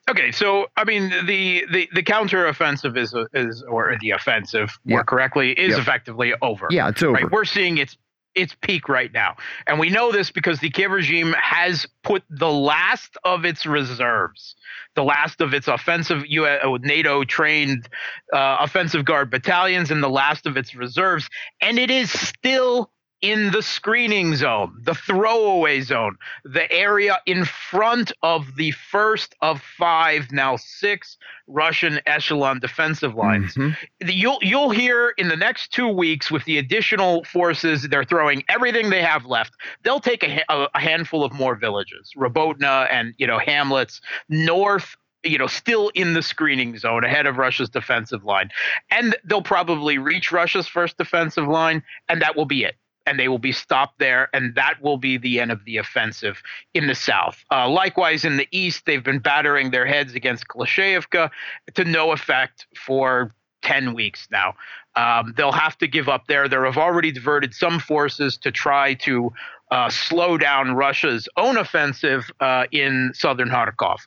Okay, 0.09 0.31
so 0.31 0.67
I 0.77 0.85
mean 0.85 1.09
the 1.25 1.65
the 1.71 1.89
the 1.93 2.01
counteroffensive 2.01 2.97
is 2.97 3.13
is 3.33 3.61
or 3.69 3.95
the 3.99 4.11
offensive 4.11 4.71
more 4.85 5.03
correctly 5.03 5.51
is 5.51 5.71
Yep. 5.71 5.79
effectively 5.79 6.33
over. 6.41 6.67
Yeah, 6.71 6.87
it's 6.89 7.03
over. 7.03 7.13
Right, 7.13 7.29
we're 7.31 7.43
seeing 7.45 7.77
its 7.77 7.97
its 8.37 8.55
peak 8.61 8.87
right 8.87 9.11
now, 9.11 9.35
and 9.65 9.79
we 9.79 9.89
know 9.89 10.11
this 10.11 10.31
because 10.31 10.59
the 10.59 10.69
Kiev 10.69 10.91
regime 10.91 11.33
has 11.33 11.85
put 12.03 12.23
the 12.29 12.51
last 12.51 13.17
of 13.23 13.43
its 13.43 13.65
reserves, 13.65 14.55
the 14.95 15.03
last 15.03 15.41
of 15.41 15.53
its 15.53 15.67
offensive 15.67 16.23
US, 16.27 16.63
NATO 16.81 17.23
trained 17.23 17.89
uh, 18.31 18.57
offensive 18.59 19.03
guard 19.03 19.29
battalions, 19.29 19.91
and 19.91 20.03
the 20.03 20.09
last 20.09 20.45
of 20.45 20.55
its 20.55 20.75
reserves, 20.75 21.27
and 21.61 21.79
it 21.79 21.89
is 21.89 22.11
still 22.11 22.91
in 23.21 23.51
the 23.51 23.63
screening 23.63 24.35
zone, 24.35 24.77
the 24.83 24.93
throwaway 24.93 25.81
zone, 25.81 26.17
the 26.43 26.71
area 26.71 27.17
in 27.25 27.45
front 27.45 28.11
of 28.21 28.55
the 28.55 28.71
first 28.71 29.35
of 29.41 29.61
five, 29.77 30.31
now 30.31 30.55
six 30.57 31.17
Russian 31.47 31.99
echelon 32.05 32.59
defensive 32.59 33.15
lines. 33.15 33.55
Mhm. 33.55 33.75
you'll 34.01 34.39
you'll 34.41 34.69
hear 34.69 35.13
in 35.17 35.29
the 35.29 35.35
next 35.35 35.71
two 35.71 35.87
weeks 35.87 36.29
with 36.29 36.43
the 36.45 36.57
additional 36.57 37.23
forces 37.23 37.83
they're 37.83 38.03
throwing 38.03 38.43
everything 38.49 38.89
they 38.89 39.01
have 39.01 39.25
left. 39.25 39.53
They'll 39.83 39.99
take 39.99 40.23
a, 40.23 40.43
a 40.49 40.79
handful 40.79 41.23
of 41.23 41.33
more 41.33 41.55
villages 41.55 42.11
Robotyne 42.15 42.87
and 42.91 43.13
you 43.17 43.25
know 43.25 43.39
hamlets 43.39 44.01
north 44.29 44.95
you 45.23 45.37
know 45.37 45.47
still 45.47 45.89
in 45.95 46.13
the 46.13 46.21
screening 46.21 46.77
zone 46.77 47.03
ahead 47.03 47.25
of 47.25 47.37
russia's 47.37 47.69
defensive 47.69 48.23
line. 48.23 48.49
And 48.91 49.15
they'll 49.23 49.41
probably 49.41 49.97
reach 49.97 50.31
russia's 50.31 50.67
first 50.67 50.97
defensive 50.97 51.47
line 51.47 51.81
and 52.09 52.21
that 52.21 52.35
will 52.35 52.45
be 52.45 52.63
it 52.63 52.75
and 53.07 53.17
they 53.17 53.29
will 53.29 53.39
be 53.39 53.53
stopped 53.53 53.99
there, 53.99 54.29
and 54.33 54.53
that 54.55 54.81
will 54.81 54.97
be 54.97 55.17
the 55.17 55.39
end 55.39 55.51
of 55.51 55.63
the 55.65 55.77
offensive 55.77 56.43
in 56.73 56.87
the 56.87 56.95
south. 56.95 57.43
Uh, 57.49 57.67
likewise, 57.69 58.25
in 58.25 58.35
the 58.35 58.47
east, 58.51 58.85
they've 58.85 59.03
been 59.03 59.19
battering 59.19 59.71
their 59.71 59.85
heads 59.85 60.13
against 60.13 60.47
Klashevka 60.49 61.31
to 61.73 61.83
no 61.85 62.11
effect 62.11 62.67
for 62.75 63.33
10 63.63 63.93
weeks 63.93 64.27
now. 64.29 64.53
Um, 64.95 65.33
they'll 65.37 65.51
have 65.51 65.77
to 65.77 65.87
give 65.87 66.09
up 66.09 66.27
there. 66.27 66.49
There 66.49 66.65
have 66.65 66.77
already 66.77 67.11
diverted 67.11 67.53
some 67.53 67.79
forces 67.79 68.37
to 68.39 68.51
try 68.51 68.93
to 68.95 69.31
uh, 69.71 69.89
slow 69.89 70.37
down 70.37 70.75
Russia's 70.75 71.27
own 71.37 71.57
offensive 71.57 72.31
uh, 72.39 72.65
in 72.71 73.11
southern 73.13 73.49
Kharkov, 73.49 73.99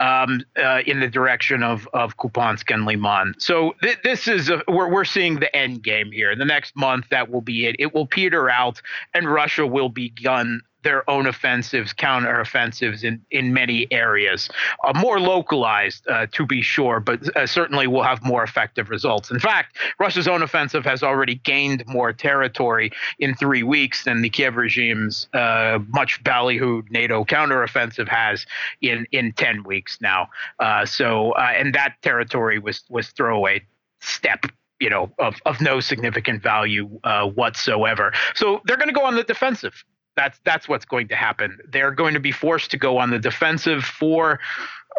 um, 0.00 0.42
uh, 0.56 0.80
in 0.86 1.00
the 1.00 1.08
direction 1.08 1.62
of 1.62 1.88
of 1.92 2.16
Kupiansk 2.16 2.72
and 2.72 2.84
Liman. 2.86 3.34
So 3.38 3.74
th- 3.82 3.98
this 4.02 4.26
is 4.28 4.48
a, 4.48 4.62
we're 4.68 4.90
we're 4.90 5.04
seeing 5.04 5.40
the 5.40 5.54
end 5.54 5.82
game 5.82 6.12
here. 6.12 6.34
The 6.34 6.44
next 6.44 6.76
month, 6.76 7.06
that 7.10 7.30
will 7.30 7.42
be 7.42 7.66
it. 7.66 7.76
It 7.78 7.94
will 7.94 8.06
peter 8.06 8.48
out, 8.48 8.80
and 9.14 9.30
Russia 9.30 9.66
will 9.66 9.88
begun 9.88 10.62
their 10.82 11.08
own 11.08 11.26
offensives, 11.26 11.92
counteroffensives 11.92 13.04
in, 13.04 13.22
in 13.30 13.52
many 13.52 13.86
areas. 13.92 14.48
Uh, 14.84 14.92
more 14.98 15.20
localized, 15.20 16.06
uh, 16.08 16.26
to 16.32 16.46
be 16.46 16.62
sure, 16.62 17.00
but 17.00 17.34
uh, 17.36 17.46
certainly 17.46 17.86
will 17.86 18.02
have 18.02 18.22
more 18.22 18.42
effective 18.42 18.90
results. 18.90 19.30
In 19.30 19.38
fact, 19.38 19.76
Russia's 19.98 20.28
own 20.28 20.42
offensive 20.42 20.84
has 20.84 21.02
already 21.02 21.36
gained 21.36 21.84
more 21.86 22.12
territory 22.12 22.90
in 23.18 23.34
three 23.34 23.62
weeks 23.62 24.04
than 24.04 24.22
the 24.22 24.30
Kiev 24.30 24.56
regime's 24.56 25.28
uh, 25.34 25.78
much 25.88 26.22
ballyhooed 26.24 26.90
NATO 26.90 27.24
counteroffensive 27.24 28.08
has 28.08 28.46
in, 28.80 29.06
in 29.12 29.32
10 29.32 29.64
weeks 29.64 29.98
now. 30.00 30.28
Uh, 30.58 30.84
so, 30.84 31.32
uh, 31.32 31.52
and 31.54 31.74
that 31.74 31.94
territory 32.02 32.58
was, 32.58 32.84
was 32.88 33.08
throwaway 33.08 33.62
step 34.00 34.46
you 34.80 34.90
know 34.90 35.12
of 35.20 35.36
of 35.46 35.60
no 35.60 35.78
significant 35.78 36.42
value 36.42 36.90
uh, 37.04 37.24
whatsoever. 37.24 38.12
So 38.34 38.60
they're 38.64 38.76
going 38.76 38.88
to 38.88 38.94
go 38.94 39.04
on 39.04 39.14
the 39.14 39.22
defensive. 39.22 39.84
That's 40.16 40.38
that's 40.44 40.68
what's 40.68 40.84
going 40.84 41.08
to 41.08 41.16
happen. 41.16 41.58
They're 41.68 41.90
going 41.90 42.14
to 42.14 42.20
be 42.20 42.32
forced 42.32 42.70
to 42.72 42.76
go 42.76 42.98
on 42.98 43.10
the 43.10 43.18
defensive 43.18 43.84
for 43.84 44.40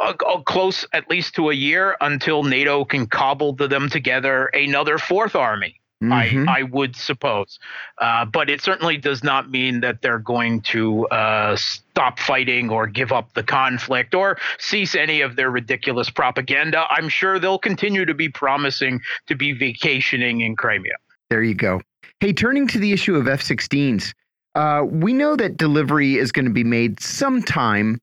a 0.01 0.41
close 0.45 0.87
at 0.93 1.09
least 1.09 1.35
to 1.35 1.49
a 1.49 1.53
year 1.53 1.95
until 2.01 2.43
NATO 2.43 2.83
can 2.83 3.05
cobble 3.05 3.53
them 3.53 3.89
together 3.89 4.47
another 4.47 4.97
fourth 4.97 5.35
army. 5.35 5.79
Mm-hmm. 6.03 6.49
I, 6.49 6.59
I 6.59 6.63
would 6.63 6.95
suppose. 6.95 7.59
Uh, 7.97 8.25
but 8.25 8.49
it 8.49 8.61
certainly 8.61 8.97
does 8.97 9.23
not 9.23 9.49
mean 9.49 9.79
that 9.81 10.01
they're 10.01 10.19
going 10.19 10.61
to 10.61 11.07
uh, 11.07 11.55
stop 11.55 12.19
fighting 12.19 12.69
or 12.69 12.87
give 12.87 13.13
up 13.13 13.33
the 13.35 13.43
conflict 13.43 14.13
or 14.13 14.37
cease 14.59 14.95
any 14.95 15.21
of 15.21 15.37
their 15.37 15.49
ridiculous 15.49 16.09
propaganda. 16.09 16.85
I'm 16.89 17.07
sure 17.07 17.39
they'll 17.39 17.59
continue 17.59 18.03
to 18.05 18.13
be 18.13 18.27
promising 18.27 18.99
to 19.27 19.35
be 19.35 19.53
vacationing 19.53 20.41
in 20.41 20.55
Crimea. 20.57 20.95
There 21.29 21.43
you 21.43 21.55
go. 21.55 21.79
Hey, 22.19 22.33
turning 22.33 22.67
to 22.67 22.79
the 22.79 22.91
issue 22.91 23.15
of 23.15 23.27
F 23.27 23.41
16s, 23.41 24.13
uh, 24.55 24.83
we 24.85 25.13
know 25.13 25.35
that 25.35 25.57
delivery 25.57 26.17
is 26.17 26.31
going 26.31 26.45
to 26.45 26.51
be 26.51 26.63
made 26.63 26.99
sometime. 26.99 27.99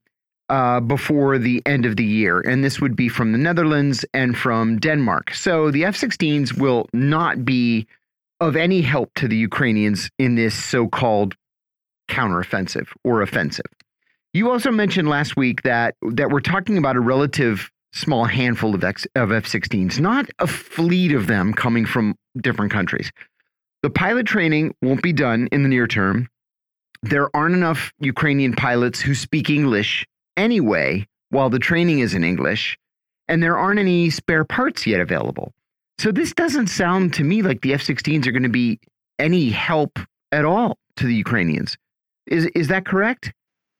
Uh, 0.49 0.81
before 0.81 1.37
the 1.37 1.61
end 1.65 1.85
of 1.85 1.95
the 1.95 2.03
year. 2.03 2.41
And 2.41 2.61
this 2.61 2.81
would 2.81 2.93
be 2.93 3.07
from 3.07 3.31
the 3.31 3.37
Netherlands 3.37 4.03
and 4.13 4.37
from 4.37 4.79
Denmark. 4.79 5.33
So 5.33 5.71
the 5.71 5.85
F 5.85 5.95
16s 5.95 6.57
will 6.57 6.89
not 6.91 7.45
be 7.45 7.87
of 8.41 8.57
any 8.57 8.81
help 8.81 9.13
to 9.13 9.29
the 9.29 9.37
Ukrainians 9.37 10.09
in 10.19 10.35
this 10.35 10.53
so 10.53 10.89
called 10.89 11.35
counteroffensive 12.09 12.89
or 13.05 13.21
offensive. 13.21 13.67
You 14.33 14.51
also 14.51 14.71
mentioned 14.71 15.07
last 15.07 15.37
week 15.37 15.61
that 15.61 15.95
that 16.01 16.31
we're 16.31 16.41
talking 16.41 16.77
about 16.77 16.97
a 16.97 16.99
relative 16.99 17.71
small 17.93 18.25
handful 18.25 18.73
of, 18.73 18.83
of 18.83 19.31
F-16s, 19.31 19.99
not 19.99 20.29
a 20.39 20.47
fleet 20.47 21.13
of 21.13 21.27
them 21.27 21.53
coming 21.53 21.85
from 21.85 22.15
different 22.37 22.71
countries. 22.71 23.11
The 23.83 23.89
pilot 23.89 24.25
training 24.25 24.75
won't 24.81 25.01
be 25.01 25.13
done 25.13 25.47
in 25.51 25.63
the 25.63 25.69
near 25.69 25.87
term. 25.87 26.29
There 27.03 27.35
aren't 27.35 27.55
enough 27.55 27.91
Ukrainian 27.99 28.53
pilots 28.53 28.99
who 28.99 29.15
speak 29.15 29.49
English 29.49 30.05
anyway, 30.37 31.07
while 31.29 31.49
the 31.49 31.59
training 31.59 31.99
is 31.99 32.13
in 32.13 32.23
English, 32.23 32.77
and 33.27 33.41
there 33.41 33.57
aren't 33.57 33.79
any 33.79 34.09
spare 34.09 34.43
parts 34.43 34.85
yet 34.85 34.99
available. 34.99 35.51
So 35.97 36.11
this 36.11 36.33
doesn't 36.33 36.67
sound 36.67 37.13
to 37.15 37.23
me 37.23 37.41
like 37.41 37.61
the 37.61 37.73
F-16s 37.73 38.27
are 38.27 38.31
going 38.31 38.43
to 38.43 38.49
be 38.49 38.79
any 39.19 39.49
help 39.49 39.99
at 40.31 40.45
all 40.45 40.77
to 40.97 41.05
the 41.05 41.15
Ukrainians. 41.15 41.77
Is 42.27 42.45
is 42.55 42.67
that 42.67 42.85
correct? 42.85 43.33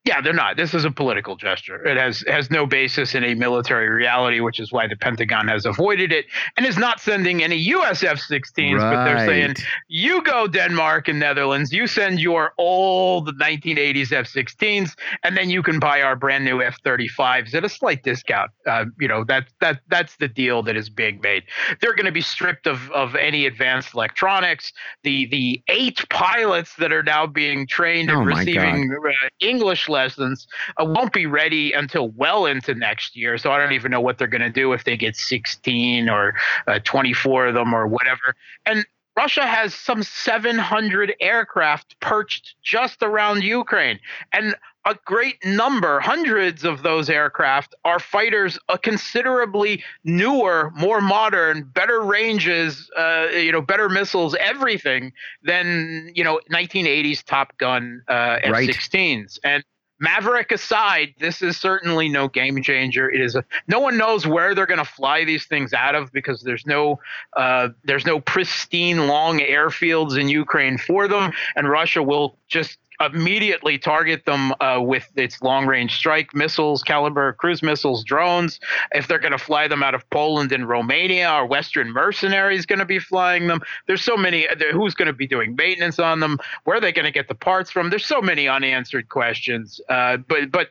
Yeah, 0.04 0.20
they're 0.20 0.32
not. 0.32 0.56
This 0.56 0.74
is 0.74 0.84
a 0.84 0.90
political 0.90 1.36
gesture. 1.36 1.86
It 1.86 1.96
has 1.96 2.24
has 2.26 2.50
no 2.50 2.66
basis 2.66 3.14
in 3.14 3.22
a 3.22 3.34
military 3.34 3.88
reality, 3.88 4.40
which 4.40 4.58
is 4.58 4.72
why 4.72 4.88
the 4.88 4.96
Pentagon 4.96 5.46
has 5.46 5.64
avoided 5.64 6.10
it 6.10 6.26
and 6.56 6.66
is 6.66 6.76
not 6.76 6.98
sending 6.98 7.40
any 7.40 7.54
US 7.54 8.02
F-16s. 8.02 8.78
Right. 8.78 8.94
But 8.94 9.04
they're 9.04 9.26
saying, 9.26 9.54
you 9.86 10.20
go 10.22 10.48
Denmark 10.48 11.06
and 11.06 11.20
Netherlands, 11.20 11.72
you 11.72 11.86
send 11.86 12.18
your 12.18 12.52
old 12.58 13.38
1980s 13.38 14.10
F-16s, 14.10 14.96
and 15.22 15.36
then 15.36 15.50
you 15.50 15.62
can 15.62 15.78
buy 15.78 16.02
our 16.02 16.16
brand 16.16 16.44
new 16.44 16.60
F-35s 16.60 17.54
at 17.54 17.64
a 17.64 17.68
slight 17.68 18.02
discount. 18.02 18.50
Uh, 18.66 18.86
you 18.98 19.06
know 19.06 19.22
that 19.22 19.44
that 19.60 19.82
that's 19.88 20.16
the 20.16 20.26
deal 20.26 20.64
that 20.64 20.76
is 20.76 20.90
being 20.90 21.20
made. 21.20 21.44
They're 21.80 21.94
going 21.94 22.06
to 22.06 22.12
be 22.12 22.22
stripped 22.22 22.66
of 22.66 22.90
of 22.90 23.14
any 23.14 23.46
advanced 23.46 23.94
electronics. 23.94 24.72
The 25.04 25.26
the 25.26 25.62
eight 25.68 26.04
pilots 26.10 26.74
that 26.78 26.92
are 26.92 27.04
now 27.04 27.28
being 27.28 27.68
trained 27.68 28.10
oh 28.10 28.18
and 28.18 28.26
receiving 28.26 28.90
uh, 28.92 29.28
English 29.38 29.88
lessons 29.92 30.48
uh, 30.80 30.84
won't 30.84 31.12
be 31.12 31.26
ready 31.26 31.72
until 31.72 32.08
well 32.10 32.46
into 32.46 32.74
next 32.74 33.16
year. 33.16 33.38
So 33.38 33.52
I 33.52 33.58
don't 33.58 33.72
even 33.72 33.90
know 33.90 34.00
what 34.00 34.18
they're 34.18 34.26
going 34.26 34.42
to 34.42 34.50
do 34.50 34.72
if 34.72 34.84
they 34.84 34.96
get 34.96 35.14
16 35.14 36.08
or 36.08 36.34
uh, 36.66 36.80
24 36.80 37.46
of 37.46 37.54
them 37.54 37.72
or 37.74 37.86
whatever. 37.86 38.34
And 38.66 38.84
Russia 39.16 39.46
has 39.46 39.74
some 39.74 40.02
700 40.02 41.14
aircraft 41.20 42.00
perched 42.00 42.54
just 42.62 43.02
around 43.02 43.42
Ukraine. 43.42 44.00
And 44.32 44.54
a 44.84 44.96
great 45.04 45.36
number, 45.44 46.00
hundreds 46.00 46.64
of 46.64 46.82
those 46.82 47.08
aircraft 47.08 47.74
are 47.84 48.00
fighters, 48.00 48.58
a 48.68 48.78
considerably 48.78 49.84
newer, 50.02 50.72
more 50.74 51.00
modern, 51.00 51.70
better 51.72 52.00
ranges, 52.00 52.90
uh, 52.98 53.28
you 53.32 53.52
know, 53.52 53.60
better 53.60 53.88
missiles, 53.88 54.34
everything 54.40 55.12
than 55.42 56.10
you 56.14 56.24
know 56.24 56.40
1980s 56.50 57.22
Top 57.22 57.56
Gun 57.58 58.02
uh, 58.08 58.38
F-16s. 58.42 59.38
Right. 59.44 59.52
And 59.52 59.64
Maverick 60.02 60.50
aside, 60.50 61.14
this 61.20 61.42
is 61.42 61.56
certainly 61.56 62.08
no 62.08 62.26
game 62.26 62.60
changer. 62.60 63.08
It 63.08 63.20
is 63.20 63.36
a, 63.36 63.44
no 63.68 63.78
one 63.78 63.96
knows 63.96 64.26
where 64.26 64.52
they're 64.52 64.66
going 64.66 64.78
to 64.78 64.84
fly 64.84 65.24
these 65.24 65.46
things 65.46 65.72
out 65.72 65.94
of 65.94 66.12
because 66.12 66.42
there's 66.42 66.66
no 66.66 66.98
uh, 67.36 67.68
there's 67.84 68.04
no 68.04 68.18
pristine 68.18 69.06
long 69.06 69.38
airfields 69.38 70.18
in 70.18 70.28
Ukraine 70.28 70.76
for 70.76 71.06
them, 71.06 71.32
and 71.54 71.70
Russia 71.70 72.02
will 72.02 72.36
just 72.48 72.78
immediately 73.06 73.78
target 73.78 74.24
them 74.24 74.52
uh, 74.60 74.80
with 74.80 75.08
its 75.16 75.40
long 75.42 75.66
range 75.66 75.96
strike 75.96 76.34
missiles, 76.34 76.82
Kalibr 76.82 77.36
cruise 77.36 77.62
missiles, 77.62 78.04
drones. 78.04 78.60
If 78.92 79.08
they're 79.08 79.18
going 79.18 79.32
to 79.32 79.38
fly 79.38 79.68
them 79.68 79.82
out 79.82 79.94
of 79.94 80.08
Poland 80.10 80.52
and 80.52 80.68
Romania, 80.68 81.30
or 81.32 81.46
Western 81.46 81.90
mercenaries 81.90 82.66
going 82.66 82.78
to 82.78 82.84
be 82.84 82.98
flying 82.98 83.46
them? 83.46 83.60
There's 83.86 84.02
so 84.02 84.16
many. 84.16 84.46
Who's 84.72 84.94
going 84.94 85.06
to 85.06 85.12
be 85.12 85.26
doing 85.26 85.56
maintenance 85.56 85.98
on 85.98 86.20
them? 86.20 86.38
Where 86.64 86.76
are 86.76 86.80
they 86.80 86.92
going 86.92 87.04
to 87.04 87.12
get 87.12 87.28
the 87.28 87.34
parts 87.34 87.70
from? 87.70 87.90
There's 87.90 88.06
so 88.06 88.20
many 88.20 88.48
unanswered 88.48 89.08
questions. 89.08 89.80
Uh, 89.88 90.16
but 90.16 90.50
but 90.50 90.68
uh, 90.68 90.70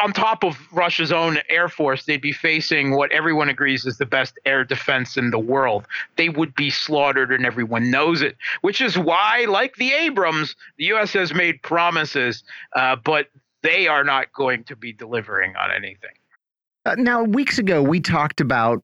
on 0.00 0.12
top 0.12 0.44
of 0.44 0.56
Russia's 0.72 1.12
own 1.12 1.38
air 1.48 1.68
force, 1.68 2.04
they'd 2.04 2.20
be 2.20 2.32
facing 2.32 2.96
what 2.96 3.12
everyone 3.12 3.48
agrees 3.48 3.86
is 3.86 3.98
the 3.98 4.06
best 4.06 4.38
air 4.44 4.64
defense 4.64 5.16
in 5.16 5.30
the 5.30 5.38
world. 5.38 5.86
They 6.16 6.28
would 6.28 6.54
be 6.54 6.70
slaughtered, 6.70 7.32
and 7.32 7.46
everyone 7.46 7.90
knows 7.90 8.20
it. 8.20 8.36
Which 8.62 8.80
is 8.80 8.98
why, 8.98 9.46
like 9.48 9.76
the 9.76 9.92
Abrams, 9.92 10.56
the 10.76 10.86
U.S. 10.86 11.12
has 11.12 11.32
made 11.32 11.62
promises, 11.62 12.42
uh, 12.74 12.96
but 12.96 13.28
they 13.62 13.86
are 13.86 14.04
not 14.04 14.32
going 14.32 14.64
to 14.64 14.76
be 14.76 14.92
delivering 14.92 15.54
on 15.56 15.70
anything. 15.70 16.10
Uh, 16.86 16.96
now, 16.98 17.22
weeks 17.22 17.58
ago, 17.58 17.82
we 17.82 18.00
talked 18.00 18.40
about 18.40 18.82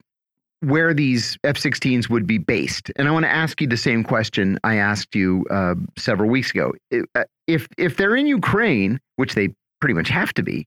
where 0.60 0.94
these 0.94 1.38
F-16s 1.44 2.08
would 2.08 2.26
be 2.26 2.38
based, 2.38 2.90
and 2.96 3.08
I 3.08 3.10
want 3.10 3.24
to 3.24 3.30
ask 3.30 3.60
you 3.60 3.66
the 3.66 3.76
same 3.76 4.04
question 4.04 4.58
I 4.64 4.76
asked 4.76 5.14
you 5.14 5.44
uh, 5.50 5.74
several 5.98 6.30
weeks 6.30 6.50
ago. 6.50 6.72
Uh, 6.92 7.24
if 7.46 7.66
if 7.76 7.96
they're 7.96 8.16
in 8.16 8.26
Ukraine, 8.26 9.00
which 9.16 9.34
they 9.34 9.48
pretty 9.80 9.94
much 9.94 10.08
have 10.08 10.32
to 10.34 10.42
be, 10.42 10.66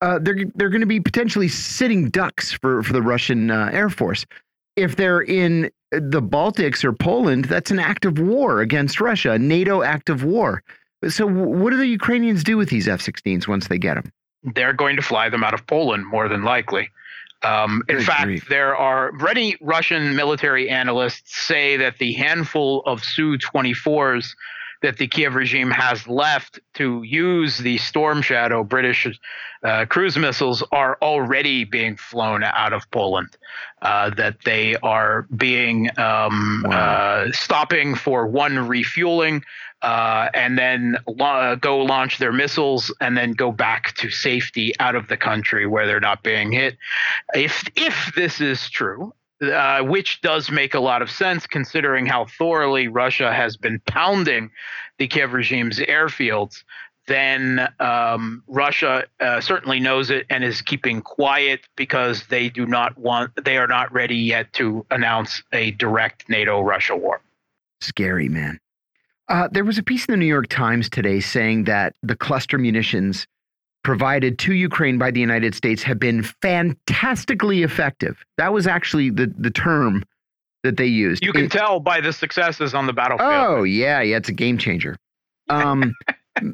uh, 0.00 0.18
they're 0.20 0.44
they're 0.54 0.70
going 0.70 0.80
to 0.80 0.86
be 0.86 1.00
potentially 1.00 1.48
sitting 1.48 2.08
ducks 2.10 2.52
for 2.52 2.82
for 2.82 2.92
the 2.92 3.02
Russian 3.02 3.50
uh, 3.50 3.70
Air 3.72 3.90
Force. 3.90 4.24
If 4.76 4.96
they're 4.96 5.20
in 5.20 5.70
the 5.90 6.22
Baltics 6.22 6.84
or 6.84 6.92
Poland, 6.92 7.46
that's 7.46 7.70
an 7.70 7.78
act 7.78 8.04
of 8.04 8.18
war 8.18 8.60
against 8.60 9.00
Russia, 9.00 9.32
a 9.32 9.38
NATO 9.38 9.82
act 9.82 10.08
of 10.08 10.24
war. 10.24 10.62
So, 11.08 11.26
what 11.26 11.70
do 11.70 11.76
the 11.76 11.86
Ukrainians 11.86 12.44
do 12.44 12.56
with 12.56 12.68
these 12.68 12.86
F-16s 12.86 13.48
once 13.48 13.68
they 13.68 13.78
get 13.78 13.94
them? 13.94 14.12
They're 14.42 14.72
going 14.72 14.96
to 14.96 15.02
fly 15.02 15.28
them 15.28 15.42
out 15.42 15.54
of 15.54 15.66
Poland, 15.66 16.06
more 16.06 16.28
than 16.28 16.44
likely. 16.44 16.90
Um, 17.42 17.82
in 17.88 17.96
Good 17.96 18.06
fact, 18.06 18.24
grief. 18.24 18.48
there 18.48 18.76
are 18.76 19.12
many 19.12 19.56
Russian 19.62 20.14
military 20.14 20.68
analysts 20.68 21.34
say 21.46 21.78
that 21.78 21.98
the 21.98 22.12
handful 22.12 22.82
of 22.84 23.02
Su 23.02 23.38
24s 23.38 24.34
that 24.82 24.96
the 24.96 25.06
Kiev 25.06 25.34
regime 25.34 25.70
has 25.70 26.06
left 26.08 26.58
to 26.74 27.02
use 27.02 27.58
the 27.58 27.78
Storm 27.78 28.22
Shadow 28.22 28.64
British 28.64 29.06
uh, 29.62 29.84
cruise 29.86 30.16
missiles 30.16 30.62
are 30.72 30.96
already 31.02 31.64
being 31.64 31.96
flown 31.96 32.42
out 32.42 32.72
of 32.72 32.90
Poland. 32.90 33.36
Uh, 33.82 34.10
that 34.10 34.36
they 34.44 34.76
are 34.76 35.22
being 35.36 35.88
um, 35.98 36.64
wow. 36.66 36.70
uh, 36.70 37.32
stopping 37.32 37.94
for 37.94 38.26
one 38.26 38.68
refueling. 38.68 39.42
Uh, 39.82 40.28
and 40.34 40.58
then 40.58 40.98
la- 41.06 41.54
go 41.54 41.78
launch 41.78 42.18
their 42.18 42.32
missiles 42.32 42.94
and 43.00 43.16
then 43.16 43.32
go 43.32 43.50
back 43.50 43.94
to 43.94 44.10
safety 44.10 44.74
out 44.78 44.94
of 44.94 45.08
the 45.08 45.16
country 45.16 45.66
where 45.66 45.86
they're 45.86 46.00
not 46.00 46.22
being 46.22 46.52
hit. 46.52 46.76
If 47.34 47.64
if 47.76 48.12
this 48.14 48.42
is 48.42 48.68
true, 48.68 49.14
uh, 49.42 49.82
which 49.82 50.20
does 50.20 50.50
make 50.50 50.74
a 50.74 50.80
lot 50.80 51.02
of 51.02 51.10
sense 51.10 51.46
considering 51.46 52.06
how 52.06 52.26
thoroughly 52.26 52.88
Russia 52.88 53.32
has 53.32 53.56
been 53.56 53.80
pounding 53.86 54.50
the 54.98 55.08
Kiev 55.08 55.32
regime's 55.32 55.78
airfields. 55.78 56.62
Then 57.06 57.66
um, 57.80 58.44
Russia 58.46 59.04
uh, 59.18 59.40
certainly 59.40 59.80
knows 59.80 60.10
it 60.10 60.26
and 60.30 60.44
is 60.44 60.62
keeping 60.62 61.00
quiet 61.00 61.62
because 61.74 62.26
they 62.28 62.48
do 62.48 62.66
not 62.66 62.96
want, 62.98 63.32
they 63.44 63.56
are 63.56 63.66
not 63.66 63.92
ready 63.92 64.16
yet 64.16 64.52
to 64.54 64.84
announce 64.90 65.42
a 65.52 65.72
direct 65.72 66.28
NATO 66.28 66.60
Russia 66.60 66.96
war. 66.96 67.20
Scary, 67.80 68.28
man. 68.28 68.60
Uh, 69.28 69.48
there 69.50 69.64
was 69.64 69.78
a 69.78 69.82
piece 69.82 70.04
in 70.06 70.12
the 70.12 70.18
New 70.18 70.26
York 70.26 70.48
Times 70.48 70.90
today 70.90 71.20
saying 71.20 71.64
that 71.64 71.94
the 72.02 72.16
cluster 72.16 72.58
munitions 72.58 73.26
provided 73.82 74.38
to 74.40 74.52
Ukraine 74.54 74.98
by 74.98 75.10
the 75.10 75.20
United 75.20 75.54
States 75.54 75.82
have 75.82 75.98
been 75.98 76.22
fantastically 76.22 77.62
effective. 77.62 78.24
That 78.36 78.52
was 78.52 78.66
actually 78.66 79.10
the, 79.10 79.32
the 79.38 79.50
term 79.50 80.04
that 80.62 80.76
they 80.76 80.86
used. 80.86 81.24
You 81.24 81.32
can 81.32 81.44
It- 81.46 81.52
tell 81.52 81.80
by 81.80 82.00
the 82.00 82.12
successes 82.12 82.74
on 82.74 82.86
the 82.86 82.92
battlefield. 82.92 83.30
Oh, 83.32 83.62
yeah, 83.62 84.00
yeah, 84.02 84.16
it's 84.18 84.28
a 84.28 84.34
game 84.34 84.58
changer. 84.58 84.96
Um, 85.50 85.94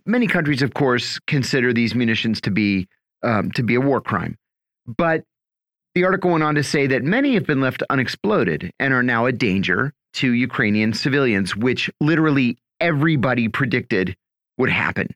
many 0.06 0.26
countries, 0.26 0.62
of 0.62 0.72
course, 0.72 1.18
consider 1.26 1.74
these 1.74 1.94
munitions 1.94 2.40
to 2.42 2.50
be 2.50 2.88
um, 3.22 3.50
to 3.52 3.62
be 3.62 3.74
a 3.74 3.80
war 3.80 4.00
crime, 4.00 4.38
but 4.86 5.22
the 5.94 6.04
article 6.04 6.30
went 6.30 6.42
on 6.44 6.54
to 6.54 6.62
say 6.62 6.86
that 6.86 7.02
many 7.02 7.34
have 7.34 7.44
been 7.46 7.60
left 7.60 7.82
unexploded 7.90 8.70
and 8.80 8.94
are 8.94 9.02
now 9.02 9.26
a 9.26 9.32
danger 9.32 9.92
to 10.14 10.32
Ukrainian 10.32 10.94
civilians, 10.94 11.54
which 11.54 11.90
literally 12.00 12.56
everybody 12.80 13.48
predicted 13.48 14.16
would 14.56 14.70
happen. 14.70 15.14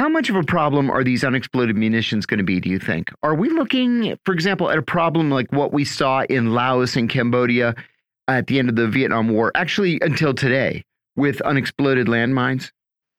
How 0.00 0.08
much 0.08 0.30
of 0.30 0.36
a 0.36 0.42
problem 0.42 0.90
are 0.90 1.04
these 1.04 1.24
unexploded 1.24 1.76
munitions 1.76 2.24
going 2.24 2.38
to 2.38 2.44
be, 2.44 2.58
do 2.58 2.70
you 2.70 2.78
think? 2.78 3.12
Are 3.22 3.34
we 3.34 3.50
looking, 3.50 4.16
for 4.24 4.32
example, 4.32 4.70
at 4.70 4.78
a 4.78 4.82
problem 4.82 5.30
like 5.30 5.52
what 5.52 5.74
we 5.74 5.84
saw 5.84 6.22
in 6.22 6.54
Laos 6.54 6.96
and 6.96 7.06
Cambodia 7.06 7.74
at 8.26 8.46
the 8.46 8.58
end 8.58 8.70
of 8.70 8.76
the 8.76 8.88
Vietnam 8.88 9.28
War, 9.28 9.52
actually 9.54 9.98
until 10.00 10.32
today, 10.32 10.86
with 11.16 11.42
unexploded 11.42 12.06
landmines? 12.06 12.70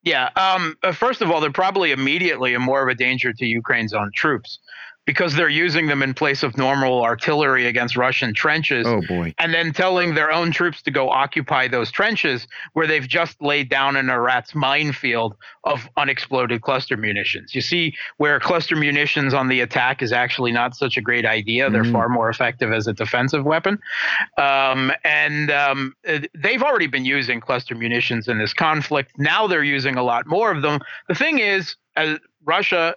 Yeah. 0.02 0.30
Um, 0.34 0.74
uh, 0.82 0.90
first 0.90 1.22
of 1.22 1.30
all, 1.30 1.40
they're 1.40 1.52
probably 1.52 1.92
immediately 1.92 2.52
a 2.54 2.58
more 2.58 2.82
of 2.82 2.88
a 2.88 2.96
danger 2.96 3.32
to 3.32 3.46
Ukraine's 3.46 3.92
own 3.92 4.10
troops 4.12 4.58
because 5.04 5.34
they're 5.34 5.48
using 5.48 5.88
them 5.88 6.00
in 6.02 6.14
place 6.14 6.44
of 6.44 6.56
normal 6.56 7.02
artillery 7.02 7.66
against 7.66 7.96
Russian 7.96 8.32
trenches. 8.32 8.86
Oh, 8.86 9.00
boy. 9.08 9.34
And 9.38 9.52
then 9.52 9.72
telling 9.72 10.14
their 10.14 10.30
own 10.30 10.52
troops 10.52 10.80
to 10.82 10.92
go 10.92 11.10
occupy 11.10 11.66
those 11.66 11.90
trenches 11.90 12.46
where 12.74 12.86
they've 12.86 13.06
just 13.08 13.42
laid 13.42 13.68
down 13.68 13.96
an 13.96 14.06
rat's 14.12 14.54
minefield 14.54 15.34
of 15.64 15.88
unexploded 15.96 16.62
cluster 16.62 16.96
munitions. 16.96 17.52
You 17.52 17.62
see 17.62 17.94
where 18.18 18.38
cluster 18.38 18.76
munitions 18.76 19.34
on 19.34 19.48
the 19.48 19.60
attack 19.60 20.02
is 20.02 20.12
actually 20.12 20.52
not 20.52 20.76
such 20.76 20.96
a 20.96 21.00
great 21.00 21.26
idea. 21.26 21.68
They're 21.68 21.82
Mhm. 21.82 21.92
far 21.92 22.08
more 22.08 22.30
effective 22.30 22.72
as 22.72 22.86
a 22.86 22.92
defensive 22.92 23.44
weapon. 23.44 23.80
Um, 24.38 24.92
and 25.02 25.50
um, 25.50 25.94
they've 26.34 26.62
already 26.62 26.86
been 26.86 27.04
using 27.04 27.40
cluster 27.40 27.74
munitions 27.74 28.28
in 28.28 28.38
this 28.38 28.54
conflict. 28.54 29.12
Now 29.18 29.48
they're 29.48 29.64
using 29.64 29.96
a 29.96 30.02
lot 30.04 30.26
more 30.26 30.52
of 30.52 30.62
them. 30.62 30.80
The 31.08 31.14
thing 31.16 31.40
is, 31.40 31.74
uh, 31.96 32.18
Russia 32.44 32.94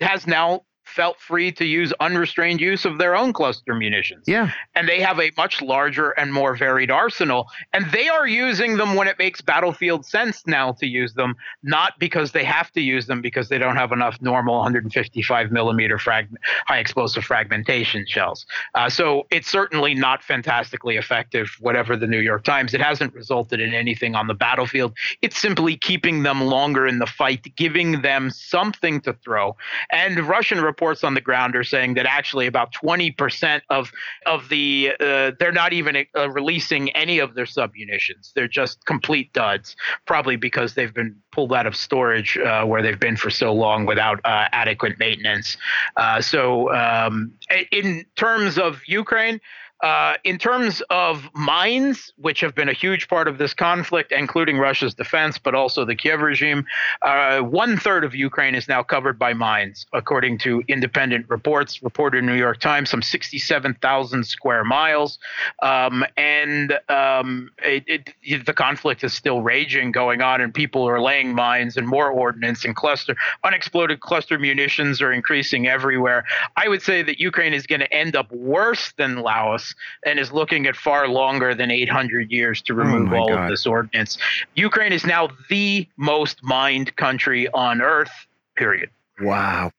has 0.00 0.26
now 0.26 0.62
felt 0.88 1.20
free 1.20 1.52
to 1.52 1.64
use 1.64 1.92
unrestrained 2.00 2.60
use 2.60 2.84
of 2.84 2.98
their 2.98 3.14
own 3.16 3.32
cluster 3.32 3.74
munitions. 3.74 4.24
Yeah. 4.26 4.50
and 4.74 4.88
they 4.88 5.00
have 5.00 5.20
a 5.20 5.30
much 5.36 5.60
larger 5.62 6.10
and 6.10 6.32
more 6.32 6.56
varied 6.56 6.90
arsenal 6.90 7.46
and 7.72 7.90
they 7.92 8.08
are 8.08 8.26
using 8.26 8.76
them 8.76 8.94
when 8.94 9.08
it 9.08 9.18
makes 9.18 9.40
battlefield 9.40 10.04
sense 10.06 10.46
now 10.46 10.72
to 10.72 10.86
use 10.86 11.14
them 11.14 11.34
not 11.62 11.92
because 11.98 12.32
they 12.32 12.44
have 12.44 12.70
to 12.72 12.80
use 12.80 13.06
them 13.06 13.20
because 13.20 13.48
they 13.48 13.58
don't 13.58 13.76
have 13.76 13.92
enough 13.92 14.16
normal 14.20 14.56
155 14.56 15.50
millimeter 15.50 15.98
frag- 15.98 16.28
high 16.66 16.78
explosive 16.78 17.24
fragmentation 17.24 18.04
shells. 18.06 18.46
Uh, 18.74 18.88
so 18.88 19.26
it's 19.30 19.48
certainly 19.50 19.94
not 19.94 20.22
fantastically 20.22 20.96
effective 20.96 21.48
whatever 21.60 21.96
the 21.96 22.06
new 22.06 22.20
york 22.20 22.44
times. 22.44 22.74
It 22.74 22.80
hasn't 22.80 23.14
resulted 23.14 23.60
in 23.60 23.74
anything 23.74 24.14
on 24.14 24.26
the 24.26 24.34
battlefield. 24.34 24.94
It's 25.22 25.38
simply 25.38 25.76
keeping 25.76 26.22
them 26.22 26.42
longer 26.42 26.86
in 26.86 26.98
the 26.98 27.06
fight 27.06 27.46
giving 27.56 28.02
them 28.02 28.30
something 28.30 29.00
to 29.02 29.12
throw. 29.12 29.56
And 29.90 30.18
russian 30.20 30.60
reports 30.78 31.02
on 31.02 31.14
the 31.14 31.20
ground 31.20 31.56
are 31.56 31.64
saying 31.64 31.94
that 31.94 32.06
actually 32.06 32.46
about 32.46 32.72
20% 32.72 33.60
of 33.68 33.90
of 34.26 34.48
the 34.48 34.92
uh, 35.00 35.32
they're 35.40 35.50
not 35.50 35.72
even 35.72 36.06
uh, 36.16 36.30
releasing 36.30 36.90
any 36.90 37.18
of 37.18 37.34
their 37.34 37.46
submunitions. 37.46 38.32
They're 38.34 38.46
just 38.46 38.84
complete 38.84 39.32
duds, 39.32 39.74
probably 40.06 40.36
because 40.36 40.74
they've 40.74 40.94
been 40.94 41.16
pulled 41.32 41.52
out 41.52 41.66
of 41.66 41.74
storage 41.74 42.38
uh, 42.38 42.64
where 42.64 42.80
they've 42.80 43.00
been 43.00 43.16
for 43.16 43.28
so 43.28 43.52
long 43.52 43.86
without 43.86 44.20
uh, 44.24 44.46
adequate 44.52 45.00
maintenance. 45.00 45.56
Uh, 45.96 46.20
so, 46.20 46.72
um, 46.72 47.32
in 47.72 48.04
terms 48.14 48.56
of 48.56 48.80
Ukraine. 48.86 49.40
Uh, 49.82 50.14
in 50.24 50.38
terms 50.38 50.82
of 50.90 51.28
mines, 51.34 52.12
which 52.16 52.40
have 52.40 52.54
been 52.54 52.68
a 52.68 52.72
huge 52.72 53.08
part 53.08 53.28
of 53.28 53.38
this 53.38 53.54
conflict, 53.54 54.10
including 54.10 54.58
Russia's 54.58 54.94
defense, 54.94 55.38
but 55.38 55.54
also 55.54 55.84
the 55.84 55.94
Kiev 55.94 56.20
regime, 56.20 56.64
uh, 57.02 57.40
one 57.40 57.76
third 57.76 58.04
of 58.04 58.14
Ukraine 58.14 58.54
is 58.54 58.66
now 58.66 58.82
covered 58.82 59.18
by 59.18 59.34
mines, 59.34 59.86
according 59.92 60.38
to 60.38 60.62
independent 60.66 61.26
reports 61.28 61.82
reported 61.82 62.18
in 62.18 62.26
New 62.26 62.34
York 62.34 62.58
Times, 62.58 62.90
some 62.90 63.02
67,000 63.02 64.24
square 64.24 64.64
miles. 64.64 65.18
Um, 65.62 66.04
and 66.16 66.78
um, 66.88 67.50
it, 67.58 68.14
it, 68.22 68.46
the 68.46 68.54
conflict 68.54 69.04
is 69.04 69.12
still 69.14 69.42
raging, 69.42 69.92
going 69.92 70.22
on, 70.22 70.40
and 70.40 70.52
people 70.52 70.88
are 70.88 71.00
laying 71.00 71.34
mines 71.34 71.76
and 71.76 71.86
more 71.86 72.10
ordnance 72.10 72.64
and 72.64 72.74
cluster 72.74 73.16
unexploded 73.44 74.00
cluster 74.00 74.38
munitions 74.38 75.00
are 75.00 75.12
increasing 75.12 75.66
everywhere. 75.68 76.24
I 76.56 76.68
would 76.68 76.82
say 76.82 77.02
that 77.02 77.20
Ukraine 77.20 77.54
is 77.54 77.66
going 77.66 77.80
to 77.80 77.92
end 77.92 78.16
up 78.16 78.30
worse 78.32 78.92
than 78.96 79.18
Laos 79.18 79.67
and 80.04 80.18
is 80.18 80.32
looking 80.32 80.66
at 80.66 80.76
far 80.76 81.08
longer 81.08 81.54
than 81.54 81.70
800 81.70 82.30
years 82.30 82.62
to 82.62 82.72
oh 82.72 82.76
remove 82.76 83.08
my 83.08 83.18
all 83.18 83.28
God. 83.28 83.44
of 83.44 83.50
this 83.50 83.66
ordnance. 83.66 84.18
Ukraine 84.54 84.92
is 84.92 85.04
now 85.04 85.28
the 85.48 85.86
most 85.96 86.42
mined 86.42 86.94
country 86.96 87.48
on 87.48 87.80
earth, 87.80 88.10
period. 88.56 88.90
Wow. 89.20 89.72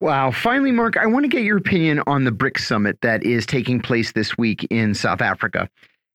Wow. 0.00 0.32
Finally, 0.32 0.72
Mark, 0.72 0.96
I 0.96 1.06
want 1.06 1.24
to 1.24 1.28
get 1.28 1.44
your 1.44 1.58
opinion 1.58 2.02
on 2.08 2.24
the 2.24 2.32
BRICS 2.32 2.66
summit 2.66 2.98
that 3.02 3.22
is 3.22 3.46
taking 3.46 3.80
place 3.80 4.12
this 4.12 4.36
week 4.36 4.66
in 4.68 4.94
South 4.94 5.20
Africa. 5.20 5.68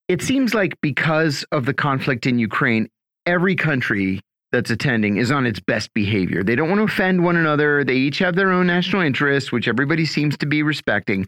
It 0.10 0.22
seems 0.22 0.54
like 0.54 0.80
because 0.82 1.46
of 1.52 1.66
the 1.66 1.74
conflict 1.74 2.26
in 2.26 2.38
Ukraine, 2.38 2.90
every 3.26 3.56
country 3.56 4.22
that's 4.52 4.70
attending 4.70 5.18
is 5.18 5.32
on 5.32 5.46
its 5.46 5.60
best 5.60 5.94
behavior. 5.94 6.44
They 6.44 6.56
don't 6.56 6.70
want 6.70 6.80
to 6.80 6.86
offend 6.86 7.24
one 7.24 7.36
another. 7.36 7.84
They 7.84 7.96
each 7.96 8.20
have 8.20 8.36
their 8.36 8.52
own 8.52 8.68
national 8.68 9.02
interests, 9.02 9.52
which 9.52 9.68
everybody 9.68 10.06
seems 10.06 10.38
to 10.38 10.46
be 10.46 10.64
respecting. 10.64 11.28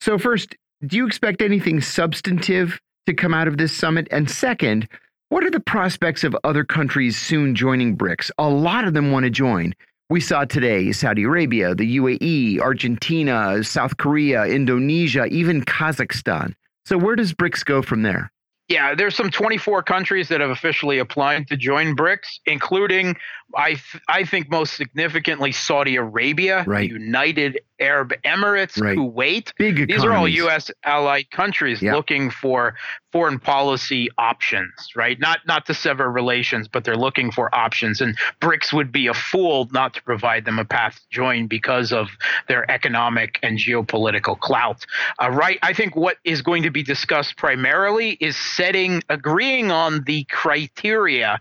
So, 0.00 0.18
first, 0.18 0.54
do 0.86 0.96
you 0.96 1.06
expect 1.06 1.42
anything 1.42 1.80
substantive 1.80 2.80
to 3.06 3.12
come 3.12 3.34
out 3.34 3.48
of 3.48 3.58
this 3.58 3.76
summit? 3.76 4.08
And 4.10 4.30
second, 4.30 4.88
what 5.28 5.44
are 5.44 5.50
the 5.50 5.60
prospects 5.60 6.24
of 6.24 6.36
other 6.42 6.64
countries 6.64 7.20
soon 7.20 7.54
joining 7.54 7.96
BRICS? 7.96 8.30
A 8.38 8.48
lot 8.48 8.86
of 8.86 8.94
them 8.94 9.12
want 9.12 9.24
to 9.24 9.30
join. 9.30 9.74
We 10.08 10.20
saw 10.20 10.44
today 10.44 10.90
Saudi 10.92 11.24
Arabia, 11.24 11.74
the 11.74 11.98
UAE, 11.98 12.60
Argentina, 12.60 13.62
South 13.62 13.96
Korea, 13.98 14.44
Indonesia, 14.44 15.26
even 15.26 15.64
Kazakhstan. 15.64 16.54
So, 16.86 16.98
where 16.98 17.14
does 17.14 17.32
BRICS 17.32 17.64
go 17.64 17.82
from 17.82 18.02
there? 18.02 18.32
Yeah, 18.68 18.94
there's 18.94 19.16
some 19.16 19.30
24 19.30 19.82
countries 19.82 20.28
that 20.28 20.40
have 20.40 20.50
officially 20.50 20.98
applied 20.98 21.48
to 21.48 21.56
join 21.56 21.94
BRICS, 21.94 22.38
including, 22.46 23.16
I 23.56 23.70
th- 23.70 24.02
I 24.08 24.24
think 24.24 24.50
most 24.50 24.74
significantly, 24.74 25.52
Saudi 25.52 25.96
Arabia, 25.96 26.64
Right. 26.66 26.88
United 26.88 27.60
Arab 27.80 28.12
Emirates, 28.24 28.80
Right. 28.80 28.96
Kuwait. 28.96 29.52
Big 29.56 29.78
economies. 29.80 29.86
These 29.96 30.04
are 30.04 30.12
all 30.12 30.28
U.S. 30.28 30.70
allied 30.84 31.30
countries 31.30 31.80
Yeah. 31.82 31.94
looking 31.94 32.30
for 32.30 32.76
foreign 33.10 33.38
policy 33.40 34.08
options, 34.18 34.70
right? 34.94 35.18
Not 35.18 35.40
not 35.46 35.66
to 35.66 35.74
sever 35.74 36.10
relations, 36.10 36.68
but 36.68 36.84
they're 36.84 36.96
looking 36.96 37.32
for 37.32 37.52
options. 37.54 38.00
And 38.00 38.16
BRICS 38.40 38.72
would 38.72 38.92
be 38.92 39.06
a 39.08 39.14
fool 39.14 39.68
not 39.72 39.94
to 39.94 40.02
provide 40.02 40.44
them 40.44 40.58
a 40.58 40.64
path 40.64 40.96
to 40.96 41.02
join 41.10 41.46
because 41.48 41.92
of 41.92 42.08
their 42.48 42.70
economic 42.70 43.38
and 43.42 43.58
geopolitical 43.58 44.38
clout. 44.38 44.84
Uh, 45.20 45.30
right? 45.30 45.58
I 45.62 45.72
think 45.72 45.96
what 45.96 46.18
is 46.24 46.42
going 46.42 46.62
to 46.64 46.70
be 46.70 46.82
discussed 46.82 47.36
primarily 47.36 48.10
is 48.20 48.36
setting, 48.36 49.02
agreeing 49.08 49.70
on 49.72 50.04
the 50.04 50.24
criteria 50.24 51.40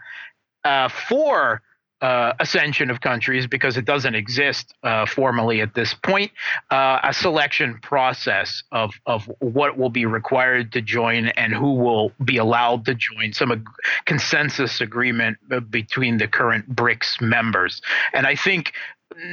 uh, 0.64 0.90
for 0.90 1.62
uh, 2.02 2.34
ascension 2.40 2.90
of 2.90 3.02
countries 3.02 3.48
because 3.48 3.78
it 3.78 3.86
doesn't 3.86 4.16
exist 4.16 4.74
uh, 4.84 5.06
formally 5.06 5.62
at 5.62 5.74
this 5.74 5.94
point. 5.94 6.32
Uh, 6.72 7.00
a 7.04 7.14
selection 7.14 7.80
process 7.82 8.64
of 8.72 8.94
of 9.06 9.30
what 9.40 9.78
will 9.78 9.90
be 9.90 10.06
required 10.06 10.72
to 10.72 10.82
join 10.82 11.28
and 11.28 11.54
who 11.54 11.74
will 11.74 12.12
be 12.24 12.38
allowed 12.38 12.86
to 12.86 12.96
join. 12.96 13.34
Some 13.34 13.52
ag- 13.52 13.68
consensus 14.06 14.82
agreement 14.82 15.38
uh, 15.52 15.60
between 15.60 16.18
the 16.18 16.28
current 16.28 16.74
BRICS 16.74 17.22
members, 17.22 17.82
and 18.14 18.26
I 18.26 18.36
think. 18.36 18.74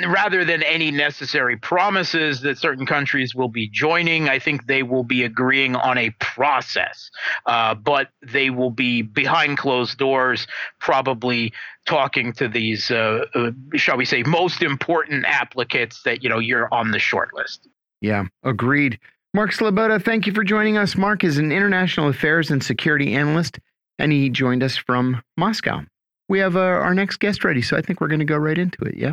Rather 0.07 0.45
than 0.45 0.63
any 0.63 0.91
necessary 0.91 1.57
promises 1.57 2.41
that 2.41 2.57
certain 2.57 2.87
countries 2.87 3.35
will 3.35 3.49
be 3.49 3.69
joining, 3.69 4.29
I 4.29 4.39
think 4.39 4.67
they 4.67 4.83
will 4.83 5.05
be 5.05 5.23
agreeing 5.23 5.77
on 5.77 5.99
a 5.99 6.11
process. 6.19 7.11
Uh, 7.45 7.75
but 7.75 8.09
they 8.23 8.49
will 8.49 8.71
be 8.71 9.03
behind 9.03 9.59
closed 9.59 9.99
doors, 9.99 10.47
probably 10.81 11.53
talking 11.87 12.33
to 12.35 12.49
these, 12.49 12.91
uh, 12.91 13.27
uh, 13.35 13.51
shall 13.75 13.99
we 13.99 14.07
say, 14.07 14.23
most 14.23 14.63
important 14.63 15.27
applicants 15.27 16.03
that 16.05 16.23
you 16.23 16.29
know 16.29 16.39
you're 16.39 16.73
on 16.73 16.91
the 16.91 16.99
short 16.99 17.35
list. 17.35 17.69
Yeah, 18.01 18.25
agreed. 18.43 18.99
Mark 19.35 19.53
Sleboda, 19.53 20.03
thank 20.03 20.27
you 20.27 20.33
for 20.33 20.45
joining 20.45 20.79
us. 20.79 20.97
Mark 20.97 21.23
is 21.23 21.37
an 21.37 21.53
international 21.53 22.09
affairs 22.09 22.51
and 22.51 22.65
security 22.65 23.15
analyst, 23.15 23.59
and 23.99 24.11
he 24.11 24.31
joined 24.31 24.63
us 24.63 24.77
from 24.77 25.23
Moscow. 25.37 25.83
We 26.29 26.39
have 26.39 26.57
uh, 26.57 26.61
our 26.61 26.95
next 26.95 27.19
guest 27.19 27.45
ready, 27.45 27.63
so 27.63 27.77
I 27.77 27.83
think 27.83 28.01
we're 28.01 28.09
going 28.09 28.21
to 28.21 28.25
go 28.25 28.37
right 28.37 28.57
into 28.57 28.83
it. 28.85 28.97
Yeah. 28.97 29.13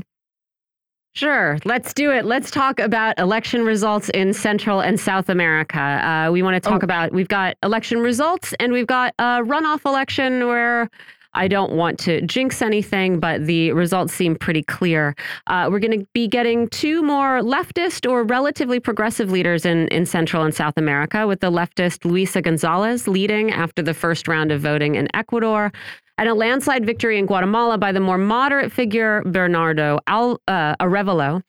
Sure, 1.16 1.60
let's 1.64 1.94
do 1.94 2.12
it. 2.12 2.26
Let's 2.26 2.50
talk 2.50 2.80
about 2.80 3.20
election 3.20 3.64
results 3.64 4.10
in 4.10 4.34
Central 4.34 4.80
and 4.80 5.00
South 5.00 5.30
America. 5.30 5.80
Uh, 5.80 6.32
we 6.32 6.42
want 6.42 6.56
to 6.56 6.60
talk 6.70 6.82
Oh. 6.82 6.86
about, 6.86 7.12
we've 7.12 7.28
got 7.28 7.56
election 7.62 8.00
results 8.00 8.54
and 8.60 8.74
we've 8.74 8.88
got 8.88 9.14
a 9.20 9.42
runoff 9.44 9.86
election 9.86 10.48
where 10.48 10.90
I 11.36 11.48
don't 11.48 11.72
want 11.74 11.98
to 12.02 12.22
jinx 12.22 12.62
anything, 12.62 13.20
but 13.20 13.46
the 13.46 13.72
results 13.74 14.14
seem 14.14 14.36
pretty 14.36 14.62
clear. 14.64 15.16
Uh, 15.48 15.68
we're 15.72 15.80
going 15.80 16.00
to 16.00 16.08
be 16.14 16.28
getting 16.28 16.68
two 16.70 17.02
more 17.02 17.42
leftist 17.42 18.10
or 18.10 18.24
relatively 18.24 18.80
progressive 18.80 19.32
leaders 19.32 19.66
in, 19.66 19.88
in 19.90 20.06
Central 20.06 20.44
and 20.44 20.54
South 20.54 20.78
America, 20.78 21.26
with 21.28 21.40
the 21.40 21.50
leftist 21.52 22.06
Luisa 22.06 22.40
Gonzalez 22.42 23.08
leading 23.08 23.52
after 23.52 23.82
the 23.82 23.96
first 23.96 24.28
round 24.28 24.52
of 24.52 24.62
voting 24.62 24.94
in 24.94 25.08
Ecuador, 25.16 25.72
and 26.18 26.30
a 26.30 26.34
landslide 26.34 26.86
victory 26.86 27.18
in 27.18 27.26
Guatemala 27.26 27.78
by 27.78 27.92
the 27.92 28.00
more 28.00 28.18
moderate 28.18 28.72
figure 28.72 29.22
Bernardo 29.26 30.00
Al, 30.08 30.40
uh, 30.48 30.76
Arevalo, 30.80 31.42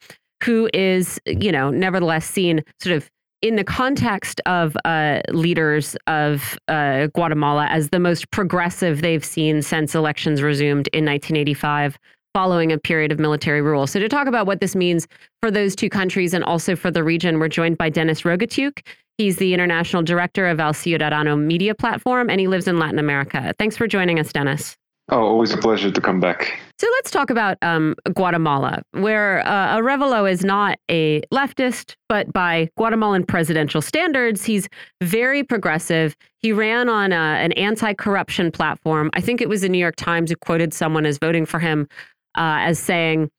who 0.43 0.69
is, 0.73 1.19
you 1.25 1.51
know, 1.51 1.69
nevertheless 1.69 2.25
seen 2.27 2.63
sort 2.79 2.95
of 2.95 3.09
in 3.41 3.57
the 3.57 3.63
context 3.63 4.41
of 4.45 4.75
uh, 4.85 5.21
leaders 5.29 5.95
of 6.07 6.57
uh, 6.67 7.07
Guatemala 7.07 7.67
as 7.67 7.89
the 7.89 7.99
most 7.99 8.31
progressive 8.31 9.01
they've 9.01 9.25
seen 9.25 9.61
since 9.61 9.93
elections 9.93 10.41
resumed 10.41 10.87
in 10.93 11.05
1985 11.05 11.97
following 12.33 12.71
a 12.71 12.77
period 12.77 13.11
of 13.11 13.19
military 13.19 13.61
rule. 13.61 13.87
So 13.87 13.99
to 13.99 14.09
talk 14.09 14.27
about 14.27 14.45
what 14.45 14.59
this 14.59 14.75
means 14.75 15.07
for 15.41 15.49
those 15.49 15.75
two 15.75 15.89
countries 15.89 16.33
and 16.33 16.43
also 16.43 16.75
for 16.75 16.91
the 16.91 17.03
region, 17.03 17.39
we're 17.39 17.47
joined 17.47 17.77
by 17.77 17.89
Denis 17.89 18.23
Rogatyuk. 18.23 18.85
He's 19.17 19.37
the 19.37 19.53
international 19.53 20.03
director 20.03 20.47
of 20.47 20.59
El 20.59 20.73
Ciudadano 20.73 21.39
media 21.39 21.73
platform, 21.73 22.29
and 22.29 22.39
he 22.39 22.47
lives 22.47 22.67
in 22.67 22.77
Latin 22.77 22.99
America. 22.99 23.53
Thanks 23.57 23.77
for 23.77 23.87
joining 23.87 24.19
us, 24.19 24.33
Denis. 24.33 24.75
Oh, 25.09 25.21
always 25.21 25.53
a 25.53 25.57
pleasure 25.57 25.91
to 25.91 26.01
come 26.01 26.19
back. 26.19 26.59
So 26.79 26.87
let's 26.95 27.11
talk 27.11 27.29
about 27.29 27.57
um, 27.61 27.95
Guatemala, 28.15 28.81
where 28.91 29.45
uh, 29.47 29.77
Arevalo 29.77 30.29
is 30.29 30.43
not 30.43 30.79
a 30.89 31.21
leftist, 31.31 31.95
but 32.09 32.33
by 32.33 32.69
Guatemalan 32.75 33.25
presidential 33.25 33.83
standards, 33.83 34.43
he's 34.43 34.67
very 35.03 35.43
progressive. 35.43 36.15
He 36.41 36.51
ran 36.51 36.89
on 36.89 37.11
a, 37.11 37.15
uh, 37.15 37.19
an 37.19 37.51
anti 37.53 37.93
corruption 37.93 38.51
platform. 38.51 39.11
I 39.13 39.21
think 39.21 39.41
it 39.41 39.47
was 39.47 39.61
the 39.61 39.69
New 39.69 39.77
York 39.77 39.95
Times 39.95 40.31
who 40.31 40.35
quoted 40.37 40.73
someone 40.73 41.05
as 41.05 41.19
voting 41.19 41.45
for 41.45 41.59
him 41.59 41.87
uh, 42.35 42.65
as 42.65 42.79
saying, 42.79 43.29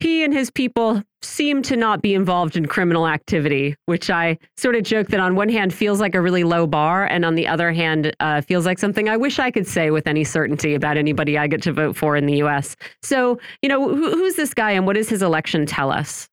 he 0.00 0.24
and 0.24 0.32
his 0.32 0.50
people 0.50 1.02
seem 1.22 1.62
to 1.62 1.76
not 1.76 2.00
be 2.00 2.14
involved 2.14 2.56
in 2.56 2.66
criminal 2.66 3.06
activity, 3.06 3.76
which 3.86 4.10
I 4.10 4.38
sort 4.56 4.74
of 4.74 4.84
joke 4.84 5.08
that 5.08 5.20
on 5.20 5.34
one 5.34 5.48
hand 5.48 5.74
feels 5.74 6.00
like 6.00 6.14
a 6.14 6.20
really 6.20 6.44
low 6.44 6.66
bar, 6.66 7.04
and 7.04 7.24
on 7.24 7.34
the 7.34 7.46
other 7.46 7.72
hand 7.72 8.14
uh, 8.20 8.40
feels 8.40 8.64
like 8.64 8.78
something 8.78 9.08
I 9.08 9.16
wish 9.16 9.38
I 9.38 9.50
could 9.50 9.66
say 9.66 9.90
with 9.90 10.06
any 10.06 10.24
certainty 10.24 10.74
about 10.74 10.96
anybody 10.96 11.36
I 11.36 11.46
get 11.46 11.62
to 11.62 11.72
vote 11.72 11.96
for 11.96 12.16
in 12.16 12.26
the 12.26 12.36
U.S. 12.38 12.76
So, 13.02 13.38
you 13.60 13.68
know, 13.68 13.88
who, 13.88 14.10
who's 14.10 14.36
this 14.36 14.54
guy, 14.54 14.70
and 14.70 14.86
what 14.86 14.96
does 14.96 15.08
his 15.10 15.22
election 15.22 15.66
tell 15.66 15.92
us? 15.92 16.29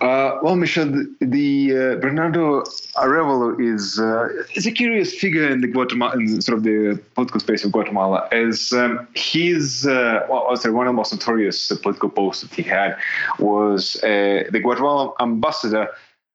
Uh, 0.00 0.38
well, 0.42 0.56
Michelle, 0.56 0.86
the, 0.86 1.14
the 1.20 1.76
uh, 1.76 1.96
Bernardo 1.96 2.62
Arevalo 2.96 3.60
is 3.60 4.00
uh, 4.00 4.28
is 4.54 4.66
a 4.66 4.72
curious 4.72 5.14
figure 5.14 5.48
in 5.48 5.60
the 5.60 5.68
Guatemala, 5.68 6.14
in 6.14 6.42
sort 6.42 6.58
of 6.58 6.64
the 6.64 7.00
political 7.14 7.38
space 7.38 7.64
of 7.64 7.70
Guatemala, 7.70 8.28
as 8.32 8.72
um, 8.72 9.06
he's 9.14 9.86
uh, 9.86 10.26
well, 10.28 10.48
I 10.50 10.56
say 10.56 10.70
one 10.70 10.88
of 10.88 10.92
the 10.92 10.96
most 10.96 11.12
notorious 11.12 11.68
political 11.82 12.08
posts 12.08 12.42
that 12.42 12.52
he 12.52 12.62
had 12.62 12.96
was 13.38 14.02
uh, 14.02 14.44
the 14.50 14.60
Guatemalan 14.60 15.12
ambassador. 15.20 15.88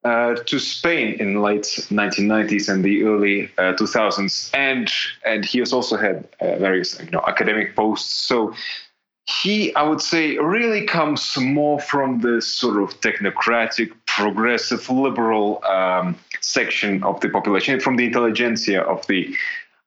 Uh, 0.04 0.36
to 0.46 0.60
Spain 0.60 1.16
in 1.20 1.34
the 1.34 1.40
late 1.40 1.64
1990s 1.64 2.72
and 2.72 2.86
the 2.86 3.02
early 3.06 3.48
2000s, 3.58 4.52
and 4.54 4.92
and 5.26 5.44
he 5.44 5.58
has 5.58 5.74
also 5.74 5.98
had 5.98 6.28
various 6.40 7.02
you 7.02 7.10
know 7.10 7.24
academic 7.26 7.76
posts. 7.76 8.14
So 8.14 8.54
he, 9.28 9.74
I 9.76 9.84
would 9.84 10.02
say, 10.02 10.38
really 10.38 10.86
comes 10.86 11.36
more 11.38 11.80
from 11.80 12.20
the 12.20 12.42
sort 12.42 12.82
of 12.82 13.00
technocratic, 13.02 13.92
progressive, 14.06 14.88
liberal 14.90 15.64
um, 15.66 16.16
section 16.42 17.04
of 17.04 17.20
the 17.22 17.30
population, 17.30 17.80
from 17.80 17.96
the 17.96 18.06
intelligentsia 18.06 18.82
of 18.82 19.06
the 19.08 19.36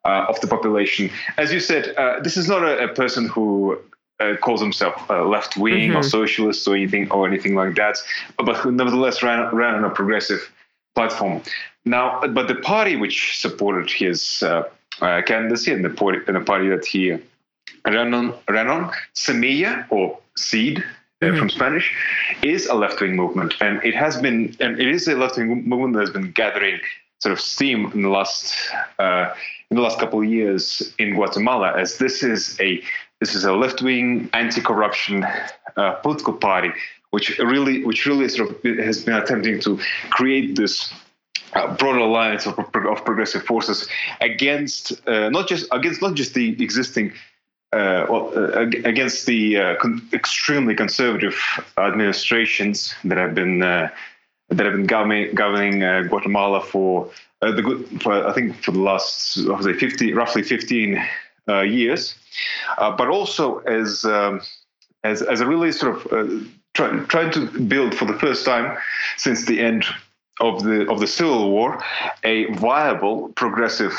uh, 0.04 0.26
of 0.28 0.40
the 0.40 0.46
population. 0.46 1.10
As 1.36 1.52
you 1.52 1.60
said, 1.60 1.94
uh, 1.96 2.20
this 2.20 2.36
is 2.36 2.48
not 2.48 2.62
a, 2.62 2.84
a 2.84 2.88
person 2.94 3.28
who 3.28 3.78
uh, 4.20 4.34
calls 4.40 4.60
himself 4.60 5.08
left 5.08 5.56
wing 5.56 5.90
mm-hmm. 5.90 5.98
or 5.98 6.02
socialist 6.02 6.66
or 6.66 6.74
anything 6.74 7.10
or 7.10 7.26
anything 7.26 7.54
like 7.54 7.76
that, 7.76 7.98
but 8.38 8.56
who 8.56 8.72
nevertheless 8.72 9.22
ran 9.22 9.54
ran 9.54 9.74
on 9.74 9.84
a 9.84 9.90
progressive 9.90 10.50
platform. 10.94 11.42
Now, 11.84 12.20
but 12.26 12.48
the 12.48 12.56
party 12.56 12.96
which 12.96 13.38
supported 13.38 13.90
his 13.90 14.42
uh, 14.42 14.64
uh, 15.00 15.22
candidacy 15.22 15.72
and 15.72 15.84
the 15.84 15.90
party, 15.90 16.18
and 16.26 16.34
the 16.34 16.40
party 16.40 16.68
that 16.68 16.84
he 16.84 17.18
Renon, 17.86 18.34
Renon 18.46 18.92
Semilla, 19.14 19.86
or 19.90 20.18
seed 20.36 20.78
uh, 20.78 21.26
mm-hmm. 21.26 21.38
from 21.38 21.50
Spanish, 21.50 21.94
is 22.42 22.66
a 22.66 22.74
left 22.74 23.00
wing 23.00 23.16
movement. 23.16 23.54
And 23.60 23.82
it 23.84 23.94
has 23.94 24.20
been, 24.20 24.56
and 24.60 24.80
it 24.80 24.88
is 24.88 25.08
a 25.08 25.14
left 25.14 25.36
wing 25.36 25.68
movement 25.68 25.94
that 25.94 26.00
has 26.00 26.10
been 26.10 26.32
gathering 26.32 26.80
sort 27.20 27.32
of 27.32 27.40
steam 27.40 27.90
in 27.92 28.02
the 28.02 28.08
last 28.08 28.54
uh, 28.98 29.34
in 29.70 29.76
the 29.76 29.82
last 29.82 29.98
couple 29.98 30.20
of 30.20 30.26
years 30.26 30.94
in 30.98 31.14
Guatemala, 31.14 31.78
as 31.78 31.98
this 31.98 32.22
is 32.22 32.58
a 32.60 32.82
this 33.20 33.34
is 33.34 33.44
a 33.44 33.52
left 33.52 33.82
wing 33.82 34.30
anti 34.32 34.60
corruption 34.60 35.26
uh, 35.76 35.92
political 35.94 36.32
party, 36.32 36.70
which 37.10 37.38
really 37.38 37.84
which 37.84 38.06
really 38.06 38.28
sort 38.28 38.50
of 38.50 38.78
has 38.78 39.04
been 39.04 39.14
attempting 39.14 39.60
to 39.60 39.78
create 40.10 40.56
this 40.56 40.92
uh, 41.54 41.74
broad 41.76 41.96
alliance 41.96 42.46
of, 42.46 42.58
of 42.58 43.04
progressive 43.04 43.42
forces 43.42 43.88
against 44.20 44.92
uh, 45.08 45.28
not 45.30 45.48
just 45.48 45.66
against 45.72 46.00
not 46.00 46.14
just 46.14 46.34
the 46.34 46.62
existing 46.62 47.12
uh, 47.72 48.06
well, 48.08 48.32
uh, 48.34 48.62
against 48.84 49.26
the 49.26 49.58
uh, 49.58 49.76
con- 49.76 50.08
extremely 50.12 50.74
conservative 50.74 51.38
administrations 51.76 52.94
that 53.04 53.18
have 53.18 53.34
been 53.34 53.62
uh, 53.62 53.90
that 54.48 54.64
have 54.64 54.74
been 54.74 54.86
governing, 54.86 55.34
governing 55.34 55.82
uh, 55.82 56.02
Guatemala 56.08 56.62
for 56.62 57.10
the 57.42 57.60
good, 57.62 58.02
for, 58.02 58.26
I 58.26 58.32
think 58.32 58.56
for 58.64 58.72
the 58.72 58.80
last 58.80 59.34
say 59.34 59.74
50, 59.74 60.14
roughly 60.14 60.42
15 60.42 61.04
years, 61.66 62.14
but 62.78 63.08
also 63.08 63.58
as 63.58 64.04
um, 64.06 64.40
as 65.04 65.20
as 65.20 65.40
a 65.40 65.46
really 65.46 65.70
sort 65.70 65.96
of 66.12 66.48
try, 66.72 66.98
trying 67.04 67.30
to 67.32 67.46
build 67.60 67.94
for 67.94 68.06
the 68.06 68.18
first 68.18 68.46
time 68.46 68.78
since 69.18 69.44
the 69.44 69.60
end 69.60 69.84
of 70.40 70.62
the 70.62 70.88
of 70.90 71.00
the 71.00 71.06
civil 71.06 71.50
war 71.50 71.82
a 72.24 72.46
viable 72.54 73.28
progressive 73.34 73.94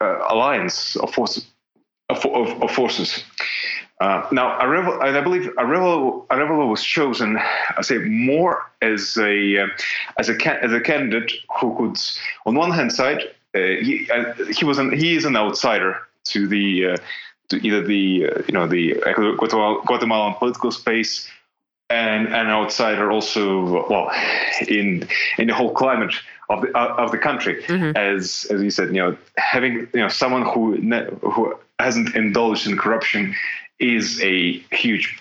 uh, 0.00 0.18
alliance 0.28 0.96
of 0.96 1.12
forces 1.14 1.46
of, 2.12 2.24
of, 2.26 2.62
of 2.62 2.70
forces. 2.70 3.24
Uh, 4.00 4.26
now, 4.32 4.58
Arevalo, 4.58 5.00
I 5.00 5.20
believe 5.20 5.42
Arevalo, 5.58 6.26
Arevalo 6.26 6.68
was 6.68 6.82
chosen, 6.82 7.38
I 7.76 7.82
say, 7.82 7.98
more 7.98 8.68
as 8.80 9.16
a 9.16 9.62
uh, 9.62 9.66
as 10.18 10.28
a 10.28 10.64
as 10.64 10.72
a 10.72 10.80
candidate 10.80 11.32
who 11.60 11.76
could, 11.76 12.00
on 12.44 12.56
one 12.56 12.72
hand 12.72 12.92
side, 12.92 13.20
uh, 13.54 13.58
he, 13.58 14.08
uh, 14.10 14.34
he 14.58 14.64
was 14.64 14.78
an, 14.78 14.96
he 14.96 15.14
is 15.14 15.24
an 15.24 15.36
outsider 15.36 15.98
to 16.24 16.48
the 16.48 16.86
uh, 16.86 16.96
to 17.50 17.64
either 17.64 17.82
the 17.82 18.26
uh, 18.28 18.42
you 18.48 18.54
know 18.54 18.66
the 18.66 18.94
Guatemalan 19.86 20.34
political 20.34 20.72
space 20.72 21.30
and 21.90 22.26
an 22.28 22.48
outsider 22.48 23.12
also 23.12 23.86
well 23.88 24.10
in 24.66 25.06
in 25.38 25.46
the 25.46 25.54
whole 25.54 25.72
climate 25.72 26.14
of 26.48 26.62
the 26.62 26.76
of 26.76 27.10
the 27.12 27.18
country 27.18 27.62
mm-hmm. 27.62 27.96
as 27.96 28.46
as 28.50 28.62
you 28.62 28.70
said 28.70 28.88
you 28.88 29.00
know 29.02 29.16
having 29.36 29.86
you 29.92 30.00
know 30.00 30.08
someone 30.08 30.42
who 30.42 30.76
who 31.20 31.54
hasn't 31.82 32.14
indulged 32.14 32.66
in 32.66 32.76
corruption 32.76 33.34
is 33.78 34.20
a 34.22 34.58
huge 34.70 35.18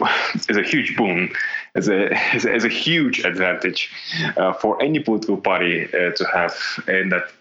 is 0.50 0.58
a 0.58 0.64
huge 0.64 0.96
boon, 0.96 1.32
is 1.76 1.90
a 1.90 2.36
is 2.36 2.66
a, 2.66 2.70
huge 2.70 3.20
advantage 3.20 3.92
uh, 4.38 4.54
for 4.54 4.82
any 4.82 5.00
political 5.00 5.38
party 5.38 5.86
uh, 5.86 6.12
to 6.12 6.26
have 6.32 6.56
in 6.88 7.10
that 7.10 7.32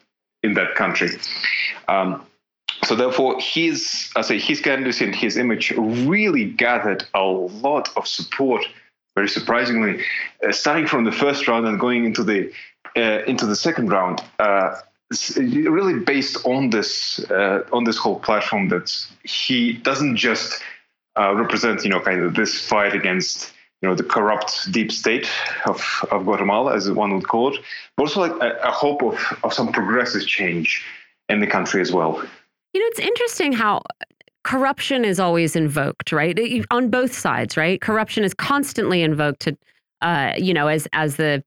in 0.43 0.55
that 0.55 0.75
country. 0.75 1.11
Um, 1.89 2.25
so 2.85 2.95
therefore, 2.97 3.39
his 3.39 4.11
I 4.17 4.23
say 4.23 4.39
his 4.39 4.61
candidacy 4.61 5.05
and 5.05 5.15
his 5.15 5.37
image 5.37 5.71
really 5.77 6.47
gathered 6.47 7.05
a 7.15 7.23
lot 7.23 7.91
of 7.97 8.07
support. 8.09 8.65
Very 9.17 9.29
surprisingly, 9.29 10.03
uh, 10.47 10.53
starting 10.53 10.87
from 10.87 11.05
the 11.05 11.13
first 11.13 11.47
round 11.49 11.67
and 11.67 11.79
going 11.79 12.05
into 12.05 12.25
the 12.25 12.51
uh, 12.97 13.23
into 13.27 13.45
the 13.45 13.57
second 13.57 13.91
round, 13.91 14.23
uh, 14.39 14.77
really 15.37 15.99
based 15.99 16.45
on 16.47 16.71
this 16.71 17.19
uh, 17.31 17.63
on 17.73 17.85
this 17.85 17.97
whole 17.97 18.21
platform 18.21 18.69
that 18.69 18.95
he 19.25 19.73
doesn't 19.73 20.17
just 20.17 20.63
uh, 21.19 21.35
represent 21.35 21.83
you 21.85 21.91
know 21.91 22.01
kind 22.01 22.23
of 22.23 22.35
this 22.35 22.61
fight 22.61 22.95
against 22.95 23.53
you 23.83 23.89
know 23.89 23.95
the 23.95 24.05
corrupt 24.05 24.71
deep 24.71 24.93
state 24.93 25.29
of, 25.67 25.85
of 26.11 26.25
Guatemala 26.25 26.77
as 26.77 26.91
one 26.91 27.15
would 27.15 27.27
call 27.27 27.55
it, 27.55 27.61
but 27.97 28.05
also 28.05 28.21
like 28.21 28.33
a, 28.41 28.69
a 28.69 28.71
hope 28.71 29.03
of, 29.03 29.19
of 29.43 29.53
some 29.53 29.73
progressive 29.73 30.27
change 30.27 30.85
in 31.29 31.41
the 31.41 31.47
country 31.47 31.81
as 31.81 31.93
well. 31.93 32.23
You 32.73 32.81
know, 32.81 32.87
it's 32.87 33.01
interesting 33.01 33.53
how 33.53 33.83
corruption 34.45 35.05
is 35.05 35.19
always 35.19 35.57
invoked, 35.57 36.13
right? 36.13 36.39
On 36.71 36.89
both 36.89 37.13
sides, 37.13 37.57
right? 37.57 37.81
Corruption 37.81 38.23
is 38.23 38.35
constantly 38.35 39.03
invoked 39.03 39.41
to, 39.41 39.57
uh, 40.03 40.35
you 40.37 40.55
know, 40.55 40.69
as 40.69 40.87
as 40.93 41.17
the 41.17 41.43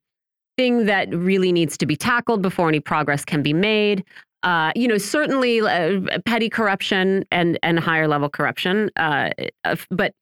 thing 0.57 0.85
that 0.85 1.13
really 1.13 1.51
needs 1.51 1.77
to 1.77 1.85
be 1.85 1.95
tackled 1.95 2.41
before 2.41 2.69
any 2.69 2.79
progress 2.79 3.25
can 3.25 3.41
be 3.41 3.53
made. 3.53 4.03
Uh, 4.43 4.71
you 4.75 4.87
know, 4.87 4.97
certainly 4.97 5.61
uh, 5.61 6.01
petty 6.25 6.49
corruption 6.49 7.23
and 7.31 7.57
and 7.63 7.79
higher 7.79 8.07
level 8.07 8.29
corruption, 8.29 8.89
uh, 8.97 9.29
but 9.89 10.13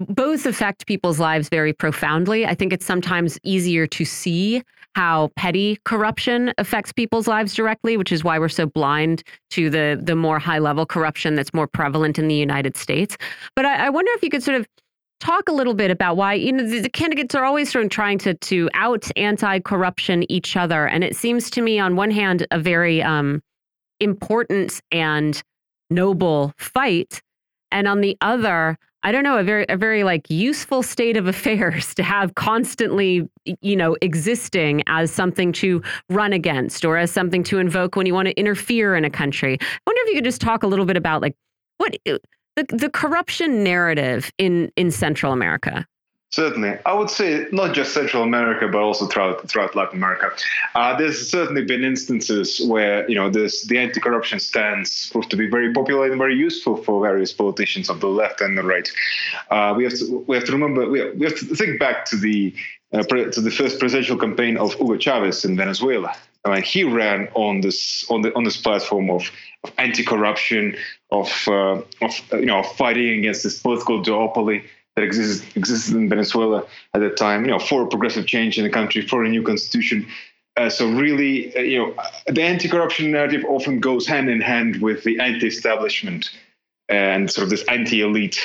both 0.00 0.46
affect 0.46 0.86
people's 0.86 1.18
lives 1.18 1.48
very 1.48 1.72
profoundly. 1.72 2.46
I 2.46 2.54
think 2.54 2.72
it's 2.72 2.86
sometimes 2.86 3.38
easier 3.42 3.86
to 3.88 4.04
see 4.04 4.62
how 4.94 5.30
petty 5.36 5.78
corruption 5.84 6.52
affects 6.58 6.92
people's 6.92 7.26
lives 7.26 7.54
directly, 7.54 7.96
which 7.96 8.12
is 8.12 8.22
why 8.22 8.38
we're 8.38 8.48
so 8.48 8.66
blind 8.66 9.22
to 9.50 9.70
the 9.70 10.00
the 10.02 10.16
more 10.16 10.38
high 10.38 10.58
level 10.58 10.86
corruption 10.86 11.34
that's 11.34 11.54
more 11.54 11.66
prevalent 11.66 12.18
in 12.18 12.28
the 12.28 12.34
United 12.34 12.76
States. 12.76 13.16
But 13.56 13.64
I, 13.64 13.86
I 13.86 13.90
wonder 13.90 14.10
if 14.14 14.22
you 14.22 14.30
could 14.30 14.42
sort 14.42 14.60
of 14.60 14.66
talk 15.20 15.48
a 15.48 15.52
little 15.52 15.74
bit 15.74 15.90
about 15.90 16.16
why 16.16 16.34
you 16.34 16.52
know 16.52 16.66
the, 16.66 16.88
candidates 16.88 17.34
are 17.34 17.44
always 17.44 17.70
sort 17.70 17.84
of 17.84 17.90
trying 17.90 18.18
to 18.18 18.34
to 18.34 18.68
out 18.74 19.06
anti-corruption 19.16 20.30
each 20.30 20.56
other. 20.56 20.86
And 20.86 21.04
it 21.04 21.16
seems 21.16 21.50
to 21.50 21.62
me 21.62 21.78
on 21.78 21.96
one 21.96 22.10
hand 22.10 22.46
a 22.50 22.58
very 22.58 23.02
um, 23.02 23.42
important 24.00 24.80
and 24.90 25.42
noble 25.90 26.52
fight. 26.58 27.20
And 27.70 27.86
on 27.86 28.00
the 28.00 28.16
other 28.20 28.78
i 29.04 29.12
don't 29.12 29.22
know 29.22 29.38
a 29.38 29.44
very 29.44 29.64
a 29.68 29.76
very 29.76 30.02
like 30.02 30.28
useful 30.28 30.82
state 30.82 31.16
of 31.16 31.26
affairs 31.34 31.94
to 31.94 32.02
have 32.02 32.34
constantly 32.34 33.28
you 33.60 33.76
know 33.76 33.96
existing 34.02 34.82
as 34.86 35.12
something 35.12 35.52
to 35.52 35.82
run 36.08 36.32
against 36.32 36.84
or 36.84 36.96
as 36.96 37.10
something 37.10 37.42
to 37.44 37.58
invoke 37.58 37.94
when 37.94 38.06
you 38.06 38.14
want 38.14 38.26
to 38.26 38.34
interfere 38.38 38.96
in 38.96 39.04
a 39.04 39.10
country. 39.10 39.56
I 39.60 39.78
wonder 39.86 40.02
if 40.02 40.08
you 40.08 40.14
could 40.14 40.24
just 40.24 40.40
talk 40.40 40.62
a 40.62 40.66
little 40.66 40.84
bit 40.84 40.96
about 40.96 41.22
like 41.22 41.36
what 41.78 41.96
the, 42.58 42.76
the 42.76 42.90
corruption 42.90 43.62
narrative 43.62 44.32
in, 44.38 44.72
in 44.76 44.90
Central 44.90 45.32
America? 45.32 45.86
Certainly, 46.30 46.76
I 46.84 46.92
would 46.92 47.08
say 47.08 47.46
not 47.52 47.74
just 47.74 47.94
Central 47.94 48.22
America, 48.22 48.68
but 48.68 48.82
also 48.82 49.06
throughout 49.06 49.48
throughout 49.48 49.74
Latin 49.74 49.96
America. 49.96 50.28
Uh, 50.74 50.94
there's 50.94 51.30
certainly 51.30 51.64
been 51.64 51.82
instances 51.82 52.60
where 52.68 53.08
you 53.08 53.14
know 53.14 53.30
this 53.30 53.66
the 53.66 53.78
anti-corruption 53.78 54.38
stance 54.38 55.08
proved 55.08 55.30
to 55.30 55.38
be 55.38 55.48
very 55.48 55.72
popular 55.72 56.06
and 56.10 56.18
very 56.18 56.34
useful 56.34 56.76
for 56.76 57.00
various 57.00 57.32
politicians 57.32 57.88
of 57.88 58.00
the 58.00 58.08
left 58.08 58.42
and 58.42 58.58
the 58.58 58.62
right. 58.62 58.90
Uh, 59.50 59.72
we 59.74 59.84
have 59.84 59.94
to 59.94 60.22
we 60.28 60.36
have 60.36 60.44
to 60.44 60.52
remember 60.52 60.86
we 60.86 60.98
have, 61.00 61.14
we 61.14 61.24
have 61.24 61.38
to 61.38 61.46
think 61.56 61.80
back 61.80 62.04
to 62.04 62.16
the 62.16 62.54
uh, 62.92 63.02
to 63.04 63.40
the 63.40 63.50
first 63.50 63.78
presidential 63.80 64.18
campaign 64.18 64.58
of 64.58 64.74
Hugo 64.74 64.98
Chavez 64.98 65.46
in 65.46 65.56
Venezuela. 65.56 66.14
I 66.44 66.54
mean, 66.54 66.62
he 66.62 66.84
ran 66.84 67.28
on 67.34 67.62
this 67.62 68.04
on 68.10 68.20
the 68.20 68.34
on 68.34 68.44
this 68.44 68.56
platform 68.58 69.10
of, 69.10 69.30
of 69.64 69.72
anti-corruption, 69.78 70.76
of 71.10 71.48
uh, 71.48 71.80
of 72.02 72.20
you 72.32 72.46
know 72.46 72.62
fighting 72.62 73.18
against 73.18 73.42
this 73.42 73.60
political 73.60 74.02
duopoly 74.02 74.64
that 74.94 75.04
exists 75.04 75.56
existed 75.56 75.96
in 75.96 76.08
Venezuela 76.08 76.64
at 76.94 77.00
that 77.00 77.16
time. 77.16 77.44
You 77.44 77.50
know, 77.50 77.58
for 77.58 77.86
progressive 77.86 78.26
change 78.26 78.58
in 78.58 78.64
the 78.64 78.70
country, 78.70 79.06
for 79.06 79.24
a 79.24 79.28
new 79.28 79.42
constitution. 79.42 80.06
Uh, 80.56 80.68
so 80.68 80.90
really, 80.90 81.56
uh, 81.56 81.60
you 81.60 81.78
know, 81.78 81.94
the 82.26 82.42
anti-corruption 82.42 83.12
narrative 83.12 83.44
often 83.48 83.78
goes 83.78 84.08
hand 84.08 84.28
in 84.28 84.40
hand 84.40 84.82
with 84.82 85.04
the 85.04 85.20
anti-establishment 85.20 86.30
and 86.88 87.30
sort 87.30 87.44
of 87.44 87.50
this 87.50 87.62
anti-elite 87.68 88.40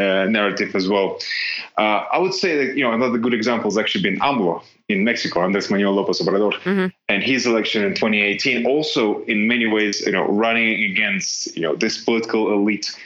uh, 0.00 0.24
narrative 0.26 0.74
as 0.74 0.88
well. 0.88 1.18
Uh, 1.76 2.04
I 2.12 2.18
would 2.18 2.34
say 2.34 2.56
that 2.66 2.76
you 2.76 2.82
know 2.84 2.92
another 2.92 3.18
good 3.18 3.34
example 3.34 3.70
has 3.70 3.78
actually 3.78 4.02
been 4.02 4.18
AMLO 4.20 4.62
in 4.88 5.04
Mexico, 5.04 5.40
Andrés 5.40 5.70
Manuel 5.70 5.94
López 5.94 6.20
Obrador, 6.22 6.52
mm-hmm. 6.62 6.86
and 7.08 7.22
his 7.22 7.46
election 7.46 7.84
in 7.84 7.94
2018. 7.94 8.66
Also, 8.66 9.22
in 9.24 9.46
many 9.46 9.66
ways, 9.66 10.00
you 10.06 10.12
know, 10.12 10.26
running 10.26 10.82
against 10.90 11.54
you 11.56 11.62
know 11.62 11.74
this 11.76 12.02
political 12.02 12.52
elite 12.52 12.96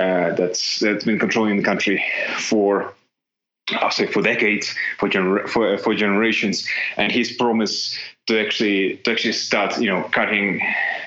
uh, 0.00 0.34
that's 0.34 0.80
that's 0.80 1.04
been 1.04 1.18
controlling 1.18 1.56
the 1.56 1.62
country 1.62 2.02
for 2.38 2.94
I'll 3.70 3.90
say 3.90 4.06
for 4.06 4.22
decades, 4.22 4.74
for 4.98 5.08
gener- 5.08 5.48
for, 5.48 5.76
for 5.78 5.94
generations, 5.94 6.66
and 6.96 7.12
his 7.12 7.32
promise 7.32 7.98
to 8.26 8.40
actually 8.40 8.96
to 9.04 9.12
actually 9.12 9.32
start, 9.32 9.78
you 9.78 9.88
know, 9.90 10.02
cutting 10.12 10.60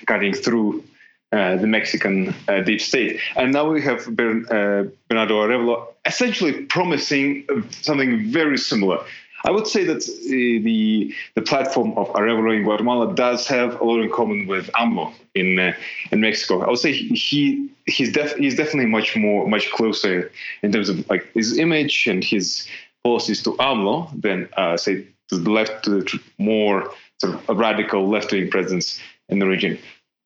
cutting 0.05 0.34
through 0.34 0.84
uh, 1.31 1.55
the 1.55 1.67
Mexican 1.67 2.35
uh, 2.47 2.61
deep 2.61 2.81
state. 2.81 3.19
And 3.35 3.53
now 3.53 3.69
we 3.69 3.81
have 3.83 4.05
Bern, 4.15 4.45
uh, 4.47 4.83
Bernardo 5.07 5.35
Arevalo 5.35 5.87
essentially 6.05 6.65
promising 6.65 7.45
something 7.69 8.29
very 8.31 8.57
similar. 8.57 8.99
I 9.43 9.51
would 9.51 9.65
say 9.65 9.83
that 9.85 10.03
uh, 10.07 10.63
the 10.63 11.15
the 11.35 11.41
platform 11.41 11.93
of 11.97 12.07
Arevalo 12.09 12.55
in 12.55 12.63
Guatemala 12.63 13.15
does 13.15 13.47
have 13.47 13.79
a 13.81 13.83
lot 13.83 14.01
in 14.01 14.11
common 14.11 14.45
with 14.45 14.69
AMLO 14.73 15.13
in 15.33 15.57
uh, 15.57 15.73
in 16.11 16.21
Mexico. 16.21 16.61
I 16.61 16.69
would 16.69 16.79
say 16.79 16.93
he 16.93 17.69
he's 17.87 18.11
def- 18.11 18.37
he's 18.37 18.55
definitely 18.55 18.91
much 18.91 19.15
more 19.15 19.47
much 19.47 19.71
closer 19.71 20.31
in 20.61 20.71
terms 20.71 20.89
of 20.89 21.09
like 21.09 21.31
his 21.33 21.57
image 21.57 22.07
and 22.07 22.23
his 22.23 22.67
policies 23.03 23.41
to 23.43 23.51
AMLO 23.53 24.09
than 24.21 24.47
uh, 24.57 24.77
say 24.77 25.07
to 25.29 25.37
the 25.37 25.49
left 25.49 25.85
to 25.85 26.01
the 26.01 26.19
more 26.37 26.91
sort 27.19 27.33
of 27.35 27.57
radical 27.57 28.09
left 28.09 28.31
wing 28.31 28.49
presence 28.49 28.99
in 29.29 29.39
the 29.39 29.47
region. 29.47 29.79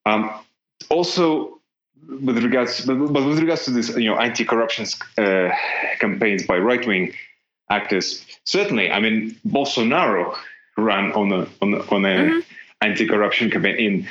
Um, 0.04 0.30
also 0.90 1.60
with 2.08 2.42
regards 2.42 2.84
but, 2.86 2.96
with 2.98 3.38
regards 3.38 3.64
to 3.64 3.70
this 3.70 3.96
you 3.96 4.08
know 4.08 4.16
anti-corruption 4.16 4.86
uh, 5.18 5.50
campaigns 5.98 6.46
by 6.46 6.56
right-wing 6.56 7.12
actors 7.70 8.24
certainly 8.44 8.90
i 8.90 9.00
mean 9.00 9.34
bolsonaro 9.46 10.36
ran 10.76 11.12
on 11.12 11.32
a 11.32 11.48
on 11.62 11.74
a, 11.74 11.78
on 11.94 12.04
a 12.04 12.08
mm-hmm. 12.08 12.38
anti-corruption 12.80 13.50
campaign 13.50 13.76
in 13.76 14.08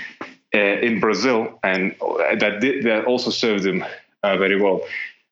uh, 0.54 0.80
in 0.82 1.00
brazil 1.00 1.60
and 1.64 1.96
that 2.40 2.60
did, 2.60 2.84
that 2.84 3.06
also 3.06 3.30
served 3.30 3.66
him 3.66 3.84
uh, 4.24 4.38
very 4.38 4.60
well 4.60 4.82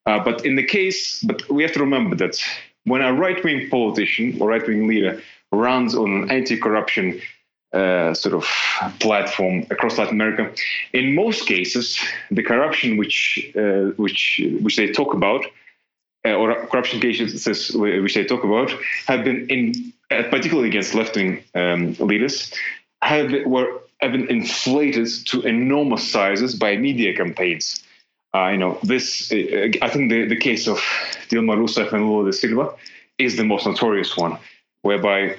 uh, 0.06 0.24
but 0.24 0.46
in 0.46 0.56
the 0.56 0.64
case 0.64 1.22
but 1.24 1.50
we 1.50 1.64
have 1.64 1.74
to 1.74 1.80
remember 1.80 2.16
that 2.16 2.42
when 2.86 3.02
a 3.02 3.14
right-wing 3.14 3.70
politician 3.70 4.38
or 4.40 4.50
right-wing 4.50 4.88
leader 4.88 5.22
runs 5.52 5.96
on 5.96 6.24
an 6.24 6.32
anti-corruption 6.32 7.20
uh, 7.74 8.14
sort 8.14 8.36
of 8.36 8.46
platform 9.00 9.66
across 9.72 9.98
Latin 9.98 10.14
America. 10.14 10.54
In 10.94 11.16
most 11.16 11.48
cases, 11.48 12.00
the 12.30 12.44
corruption 12.44 12.98
which 12.98 13.52
uh, 13.56 13.92
which 13.98 14.42
which 14.62 14.76
they 14.76 14.92
talk 14.92 15.14
about, 15.14 15.46
uh, 16.26 16.34
or 16.34 16.68
corruption 16.68 17.00
cases 17.00 17.74
which 17.76 18.14
they 18.14 18.26
talk 18.26 18.44
about, 18.44 18.72
have 19.08 19.24
been 19.24 19.48
in 19.50 19.94
uh, 20.12 20.24
particularly 20.30 20.70
against 20.70 20.94
left-wing 20.94 21.44
um, 21.56 21.94
leaders, 21.94 22.54
have 23.02 23.30
been, 23.30 23.50
were 23.50 23.82
have 24.02 24.12
been 24.12 24.30
inflated 24.30 25.08
to 25.26 25.42
enormous 25.42 26.08
sizes 26.08 26.56
by 26.56 26.78
media 26.78 27.16
campaigns. 27.16 27.84
Uh, 28.36 28.50
you 28.50 28.58
know, 28.58 28.78
this 28.84 29.32
I 29.32 29.90
think 29.90 30.12
the, 30.12 30.28
the 30.28 30.36
case 30.36 30.68
of 30.68 30.78
Dilma 31.30 31.56
Rousseff 31.58 31.94
and 31.94 32.08
Lula 32.08 32.26
da 32.26 32.32
Silva 32.32 32.74
is 33.18 33.36
the 33.36 33.44
most 33.44 33.66
notorious 33.66 34.18
one, 34.18 34.38
whereby 34.82 35.38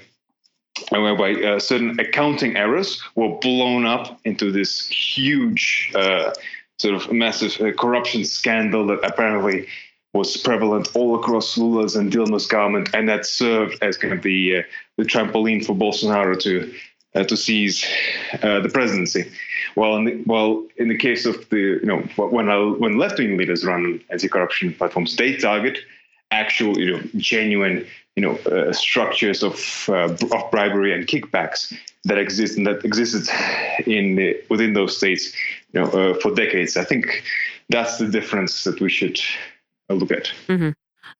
whereby 0.90 1.34
uh, 1.34 1.58
certain 1.58 1.98
accounting 1.98 2.56
errors 2.56 3.02
were 3.14 3.36
blown 3.38 3.86
up 3.86 4.20
into 4.24 4.50
this 4.50 4.86
huge, 4.88 5.92
uh, 5.94 6.32
sort 6.78 6.94
of 6.94 7.12
massive 7.12 7.60
uh, 7.60 7.72
corruption 7.72 8.24
scandal 8.24 8.86
that 8.86 9.00
apparently 9.04 9.66
was 10.12 10.36
prevalent 10.36 10.88
all 10.94 11.16
across 11.16 11.58
Lula's 11.58 11.96
and 11.96 12.10
Dilma's 12.10 12.46
government, 12.46 12.88
and 12.94 13.08
that 13.08 13.26
served 13.26 13.82
as 13.82 13.96
kind 13.96 14.14
of 14.14 14.22
the 14.22 14.58
uh, 14.58 14.62
the 14.96 15.04
trampoline 15.04 15.64
for 15.64 15.74
Bolsonaro 15.74 16.38
to 16.40 16.72
uh, 17.14 17.24
to 17.24 17.36
seize 17.36 17.84
uh, 18.42 18.60
the 18.60 18.68
presidency. 18.68 19.30
While 19.74 19.96
in 19.96 20.04
the, 20.04 20.22
well, 20.26 20.64
in 20.76 20.88
the 20.88 20.96
case 20.96 21.26
of 21.26 21.48
the 21.50 21.80
you 21.82 21.86
know 21.86 21.98
when 22.16 22.46
when 22.78 22.98
left 22.98 23.18
wing 23.18 23.36
leaders 23.36 23.64
run 23.64 24.00
anti-corruption 24.10 24.74
platforms, 24.74 25.16
they 25.16 25.36
target 25.36 25.78
actual 26.30 26.78
you 26.78 26.92
know 26.92 27.02
genuine 27.16 27.86
you 28.16 28.22
know 28.22 28.36
uh, 28.50 28.72
structures 28.72 29.42
of 29.42 29.86
uh, 29.88 30.16
of 30.32 30.50
bribery 30.50 30.92
and 30.94 31.06
kickbacks 31.06 31.76
that 32.04 32.18
exist 32.18 32.56
and 32.56 32.66
that 32.66 32.84
existed 32.84 33.28
in 33.86 34.16
the, 34.16 34.40
within 34.50 34.74
those 34.74 34.96
states 34.96 35.34
you 35.72 35.80
know 35.80 35.86
uh, 35.90 36.14
for 36.20 36.34
decades 36.34 36.76
i 36.76 36.84
think 36.84 37.24
that's 37.70 37.98
the 37.98 38.08
difference 38.08 38.64
that 38.64 38.80
we 38.80 38.90
should 38.90 39.20
uh, 39.90 39.94
look 39.94 40.10
at 40.10 40.32
mm-hmm. 40.46 40.70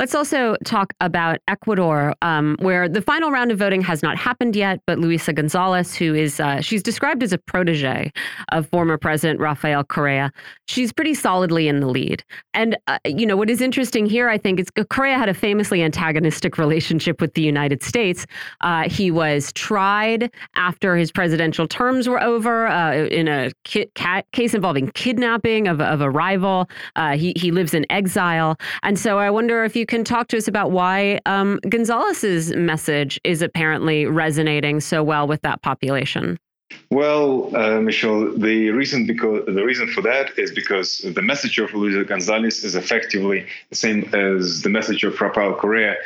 Let's 0.01 0.15
also 0.15 0.57
talk 0.65 0.93
about 1.01 1.39
Ecuador, 1.49 2.15
um, 2.23 2.57
where 2.61 2.89
the 2.89 3.03
final 3.03 3.31
round 3.31 3.53
of 3.53 3.59
voting 3.59 3.83
has 3.83 4.03
not 4.03 4.17
happened 4.17 4.57
yet. 4.57 4.81
But 4.87 4.99
Luisa 4.99 5.33
Gonzalez, 5.33 5.95
who 5.95 6.15
is 6.15 6.41
uh, 6.41 6.61
she's 6.61 6.83
described 6.83 7.23
as 7.23 7.33
a 7.33 7.39
protege 7.39 8.13
of 8.53 8.69
former 8.69 8.99
President 8.99 9.41
Rafael 9.41 9.85
Correa, 9.85 10.33
she's 10.67 10.93
pretty 10.93 11.15
solidly 11.15 11.69
in 11.69 11.81
the 11.81 11.87
lead. 11.87 12.25
And 12.55 12.77
uh, 12.87 12.99
you 13.05 13.27
know 13.27 13.37
what 13.37 13.51
is 13.51 13.61
interesting 13.61 14.07
here, 14.07 14.29
I 14.29 14.39
think, 14.39 14.61
is 14.61 14.69
Correa 14.91 15.19
had 15.19 15.29
a 15.29 15.35
famously 15.35 15.83
antagonistic 15.83 16.59
relationship 16.59 17.21
with 17.21 17.35
the 17.35 17.43
United 17.43 17.83
States. 17.83 18.27
Uh, 18.61 18.89
he 18.89 19.11
was 19.11 19.53
tried 19.53 20.31
after 20.57 20.97
his 20.97 21.13
presidential 21.13 21.69
terms 21.69 22.09
were 22.09 22.23
over 22.23 22.67
uh, 22.67 22.95
in 22.95 23.29
a 23.29 23.51
case 23.65 24.55
involving 24.55 24.91
kidnapping 24.93 25.69
of, 25.69 25.81
of 25.81 26.01
a 26.01 26.11
rival. 26.11 26.69
Uh, 26.97 27.17
he 27.17 27.33
he 27.37 27.51
lives 27.51 27.75
in 27.75 27.85
exile, 27.91 28.57
and 28.83 28.99
so 28.99 29.19
I 29.19 29.31
wonder 29.31 29.65
if 29.65 29.74
you 29.77 29.85
you 29.85 29.87
can 29.87 30.03
talk 30.03 30.29
to 30.29 30.39
us 30.39 30.49
about 30.49 30.71
why 30.71 31.21
um, 31.27 31.61
Gonzalez's 31.69 32.57
message 32.57 33.21
is 33.23 33.43
apparently 33.43 34.07
resonating 34.07 34.81
so 34.81 35.03
well 35.03 35.27
with 35.27 35.43
that 35.43 35.61
population. 35.61 36.39
Well, 36.89 37.55
uh, 37.55 37.83
Michelle, 37.83 38.33
the 38.33 38.71
reason 38.71 39.07
because 39.07 39.45
the 39.45 39.63
reason 39.63 39.87
for 39.89 40.01
that 40.01 40.39
is 40.39 40.53
because 40.53 41.01
the 41.01 41.21
message 41.21 41.59
of 41.59 41.75
Luisa 41.75 42.03
Gonzalez 42.05 42.65
is 42.65 42.75
effectively 42.75 43.47
the 43.69 43.77
same 43.77 44.09
as 44.15 44.63
the 44.63 44.71
message 44.71 45.05
of 45.05 45.21
Rafael 45.21 45.53
Correa 45.53 45.97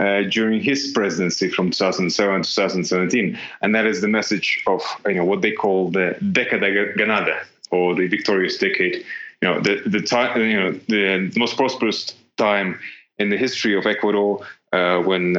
uh, 0.00 0.22
during 0.30 0.62
his 0.62 0.92
presidency 0.92 1.50
from 1.50 1.70
2007 1.70 2.42
to 2.42 2.48
2017, 2.48 3.38
and 3.60 3.74
that 3.74 3.84
is 3.84 4.00
the 4.00 4.08
message 4.08 4.62
of 4.66 4.82
you 5.06 5.14
know 5.16 5.26
what 5.26 5.42
they 5.42 5.52
call 5.52 5.90
the 5.90 6.16
década 6.22 6.96
ganada 6.96 7.44
or 7.70 7.94
the 7.94 8.06
victorious 8.08 8.56
decade. 8.56 9.04
You 9.42 9.48
know, 9.48 9.60
the 9.60 9.82
the 9.86 10.00
time 10.00 10.40
you 10.40 10.58
know 10.58 10.72
the 10.88 11.30
most 11.36 11.58
prosperous 11.58 12.14
time 12.38 12.78
in 13.18 13.30
the 13.30 13.36
history 13.36 13.76
of 13.76 13.86
Ecuador 13.86 14.46
uh, 14.72 14.98
when 15.00 15.36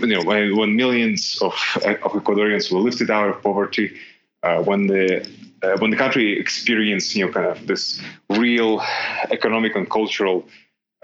you 0.00 0.06
know 0.06 0.22
when, 0.22 0.56
when 0.56 0.76
millions 0.76 1.38
of, 1.40 1.52
of 1.76 2.12
Ecuadorians 2.12 2.70
were 2.70 2.80
lifted 2.80 3.10
out 3.10 3.28
of 3.28 3.42
poverty, 3.42 3.96
uh, 4.42 4.62
when 4.62 4.86
the 4.86 5.26
uh, 5.62 5.76
when 5.78 5.90
the 5.90 5.96
country 5.96 6.38
experienced 6.38 7.14
you 7.14 7.26
know 7.26 7.32
kind 7.32 7.46
of 7.46 7.66
this 7.66 8.00
real 8.30 8.80
economic 9.30 9.74
and 9.74 9.90
cultural 9.90 10.46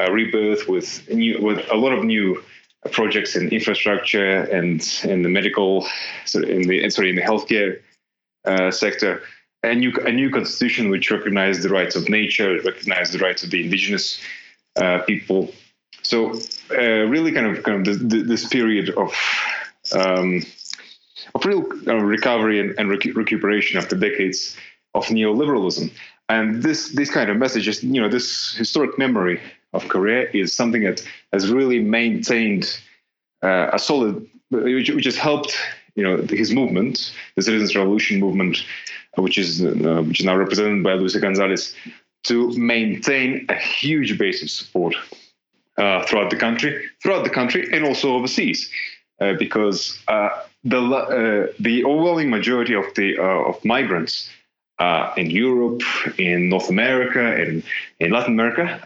uh, 0.00 0.10
rebirth 0.10 0.68
with 0.68 1.08
new 1.10 1.40
with 1.40 1.64
a 1.70 1.76
lot 1.76 1.92
of 1.92 2.04
new 2.04 2.42
projects 2.90 3.36
in 3.36 3.48
infrastructure 3.48 4.42
and 4.44 5.00
in 5.04 5.22
the 5.22 5.28
medical 5.28 5.86
sorry, 6.24 6.54
in 6.54 6.62
the 6.68 6.90
sorry 6.90 7.10
in 7.10 7.16
the 7.16 7.22
healthcare 7.22 7.80
uh, 8.44 8.70
sector. 8.70 9.22
A 9.64 9.74
new 9.74 9.92
a 10.04 10.12
new 10.12 10.28
constitution 10.28 10.90
which 10.90 11.10
recognized 11.10 11.62
the 11.62 11.68
rights 11.68 11.94
of 11.94 12.08
nature 12.08 12.60
recognized 12.64 13.12
the 13.12 13.20
rights 13.20 13.44
of 13.44 13.50
the 13.50 13.62
indigenous 13.64 14.20
uh, 14.76 14.98
people 15.02 15.52
so 16.02 16.32
uh, 16.70 17.06
really 17.06 17.32
kind 17.32 17.46
of 17.46 17.62
kind 17.62 17.86
of 17.86 18.08
this, 18.10 18.22
this 18.26 18.48
period 18.48 18.90
of 18.90 19.14
um, 19.94 20.42
of 21.34 21.44
real 21.44 21.64
uh, 21.86 21.96
recovery 21.96 22.60
and, 22.60 22.78
and 22.78 22.90
rec- 22.90 23.14
recuperation 23.14 23.78
after 23.78 23.96
decades 23.96 24.56
of 24.94 25.06
neoliberalism. 25.06 25.90
And 26.28 26.62
this 26.62 26.90
this 26.90 27.10
kind 27.10 27.30
of 27.30 27.36
messages, 27.36 27.82
you 27.82 28.00
know, 28.00 28.08
this 28.08 28.54
historic 28.54 28.98
memory 28.98 29.40
of 29.72 29.88
Correa 29.88 30.28
is 30.32 30.52
something 30.54 30.82
that 30.82 31.02
has 31.32 31.50
really 31.50 31.80
maintained 31.80 32.78
uh, 33.42 33.70
a 33.72 33.78
solid, 33.78 34.26
which, 34.50 34.90
which, 34.90 35.04
has 35.04 35.16
helped, 35.16 35.56
you 35.94 36.04
know, 36.04 36.18
his 36.28 36.52
movement, 36.52 37.12
the 37.36 37.42
Citizens 37.42 37.74
Revolution 37.74 38.20
movement, 38.20 38.64
which 39.16 39.38
is 39.38 39.64
uh, 39.64 40.02
which 40.06 40.20
is 40.20 40.26
now 40.26 40.36
represented 40.36 40.82
by 40.82 40.94
Luisa 40.94 41.20
Gonzalez, 41.20 41.74
to 42.24 42.56
maintain 42.56 43.46
a 43.48 43.56
huge 43.56 44.18
base 44.18 44.42
of 44.42 44.50
support 44.50 44.94
uh, 45.78 46.04
throughout 46.04 46.30
the 46.30 46.36
country, 46.36 46.84
throughout 47.02 47.24
the 47.24 47.30
country, 47.30 47.68
and 47.72 47.84
also 47.84 48.14
overseas, 48.14 48.70
uh, 49.20 49.32
because 49.38 49.98
uh, 50.08 50.30
the 50.64 50.78
uh, 50.78 51.52
the 51.60 51.84
overwhelming 51.84 52.30
majority 52.30 52.74
of 52.74 52.84
the 52.94 53.18
uh, 53.18 53.50
of 53.50 53.64
migrants 53.64 54.30
in 55.16 55.30
Europe, 55.30 55.82
in 56.18 56.48
North 56.48 56.68
America, 56.68 57.24
and 57.24 57.62
in 58.00 58.10
Latin 58.10 58.32
America 58.32 58.80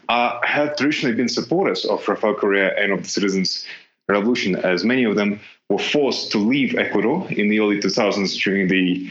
have 0.44 0.76
traditionally 0.76 1.16
been 1.16 1.28
supporters 1.28 1.86
of 1.86 2.06
Rafael 2.06 2.34
Correa 2.34 2.74
and 2.76 2.92
of 2.92 3.02
the 3.02 3.08
Citizens 3.08 3.66
Revolution, 4.08 4.56
as 4.56 4.84
many 4.84 5.04
of 5.04 5.16
them 5.16 5.40
were 5.70 5.78
forced 5.78 6.30
to 6.32 6.38
leave 6.38 6.76
Ecuador 6.76 7.26
in 7.30 7.48
the 7.48 7.60
early 7.60 7.80
2000s 7.80 8.38
during 8.40 8.68
the 8.68 9.10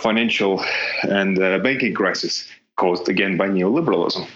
financial 0.00 0.62
and 1.02 1.38
banking 1.62 1.94
crisis 1.94 2.46
caused 2.76 3.08
again 3.08 3.36
by 3.36 3.48
neoliberalism. 3.48 4.26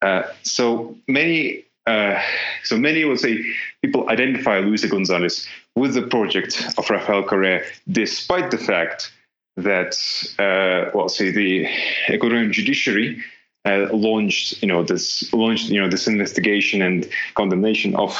Uh, 0.00 0.22
so 0.42 0.96
many 1.08 1.64
uh, 1.86 2.20
so 2.62 2.76
many 2.78 3.04
will 3.04 3.16
say 3.16 3.44
people 3.82 4.08
identify 4.08 4.58
Luisa 4.58 4.88
Gonzalez 4.88 5.46
with 5.74 5.94
the 5.94 6.02
project 6.02 6.66
of 6.78 6.88
Rafael 6.88 7.22
Correa, 7.22 7.62
despite 7.90 8.50
the 8.50 8.58
fact 8.58 9.12
that, 9.56 9.94
uh, 10.38 10.90
well, 10.94 11.08
say 11.08 11.30
the 11.30 11.66
Ecuadorian 12.06 12.52
judiciary 12.52 13.22
uh, 13.66 13.88
launched, 13.92 14.62
you 14.62 14.68
know, 14.68 14.82
this 14.82 15.32
launched, 15.32 15.68
you 15.68 15.80
know, 15.80 15.88
this 15.88 16.06
investigation 16.06 16.82
and 16.82 17.08
condemnation 17.34 17.94
of 17.96 18.18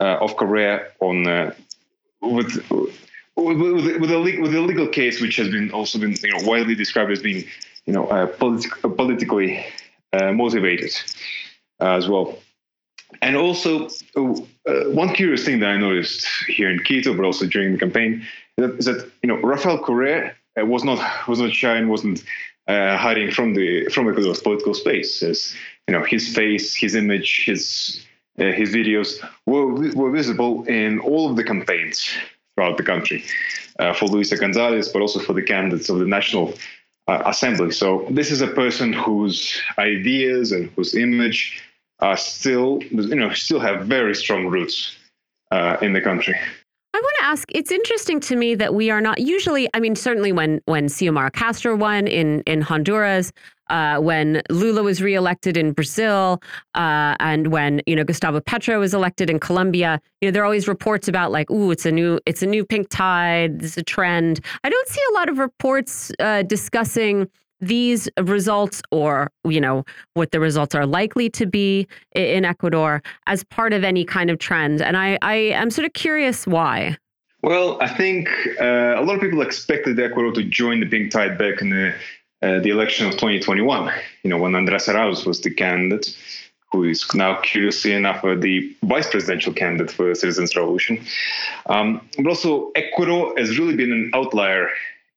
uh, 0.00 0.18
of 0.20 0.36
Correa 0.36 0.88
on 1.00 1.26
uh, 1.26 1.54
with. 2.20 2.62
With, 3.38 3.60
with, 3.60 4.00
with, 4.00 4.10
a, 4.10 4.38
with 4.40 4.54
a 4.54 4.60
legal 4.62 4.88
case, 4.88 5.20
which 5.20 5.36
has 5.36 5.50
been 5.50 5.70
also 5.70 5.98
been 5.98 6.16
you 6.22 6.30
know, 6.32 6.48
widely 6.48 6.74
described 6.74 7.10
as 7.10 7.20
being, 7.20 7.44
you 7.84 7.92
know, 7.92 8.06
politi- 8.38 8.96
politically 8.96 9.62
motivated 10.14 10.94
as 11.80 12.08
well. 12.08 12.36
And 13.22 13.36
also, 13.36 13.88
uh, 14.16 14.90
one 14.90 15.14
curious 15.14 15.44
thing 15.44 15.60
that 15.60 15.68
I 15.68 15.76
noticed 15.76 16.26
here 16.48 16.70
in 16.70 16.80
Quito, 16.80 17.14
but 17.14 17.24
also 17.24 17.46
during 17.46 17.72
the 17.72 17.78
campaign, 17.78 18.26
is 18.58 18.86
that 18.86 19.10
you 19.22 19.28
know 19.28 19.36
Rafael 19.36 19.78
Correa 19.78 20.34
uh, 20.60 20.66
was 20.66 20.84
not 20.84 20.98
was 21.28 21.40
not 21.40 21.52
shy 21.52 21.76
and 21.76 21.88
wasn't 21.88 22.24
uh, 22.66 22.96
hiding 22.96 23.30
from 23.30 23.54
the 23.54 23.86
from 23.86 24.08
Ecuador's 24.08 24.40
political 24.40 24.74
space. 24.74 25.22
As 25.22 25.54
you 25.86 25.94
know, 25.94 26.02
his 26.02 26.34
face, 26.34 26.74
his 26.74 26.94
image, 26.94 27.44
his 27.46 28.04
uh, 28.38 28.52
his 28.52 28.74
videos 28.74 29.24
were 29.46 29.66
were 29.94 30.10
visible 30.10 30.64
in 30.64 30.98
all 31.00 31.30
of 31.30 31.36
the 31.36 31.44
campaigns 31.44 32.10
throughout 32.54 32.76
the 32.76 32.82
country 32.82 33.24
uh, 33.78 33.92
for 33.92 34.06
Luisa 34.06 34.36
Gonzalez, 34.36 34.88
but 34.88 35.00
also 35.00 35.20
for 35.20 35.32
the 35.32 35.42
candidates 35.42 35.88
of 35.88 35.98
the 35.98 36.06
National 36.06 36.54
uh, 37.08 37.22
Assembly. 37.26 37.70
So 37.72 38.06
this 38.10 38.30
is 38.30 38.40
a 38.40 38.48
person 38.48 38.92
whose 38.92 39.60
ideas 39.78 40.52
and 40.52 40.70
whose 40.70 40.94
image 40.94 41.62
are 42.00 42.16
still, 42.16 42.80
you 42.90 43.14
know, 43.14 43.32
still 43.32 43.60
have 43.60 43.86
very 43.86 44.14
strong 44.14 44.46
roots 44.46 44.96
uh, 45.50 45.76
in 45.80 45.92
the 45.92 46.00
country. 46.00 46.38
I 46.96 46.98
want 46.98 47.16
to 47.18 47.24
ask. 47.26 47.48
It's 47.54 47.70
interesting 47.70 48.20
to 48.20 48.36
me 48.36 48.54
that 48.54 48.72
we 48.72 48.88
are 48.90 49.02
not 49.02 49.20
usually. 49.20 49.68
I 49.74 49.80
mean, 49.80 49.94
certainly 49.94 50.32
when 50.32 50.62
when 50.64 50.86
Xiomara 50.86 51.30
Castro 51.30 51.76
won 51.76 52.06
in 52.06 52.40
in 52.46 52.62
Honduras, 52.62 53.34
uh, 53.68 53.98
when 53.98 54.40
Lula 54.48 54.82
was 54.82 55.02
reelected 55.02 55.58
in 55.58 55.72
Brazil, 55.72 56.40
uh, 56.74 57.14
and 57.20 57.48
when 57.48 57.82
you 57.86 57.96
know 57.96 58.04
Gustavo 58.04 58.40
Petro 58.40 58.80
was 58.80 58.94
elected 58.94 59.28
in 59.28 59.38
Colombia, 59.38 60.00
you 60.22 60.28
know 60.28 60.32
there 60.32 60.40
are 60.40 60.46
always 60.46 60.66
reports 60.66 61.06
about 61.06 61.32
like, 61.32 61.50
ooh, 61.50 61.70
it's 61.70 61.84
a 61.84 61.92
new 61.92 62.18
it's 62.24 62.42
a 62.42 62.46
new 62.46 62.64
pink 62.64 62.88
tide, 62.88 63.62
it's 63.62 63.76
a 63.76 63.82
trend. 63.82 64.40
I 64.64 64.70
don't 64.70 64.88
see 64.88 65.02
a 65.10 65.14
lot 65.16 65.28
of 65.28 65.36
reports 65.36 66.10
uh, 66.18 66.44
discussing 66.44 67.28
these 67.60 68.08
results 68.20 68.82
or 68.90 69.30
you 69.44 69.60
know 69.60 69.84
what 70.14 70.30
the 70.30 70.40
results 70.40 70.74
are 70.74 70.86
likely 70.86 71.30
to 71.30 71.46
be 71.46 71.86
in 72.14 72.44
Ecuador 72.44 73.02
as 73.26 73.44
part 73.44 73.72
of 73.72 73.84
any 73.84 74.04
kind 74.04 74.30
of 74.30 74.38
trend 74.38 74.82
and 74.82 74.96
I 74.96 75.18
I 75.22 75.34
am 75.34 75.70
sort 75.70 75.86
of 75.86 75.92
curious 75.92 76.46
why. 76.46 76.96
Well 77.42 77.80
I 77.80 77.88
think 77.88 78.28
uh, 78.60 78.94
a 78.96 79.02
lot 79.02 79.14
of 79.14 79.20
people 79.20 79.42
expected 79.42 79.98
Ecuador 79.98 80.32
to 80.32 80.42
join 80.42 80.80
the 80.80 80.86
pink 80.86 81.10
tide 81.10 81.38
back 81.38 81.60
in 81.60 81.70
the 81.70 81.94
uh, 82.42 82.60
the 82.60 82.70
election 82.70 83.06
of 83.06 83.12
2021 83.12 83.92
you 84.22 84.30
know 84.30 84.38
when 84.38 84.54
Andres 84.54 84.86
Arauz 84.86 85.26
was 85.26 85.40
the 85.40 85.50
candidate 85.50 86.14
who 86.72 86.84
is 86.84 87.06
now 87.14 87.40
curiously 87.40 87.92
enough 87.92 88.24
uh, 88.24 88.34
the 88.34 88.74
vice 88.82 89.08
presidential 89.08 89.52
candidate 89.52 89.90
for 89.90 90.14
Citizens 90.14 90.54
Revolution. 90.56 91.04
Um, 91.66 92.00
but 92.16 92.26
also 92.26 92.70
Ecuador 92.74 93.34
has 93.38 93.58
really 93.58 93.76
been 93.76 93.92
an 93.92 94.10
outlier 94.14 94.70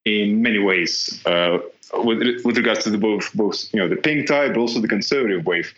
in 0.05 0.41
many 0.41 0.59
ways. 0.59 1.21
Uh, 1.25 1.59
with, 1.93 2.43
with 2.45 2.57
regards 2.57 2.83
to 2.83 2.89
the 2.89 2.97
both 2.97 3.33
both 3.33 3.73
you 3.73 3.79
know 3.79 3.87
the 3.87 3.95
pink 3.95 4.27
tide, 4.27 4.53
but 4.53 4.59
also 4.59 4.79
the 4.79 4.87
conservative 4.87 5.45
wave 5.45 5.73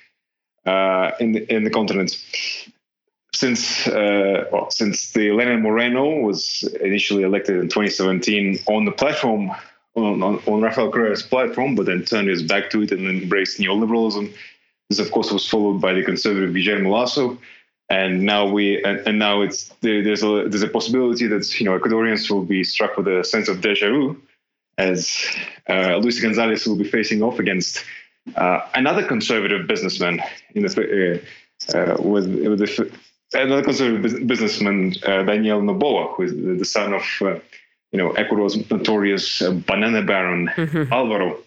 uh, 0.65 1.11
in 1.19 1.33
the, 1.33 1.53
in 1.53 1.63
the 1.63 1.69
continent. 1.69 2.17
Since 3.33 3.87
uh, 3.87 4.45
well, 4.51 4.69
since 4.71 5.13
the 5.13 5.31
Lenin 5.31 5.61
Moreno 5.61 6.19
was 6.19 6.63
initially 6.81 7.23
elected 7.23 7.55
in 7.55 7.63
2017 7.63 8.59
on 8.67 8.85
the 8.85 8.91
platform 8.91 9.51
on, 9.95 10.21
on, 10.21 10.41
on 10.45 10.61
Rafael 10.61 10.91
Correa's 10.91 11.23
platform, 11.23 11.75
but 11.75 11.85
then 11.85 12.03
turned 12.03 12.27
his 12.27 12.43
back 12.43 12.69
to 12.71 12.81
it 12.81 12.91
and 12.91 13.07
embraced 13.07 13.59
neoliberalism. 13.59 14.33
This, 14.89 14.99
of 14.99 15.11
course, 15.11 15.31
was 15.31 15.47
followed 15.47 15.79
by 15.79 15.93
the 15.93 16.03
conservative 16.03 16.53
Guillermo 16.53 16.89
Lasso, 16.89 17.37
and 17.89 18.23
now 18.23 18.45
we 18.47 18.83
and, 18.83 18.99
and 19.07 19.17
now 19.17 19.41
it's 19.41 19.69
there's 19.79 20.23
a 20.23 20.47
there's 20.49 20.63
a 20.63 20.67
possibility 20.67 21.27
that 21.27 21.59
you 21.59 21.65
know 21.65 21.79
Ecuadorians 21.79 22.29
will 22.29 22.43
be 22.43 22.63
struck 22.65 22.97
with 22.97 23.07
a 23.07 23.23
sense 23.23 23.47
of 23.47 23.61
deja 23.61 23.89
vu 23.89 24.21
as 24.81 25.25
uh, 25.69 25.97
Luis 25.97 26.19
Gonzalez 26.19 26.65
will 26.67 26.75
be 26.75 26.89
facing 26.97 27.21
off 27.23 27.39
against 27.39 27.83
uh, 28.35 28.59
another 28.73 29.05
conservative 29.05 29.67
businessman 29.67 30.21
in 30.55 30.63
the 30.63 31.21
uh, 31.73 31.77
uh 31.77 31.97
with, 32.01 32.25
with 32.25 32.59
the, 32.59 32.91
another 33.33 33.63
conservative 33.63 34.27
businessman, 34.27 34.93
uh, 35.05 35.23
Daniel 35.23 35.61
Noboa, 35.61 36.15
who 36.15 36.23
is 36.23 36.59
the 36.59 36.65
son 36.65 36.93
of 36.93 37.03
uh, 37.21 37.39
you 37.91 37.99
know 37.99 38.11
Ecuador's 38.11 38.55
notorious 38.69 39.41
banana 39.67 40.01
baron 40.01 40.47
mm-hmm. 40.47 40.91
Alvaro 40.93 41.37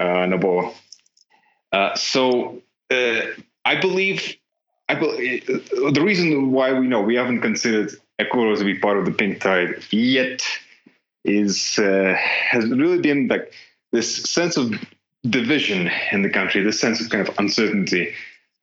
Noboa. 0.00 0.72
so 1.96 2.62
I 2.90 3.80
believe. 3.80 4.36
I 4.88 4.94
believe 4.94 5.44
the 5.46 6.00
reason 6.00 6.52
why 6.52 6.72
we 6.72 6.86
know 6.86 7.00
we 7.00 7.16
haven't 7.16 7.40
considered 7.40 7.90
Ecuador 8.20 8.54
to 8.54 8.64
be 8.64 8.78
part 8.78 8.98
of 8.98 9.04
the 9.04 9.10
pink 9.10 9.40
tide 9.40 9.82
yet 9.90 10.42
is 11.26 11.78
uh, 11.78 12.14
has 12.16 12.68
really 12.68 13.00
been 13.00 13.28
like 13.28 13.52
this 13.92 14.22
sense 14.24 14.56
of 14.56 14.72
division 15.28 15.90
in 16.12 16.22
the 16.22 16.30
country, 16.30 16.62
this 16.62 16.80
sense 16.80 17.00
of 17.00 17.10
kind 17.10 17.26
of 17.26 17.38
uncertainty 17.38 18.14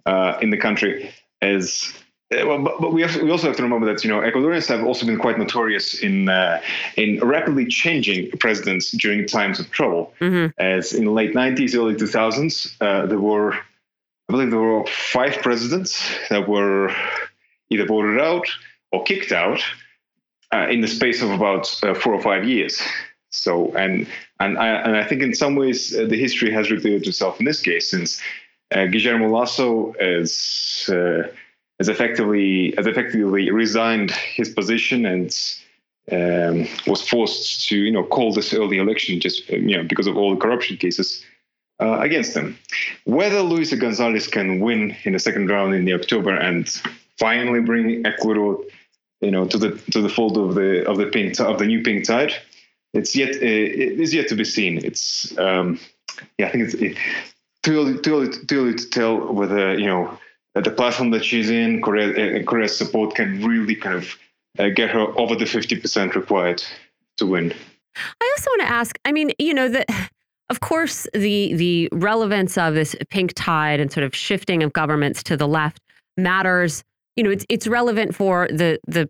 uh, 0.06 0.38
in 0.42 0.50
the 0.50 0.58
country. 0.58 1.12
Is 1.42 1.94
uh, 2.34 2.48
well, 2.48 2.64
but, 2.64 2.80
but 2.80 2.94
we 2.94 3.02
have 3.02 3.22
we 3.22 3.30
also 3.30 3.48
have 3.48 3.58
to 3.58 3.64
remember 3.64 3.86
that 3.94 4.04
you 4.04 4.10
know 4.10 4.22
Ecuadorians 4.22 4.68
have 4.68 4.86
also 4.86 5.06
been 5.06 5.20
quite 5.20 5.38
notorious 5.38 6.02
in 6.02 6.30
uh, 6.30 6.62
in 6.96 7.20
rapidly 7.20 7.66
changing 7.66 8.32
presidents 8.40 8.92
during 8.92 9.28
times 9.28 9.60
of 9.60 9.70
trouble. 9.72 10.14
Mm-hmm. 10.20 10.52
As 10.58 10.94
in 10.94 11.06
the 11.06 11.12
late 11.12 11.34
'90s, 11.34 11.76
early 11.76 11.96
2000s, 11.96 12.76
uh, 12.80 13.06
there 13.08 13.20
were 13.20 13.54
I 13.54 14.32
believe 14.32 14.52
there 14.52 14.60
were 14.60 14.86
five 14.88 15.42
presidents 15.42 16.10
that 16.30 16.48
were 16.48 16.96
either 17.70 17.86
voted 17.86 18.22
out 18.22 18.48
or 18.92 19.04
kicked 19.04 19.32
out 19.32 19.62
uh, 20.54 20.68
in 20.70 20.82
the 20.82 20.88
space 20.88 21.22
of 21.22 21.32
about 21.32 21.80
uh, 21.84 21.94
four 21.94 22.14
or 22.14 22.22
five 22.22 22.46
years. 22.46 22.82
So, 23.32 23.74
and 23.76 24.08
and 24.40 24.58
I, 24.58 24.68
and 24.68 24.96
I 24.96 25.04
think 25.04 25.24
in 25.24 25.34
some 25.34 25.56
ways 25.56 25.98
uh, 25.98 26.06
the 26.06 26.20
history 26.20 26.52
has 26.52 26.70
repeated 26.70 27.08
itself 27.08 27.40
in 27.40 27.46
this 27.46 27.62
case, 27.62 27.90
since 27.90 28.22
uh, 28.74 28.86
Guillermo 28.86 29.30
Lasso 29.30 29.94
is 30.00 30.90
uh, 30.90 31.24
has 31.80 31.90
effectively 31.90 32.74
has 32.78 32.86
effectively 32.86 33.50
resigned 33.50 34.12
his 34.12 34.50
position 34.50 35.06
and 35.06 35.36
um, 36.12 36.68
was 36.86 37.08
forced 37.08 37.68
to 37.70 37.78
you 37.78 37.92
know 37.92 38.04
call 38.04 38.34
this 38.34 38.54
early 38.54 38.78
election 38.78 39.20
just 39.20 39.50
you 39.50 39.78
know 39.78 39.84
because 39.84 40.06
of 40.06 40.18
all 40.18 40.36
the 40.36 40.42
corruption 40.42 40.78
cases 40.78 41.26
uh, 41.82 41.98
against 42.00 42.36
them. 42.36 42.58
Whether 43.06 43.42
Luisa 43.42 43.78
Gonzalez 43.78 44.28
can 44.28 44.60
win 44.60 44.96
in 45.04 45.14
the 45.14 45.20
second 45.20 45.50
round 45.50 45.74
in 45.74 45.86
the 45.86 45.94
October 45.94 46.36
and 46.36 46.70
finally 47.18 47.62
bring 47.62 48.06
Ecuador, 48.06 48.60
you 49.24 49.32
know, 49.32 49.46
to 49.46 49.58
the 49.58 49.72
to 49.92 50.02
the 50.02 50.10
fold 50.10 50.38
of 50.38 50.56
the 50.56 50.88
of 50.90 50.98
the 50.98 51.08
pink 51.08 51.40
of 51.40 51.60
the 51.60 51.66
new 51.66 51.82
pink 51.82 52.06
tide, 52.06 52.34
it's 52.94 53.16
yet 53.16 53.36
uh, 53.36 53.40
it 53.42 54.00
is 54.00 54.14
yet 54.14 54.28
to 54.30 54.36
be 54.36 54.44
seen. 54.44 54.84
It's 54.84 55.38
um, 55.38 55.80
yeah, 56.38 56.48
I 56.48 56.52
think 56.52 56.64
it's 56.66 56.74
it, 56.76 56.98
too 57.64 57.80
early, 57.80 58.00
too 58.00 58.16
early, 58.16 58.46
too 58.46 58.60
early 58.62 58.76
to 58.76 58.90
tell 58.90 59.34
whether 59.34 59.78
you 59.78 59.88
know 59.88 60.18
the 60.54 60.72
platform 60.72 61.12
that 61.12 61.26
she's 61.26 61.50
in, 61.50 61.82
Correa, 61.82 62.42
uh, 62.42 62.44
Correa's 62.44 62.78
support 62.78 63.16
can 63.16 63.44
really 63.44 63.76
kind 63.76 63.96
of 63.96 64.16
uh, 64.60 64.70
get 64.70 64.90
her 64.92 65.08
over 65.18 65.36
the 65.36 65.46
fifty 65.46 65.76
percent 65.76 66.16
required 66.16 66.64
to 67.18 67.26
win. 67.26 67.54
I 67.96 68.36
also 68.38 68.50
want 68.52 68.62
to 68.62 68.70
ask. 68.70 68.98
I 69.06 69.12
mean, 69.12 69.32
you 69.40 69.54
know 69.54 69.70
that. 69.70 69.88
Of 70.50 70.60
course, 70.60 71.08
the 71.14 71.54
the 71.56 71.90
relevance 71.94 72.58
of 72.58 72.76
this 72.76 72.96
pink 73.10 73.32
tide 73.34 73.80
and 73.80 73.92
sort 73.92 74.04
of 74.04 74.14
shifting 74.14 74.62
of 74.62 74.74
governments 74.74 75.24
to 75.24 75.38
the 75.38 75.48
left 75.48 75.80
matters. 76.18 76.84
You 77.16 77.24
know, 77.24 77.32
it's 77.32 77.46
it's 77.50 77.68
relevant 77.68 78.16
for 78.16 78.48
the 78.50 78.80
the 78.88 79.10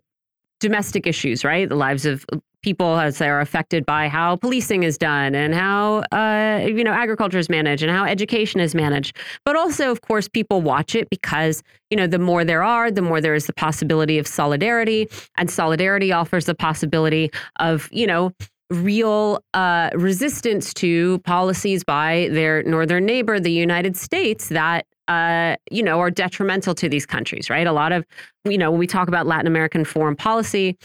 domestic 0.60 1.06
issues, 1.06 1.44
right? 1.44 1.68
The 1.68 1.76
lives 1.76 2.06
of 2.06 2.24
people 2.64 2.98
as 2.98 3.18
they 3.18 3.28
are 3.28 3.40
affected 3.40 3.84
by 3.84 4.08
how 4.08 4.34
policing 4.36 4.84
is 4.84 4.96
done 4.96 5.34
and 5.34 5.54
how 5.54 5.98
uh, 6.10 6.64
you 6.66 6.82
know 6.82 6.92
agriculture 6.92 7.38
is 7.38 7.50
managed 7.50 7.82
and 7.82 7.92
how 7.92 8.04
education 8.04 8.60
is 8.60 8.74
managed. 8.74 9.16
But 9.44 9.54
also, 9.54 9.90
of 9.90 10.00
course, 10.00 10.28
people 10.28 10.62
watch 10.62 10.94
it 10.94 11.08
because 11.10 11.62
you 11.90 11.96
know 11.96 12.06
the 12.06 12.18
more 12.18 12.44
there 12.44 12.64
are, 12.64 12.90
the 12.90 13.02
more 13.02 13.20
there 13.20 13.34
is 13.34 13.46
the 13.46 13.52
possibility 13.52 14.18
of 14.18 14.26
solidarity, 14.26 15.08
and 15.36 15.50
solidarity 15.50 16.10
offers 16.10 16.46
the 16.46 16.54
possibility 16.54 17.30
of 17.60 17.88
you 17.92 18.06
know 18.06 18.32
real 18.70 19.40
uh, 19.52 19.90
resistance 19.94 20.72
to 20.74 21.18
policies 21.20 21.84
by 21.84 22.28
their 22.32 22.62
northern 22.62 23.04
neighbor, 23.04 23.38
the 23.38 23.52
United 23.52 23.96
States, 23.96 24.48
that 24.48 24.86
uh, 25.08 25.56
you 25.70 25.82
know 25.82 26.00
are 26.00 26.10
detrimental 26.10 26.74
to 26.74 26.88
these 26.88 27.06
countries. 27.06 27.50
Right? 27.50 27.66
A 27.66 27.72
lot 27.72 27.92
of 27.92 28.04
you 28.44 28.58
know 28.58 28.70
when 28.70 28.80
we 28.80 28.86
talk 28.86 29.08
about 29.08 29.26
Latin 29.26 29.46
American 29.46 29.84
foreign 29.84 30.16
policy. 30.16 30.76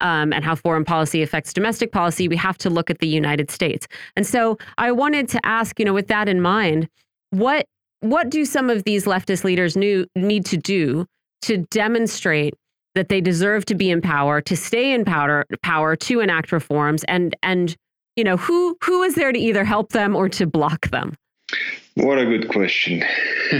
Um, 0.00 0.32
and 0.32 0.44
how 0.44 0.54
foreign 0.54 0.84
policy 0.84 1.24
affects 1.24 1.52
domestic 1.52 1.90
policy, 1.90 2.28
we 2.28 2.36
have 2.36 2.56
to 2.58 2.70
look 2.70 2.88
at 2.88 3.00
the 3.00 3.08
United 3.08 3.50
States. 3.50 3.88
And 4.14 4.24
so 4.24 4.56
I 4.78 4.92
wanted 4.92 5.28
to 5.30 5.44
ask, 5.44 5.76
you 5.80 5.84
know, 5.84 5.92
with 5.92 6.06
that 6.06 6.28
in 6.28 6.40
mind, 6.40 6.88
what 7.30 7.66
what 8.00 8.30
do 8.30 8.44
some 8.44 8.70
of 8.70 8.84
these 8.84 9.06
leftist 9.06 9.44
leaders 9.44 9.76
new, 9.76 10.06
need 10.14 10.44
to 10.46 10.56
do 10.56 11.06
to 11.42 11.58
demonstrate 11.70 12.54
that 12.94 13.08
they 13.08 13.20
deserve 13.20 13.64
to 13.66 13.74
be 13.74 13.90
in 13.90 14.00
power, 14.00 14.40
to 14.40 14.56
stay 14.56 14.92
in 14.92 15.04
power, 15.04 15.44
power 15.62 15.96
to 15.96 16.20
enact 16.20 16.52
reforms, 16.52 17.04
and 17.04 17.36
and 17.42 17.76
you 18.16 18.24
know 18.24 18.36
who 18.36 18.76
who 18.82 19.02
is 19.02 19.14
there 19.14 19.32
to 19.32 19.38
either 19.38 19.64
help 19.64 19.92
them 19.92 20.16
or 20.16 20.28
to 20.28 20.46
block 20.46 20.88
them? 20.90 21.14
What 21.98 22.18
a 22.18 22.24
good 22.26 22.48
question. 22.48 23.02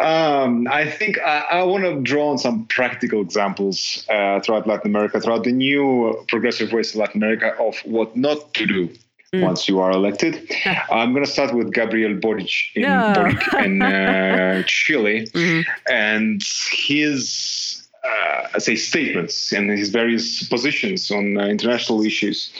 um, 0.00 0.66
I 0.66 0.90
think 0.90 1.18
I, 1.18 1.44
I, 1.50 1.62
want 1.64 1.84
to 1.84 2.00
draw 2.00 2.30
on 2.30 2.38
some 2.38 2.64
practical 2.66 3.20
examples 3.20 4.06
uh, 4.08 4.40
throughout 4.40 4.66
Latin 4.66 4.90
America, 4.90 5.20
throughout 5.20 5.44
the 5.44 5.52
new 5.52 6.24
progressive 6.28 6.72
ways 6.72 6.94
of 6.94 6.96
Latin 6.96 7.22
America 7.22 7.54
of 7.60 7.76
what 7.84 8.16
not 8.16 8.54
to 8.54 8.66
do 8.66 8.88
mm. 9.34 9.42
once 9.42 9.68
you 9.68 9.78
are 9.78 9.90
elected. 9.90 10.50
I'm 10.90 11.12
going 11.12 11.24
to 11.24 11.30
start 11.30 11.54
with 11.54 11.70
Gabriel 11.74 12.14
Boric 12.14 12.50
in, 12.74 12.82
no. 12.82 13.12
Boric 13.14 13.54
in 13.62 13.82
uh, 13.82 14.62
Chile, 14.66 15.26
mm-hmm. 15.26 15.70
and 15.92 16.42
his 16.72 17.86
uh, 18.04 18.58
say 18.58 18.76
statements 18.76 19.52
and 19.52 19.70
his 19.70 19.90
various 19.90 20.48
positions 20.48 21.10
on 21.10 21.36
uh, 21.36 21.44
international 21.44 22.02
issues. 22.02 22.50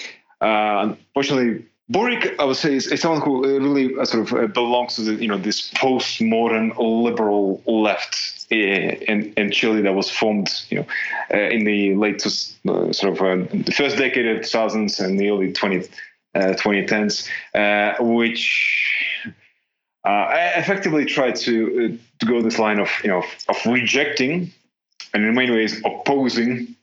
Uh, 0.43 0.91
unfortunately, 0.91 1.65
Boric, 1.89 2.35
I 2.41 2.45
would 2.45 2.57
say, 2.57 2.75
is, 2.75 2.89
is 2.89 3.01
someone 3.01 3.21
who 3.21 3.45
uh, 3.45 3.61
really 3.61 3.97
uh, 3.97 4.05
sort 4.05 4.27
of 4.27 4.37
uh, 4.37 4.47
belongs 4.49 4.97
to 4.97 5.03
the, 5.03 5.15
you 5.15 5.29
know 5.29 5.39
this 5.39 5.71
postmodern 5.71 6.77
liberal 6.79 7.63
left 7.65 8.47
uh, 8.51 8.57
in, 8.57 9.33
in 9.37 9.53
Chile 9.53 9.83
that 9.83 9.95
was 9.95 10.11
formed, 10.11 10.51
you 10.69 10.79
know, 10.79 10.87
uh, 11.33 11.39
in 11.39 11.65
the 11.65 11.95
late 11.95 12.27
uh, 12.27 12.93
sort 12.93 13.21
of 13.21 13.51
the 13.65 13.73
first 13.73 13.99
decade 13.99 14.27
of 14.27 14.39
2000s 14.39 15.05
and 15.05 15.19
the 15.19 15.31
early 15.31 15.53
20, 15.53 15.89
2010s, 16.35 17.29
which 18.01 19.29
effectively 20.05 21.05
tried 21.05 21.37
to 21.37 21.99
to 22.19 22.27
go 22.27 22.43
this 22.43 22.59
line 22.59 22.81
of 22.81 22.91
you 23.05 23.11
know 23.11 23.23
of 23.49 23.57
rejecting 23.67 24.53
and 25.15 25.25
in 25.25 25.35
many 25.35 25.51
ways 25.51 25.81
opposing 25.85 26.76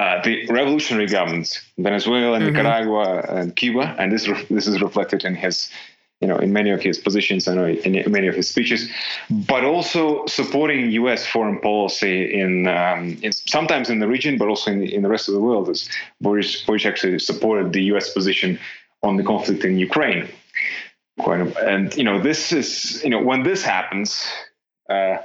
uh, 0.00 0.22
the 0.22 0.46
revolutionary 0.46 1.06
governments, 1.06 1.60
Venezuela, 1.76 2.38
mm-hmm. 2.38 2.46
Nicaragua, 2.46 3.20
and 3.28 3.54
Cuba, 3.54 3.94
and 3.98 4.10
this 4.10 4.26
re- 4.26 4.46
this 4.48 4.66
is 4.66 4.80
reflected 4.80 5.26
in 5.26 5.34
his, 5.34 5.70
you 6.22 6.28
know, 6.28 6.38
in 6.38 6.54
many 6.54 6.70
of 6.70 6.80
his 6.80 6.96
positions 6.96 7.46
and 7.46 7.60
in 7.84 8.10
many 8.10 8.26
of 8.26 8.34
his 8.34 8.48
speeches, 8.48 8.90
but 9.28 9.62
also 9.62 10.24
supporting 10.24 10.90
U.S. 11.02 11.26
foreign 11.26 11.58
policy 11.60 12.40
in, 12.40 12.66
um, 12.66 13.18
in 13.22 13.32
sometimes 13.32 13.90
in 13.90 13.98
the 13.98 14.08
region, 14.08 14.38
but 14.38 14.48
also 14.48 14.70
in 14.70 14.78
the, 14.80 14.94
in 14.94 15.02
the 15.02 15.10
rest 15.10 15.28
of 15.28 15.34
the 15.34 15.40
world. 15.40 15.68
As 15.68 15.86
Boric, 16.22 16.64
Boric 16.66 16.86
actually 16.86 17.18
supported 17.18 17.74
the 17.74 17.84
U.S. 17.92 18.10
position 18.10 18.58
on 19.02 19.18
the 19.18 19.22
conflict 19.22 19.64
in 19.64 19.78
Ukraine. 19.78 20.30
And 21.26 21.94
you 21.94 22.04
know, 22.04 22.18
this 22.18 22.52
is 22.52 23.04
you 23.04 23.10
know 23.10 23.22
when 23.22 23.42
this 23.42 23.62
happens. 23.62 24.26
Uh, 24.88 25.18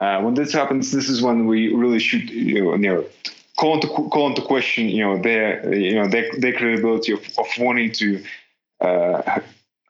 uh, 0.00 0.20
when 0.20 0.34
this 0.34 0.52
happens, 0.52 0.92
this 0.92 1.08
is 1.08 1.22
when 1.22 1.46
we 1.46 1.72
really 1.72 1.98
should 1.98 2.30
you 2.30 2.64
know, 2.64 2.74
you 2.74 2.88
know 2.88 3.04
call 3.58 3.74
into 3.74 3.88
call 3.88 4.28
into 4.28 4.42
question 4.42 4.88
you 4.88 5.04
know 5.04 5.18
their 5.18 5.74
you 5.74 5.94
know 5.94 6.08
their, 6.08 6.30
their 6.38 6.52
credibility 6.52 7.12
of, 7.12 7.20
of 7.38 7.46
wanting 7.58 7.92
to 7.92 8.24
uh, 8.80 9.40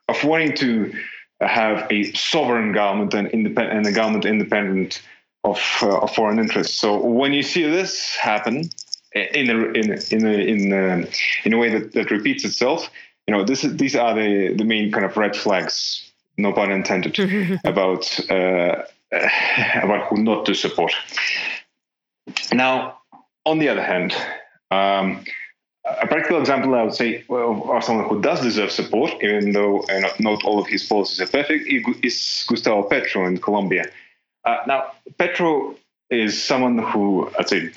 of 0.07 0.23
wanting 0.23 0.55
to 0.55 0.91
have 1.39 1.87
a 1.91 2.11
sovereign 2.13 2.73
government 2.73 3.13
and 3.13 3.27
independent 3.29 3.77
and 3.77 3.87
a 3.87 3.91
government 3.91 4.25
independent 4.25 5.01
of, 5.45 5.61
uh, 5.81 5.99
of 5.99 6.13
foreign 6.13 6.37
interests. 6.37 6.75
So 6.75 7.01
when 7.01 7.31
you 7.31 7.43
see 7.43 7.63
this 7.63 8.15
happen 8.15 8.69
in 9.13 9.49
a 9.49 9.53
in 9.71 9.91
a, 9.91 10.15
in 10.15 10.25
a, 10.25 10.33
in 10.33 10.73
a, 10.73 11.07
in 11.45 11.53
a 11.53 11.57
way 11.57 11.69
that, 11.69 11.93
that 11.93 12.11
repeats 12.11 12.43
itself, 12.43 12.89
you 13.27 13.33
know 13.33 13.45
this 13.45 13.63
is, 13.63 13.77
these 13.77 13.95
are 13.95 14.13
the 14.13 14.53
the 14.55 14.65
main 14.65 14.91
kind 14.91 15.05
of 15.05 15.15
red 15.15 15.35
flags, 15.35 16.11
no 16.37 16.51
pun 16.51 16.71
intended, 16.71 17.17
about. 17.63 18.19
Uh, 18.29 18.83
about 19.81 20.07
who 20.07 20.21
not 20.21 20.45
to 20.45 20.53
support. 20.53 20.93
Now, 22.53 22.98
on 23.45 23.59
the 23.59 23.69
other 23.69 23.83
hand, 23.83 24.13
um, 24.71 25.23
a 25.85 26.07
practical 26.07 26.39
example 26.39 26.75
I 26.75 26.83
would 26.83 26.93
say 26.93 27.23
of 27.29 27.83
someone 27.83 28.07
who 28.07 28.21
does 28.21 28.41
deserve 28.41 28.71
support, 28.71 29.11
even 29.23 29.53
though 29.53 29.81
uh, 29.81 30.09
not 30.19 30.43
all 30.43 30.59
of 30.59 30.67
his 30.67 30.85
policies 30.85 31.19
are 31.21 31.27
perfect, 31.27 31.67
is 32.03 32.45
Gustavo 32.47 32.83
Petro 32.83 33.25
in 33.25 33.37
Colombia. 33.37 33.85
Uh, 34.45 34.57
now, 34.67 34.91
Petro 35.17 35.75
is 36.09 36.41
someone 36.41 36.77
who 36.77 37.31
I'd 37.39 37.49
say 37.49 37.71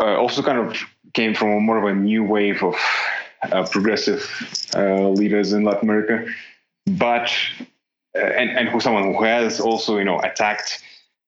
uh, 0.00 0.16
also 0.16 0.42
kind 0.42 0.58
of 0.58 0.76
came 1.14 1.34
from 1.34 1.62
more 1.64 1.78
of 1.78 1.84
a 1.84 1.94
new 1.94 2.24
wave 2.24 2.62
of 2.62 2.76
uh, 3.42 3.66
progressive 3.66 4.22
uh, 4.74 5.08
leaders 5.08 5.52
in 5.52 5.64
Latin 5.64 5.88
America, 5.88 6.26
but 6.86 7.30
and, 8.14 8.50
and 8.50 8.68
who's 8.68 8.84
someone 8.84 9.04
who 9.14 9.24
has 9.24 9.60
also, 9.60 9.98
you 9.98 10.04
know, 10.04 10.18
attacked 10.20 10.82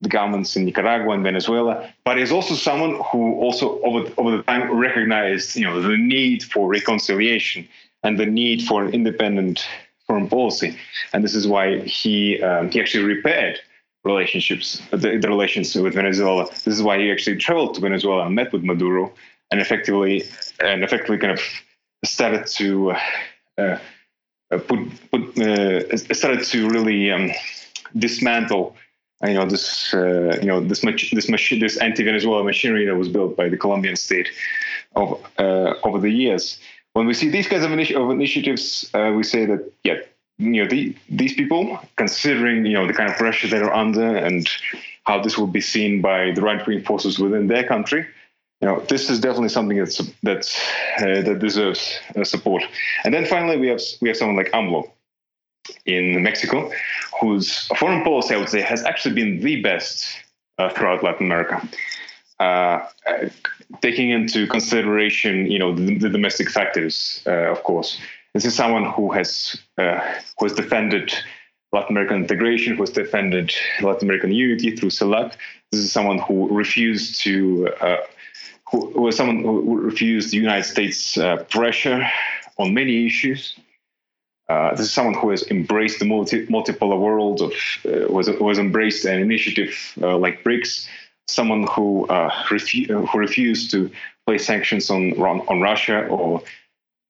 the 0.04 0.08
governments 0.08 0.54
in 0.56 0.64
Nicaragua 0.64 1.14
and 1.14 1.24
Venezuela, 1.24 1.90
but 2.04 2.18
is 2.18 2.30
also 2.30 2.54
someone 2.54 3.00
who 3.10 3.34
also 3.40 3.80
over, 3.80 4.08
over 4.16 4.36
the 4.36 4.42
time 4.44 4.70
recognized, 4.72 5.56
you 5.56 5.64
know, 5.64 5.80
the 5.80 5.96
need 5.96 6.44
for 6.44 6.68
reconciliation 6.68 7.66
and 8.04 8.18
the 8.18 8.26
need 8.26 8.62
for 8.62 8.84
an 8.84 8.94
independent 8.94 9.66
foreign 10.06 10.28
policy. 10.28 10.76
And 11.12 11.24
this 11.24 11.34
is 11.34 11.48
why 11.48 11.80
he 11.80 12.40
um, 12.42 12.70
he 12.70 12.80
actually 12.80 13.04
repaired 13.04 13.58
relationships, 14.04 14.82
the, 14.90 15.18
the, 15.18 15.28
relations 15.28 15.74
with 15.74 15.94
Venezuela. 15.94 16.44
This 16.50 16.66
is 16.78 16.82
why 16.82 16.98
he 16.98 17.10
actually 17.10 17.38
traveled 17.38 17.74
to 17.74 17.80
Venezuela 17.80 18.26
and 18.26 18.34
met 18.34 18.52
with 18.52 18.62
Maduro, 18.62 19.12
and 19.50 19.60
effectively 19.60 20.24
and 20.60 20.84
effectively 20.84 21.18
kind 21.18 21.32
of 21.32 21.40
started 22.04 22.46
to 22.46 22.92
uh, 23.58 23.78
uh, 24.50 24.58
put 24.68 24.80
put 25.10 25.22
uh, 25.38 25.96
started 25.96 26.44
to 26.44 26.68
really 26.68 27.10
um, 27.10 27.30
dismantle 27.96 28.76
you 29.26 29.34
know 29.34 29.46
this 29.46 29.94
uh, 29.94 30.38
you 30.40 30.46
know 30.46 30.60
this 30.60 30.82
much 30.82 31.10
this 31.12 31.28
machine 31.28 31.60
this 31.60 31.76
anti-Venezuela 31.78 32.44
machinery 32.44 32.84
that 32.86 32.96
was 32.96 33.08
built 33.08 33.36
by 33.36 33.48
the 33.48 33.56
Colombian 33.56 33.96
state 33.96 34.28
of, 34.96 35.24
uh, 35.38 35.74
over 35.82 35.98
the 35.98 36.10
years. 36.10 36.58
When 36.92 37.06
we 37.06 37.14
see 37.14 37.28
these 37.28 37.48
kinds 37.48 37.64
of, 37.64 37.70
initi- 37.72 37.96
of 37.96 38.10
initiatives, 38.10 38.88
uh, 38.94 39.12
we 39.16 39.24
say 39.24 39.46
that 39.46 39.72
yeah, 39.82 39.98
you 40.38 40.62
know 40.62 40.68
the, 40.68 40.94
these 41.08 41.34
people, 41.34 41.78
considering 41.96 42.66
you 42.66 42.74
know 42.74 42.86
the 42.86 42.94
kind 42.94 43.10
of 43.10 43.16
pressure 43.16 43.48
they're 43.48 43.74
under 43.74 44.16
and 44.16 44.48
how 45.04 45.20
this 45.20 45.36
will 45.36 45.46
be 45.46 45.60
seen 45.60 46.00
by 46.00 46.30
the 46.32 46.40
right-wing 46.40 46.82
forces 46.82 47.18
within 47.18 47.46
their 47.46 47.64
country, 47.64 48.06
you 48.60 48.68
know, 48.68 48.80
this 48.88 49.10
is 49.10 49.20
definitely 49.20 49.50
something 49.50 49.76
that's 49.76 49.98
that's 50.22 50.58
uh, 50.98 51.20
that 51.20 51.38
deserves 51.38 51.98
uh, 52.16 52.24
support. 52.24 52.62
And 53.04 53.12
then 53.12 53.26
finally, 53.26 53.58
we 53.58 53.68
have 53.68 53.80
we 54.00 54.08
have 54.08 54.16
someone 54.16 54.36
like 54.36 54.50
AMLO 54.52 54.90
in 55.86 56.22
Mexico, 56.22 56.70
whose 57.20 57.66
foreign 57.78 58.02
policy, 58.04 58.34
I 58.34 58.38
would 58.38 58.48
say, 58.48 58.60
has 58.60 58.84
actually 58.84 59.14
been 59.14 59.40
the 59.40 59.62
best 59.62 60.04
uh, 60.58 60.68
throughout 60.70 61.02
Latin 61.02 61.26
America. 61.26 61.66
Uh, 62.40 62.86
taking 63.80 64.10
into 64.10 64.46
consideration, 64.46 65.50
you 65.50 65.58
know, 65.58 65.74
the, 65.74 65.98
the 65.98 66.08
domestic 66.08 66.50
factors, 66.50 67.22
uh, 67.26 67.50
of 67.50 67.62
course. 67.62 67.98
This 68.34 68.44
is 68.44 68.54
someone 68.54 68.84
who 68.84 69.12
has 69.12 69.56
uh, 69.78 70.00
who 70.38 70.46
has 70.46 70.54
defended 70.54 71.14
Latin 71.72 71.96
American 71.96 72.16
integration, 72.16 72.76
who 72.76 72.82
has 72.82 72.90
defended 72.90 73.54
Latin 73.80 74.08
American 74.08 74.32
unity 74.32 74.74
through 74.76 74.90
CELAC. 74.90 75.34
This 75.70 75.80
is 75.80 75.92
someone 75.92 76.18
who 76.18 76.48
refused 76.48 77.20
to, 77.22 77.68
uh, 77.80 77.96
who, 78.70 79.00
was 79.00 79.16
someone 79.16 79.42
who 79.42 79.78
refused 79.78 80.30
the 80.30 80.36
United 80.36 80.64
States 80.64 81.18
uh, 81.18 81.36
pressure 81.50 82.08
on 82.58 82.74
many 82.74 83.06
issues. 83.06 83.58
Uh, 84.48 84.70
this 84.72 84.86
is 84.86 84.92
someone 84.92 85.14
who 85.14 85.30
has 85.30 85.42
embraced 85.50 85.98
the 85.98 86.04
multi, 86.04 86.46
multipolar 86.46 86.98
world 86.98 87.40
of 87.40 87.52
uh, 87.86 88.12
was 88.12 88.28
was 88.40 88.58
embraced 88.58 89.04
an 89.04 89.20
initiative 89.20 89.94
uh, 90.02 90.18
like 90.18 90.44
BRICS. 90.44 90.86
Someone 91.28 91.66
who 91.66 92.06
refu- 92.50 92.88
who 93.08 93.18
refused 93.18 93.70
to 93.70 93.90
place 94.26 94.44
sanctions 94.46 94.90
on 94.90 95.14
on 95.18 95.60
Russia 95.60 96.06
or 96.06 96.42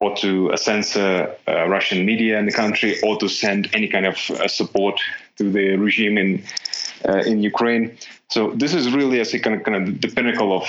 or 0.00 0.16
to 0.16 0.56
censor 0.56 1.34
uh, 1.48 1.68
Russian 1.68 2.04
media 2.04 2.38
in 2.38 2.46
the 2.46 2.52
country, 2.52 3.00
or 3.02 3.18
to 3.18 3.28
send 3.28 3.70
any 3.72 3.88
kind 3.88 4.06
of 4.06 4.16
uh, 4.30 4.46
support 4.46 5.00
to 5.38 5.50
the 5.50 5.76
regime 5.76 6.18
in 6.18 6.44
uh, 7.08 7.18
in 7.18 7.42
Ukraine. 7.42 7.96
So 8.28 8.50
this 8.50 8.74
is 8.74 8.92
really 8.92 9.20
a 9.20 9.24
kind 9.24 9.56
of, 9.56 9.62
kind 9.64 9.76
of 9.76 10.00
the 10.00 10.08
pinnacle 10.08 10.56
of 10.56 10.68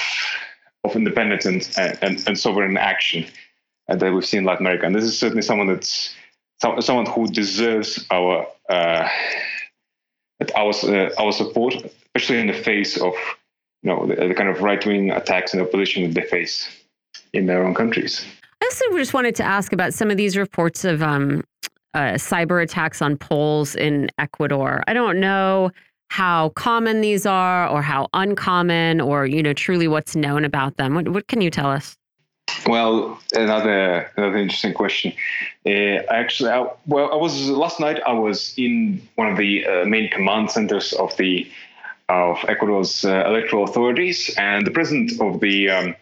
of 0.83 0.95
independence 0.95 1.45
and 1.45 1.67
and, 2.01 2.23
and 2.27 2.39
sovereign 2.39 2.77
action 2.77 3.25
uh, 3.89 3.95
that 3.95 4.11
we've 4.13 4.25
seen 4.25 4.39
in 4.39 4.45
Latin 4.45 4.65
America. 4.65 4.85
And 4.85 4.95
this 4.95 5.03
is 5.03 5.17
certainly 5.17 5.41
someone 5.41 5.67
that's 5.67 6.15
someone 6.61 7.05
who 7.05 7.27
deserves 7.27 8.05
our 8.11 8.47
uh, 8.69 9.07
our 10.55 10.73
uh, 10.83 11.09
our 11.17 11.31
support, 11.31 11.75
especially 12.15 12.39
in 12.39 12.47
the 12.47 12.53
face 12.53 12.97
of 12.97 13.13
you 13.83 13.91
know 13.91 14.07
the, 14.07 14.15
the 14.27 14.33
kind 14.33 14.49
of 14.49 14.61
right 14.61 14.85
wing 14.85 15.11
attacks 15.11 15.53
and 15.53 15.61
opposition 15.61 16.03
that 16.03 16.13
they 16.21 16.27
face 16.27 16.67
in 17.33 17.45
their 17.45 17.65
own 17.65 17.73
countries. 17.73 18.25
I 18.61 18.65
also 18.65 18.97
just 18.97 19.13
wanted 19.13 19.35
to 19.35 19.43
ask 19.43 19.73
about 19.73 19.93
some 19.93 20.09
of 20.09 20.17
these 20.17 20.37
reports 20.37 20.85
of 20.85 21.01
um, 21.01 21.43
uh, 21.93 22.13
cyber 22.13 22.63
attacks 22.63 23.01
on 23.01 23.17
polls 23.17 23.75
in 23.75 24.09
Ecuador. 24.17 24.83
I 24.87 24.93
don't 24.93 25.19
know 25.19 25.71
how 26.09 26.49
common 26.49 27.01
these 27.01 27.25
are 27.25 27.67
or 27.67 27.81
how 27.81 28.07
uncommon 28.13 29.01
or 29.01 29.25
you 29.25 29.43
know 29.43 29.53
truly 29.53 29.87
what's 29.87 30.15
known 30.15 30.45
about 30.45 30.77
them. 30.77 30.95
What, 30.95 31.09
what 31.09 31.27
can 31.27 31.41
you 31.41 31.49
tell 31.49 31.69
us? 31.69 31.97
Well, 32.67 33.19
another 33.33 34.11
another 34.15 34.37
interesting 34.37 34.73
question. 34.73 35.13
Uh, 35.65 36.03
actually, 36.09 36.49
I, 36.49 36.67
well, 36.85 37.11
I 37.11 37.15
was 37.15 37.49
last 37.49 37.79
night. 37.79 38.01
I 38.05 38.13
was 38.13 38.53
in 38.57 39.01
one 39.15 39.31
of 39.31 39.37
the 39.37 39.65
uh, 39.65 39.85
main 39.85 40.09
command 40.09 40.51
centers 40.51 40.93
of 40.93 41.15
the 41.17 41.49
of 42.09 42.37
Ecuador's 42.47 43.03
uh, 43.03 43.23
electoral 43.27 43.63
authorities, 43.63 44.33
and 44.37 44.65
the 44.65 44.71
president 44.71 45.19
of 45.21 45.39
the 45.39 45.69
um, 45.69 45.95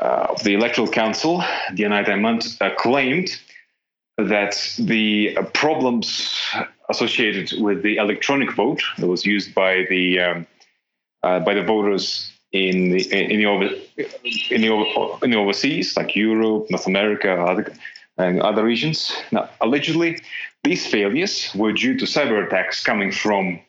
uh, 0.00 0.34
the 0.42 0.54
Electoral 0.54 0.88
Council, 0.88 1.42
Diana 1.74 2.02
Atamaint, 2.02 2.60
uh, 2.60 2.74
claimed 2.76 3.38
that 4.18 4.74
the 4.78 5.36
uh, 5.36 5.42
problems 5.54 6.38
associated 6.88 7.52
with 7.60 7.82
the 7.82 7.96
electronic 7.96 8.52
vote 8.54 8.82
that 8.98 9.06
was 9.06 9.24
used 9.26 9.54
by 9.54 9.86
the 9.88 10.20
um, 10.20 10.46
by 11.22 11.54
the 11.54 11.62
voters 11.62 12.35
in 12.52 12.90
the 12.90 13.12
in 13.12 13.38
the, 13.38 13.46
over, 13.46 13.64
in 14.50 14.60
the 14.60 15.18
in 15.22 15.30
the 15.30 15.36
overseas, 15.36 15.96
like 15.96 16.16
Europe, 16.16 16.70
North 16.70 16.86
America, 16.86 17.32
other, 17.32 17.72
and 18.18 18.40
other 18.40 18.64
regions. 18.64 19.12
Now, 19.32 19.50
allegedly, 19.60 20.18
these 20.64 20.86
failures 20.86 21.54
were 21.54 21.72
due 21.72 21.98
to 21.98 22.04
cyber 22.04 22.46
attacks 22.46 22.82
coming 22.82 23.12
from 23.12 23.60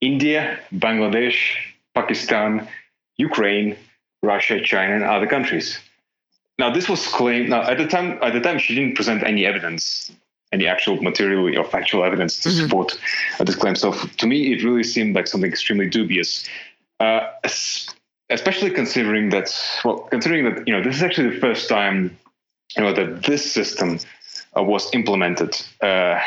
India, 0.00 0.58
Bangladesh, 0.72 1.56
Pakistan, 1.94 2.68
Ukraine, 3.16 3.76
Russia, 4.22 4.60
China, 4.62 4.94
and 4.96 5.04
other 5.04 5.26
countries. 5.26 5.78
Now, 6.58 6.70
this 6.70 6.88
was 6.88 7.06
claimed. 7.06 7.50
Now, 7.50 7.62
at 7.62 7.78
the 7.78 7.86
time, 7.86 8.18
at 8.22 8.32
the 8.32 8.40
time, 8.40 8.58
she 8.58 8.74
didn't 8.74 8.96
present 8.96 9.22
any 9.22 9.46
evidence, 9.46 10.10
any 10.52 10.66
actual 10.66 11.00
material 11.02 11.56
or 11.58 11.64
factual 11.64 12.04
evidence 12.04 12.40
to 12.40 12.48
mm-hmm. 12.48 12.64
support 12.64 12.98
uh, 13.38 13.44
this 13.44 13.54
claim. 13.54 13.76
So, 13.76 13.92
to 13.92 14.26
me, 14.26 14.52
it 14.52 14.64
really 14.64 14.82
seemed 14.82 15.14
like 15.14 15.28
something 15.28 15.50
extremely 15.50 15.88
dubious, 15.88 16.48
uh, 17.00 17.28
especially 18.30 18.70
considering 18.70 19.30
that. 19.30 19.54
Well, 19.84 20.00
considering 20.10 20.44
that 20.44 20.66
you 20.66 20.74
know 20.74 20.82
this 20.82 20.96
is 20.96 21.02
actually 21.02 21.30
the 21.30 21.40
first 21.40 21.68
time 21.68 22.16
you 22.76 22.82
know 22.82 22.92
that 22.92 23.24
this 23.24 23.50
system 23.50 23.98
uh, 24.56 24.62
was 24.62 24.92
implemented. 24.94 25.60
Uh, 25.80 26.20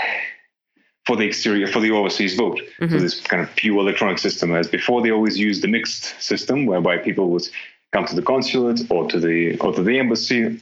for 1.08 1.16
the 1.16 1.26
exterior 1.26 1.66
for 1.66 1.80
the 1.80 1.90
overseas 1.90 2.36
vote. 2.36 2.62
Mm-hmm. 2.80 2.94
So 2.94 3.00
this 3.00 3.20
kind 3.22 3.42
of 3.42 3.54
pure 3.56 3.80
electronic 3.80 4.20
system. 4.20 4.54
As 4.54 4.68
before, 4.68 5.02
they 5.02 5.12
always 5.12 5.38
used 5.38 5.64
the 5.64 5.68
mixed 5.68 6.22
system, 6.22 6.68
whereby 6.68 6.98
people 6.98 7.30
would 7.30 7.48
come 7.92 8.06
to 8.06 8.16
the 8.16 8.22
consulate 8.22 8.82
or 8.90 9.10
to 9.10 9.20
the 9.20 9.58
or 9.58 9.74
to 9.74 9.84
the 9.84 9.98
embassy 9.98 10.62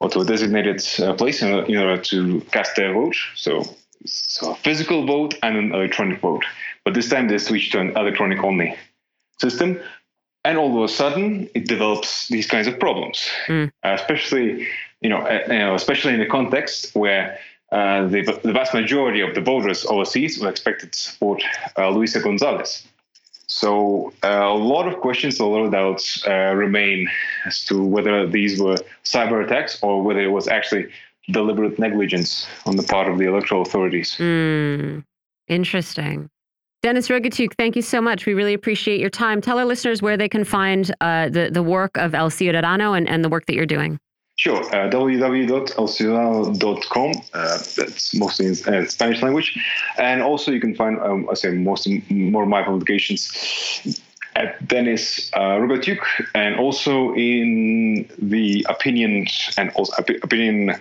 or 0.00 0.08
to 0.10 0.20
a 0.20 0.24
designated 0.24 0.84
uh, 1.00 1.14
place 1.14 1.42
in, 1.42 1.48
in, 1.48 1.76
order 1.76 2.00
to 2.00 2.40
cast 2.52 2.76
their 2.76 2.92
vote. 2.92 3.16
So, 3.34 3.64
so 4.06 4.52
a 4.52 4.54
physical 4.54 5.06
vote 5.06 5.34
and 5.42 5.56
an 5.56 5.74
electronic 5.74 6.20
vote. 6.20 6.44
But 6.84 6.94
this 6.94 7.08
time 7.08 7.28
they 7.28 7.38
switched 7.38 7.72
to 7.72 7.80
an 7.80 7.96
electronic 7.96 8.44
only 8.44 8.76
system. 9.40 9.80
And 10.48 10.56
all 10.56 10.78
of 10.78 10.82
a 10.82 10.88
sudden, 10.88 11.50
it 11.54 11.68
develops 11.68 12.28
these 12.28 12.46
kinds 12.46 12.66
of 12.66 12.80
problems, 12.80 13.28
mm. 13.48 13.68
uh, 13.84 13.96
especially 14.00 14.66
you 15.02 15.10
know, 15.10 15.18
uh, 15.18 15.40
you 15.48 15.58
know, 15.58 15.74
especially 15.74 16.14
in 16.14 16.20
the 16.20 16.26
context 16.38 16.94
where 16.94 17.38
uh, 17.70 18.06
the, 18.06 18.22
the 18.42 18.52
vast 18.52 18.72
majority 18.72 19.20
of 19.20 19.34
the 19.34 19.42
voters 19.42 19.84
overseas 19.86 20.40
were 20.40 20.48
expected 20.48 20.92
to 20.92 20.98
support 20.98 21.42
uh, 21.76 21.90
Luisa 21.90 22.20
Gonzalez. 22.20 22.86
So 23.46 24.12
uh, 24.24 24.28
a 24.28 24.54
lot 24.54 24.88
of 24.88 25.00
questions, 25.00 25.38
a 25.38 25.44
lot 25.44 25.64
of 25.64 25.72
doubts 25.72 26.26
uh, 26.26 26.54
remain 26.54 27.08
as 27.46 27.64
to 27.66 27.84
whether 27.84 28.26
these 28.26 28.58
were 28.58 28.76
cyber 29.04 29.44
attacks 29.44 29.78
or 29.82 30.02
whether 30.02 30.20
it 30.20 30.32
was 30.38 30.48
actually 30.48 30.88
deliberate 31.30 31.78
negligence 31.78 32.46
on 32.64 32.76
the 32.76 32.82
part 32.82 33.06
of 33.06 33.18
the 33.18 33.26
electoral 33.26 33.60
authorities. 33.60 34.16
Mm, 34.18 35.04
interesting. 35.46 36.30
Denis 36.80 37.08
Rogatyuk, 37.08 37.54
thank 37.54 37.74
you 37.74 37.82
so 37.82 38.00
much. 38.00 38.24
We 38.24 38.34
really 38.34 38.54
appreciate 38.54 39.00
your 39.00 39.10
time. 39.10 39.40
Tell 39.40 39.58
our 39.58 39.64
listeners 39.64 40.00
where 40.00 40.16
they 40.16 40.28
can 40.28 40.44
find 40.44 40.94
uh, 41.00 41.28
the, 41.28 41.50
the 41.50 41.60
work 41.62 41.96
of 41.96 42.14
El 42.14 42.30
Ciudadano 42.30 42.96
and, 42.96 43.08
and 43.08 43.24
the 43.24 43.28
work 43.28 43.46
that 43.46 43.54
you're 43.54 43.66
doing. 43.66 43.98
Sure, 44.36 44.62
uh, 44.66 44.88
www.elciudadano.com. 44.88 47.12
Uh, 47.34 47.58
that's 47.76 48.14
mostly 48.14 48.46
in 48.46 48.52
uh, 48.72 48.86
Spanish 48.86 49.20
language, 49.20 49.58
and 49.98 50.22
also 50.22 50.52
you 50.52 50.60
can 50.60 50.76
find, 50.76 51.00
um, 51.00 51.28
I 51.28 51.34
say, 51.34 51.50
most 51.50 51.88
more 52.08 52.44
of 52.44 52.48
my 52.48 52.62
publications 52.62 54.00
at 54.36 54.68
Denis 54.68 55.32
uh, 55.34 55.58
Rogatyuk, 55.58 55.98
and 56.36 56.54
also 56.54 57.12
in 57.14 58.08
the 58.18 58.64
opinion 58.68 59.26
and 59.56 59.70
also 59.70 59.92
opinion 60.22 60.76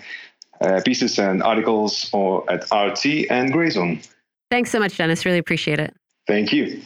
uh, 0.61 0.82
pieces 0.86 1.18
and 1.18 1.41
articles 1.41 2.11
or 2.14 2.48
at 2.52 2.65
RT 2.72 3.32
and 3.32 3.52
Grayzone. 3.52 4.07
Thanks 4.49 4.72
so 4.72 4.80
much, 4.80 4.98
Denis. 4.98 5.26
Really 5.26 5.38
appreciate 5.38 5.80
it. 5.80 5.94
Thank 6.28 6.53
you. 6.53 6.82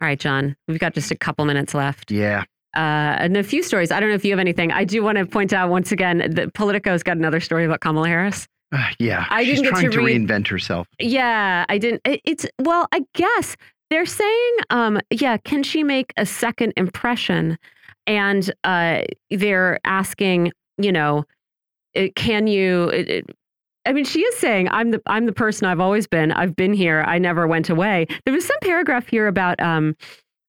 All 0.00 0.08
right, 0.08 0.18
John, 0.18 0.56
we've 0.66 0.78
got 0.78 0.94
just 0.94 1.10
a 1.10 1.16
couple 1.16 1.44
minutes 1.44 1.74
left. 1.74 2.10
Yeah 2.10 2.44
uh, 2.76 3.16
and 3.18 3.36
a 3.36 3.42
few 3.42 3.62
stories. 3.62 3.90
I 3.90 4.00
don't 4.00 4.08
know 4.08 4.14
if 4.14 4.24
you 4.24 4.30
have 4.30 4.38
anything. 4.38 4.70
I 4.72 4.84
do 4.84 5.02
want 5.02 5.18
to 5.18 5.26
point 5.26 5.52
out 5.52 5.70
once 5.70 5.90
again 5.90 6.18
that 6.34 6.54
Politico's 6.54 7.02
got 7.02 7.16
another 7.16 7.40
story 7.40 7.64
about 7.64 7.80
Kamala 7.80 8.08
Harris. 8.08 8.46
Uh, 8.72 8.88
yeah, 9.00 9.26
I 9.30 9.44
she's 9.44 9.60
didn't 9.60 9.72
trying 9.72 9.90
to, 9.90 9.96
to 9.96 10.04
read, 10.04 10.28
reinvent 10.28 10.46
herself. 10.46 10.86
Yeah, 11.00 11.64
I 11.68 11.78
didn't. 11.78 12.02
It, 12.04 12.20
it's 12.24 12.46
well, 12.60 12.86
I 12.92 13.02
guess 13.14 13.56
they're 13.90 14.06
saying, 14.06 14.56
um, 14.70 15.00
yeah, 15.10 15.36
can 15.38 15.64
she 15.64 15.82
make 15.82 16.12
a 16.16 16.24
second 16.24 16.74
impression? 16.76 17.58
And 18.06 18.52
uh, 18.62 19.02
they're 19.30 19.80
asking, 19.84 20.52
you 20.78 20.92
know, 20.92 21.24
can 22.14 22.46
you? 22.46 23.22
I 23.86 23.92
mean, 23.92 24.04
she 24.04 24.20
is 24.20 24.36
saying, 24.36 24.68
"I'm 24.70 24.90
the 24.90 25.00
I'm 25.06 25.26
the 25.26 25.32
person 25.32 25.66
I've 25.66 25.80
always 25.80 26.06
been. 26.06 26.32
I've 26.32 26.54
been 26.54 26.72
here. 26.72 27.02
I 27.06 27.18
never 27.18 27.46
went 27.46 27.70
away." 27.70 28.06
There 28.24 28.34
was 28.34 28.46
some 28.46 28.58
paragraph 28.62 29.06
here 29.06 29.26
about. 29.26 29.60
Um, 29.60 29.96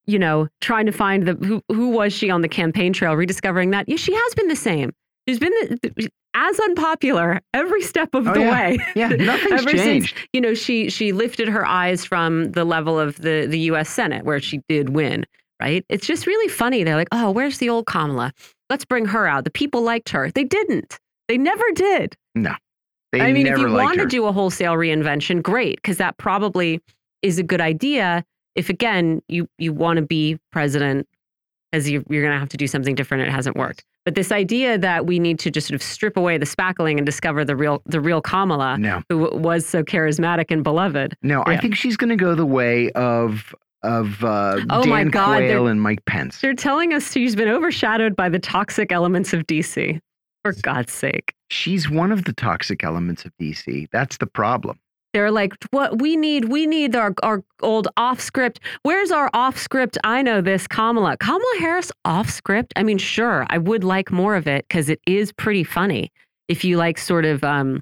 you 0.08 0.18
know, 0.18 0.48
trying 0.62 0.88
to 0.88 0.92
find 0.92 1.28
the 1.28 1.36
who 1.46 1.62
who 1.70 1.90
was 1.90 2.12
she 2.12 2.30
on 2.30 2.42
the 2.42 2.50
campaign 2.50 2.92
trail, 2.92 3.14
rediscovering 3.14 3.70
that. 3.70 3.88
Yeah, 3.88 3.98
she 3.98 4.14
has 4.14 4.34
been 4.34 4.48
the 4.48 4.56
same. 4.56 4.92
She's 5.28 5.40
been 5.40 5.54
the, 5.82 6.10
as 6.34 6.60
unpopular 6.60 7.40
every 7.54 7.82
step 7.82 8.14
of 8.14 8.28
oh, 8.28 8.34
the 8.34 8.40
yeah. 8.42 8.52
way. 8.52 8.78
Yeah, 8.96 9.08
nothing's 9.20 9.62
Ever 9.62 9.72
changed. 9.72 10.16
Since, 10.16 10.28
you 10.34 10.42
know, 10.42 10.54
she 10.54 10.90
she 10.90 11.12
lifted 11.12 11.48
her 11.48 11.66
eyes 11.66 12.06
from 12.06 12.52
the 12.52 12.66
level 12.66 13.00
of 13.00 13.18
the 13.18 13.46
the 13.48 13.60
U.S. 13.60 13.90
Senate 13.90 14.26
where 14.26 14.40
she 14.40 14.62
did 14.68 14.90
win. 14.90 15.26
Right? 15.62 15.86
It's 15.90 16.08
just 16.08 16.26
really 16.26 16.50
funny. 16.50 16.84
They're 16.84 16.96
like, 16.96 17.10
oh, 17.12 17.30
where's 17.30 17.60
the 17.60 17.70
old 17.70 17.86
Kamala? 17.86 18.34
Let's 18.72 18.84
bring 18.84 19.06
her 19.06 19.28
out. 19.28 19.44
The 19.44 19.52
people 19.52 19.84
liked 19.84 20.10
her. 20.10 20.32
They 20.32 20.44
didn't. 20.44 20.98
They 21.28 21.38
never 21.38 21.64
did. 21.76 22.16
No. 22.34 22.56
I 23.14 23.32
mean, 23.32 23.48
if 23.48 23.58
you 23.58 23.72
want 23.72 24.00
to 24.00 24.06
do 24.06 24.26
a 24.26 24.32
wholesale 24.32 24.74
reinvention, 24.74 25.42
great, 25.42 25.78
because 25.78 25.98
that 25.98 26.18
probably 26.18 26.82
is 27.22 27.40
a 27.40 27.44
good 27.44 27.62
idea 27.62 28.24
if 28.56 28.70
again 28.70 29.22
you 29.28 29.48
you 29.58 29.74
want 29.74 29.98
to 29.98 30.02
be 30.02 30.38
president 30.52 31.08
as 31.74 31.90
you, 31.90 32.04
you're 32.10 32.22
going 32.22 32.34
to 32.34 32.40
have 32.40 32.50
to 32.50 32.58
do 32.58 32.68
something 32.68 32.96
different 32.96 33.24
it 33.24 33.32
hasn't 33.32 33.56
worked 33.56 33.84
but 34.04 34.16
this 34.16 34.32
idea 34.32 34.78
that 34.80 35.06
we 35.06 35.20
need 35.20 35.38
to 35.40 35.52
just 35.52 35.68
sort 35.68 35.76
of 35.76 35.84
strip 35.84 36.18
away 36.18 36.38
the 36.38 36.46
spackling 36.46 36.98
and 36.98 37.06
discover 37.06 37.46
the 37.46 37.56
real 37.56 37.82
the 37.86 38.02
real 38.02 38.22
Kamala 38.22 38.78
no. 38.78 39.02
who 39.10 39.30
was 39.34 39.66
so 39.66 39.84
charismatic 39.84 40.46
and 40.50 40.64
beloved 40.64 41.16
no 41.22 41.44
yeah. 41.48 41.54
I 41.54 41.58
think 41.58 41.76
she's 41.76 41.98
going 41.98 42.10
to 42.10 42.16
go 42.16 42.36
the 42.36 42.46
way 42.46 42.92
of 42.92 43.54
of 43.84 44.24
uh, 44.24 44.60
Oh 44.70 44.84
Dan 44.84 44.90
my 44.90 45.04
God, 45.06 45.40
Quayle 45.40 45.66
and 45.66 45.82
Mike 45.82 46.06
Pence. 46.06 46.40
They're 46.40 46.54
telling 46.54 46.94
us 46.94 47.12
she's 47.12 47.36
been 47.36 47.48
overshadowed 47.48 48.16
by 48.16 48.30
the 48.30 48.38
toxic 48.38 48.92
elements 48.92 49.34
of 49.34 49.48
DC. 49.48 50.00
For 50.44 50.54
God's 50.62 50.92
sake. 50.94 51.34
She's 51.50 51.90
one 51.90 52.12
of 52.12 52.24
the 52.26 52.34
toxic 52.34 52.84
elements 52.84 53.26
of 53.26 53.32
DC. 53.40 53.88
That's 53.92 54.18
the 54.18 54.26
problem. 54.26 54.80
They're 55.14 55.30
like, 55.32 55.54
what 55.72 56.00
we 56.02 56.16
need, 56.16 56.46
we 56.46 56.66
need 56.66 56.96
our, 56.96 57.14
our 57.22 57.44
old 57.62 57.90
off 57.98 58.22
script. 58.22 58.62
Where's 58.84 59.12
our 59.12 59.30
off 59.34 59.58
script? 59.58 59.98
I 60.06 60.22
know 60.22 60.40
this, 60.40 60.68
Kamala. 60.68 61.18
Kamala 61.18 61.56
Harris 61.60 61.92
off 62.06 62.30
script? 62.30 62.72
I 62.78 62.84
mean, 62.84 62.98
sure, 62.98 63.46
I 63.50 63.58
would 63.58 63.84
like 63.84 64.10
more 64.12 64.36
of 64.36 64.48
it 64.48 64.66
because 64.70 64.88
it 64.90 65.02
is 65.06 65.34
pretty 65.34 65.66
funny. 65.66 66.12
If 66.48 66.64
you 66.64 66.78
like 66.78 66.98
sort 66.98 67.26
of 67.26 67.44
um, 67.44 67.82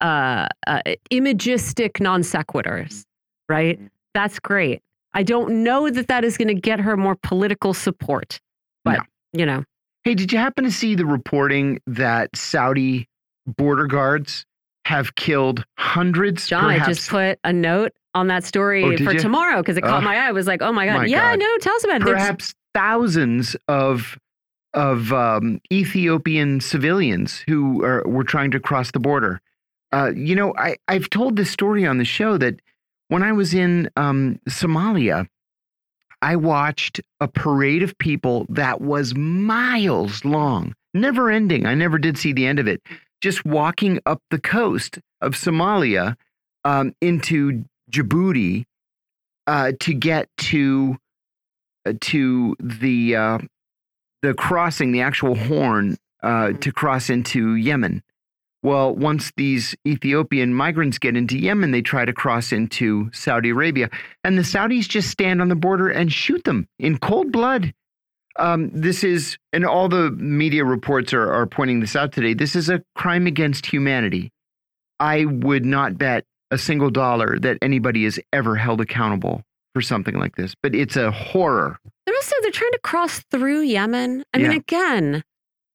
uh, 0.00 0.46
uh, 0.66 0.80
imagistic 1.10 2.00
non 2.00 2.22
sequiturs, 2.22 3.04
right? 3.50 3.78
That's 4.14 4.38
great. 4.40 4.80
I 5.14 5.22
don't 5.22 5.62
know 5.62 5.90
that 5.90 6.08
that 6.08 6.24
is 6.24 6.38
going 6.38 6.48
to 6.48 6.54
get 6.54 6.80
her 6.80 6.96
more 6.96 7.16
political 7.22 7.74
support, 7.74 8.40
but 8.82 8.92
No. 8.96 9.02
you 9.34 9.44
know, 9.44 9.64
Hey, 10.04 10.14
did 10.14 10.32
you 10.32 10.38
happen 10.38 10.64
to 10.64 10.70
see 10.70 10.94
the 10.94 11.06
reporting 11.06 11.80
that 11.86 12.34
Saudi 12.36 13.08
border 13.46 13.86
guards 13.86 14.44
have 14.84 15.14
killed 15.14 15.64
hundreds? 15.78 16.46
John, 16.48 16.64
I 16.64 16.84
just 16.84 17.08
put 17.08 17.38
a 17.44 17.52
note 17.52 17.92
on 18.14 18.26
that 18.26 18.44
story 18.44 18.84
Oh, 18.84 18.96
for 19.04 19.12
you? 19.12 19.18
tomorrow 19.18 19.58
because 19.62 19.76
it 19.76 19.82
caught 19.82 19.98
Ugh. 19.98 20.04
my 20.04 20.16
eye. 20.16 20.28
I 20.28 20.32
was 20.32 20.46
like, 20.46 20.60
oh 20.60 20.72
my 20.72 20.86
God. 20.86 20.98
My 20.98 21.04
yeah, 21.06 21.30
God. 21.32 21.38
no, 21.38 21.56
tell 21.58 21.74
us 21.76 21.84
about 21.84 22.02
it. 22.02 22.04
There's- 22.04 22.20
perhaps 22.20 22.54
thousands 22.74 23.56
of 23.68 24.18
of 24.74 25.12
um, 25.12 25.60
Ethiopian 25.70 26.58
civilians 26.58 27.44
who 27.46 27.84
are, 27.84 28.02
were 28.08 28.24
trying 28.24 28.50
to 28.52 28.58
cross 28.58 28.90
the 28.90 28.98
border. 28.98 29.38
Uh, 29.92 30.10
you 30.16 30.34
know, 30.34 30.54
I, 30.56 30.76
I've 30.88 31.10
told 31.10 31.36
this 31.36 31.50
story 31.50 31.84
on 31.86 31.98
the 31.98 32.06
show 32.06 32.38
that 32.38 32.58
when 33.08 33.22
I 33.22 33.32
was 33.32 33.52
in 33.52 33.90
um, 33.96 34.40
Somalia, 34.48 35.26
I 36.22 36.36
watched 36.36 37.00
a 37.20 37.26
parade 37.26 37.82
of 37.82 37.98
people 37.98 38.46
that 38.48 38.80
was 38.80 39.14
miles 39.14 40.24
long, 40.24 40.74
never 40.94 41.30
ending. 41.30 41.66
I 41.66 41.74
never 41.74 41.98
did 41.98 42.16
see 42.16 42.32
the 42.32 42.46
end 42.46 42.60
of 42.60 42.68
it. 42.68 42.80
Just 43.20 43.44
walking 43.44 43.98
up 44.06 44.22
the 44.30 44.38
coast 44.38 45.00
of 45.20 45.34
Somalia 45.34 46.16
um, 46.64 46.94
into 47.00 47.64
Djibouti 47.90 48.64
uh, 49.48 49.72
to 49.80 49.94
get 49.94 50.28
to 50.38 50.96
uh, 51.84 51.94
to 52.00 52.56
the 52.60 53.16
uh, 53.16 53.38
the 54.22 54.34
crossing, 54.34 54.92
the 54.92 55.00
actual 55.00 55.34
horn, 55.34 55.98
uh, 56.22 56.52
to 56.52 56.72
cross 56.72 57.10
into 57.10 57.56
Yemen. 57.56 58.02
Well, 58.62 58.94
once 58.94 59.32
these 59.36 59.74
Ethiopian 59.86 60.54
migrants 60.54 60.98
get 60.98 61.16
into 61.16 61.36
Yemen, 61.36 61.72
they 61.72 61.82
try 61.82 62.04
to 62.04 62.12
cross 62.12 62.52
into 62.52 63.10
Saudi 63.12 63.50
Arabia, 63.50 63.90
and 64.22 64.38
the 64.38 64.42
Saudis 64.42 64.88
just 64.88 65.10
stand 65.10 65.42
on 65.42 65.48
the 65.48 65.56
border 65.56 65.88
and 65.88 66.12
shoot 66.12 66.44
them 66.44 66.68
in 66.78 66.98
cold 66.98 67.32
blood. 67.32 67.74
Um, 68.36 68.70
this 68.72 69.04
is, 69.04 69.36
and 69.52 69.66
all 69.66 69.88
the 69.88 70.10
media 70.12 70.64
reports 70.64 71.12
are, 71.12 71.30
are 71.30 71.46
pointing 71.46 71.80
this 71.80 71.96
out 71.96 72.12
today. 72.12 72.34
This 72.34 72.56
is 72.56 72.70
a 72.70 72.82
crime 72.94 73.26
against 73.26 73.66
humanity. 73.66 74.30
I 75.00 75.24
would 75.24 75.64
not 75.64 75.98
bet 75.98 76.24
a 76.50 76.56
single 76.56 76.90
dollar 76.90 77.38
that 77.40 77.58
anybody 77.60 78.04
is 78.04 78.20
ever 78.32 78.56
held 78.56 78.80
accountable 78.80 79.42
for 79.74 79.82
something 79.82 80.18
like 80.18 80.36
this, 80.36 80.54
but 80.62 80.74
it's 80.74 80.96
a 80.96 81.10
horror. 81.10 81.78
They're 82.06 82.14
also 82.14 82.36
they're 82.42 82.50
trying 82.50 82.72
to 82.72 82.80
cross 82.80 83.20
through 83.30 83.62
Yemen. 83.62 84.24
I 84.32 84.38
mean, 84.38 84.52
again, 84.52 85.24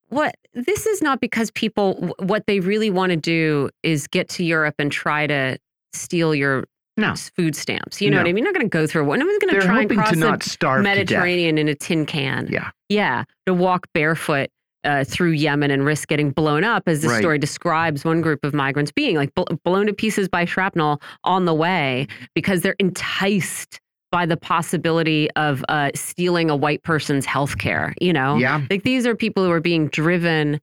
what 0.09 0.35
this 0.65 0.85
is 0.85 1.01
not 1.01 1.21
because 1.21 1.51
people 1.51 2.13
what 2.19 2.45
they 2.47 2.59
really 2.59 2.89
want 2.89 3.11
to 3.11 3.15
do 3.15 3.69
is 3.84 4.07
get 4.07 4.27
to 4.29 4.43
Europe 4.43 4.75
and 4.79 4.91
try 4.91 5.27
to 5.27 5.57
steal 5.93 6.34
your 6.35 6.65
No. 6.97 7.13
food 7.35 7.55
stamps. 7.55 8.01
You 8.01 8.09
know 8.09 8.17
No. 8.17 8.23
what 8.23 8.29
I 8.29 8.34
mean? 8.34 8.43
You're 8.43 8.53
not 8.53 8.59
going 8.59 8.69
to 8.69 8.75
go 8.77 8.88
through 8.88 9.05
one. 9.05 9.19
No 9.19 9.25
one's 9.25 9.38
going 9.39 9.53
to 9.53 9.61
try 9.61 9.81
and 9.81 9.89
cross 9.91 10.09
to 10.09 10.15
the. 10.15 10.81
Mediterranean 10.84 11.57
in 11.57 11.67
a 11.67 11.75
tin 11.75 12.05
can. 12.05 12.47
Yeah. 12.51 12.71
Yeah, 12.89 13.23
to 13.45 13.53
walk 13.53 13.85
barefoot 13.93 14.49
uh, 14.84 15.03
through 15.03 15.31
Yemen 15.31 15.69
and 15.69 15.84
risk 15.85 16.07
getting 16.07 16.31
blown 16.31 16.63
up, 16.63 16.84
as 16.88 17.01
the 17.01 17.09
Right. 17.09 17.19
story 17.19 17.38
describes 17.39 18.05
one 18.05 18.21
group 18.21 18.39
of 18.45 18.53
migrants 18.53 18.91
being 18.91 19.15
like 19.17 19.34
bl- 19.35 19.43
blown 19.65 19.88
to 19.88 19.93
pieces 19.93 20.29
by 20.29 20.45
shrapnel 20.45 21.01
on 21.23 21.45
the 21.45 21.53
way 21.53 22.07
because 22.35 22.61
they're 22.61 22.75
enticed 22.79 23.79
by 24.18 24.26
the 24.26 24.35
possibility 24.38 25.30
of 25.35 25.64
uh, 25.69 25.91
stealing 25.94 26.49
a 26.49 26.56
white 26.56 26.81
person's 26.81 27.23
health 27.23 27.60
care. 27.60 27.94
You 28.02 28.11
know, 28.14 28.38
Yeah. 28.38 28.64
like 28.68 28.81
these 28.81 29.06
are 29.06 29.15
people 29.15 29.45
who 29.45 29.52
are 29.52 29.61
being 29.61 29.89
driven 29.89 30.60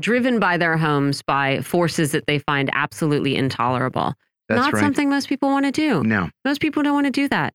driven 0.00 0.40
by 0.40 0.56
their 0.56 0.78
homes 0.78 1.20
by 1.20 1.60
forces 1.60 2.12
that 2.12 2.24
they 2.26 2.38
find 2.38 2.70
absolutely 2.72 3.36
intolerable. 3.36 4.14
That's 4.48 4.58
Not 4.58 4.72
right. 4.72 4.80
something 4.80 5.10
most 5.10 5.28
people 5.28 5.50
want 5.50 5.66
to 5.66 5.70
do. 5.72 6.02
No, 6.02 6.30
Most 6.46 6.62
people 6.62 6.82
don't 6.82 6.94
want 6.94 7.04
to 7.06 7.10
do 7.12 7.28
that. 7.28 7.52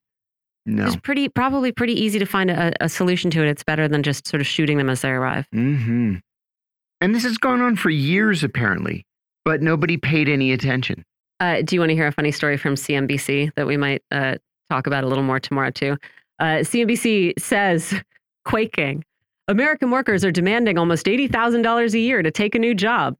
no. 0.68 0.86
It's 0.86 0.96
pretty 0.98 1.30
probably 1.30 1.72
pretty 1.72 1.94
easy 2.00 2.20
to 2.20 2.26
find 2.28 2.52
a, 2.52 2.72
a 2.80 2.88
solution 2.88 3.32
to 3.32 3.42
it. 3.44 3.50
It's 3.50 3.64
better 3.64 3.88
than 3.88 4.04
just 4.04 4.28
sort 4.28 4.42
of 4.42 4.46
shooting 4.48 4.78
them 4.78 4.88
as 4.90 5.02
they 5.02 5.10
arrive. 5.10 5.48
Mm 5.54 5.84
hmm 5.84 6.14
And 7.02 7.16
this 7.16 7.24
has 7.24 7.40
gone 7.40 7.62
on 7.62 7.76
for 7.76 7.90
years, 7.90 8.44
apparently, 8.44 9.04
but 9.46 9.64
nobody 9.64 9.98
paid 9.98 10.30
any 10.30 10.52
attention. 10.54 11.04
Uh, 11.40 11.64
do 11.64 11.76
you 11.76 11.80
want 11.82 11.90
to 11.90 11.96
hear 11.96 12.06
a 12.08 12.12
funny 12.12 12.32
story 12.32 12.56
from 12.58 12.76
CNBC 12.76 13.52
that 13.56 13.66
we 13.66 13.78
might 13.78 14.04
uh, 14.12 14.36
talk 14.70 14.88
about 14.88 15.04
a 15.04 15.08
little 15.08 15.24
more 15.24 15.40
tomorrow 15.40 15.72
too? 15.72 15.98
Uh, 16.40 16.64
CNBC 16.64 17.34
says, 17.40 17.94
quaking, 18.46 19.04
American 19.48 19.92
workers 19.92 20.24
are 20.24 20.32
demanding 20.32 20.78
almost 20.78 21.08
eighty 21.08 21.28
thousand 21.28 21.64
dollars 21.64 21.94
a 21.94 22.00
year 22.00 22.22
to 22.22 22.32
take 22.32 22.56
a 22.56 22.60
new 22.60 22.76
job. 22.76 23.16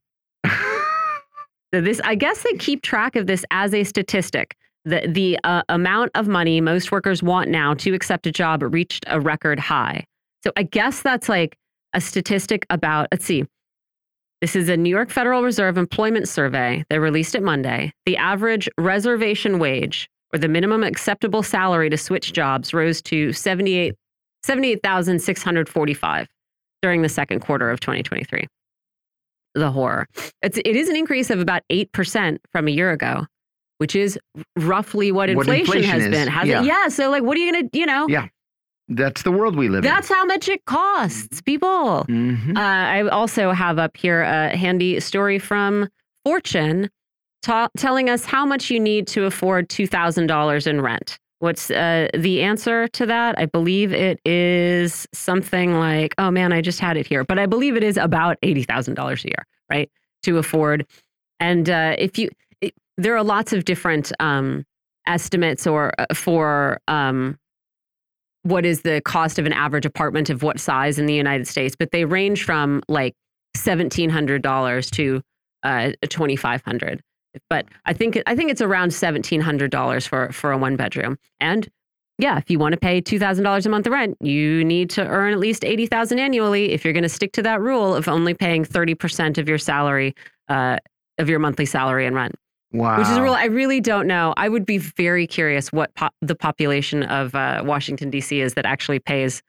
This, 1.72 2.02
I 2.04 2.16
guess, 2.16 2.42
they 2.42 2.54
keep 2.54 2.82
track 2.82 3.16
of 3.16 3.28
this 3.28 3.46
as 3.52 3.74
a 3.74 3.84
statistic. 3.84 4.56
The 4.86 5.08
the 5.08 5.38
uh, 5.44 5.62
amount 5.70 6.12
of 6.16 6.28
money 6.28 6.62
most 6.62 6.92
workers 6.92 7.22
want 7.22 7.50
now 7.50 7.74
to 7.76 7.94
accept 7.94 8.26
a 8.26 8.32
job 8.32 8.64
reached 8.64 9.06
a 9.08 9.20
record 9.20 9.60
high. 9.60 10.06
So 10.44 10.52
I 10.56 10.64
guess 10.64 11.02
that's 11.02 11.30
like 11.30 11.58
a 11.94 12.02
statistic 12.02 12.66
about. 12.70 13.08
Let's 13.12 13.26
see. 13.26 13.46
This 14.42 14.56
is 14.56 14.70
a 14.70 14.78
New 14.78 14.90
York 14.90 15.10
Federal 15.10 15.44
Reserve 15.44 15.78
employment 15.78 16.28
survey. 16.30 16.86
They 16.90 16.98
released 16.98 17.36
it 17.36 17.44
Monday. 17.44 17.92
The 18.06 18.18
average 18.18 18.70
reservation 18.78 19.60
wage, 19.60 20.10
or 20.34 20.40
the 20.40 20.48
minimum 20.48 20.84
acceptable 20.84 21.44
salary 21.44 21.90
to 21.90 21.98
switch 21.98 22.34
jobs, 22.34 22.74
rose 22.74 23.02
to 23.04 23.34
78 23.34 23.96
78,645 24.44 26.28
during 26.82 27.02
the 27.02 27.10
second 27.10 27.42
quarter 27.42 27.70
of 27.70 27.80
2023. 27.80 28.48
The 29.56 29.72
horror. 29.72 30.08
It's 30.42 30.58
it 30.58 30.76
is 30.76 30.90
an 30.90 30.96
increase 30.96 31.30
of 31.30 31.40
about 31.40 31.64
8% 31.72 32.38
from 32.52 32.68
a 32.68 32.72
year 32.72 32.92
ago, 32.92 33.26
which 33.80 33.96
is 33.96 34.18
roughly 34.58 35.12
what 35.12 35.30
What 35.34 35.48
inflation, 35.48 35.60
inflation 35.78 35.90
has 35.90 36.04
is, 36.06 36.10
been. 36.12 36.28
Has 36.28 36.48
yeah. 36.48 36.62
it? 36.62 36.66
Yeah. 36.66 36.88
So 36.90 37.10
like 37.10 37.24
what 37.24 37.36
are 37.36 37.40
you 37.42 37.52
gonna, 37.52 37.70
you 37.74 37.86
know? 37.86 38.08
Yeah. 38.08 38.28
That's 38.92 39.22
the 39.24 39.32
world 39.32 39.56
we 39.56 39.70
live 39.70 39.80
in. 39.86 39.92
That's 39.92 40.10
how 40.10 40.26
much 40.26 40.48
it 40.50 40.66
costs, 40.66 41.42
people. 41.42 42.06
in. 42.08 42.38
Mhm. 42.38 42.58
Uh, 42.58 42.60
I 42.62 43.08
also 43.10 43.52
have 43.52 43.78
up 43.78 43.96
here 43.98 44.22
a 44.22 44.56
handy 44.56 45.00
story 45.00 45.38
from 45.38 45.90
Fortune 46.26 46.90
ta- 47.42 47.70
telling 47.78 48.10
us 48.10 48.26
how 48.26 48.46
much 48.46 48.70
you 48.70 48.80
need 48.80 49.08
to 49.08 49.26
afford 49.26 49.70
$2,000 49.70 50.68
in 50.68 50.82
rent. 50.82 51.20
What's 51.40 51.72
uh, 51.72 52.10
the 52.14 52.42
answer 52.42 52.88
to 52.90 53.06
that? 53.06 53.40
I 53.40 53.46
believe 53.46 53.94
it 53.94 54.20
is 54.26 55.08
something 55.14 55.76
like, 55.76 56.14
oh 56.18 56.30
man, 56.32 56.52
I 56.52 56.62
just 56.62 56.80
had 56.80 56.98
it 56.98 57.08
here, 57.08 57.24
but 57.24 57.40
I 57.40 57.46
believe 57.46 57.78
it 57.78 57.84
is 57.84 57.96
about 57.96 58.38
$80,000 58.42 59.24
a 59.24 59.28
year, 59.28 59.46
right? 59.70 59.90
To 60.24 60.38
afford. 60.38 60.86
And 61.40 61.70
uh, 61.70 61.96
if 61.98 62.18
you, 62.18 62.30
it, 62.60 62.74
there 62.98 63.16
are 63.16 63.24
lots 63.24 63.54
of 63.54 63.64
different 63.64 64.12
um, 64.20 64.66
estimates 65.08 65.66
or 65.66 65.94
uh, 65.98 66.14
for 66.14 66.82
um, 66.90 67.38
what 68.44 68.66
is 68.66 68.82
the 68.82 69.02
cost 69.02 69.40
of 69.40 69.46
an 69.46 69.54
average 69.54 69.86
apartment 69.86 70.30
of 70.30 70.44
what 70.44 70.60
size 70.60 71.00
in 71.00 71.06
the 71.06 71.14
United 71.14 71.48
States, 71.48 71.76
but 71.78 71.92
they 71.92 72.06
range 72.06 72.44
from 72.44 72.82
like 72.88 73.16
seventeen 73.56 74.10
hundred 74.10 74.42
dollars 74.42 74.90
to 74.92 75.22
uh, 75.64 75.92
twenty 76.10 76.36
five 76.36 76.62
hundred. 76.64 77.02
But 77.50 77.66
I 77.86 77.94
think 77.94 78.22
I 78.26 78.36
think 78.36 78.52
it's 78.52 78.62
around 78.62 78.94
seventeen 78.94 79.42
hundred 79.42 79.72
dollars 79.72 80.06
for 80.06 80.32
for 80.32 80.52
a 80.52 80.58
one 80.58 80.76
bedroom. 80.76 81.18
And 81.40 81.70
yeah, 82.18 82.38
if 82.38 82.50
you 82.50 82.60
want 82.60 82.74
to 82.74 82.80
pay 82.80 83.02
two 83.02 83.20
thousand 83.20 83.44
dollars 83.44 83.66
a 83.66 83.70
month 83.70 83.86
of 83.88 83.94
rent, 83.94 84.18
you 84.20 84.64
need 84.64 84.90
to 84.92 85.06
earn 85.08 85.32
at 85.34 85.40
least 85.40 85.64
eighty 85.64 85.86
thousand 85.86 86.20
annually. 86.20 86.72
If 86.72 86.84
you're 86.84 86.94
going 86.94 87.04
to 87.04 87.10
stick 87.10 87.32
to 87.34 87.42
that 87.44 87.62
rule 87.62 87.96
of 87.96 88.08
only 88.08 88.34
paying 88.34 88.66
thirty 88.66 88.96
percent 88.96 89.38
of 89.38 89.48
your 89.48 89.58
salary, 89.58 90.16
uh, 90.48 90.78
of 91.18 91.30
your 91.30 91.40
monthly 91.40 91.66
salary 91.66 92.06
and 92.06 92.16
rent 92.16 92.36
wow. 92.74 92.98
which 92.98 93.08
is 93.08 93.18
a 93.18 93.22
rule 93.22 93.34
I 93.34 93.46
really 93.46 93.82
don't 93.82 94.08
know. 94.08 94.34
I 94.38 94.50
would 94.50 94.66
be 94.66 94.78
very 94.78 95.28
curious 95.28 95.72
what 95.72 95.94
po- 95.96 96.10
the 96.22 96.36
population 96.36 97.04
of 97.04 97.36
uh, 97.36 97.62
Washington 97.66 98.10
D.C. 98.10 98.42
is 98.42 98.54
that 98.56 98.66
actually 98.66 99.00
pays 99.00 99.42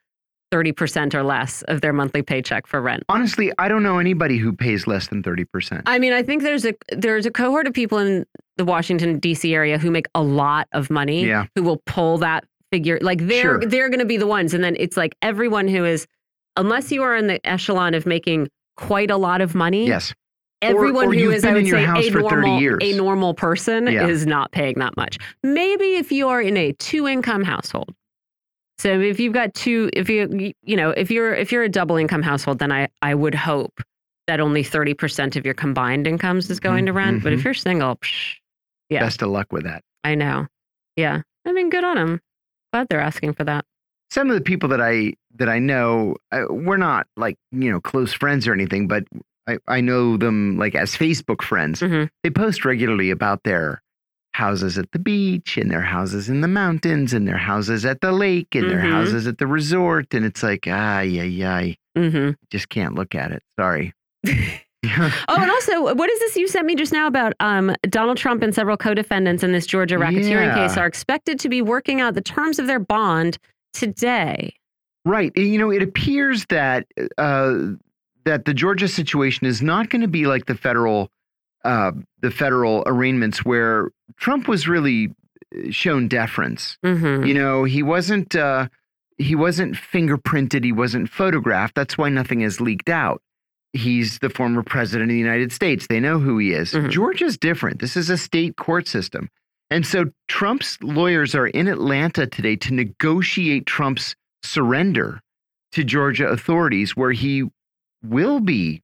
thirty 0.51 0.72
percent 0.72 1.14
or 1.14 1.22
less 1.22 1.62
of 1.62 1.81
their 1.81 1.93
monthly 1.93 2.22
paycheck 2.22 2.66
for 2.66 2.81
rent. 2.81 3.02
Honestly, 3.09 3.52
I 3.59 3.68
don't 3.68 3.82
know 3.82 3.98
anybody 3.98 4.39
who 4.39 4.52
pays 4.52 4.86
less 4.86 5.09
than 5.09 5.22
30%. 5.22 5.82
I 5.86 5.98
mean, 5.98 6.12
I 6.12 6.22
think 6.22 6.43
there's 6.43 6.64
a 6.64 6.74
there's 6.93 7.27
a 7.27 7.31
cohort 7.31 7.66
of 7.66 7.72
people 7.72 7.98
in 7.98 8.27
the 8.56 8.64
Washington 8.64 9.18
D.C. 9.18 9.55
area 9.55 9.78
who 9.78 9.90
make 9.90 10.06
a 10.14 10.22
lot 10.22 10.68
of 10.72 10.90
money, 10.90 11.24
Yeah. 11.27 11.47
who 11.55 11.62
will 11.62 11.81
pull 11.86 12.18
that 12.18 12.44
figure. 12.72 12.98
Like 13.01 13.27
they're 13.27 13.43
Sure. 13.43 13.60
they're 13.60 13.89
going 13.89 14.01
to 14.01 14.05
be 14.06 14.16
the 14.16 14.27
ones, 14.27 14.52
and 14.55 14.62
then 14.62 14.77
it's 14.78 14.97
like 14.97 15.14
everyone 15.22 15.68
who 15.68 15.85
is, 15.85 16.06
unless 16.56 16.90
you 16.93 17.02
are 17.02 17.16
in 17.16 17.27
the 17.27 17.44
echelon 17.47 17.94
of 17.94 18.05
making 18.06 18.48
quite 18.77 19.10
a 19.10 19.16
lot 19.16 19.40
of 19.40 19.55
money. 19.55 19.86
yes. 19.86 20.12
Everyone 20.62 21.06
or 21.06 21.12
who 21.14 21.18
you've 21.20 21.32
is, 21.32 21.44
I 21.47 21.55
would 21.55 21.66
say, 21.66 21.85
a 21.85 22.10
normal, 22.10 22.77
a 22.82 22.93
normal 22.94 23.32
person 23.32 23.86
Yeah. 23.86 24.06
is 24.06 24.27
not 24.27 24.52
paying 24.52 24.74
that 24.78 24.94
much. 24.94 25.16
Maybe 25.43 25.94
if 25.97 26.12
you 26.12 26.28
are 26.28 26.43
in 26.43 26.59
a 26.59 26.72
two-income 26.72 27.44
household, 27.44 27.94
So 28.81 28.98
if 28.98 29.20
you've 29.20 29.35
got 29.35 29.52
two, 29.52 29.90
if 29.93 30.09
you 30.09 30.52
you 30.62 30.74
know 30.77 30.89
if 30.90 31.11
you're 31.11 31.35
if 31.35 31.52
you're 31.52 31.62
a 31.65 31.69
double 31.69 31.97
income 31.97 32.23
household, 32.23 32.61
then 32.61 32.73
I 32.73 32.89
I 33.02 33.15
would 33.15 33.35
hope 33.35 33.82
that 34.27 34.40
only 34.40 34.62
thirty 34.62 34.94
percent 34.94 35.36
of 35.36 35.44
your 35.44 35.52
combined 35.52 36.07
incomes 36.07 36.48
is 36.48 36.59
going 36.61 36.86
to 36.86 36.93
rent. 36.94 37.23
But 37.23 37.35
if 37.35 37.40
Mhm. 37.40 37.44
you're 37.44 37.55
single, 37.55 37.97
psh, 37.97 38.36
yeah, 38.89 39.01
Best 39.01 39.20
of 39.20 39.28
luck 39.28 39.52
with 39.52 39.65
that. 39.65 39.82
I 40.02 40.15
know. 40.15 40.47
Yeah, 40.97 41.20
I 41.47 41.52
mean, 41.52 41.69
good 41.69 41.85
on 41.85 41.97
them. 41.97 42.20
Glad 42.73 42.86
they're 42.89 43.01
asking 43.02 43.35
for 43.35 43.44
that. 43.44 43.66
Some 44.11 44.31
of 44.31 44.35
the 44.35 44.40
people 44.40 44.70
that 44.70 44.81
I 44.81 45.12
that 45.36 45.51
I 45.51 45.59
know, 45.59 46.16
uh, 46.32 46.44
we're 46.48 46.78
not 46.78 47.07
like 47.19 47.36
you 47.52 47.70
know 47.70 47.81
close 47.82 48.15
friends 48.15 48.48
or 48.48 48.55
anything, 48.55 48.89
but 48.89 49.05
I, 49.47 49.59
I 49.69 49.82
know 49.82 50.16
them 50.16 50.57
like 50.57 50.74
as 50.74 50.97
Facebook 50.97 51.43
friends. 51.43 51.81
Mhm. 51.81 52.09
They 52.23 52.31
post 52.31 52.65
regularly 52.65 53.11
about 53.11 53.43
their 53.44 53.82
houses 54.32 54.78
at 54.78 54.90
the 54.93 54.98
beach 54.98 55.57
and 55.57 55.70
their 55.70 55.81
houses 55.82 56.28
in 56.28 56.40
the 56.40 56.48
mountains 56.48 57.12
and 57.12 57.27
their 57.27 57.36
houses 57.36 57.85
at 57.85 58.01
the 58.01 58.12
lake 58.12 58.55
and 58.55 58.70
their 58.70 58.78
Mhm. 58.78 58.90
houses 58.90 59.27
at 59.27 59.39
the 59.39 59.47
resort. 59.47 60.15
And 60.15 60.24
it's 60.24 60.43
like, 60.43 60.66
ah, 60.69 61.01
yeah, 61.01 61.23
yeah, 61.24 61.73
hmm 61.97 62.31
just 62.51 62.69
can't 62.69 62.94
look 62.94 63.15
at 63.15 63.32
it. 63.32 63.43
Sorry. 63.59 63.93
Oh, 65.28 65.36
and 65.39 65.51
also, 65.51 65.94
what 65.94 66.09
is 66.11 66.19
this 66.20 66.36
you 66.36 66.48
sent 66.48 66.65
me 66.65 66.74
just 66.74 66.90
now 66.93 67.07
about 67.07 67.35
um, 67.40 67.74
Donald 67.90 68.16
Trump 68.16 68.43
and 68.43 68.55
several 68.55 68.78
co-defendants 68.78 69.43
in 69.43 69.52
this 69.52 69.66
Georgia 69.66 69.97
racketeering 69.97 70.55
case 70.55 70.78
are 70.78 70.86
expected 70.86 71.39
to 71.40 71.51
be 71.51 71.61
working 71.61 72.01
out 72.01 72.15
the 72.15 72.23
terms 72.23 72.59
of 72.59 72.66
their 72.66 72.78
bond 72.78 73.36
today. 73.74 74.55
Right. 75.05 75.36
You 75.36 75.59
know, 75.59 75.70
it 75.70 75.82
appears 75.82 76.47
that 76.47 76.86
uh, 77.19 77.59
that 78.24 78.47
the 78.47 78.55
Georgia 78.55 78.89
situation 78.89 79.47
is 79.47 79.61
not 79.61 79.90
going 79.90 80.01
to 80.02 80.09
be 80.09 80.27
like 80.27 80.47
the 80.47 80.55
federal 80.55 81.11
uh, 81.65 81.93
the 82.20 82.31
federal 82.31 82.82
arraignments 82.87 83.45
where 83.45 83.91
Trump 84.16 84.49
was 84.49 84.66
really 84.69 85.15
uh, 85.55 85.70
shown 85.70 86.09
deference. 86.09 86.78
hmm 86.82 87.24
You 87.24 87.35
know, 87.35 87.65
he 87.65 87.82
wasn't 87.82 88.35
uh, 88.35 88.69
he 89.19 89.35
wasn't 89.35 89.74
fingerprinted. 89.74 90.65
He 90.65 90.73
wasn't 90.73 91.11
photographed. 91.11 91.74
That's 91.74 91.99
why 91.99 92.09
nothing 92.09 92.41
has 92.41 92.61
leaked 92.61 92.89
out. 92.89 93.20
He's 93.73 94.19
the 94.19 94.31
former 94.31 94.62
president 94.62 95.11
of 95.11 95.15
the 95.15 95.19
United 95.19 95.53
States. 95.53 95.87
They 95.87 96.01
know 96.01 96.19
who 96.19 96.39
he 96.39 96.53
is. 96.53 96.73
Mhm. 96.73 96.91
Georgia's 96.91 97.37
different. 97.39 97.81
This 97.81 97.97
is 97.97 98.11
a 98.11 98.16
state 98.19 98.57
court 98.57 98.89
system. 98.89 99.28
And 99.70 99.87
so 99.87 100.07
Trump's 100.27 100.77
lawyers 100.82 101.35
are 101.37 101.47
in 101.47 101.69
Atlanta 101.69 102.27
today 102.27 102.57
to 102.57 102.74
negotiate 102.74 103.66
Trump's 103.66 104.16
surrender 104.43 105.20
to 105.73 105.85
Georgia 105.85 106.27
authorities, 106.27 106.97
where 106.97 107.12
he 107.12 107.45
will 108.03 108.41
be 108.41 108.82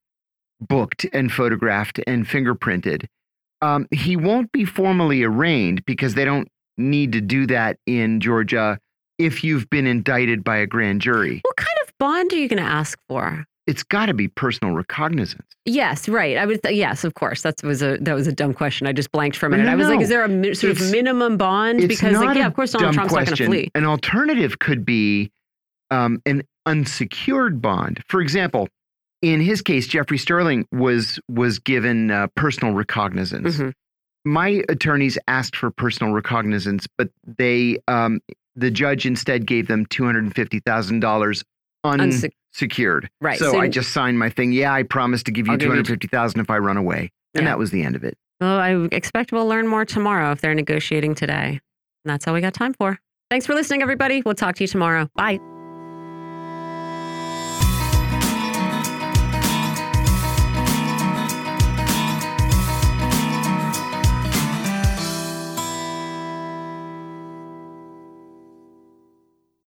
booked 0.61 1.07
and 1.13 1.31
photographed 1.33 2.01
and 2.07 2.27
fingerprinted. 2.27 3.07
Um, 3.63 3.87
he 3.91 4.17
won't 4.17 4.53
be 4.53 4.65
formally 4.65 5.23
arraigned 5.23 5.85
because 5.87 6.15
they 6.15 6.25
don't 6.25 6.49
need 6.77 7.13
to 7.13 7.21
do 7.21 7.47
that 7.47 7.79
in 7.87 8.21
Georgia 8.21 8.79
if 9.19 9.43
you've 9.43 9.69
been 9.71 9.87
indicted 9.87 10.45
by 10.45 10.57
a 10.59 10.67
grand 10.67 11.01
jury. 11.01 11.41
What 11.43 11.57
kind 11.57 11.79
of 11.83 11.93
bond 11.99 12.33
are 12.33 12.37
you 12.37 12.49
going 12.49 12.63
to 12.63 12.69
ask 12.69 12.99
for? 13.09 13.45
It's 13.67 13.83
got 13.83 14.07
to 14.07 14.15
be 14.15 14.29
personal 14.29 14.75
recognizance. 14.75 15.47
Yes, 15.65 16.09
right. 16.09 16.37
I 16.37 16.47
would. 16.47 16.63
Th 16.63 16.77
yes, 16.77 17.03
of 17.03 17.15
course. 17.15 17.43
That 17.43 17.61
was 17.65 17.83
a 17.83 17.97
that 18.01 18.15
was 18.15 18.29
a 18.29 18.33
dumb 18.33 18.55
question. 18.55 18.87
I 18.87 18.93
just 18.93 19.11
blanked 19.11 19.37
for 19.37 19.47
a 19.47 19.51
minute. 19.51 19.65
no, 19.65 19.73
I 19.73 19.75
was 19.75 19.89
like, 19.89 20.01
is 20.01 20.09
there 20.09 20.25
a 20.25 20.55
sort 20.55 20.71
of 20.71 20.91
minimum 20.93 21.37
bond? 21.37 21.89
Because 21.89 22.17
like, 22.17 22.37
yeah, 22.37 22.47
of 22.47 22.55
course, 22.55 22.71
Donald 22.71 22.95
Trump's 22.95 23.13
not 23.13 23.27
going 23.27 23.37
to 23.37 23.47
flee. 23.47 23.71
An 23.75 23.85
alternative 23.85 24.61
could 24.61 24.85
be 24.85 25.33
um, 25.91 26.23
an 26.27 26.45
unsecured 26.67 27.61
bond. 27.61 28.05
For 28.07 28.21
example, 28.21 28.69
in 29.23 29.41
his 29.41 29.63
case, 29.63 29.87
Jeffrey 29.87 30.19
Sterling 30.19 30.67
was 30.73 31.19
was 31.29 31.59
given 31.59 32.11
uh, 32.11 32.27
personal 32.35 32.75
recognizance. 32.75 33.57
Mhm. 33.59 33.73
My 34.25 34.63
attorneys 34.69 35.19
asked 35.29 35.57
for 35.57 35.71
personal 35.71 36.13
recognizance, 36.13 36.87
but 36.99 37.11
they 37.39 37.79
um, 37.89 38.21
the 38.57 38.71
judge 38.71 39.07
instead 39.07 39.47
gave 39.47 39.69
them 39.69 39.87
two 39.87 40.05
hundred 40.05 40.25
and 40.25 40.35
fifty 40.35 40.61
thousand 40.61 41.01
dollars 41.01 41.45
Unse- 41.85 42.31
unsecured. 42.55 43.09
Right, 43.21 43.39
So, 43.39 43.53
so- 43.53 43.61
I 43.61 43.69
just 43.69 43.93
signed 43.93 44.19
my 44.19 44.29
thing. 44.31 44.53
Yeah, 44.53 44.73
I 44.73 44.83
promised 44.83 45.27
to 45.27 45.33
give 45.33 45.47
you 45.47 45.57
two 45.57 45.69
hundred 45.69 45.87
fifty 45.87 46.09
thousand 46.09 46.41
if 46.41 46.51
I 46.51 46.59
run 46.59 46.77
away, 46.77 47.11
and 47.35 47.45
Yeah. 47.45 47.51
that 47.51 47.59
was 47.59 47.71
the 47.71 47.83
end 47.83 47.95
of 47.97 48.03
it. 48.05 48.15
Well, 48.41 48.59
I 48.59 48.73
expect 48.93 49.33
we'll 49.33 49.47
learn 49.47 49.67
more 49.67 49.85
tomorrow 49.85 50.33
if 50.33 50.41
they're 50.41 50.55
negotiating 50.55 51.15
today. 51.15 51.61
And 52.05 52.11
that's 52.13 52.27
all 52.29 52.35
we 52.35 52.41
got 52.41 52.53
time 52.55 52.75
for. 52.75 52.99
Thanks 53.31 53.47
for 53.47 53.55
listening, 53.55 53.81
everybody. 53.83 54.23
We'll 54.25 54.35
talk 54.35 54.57
to 54.57 54.65
you 54.65 54.69
tomorrow. 54.69 55.09
Bye. 55.17 55.39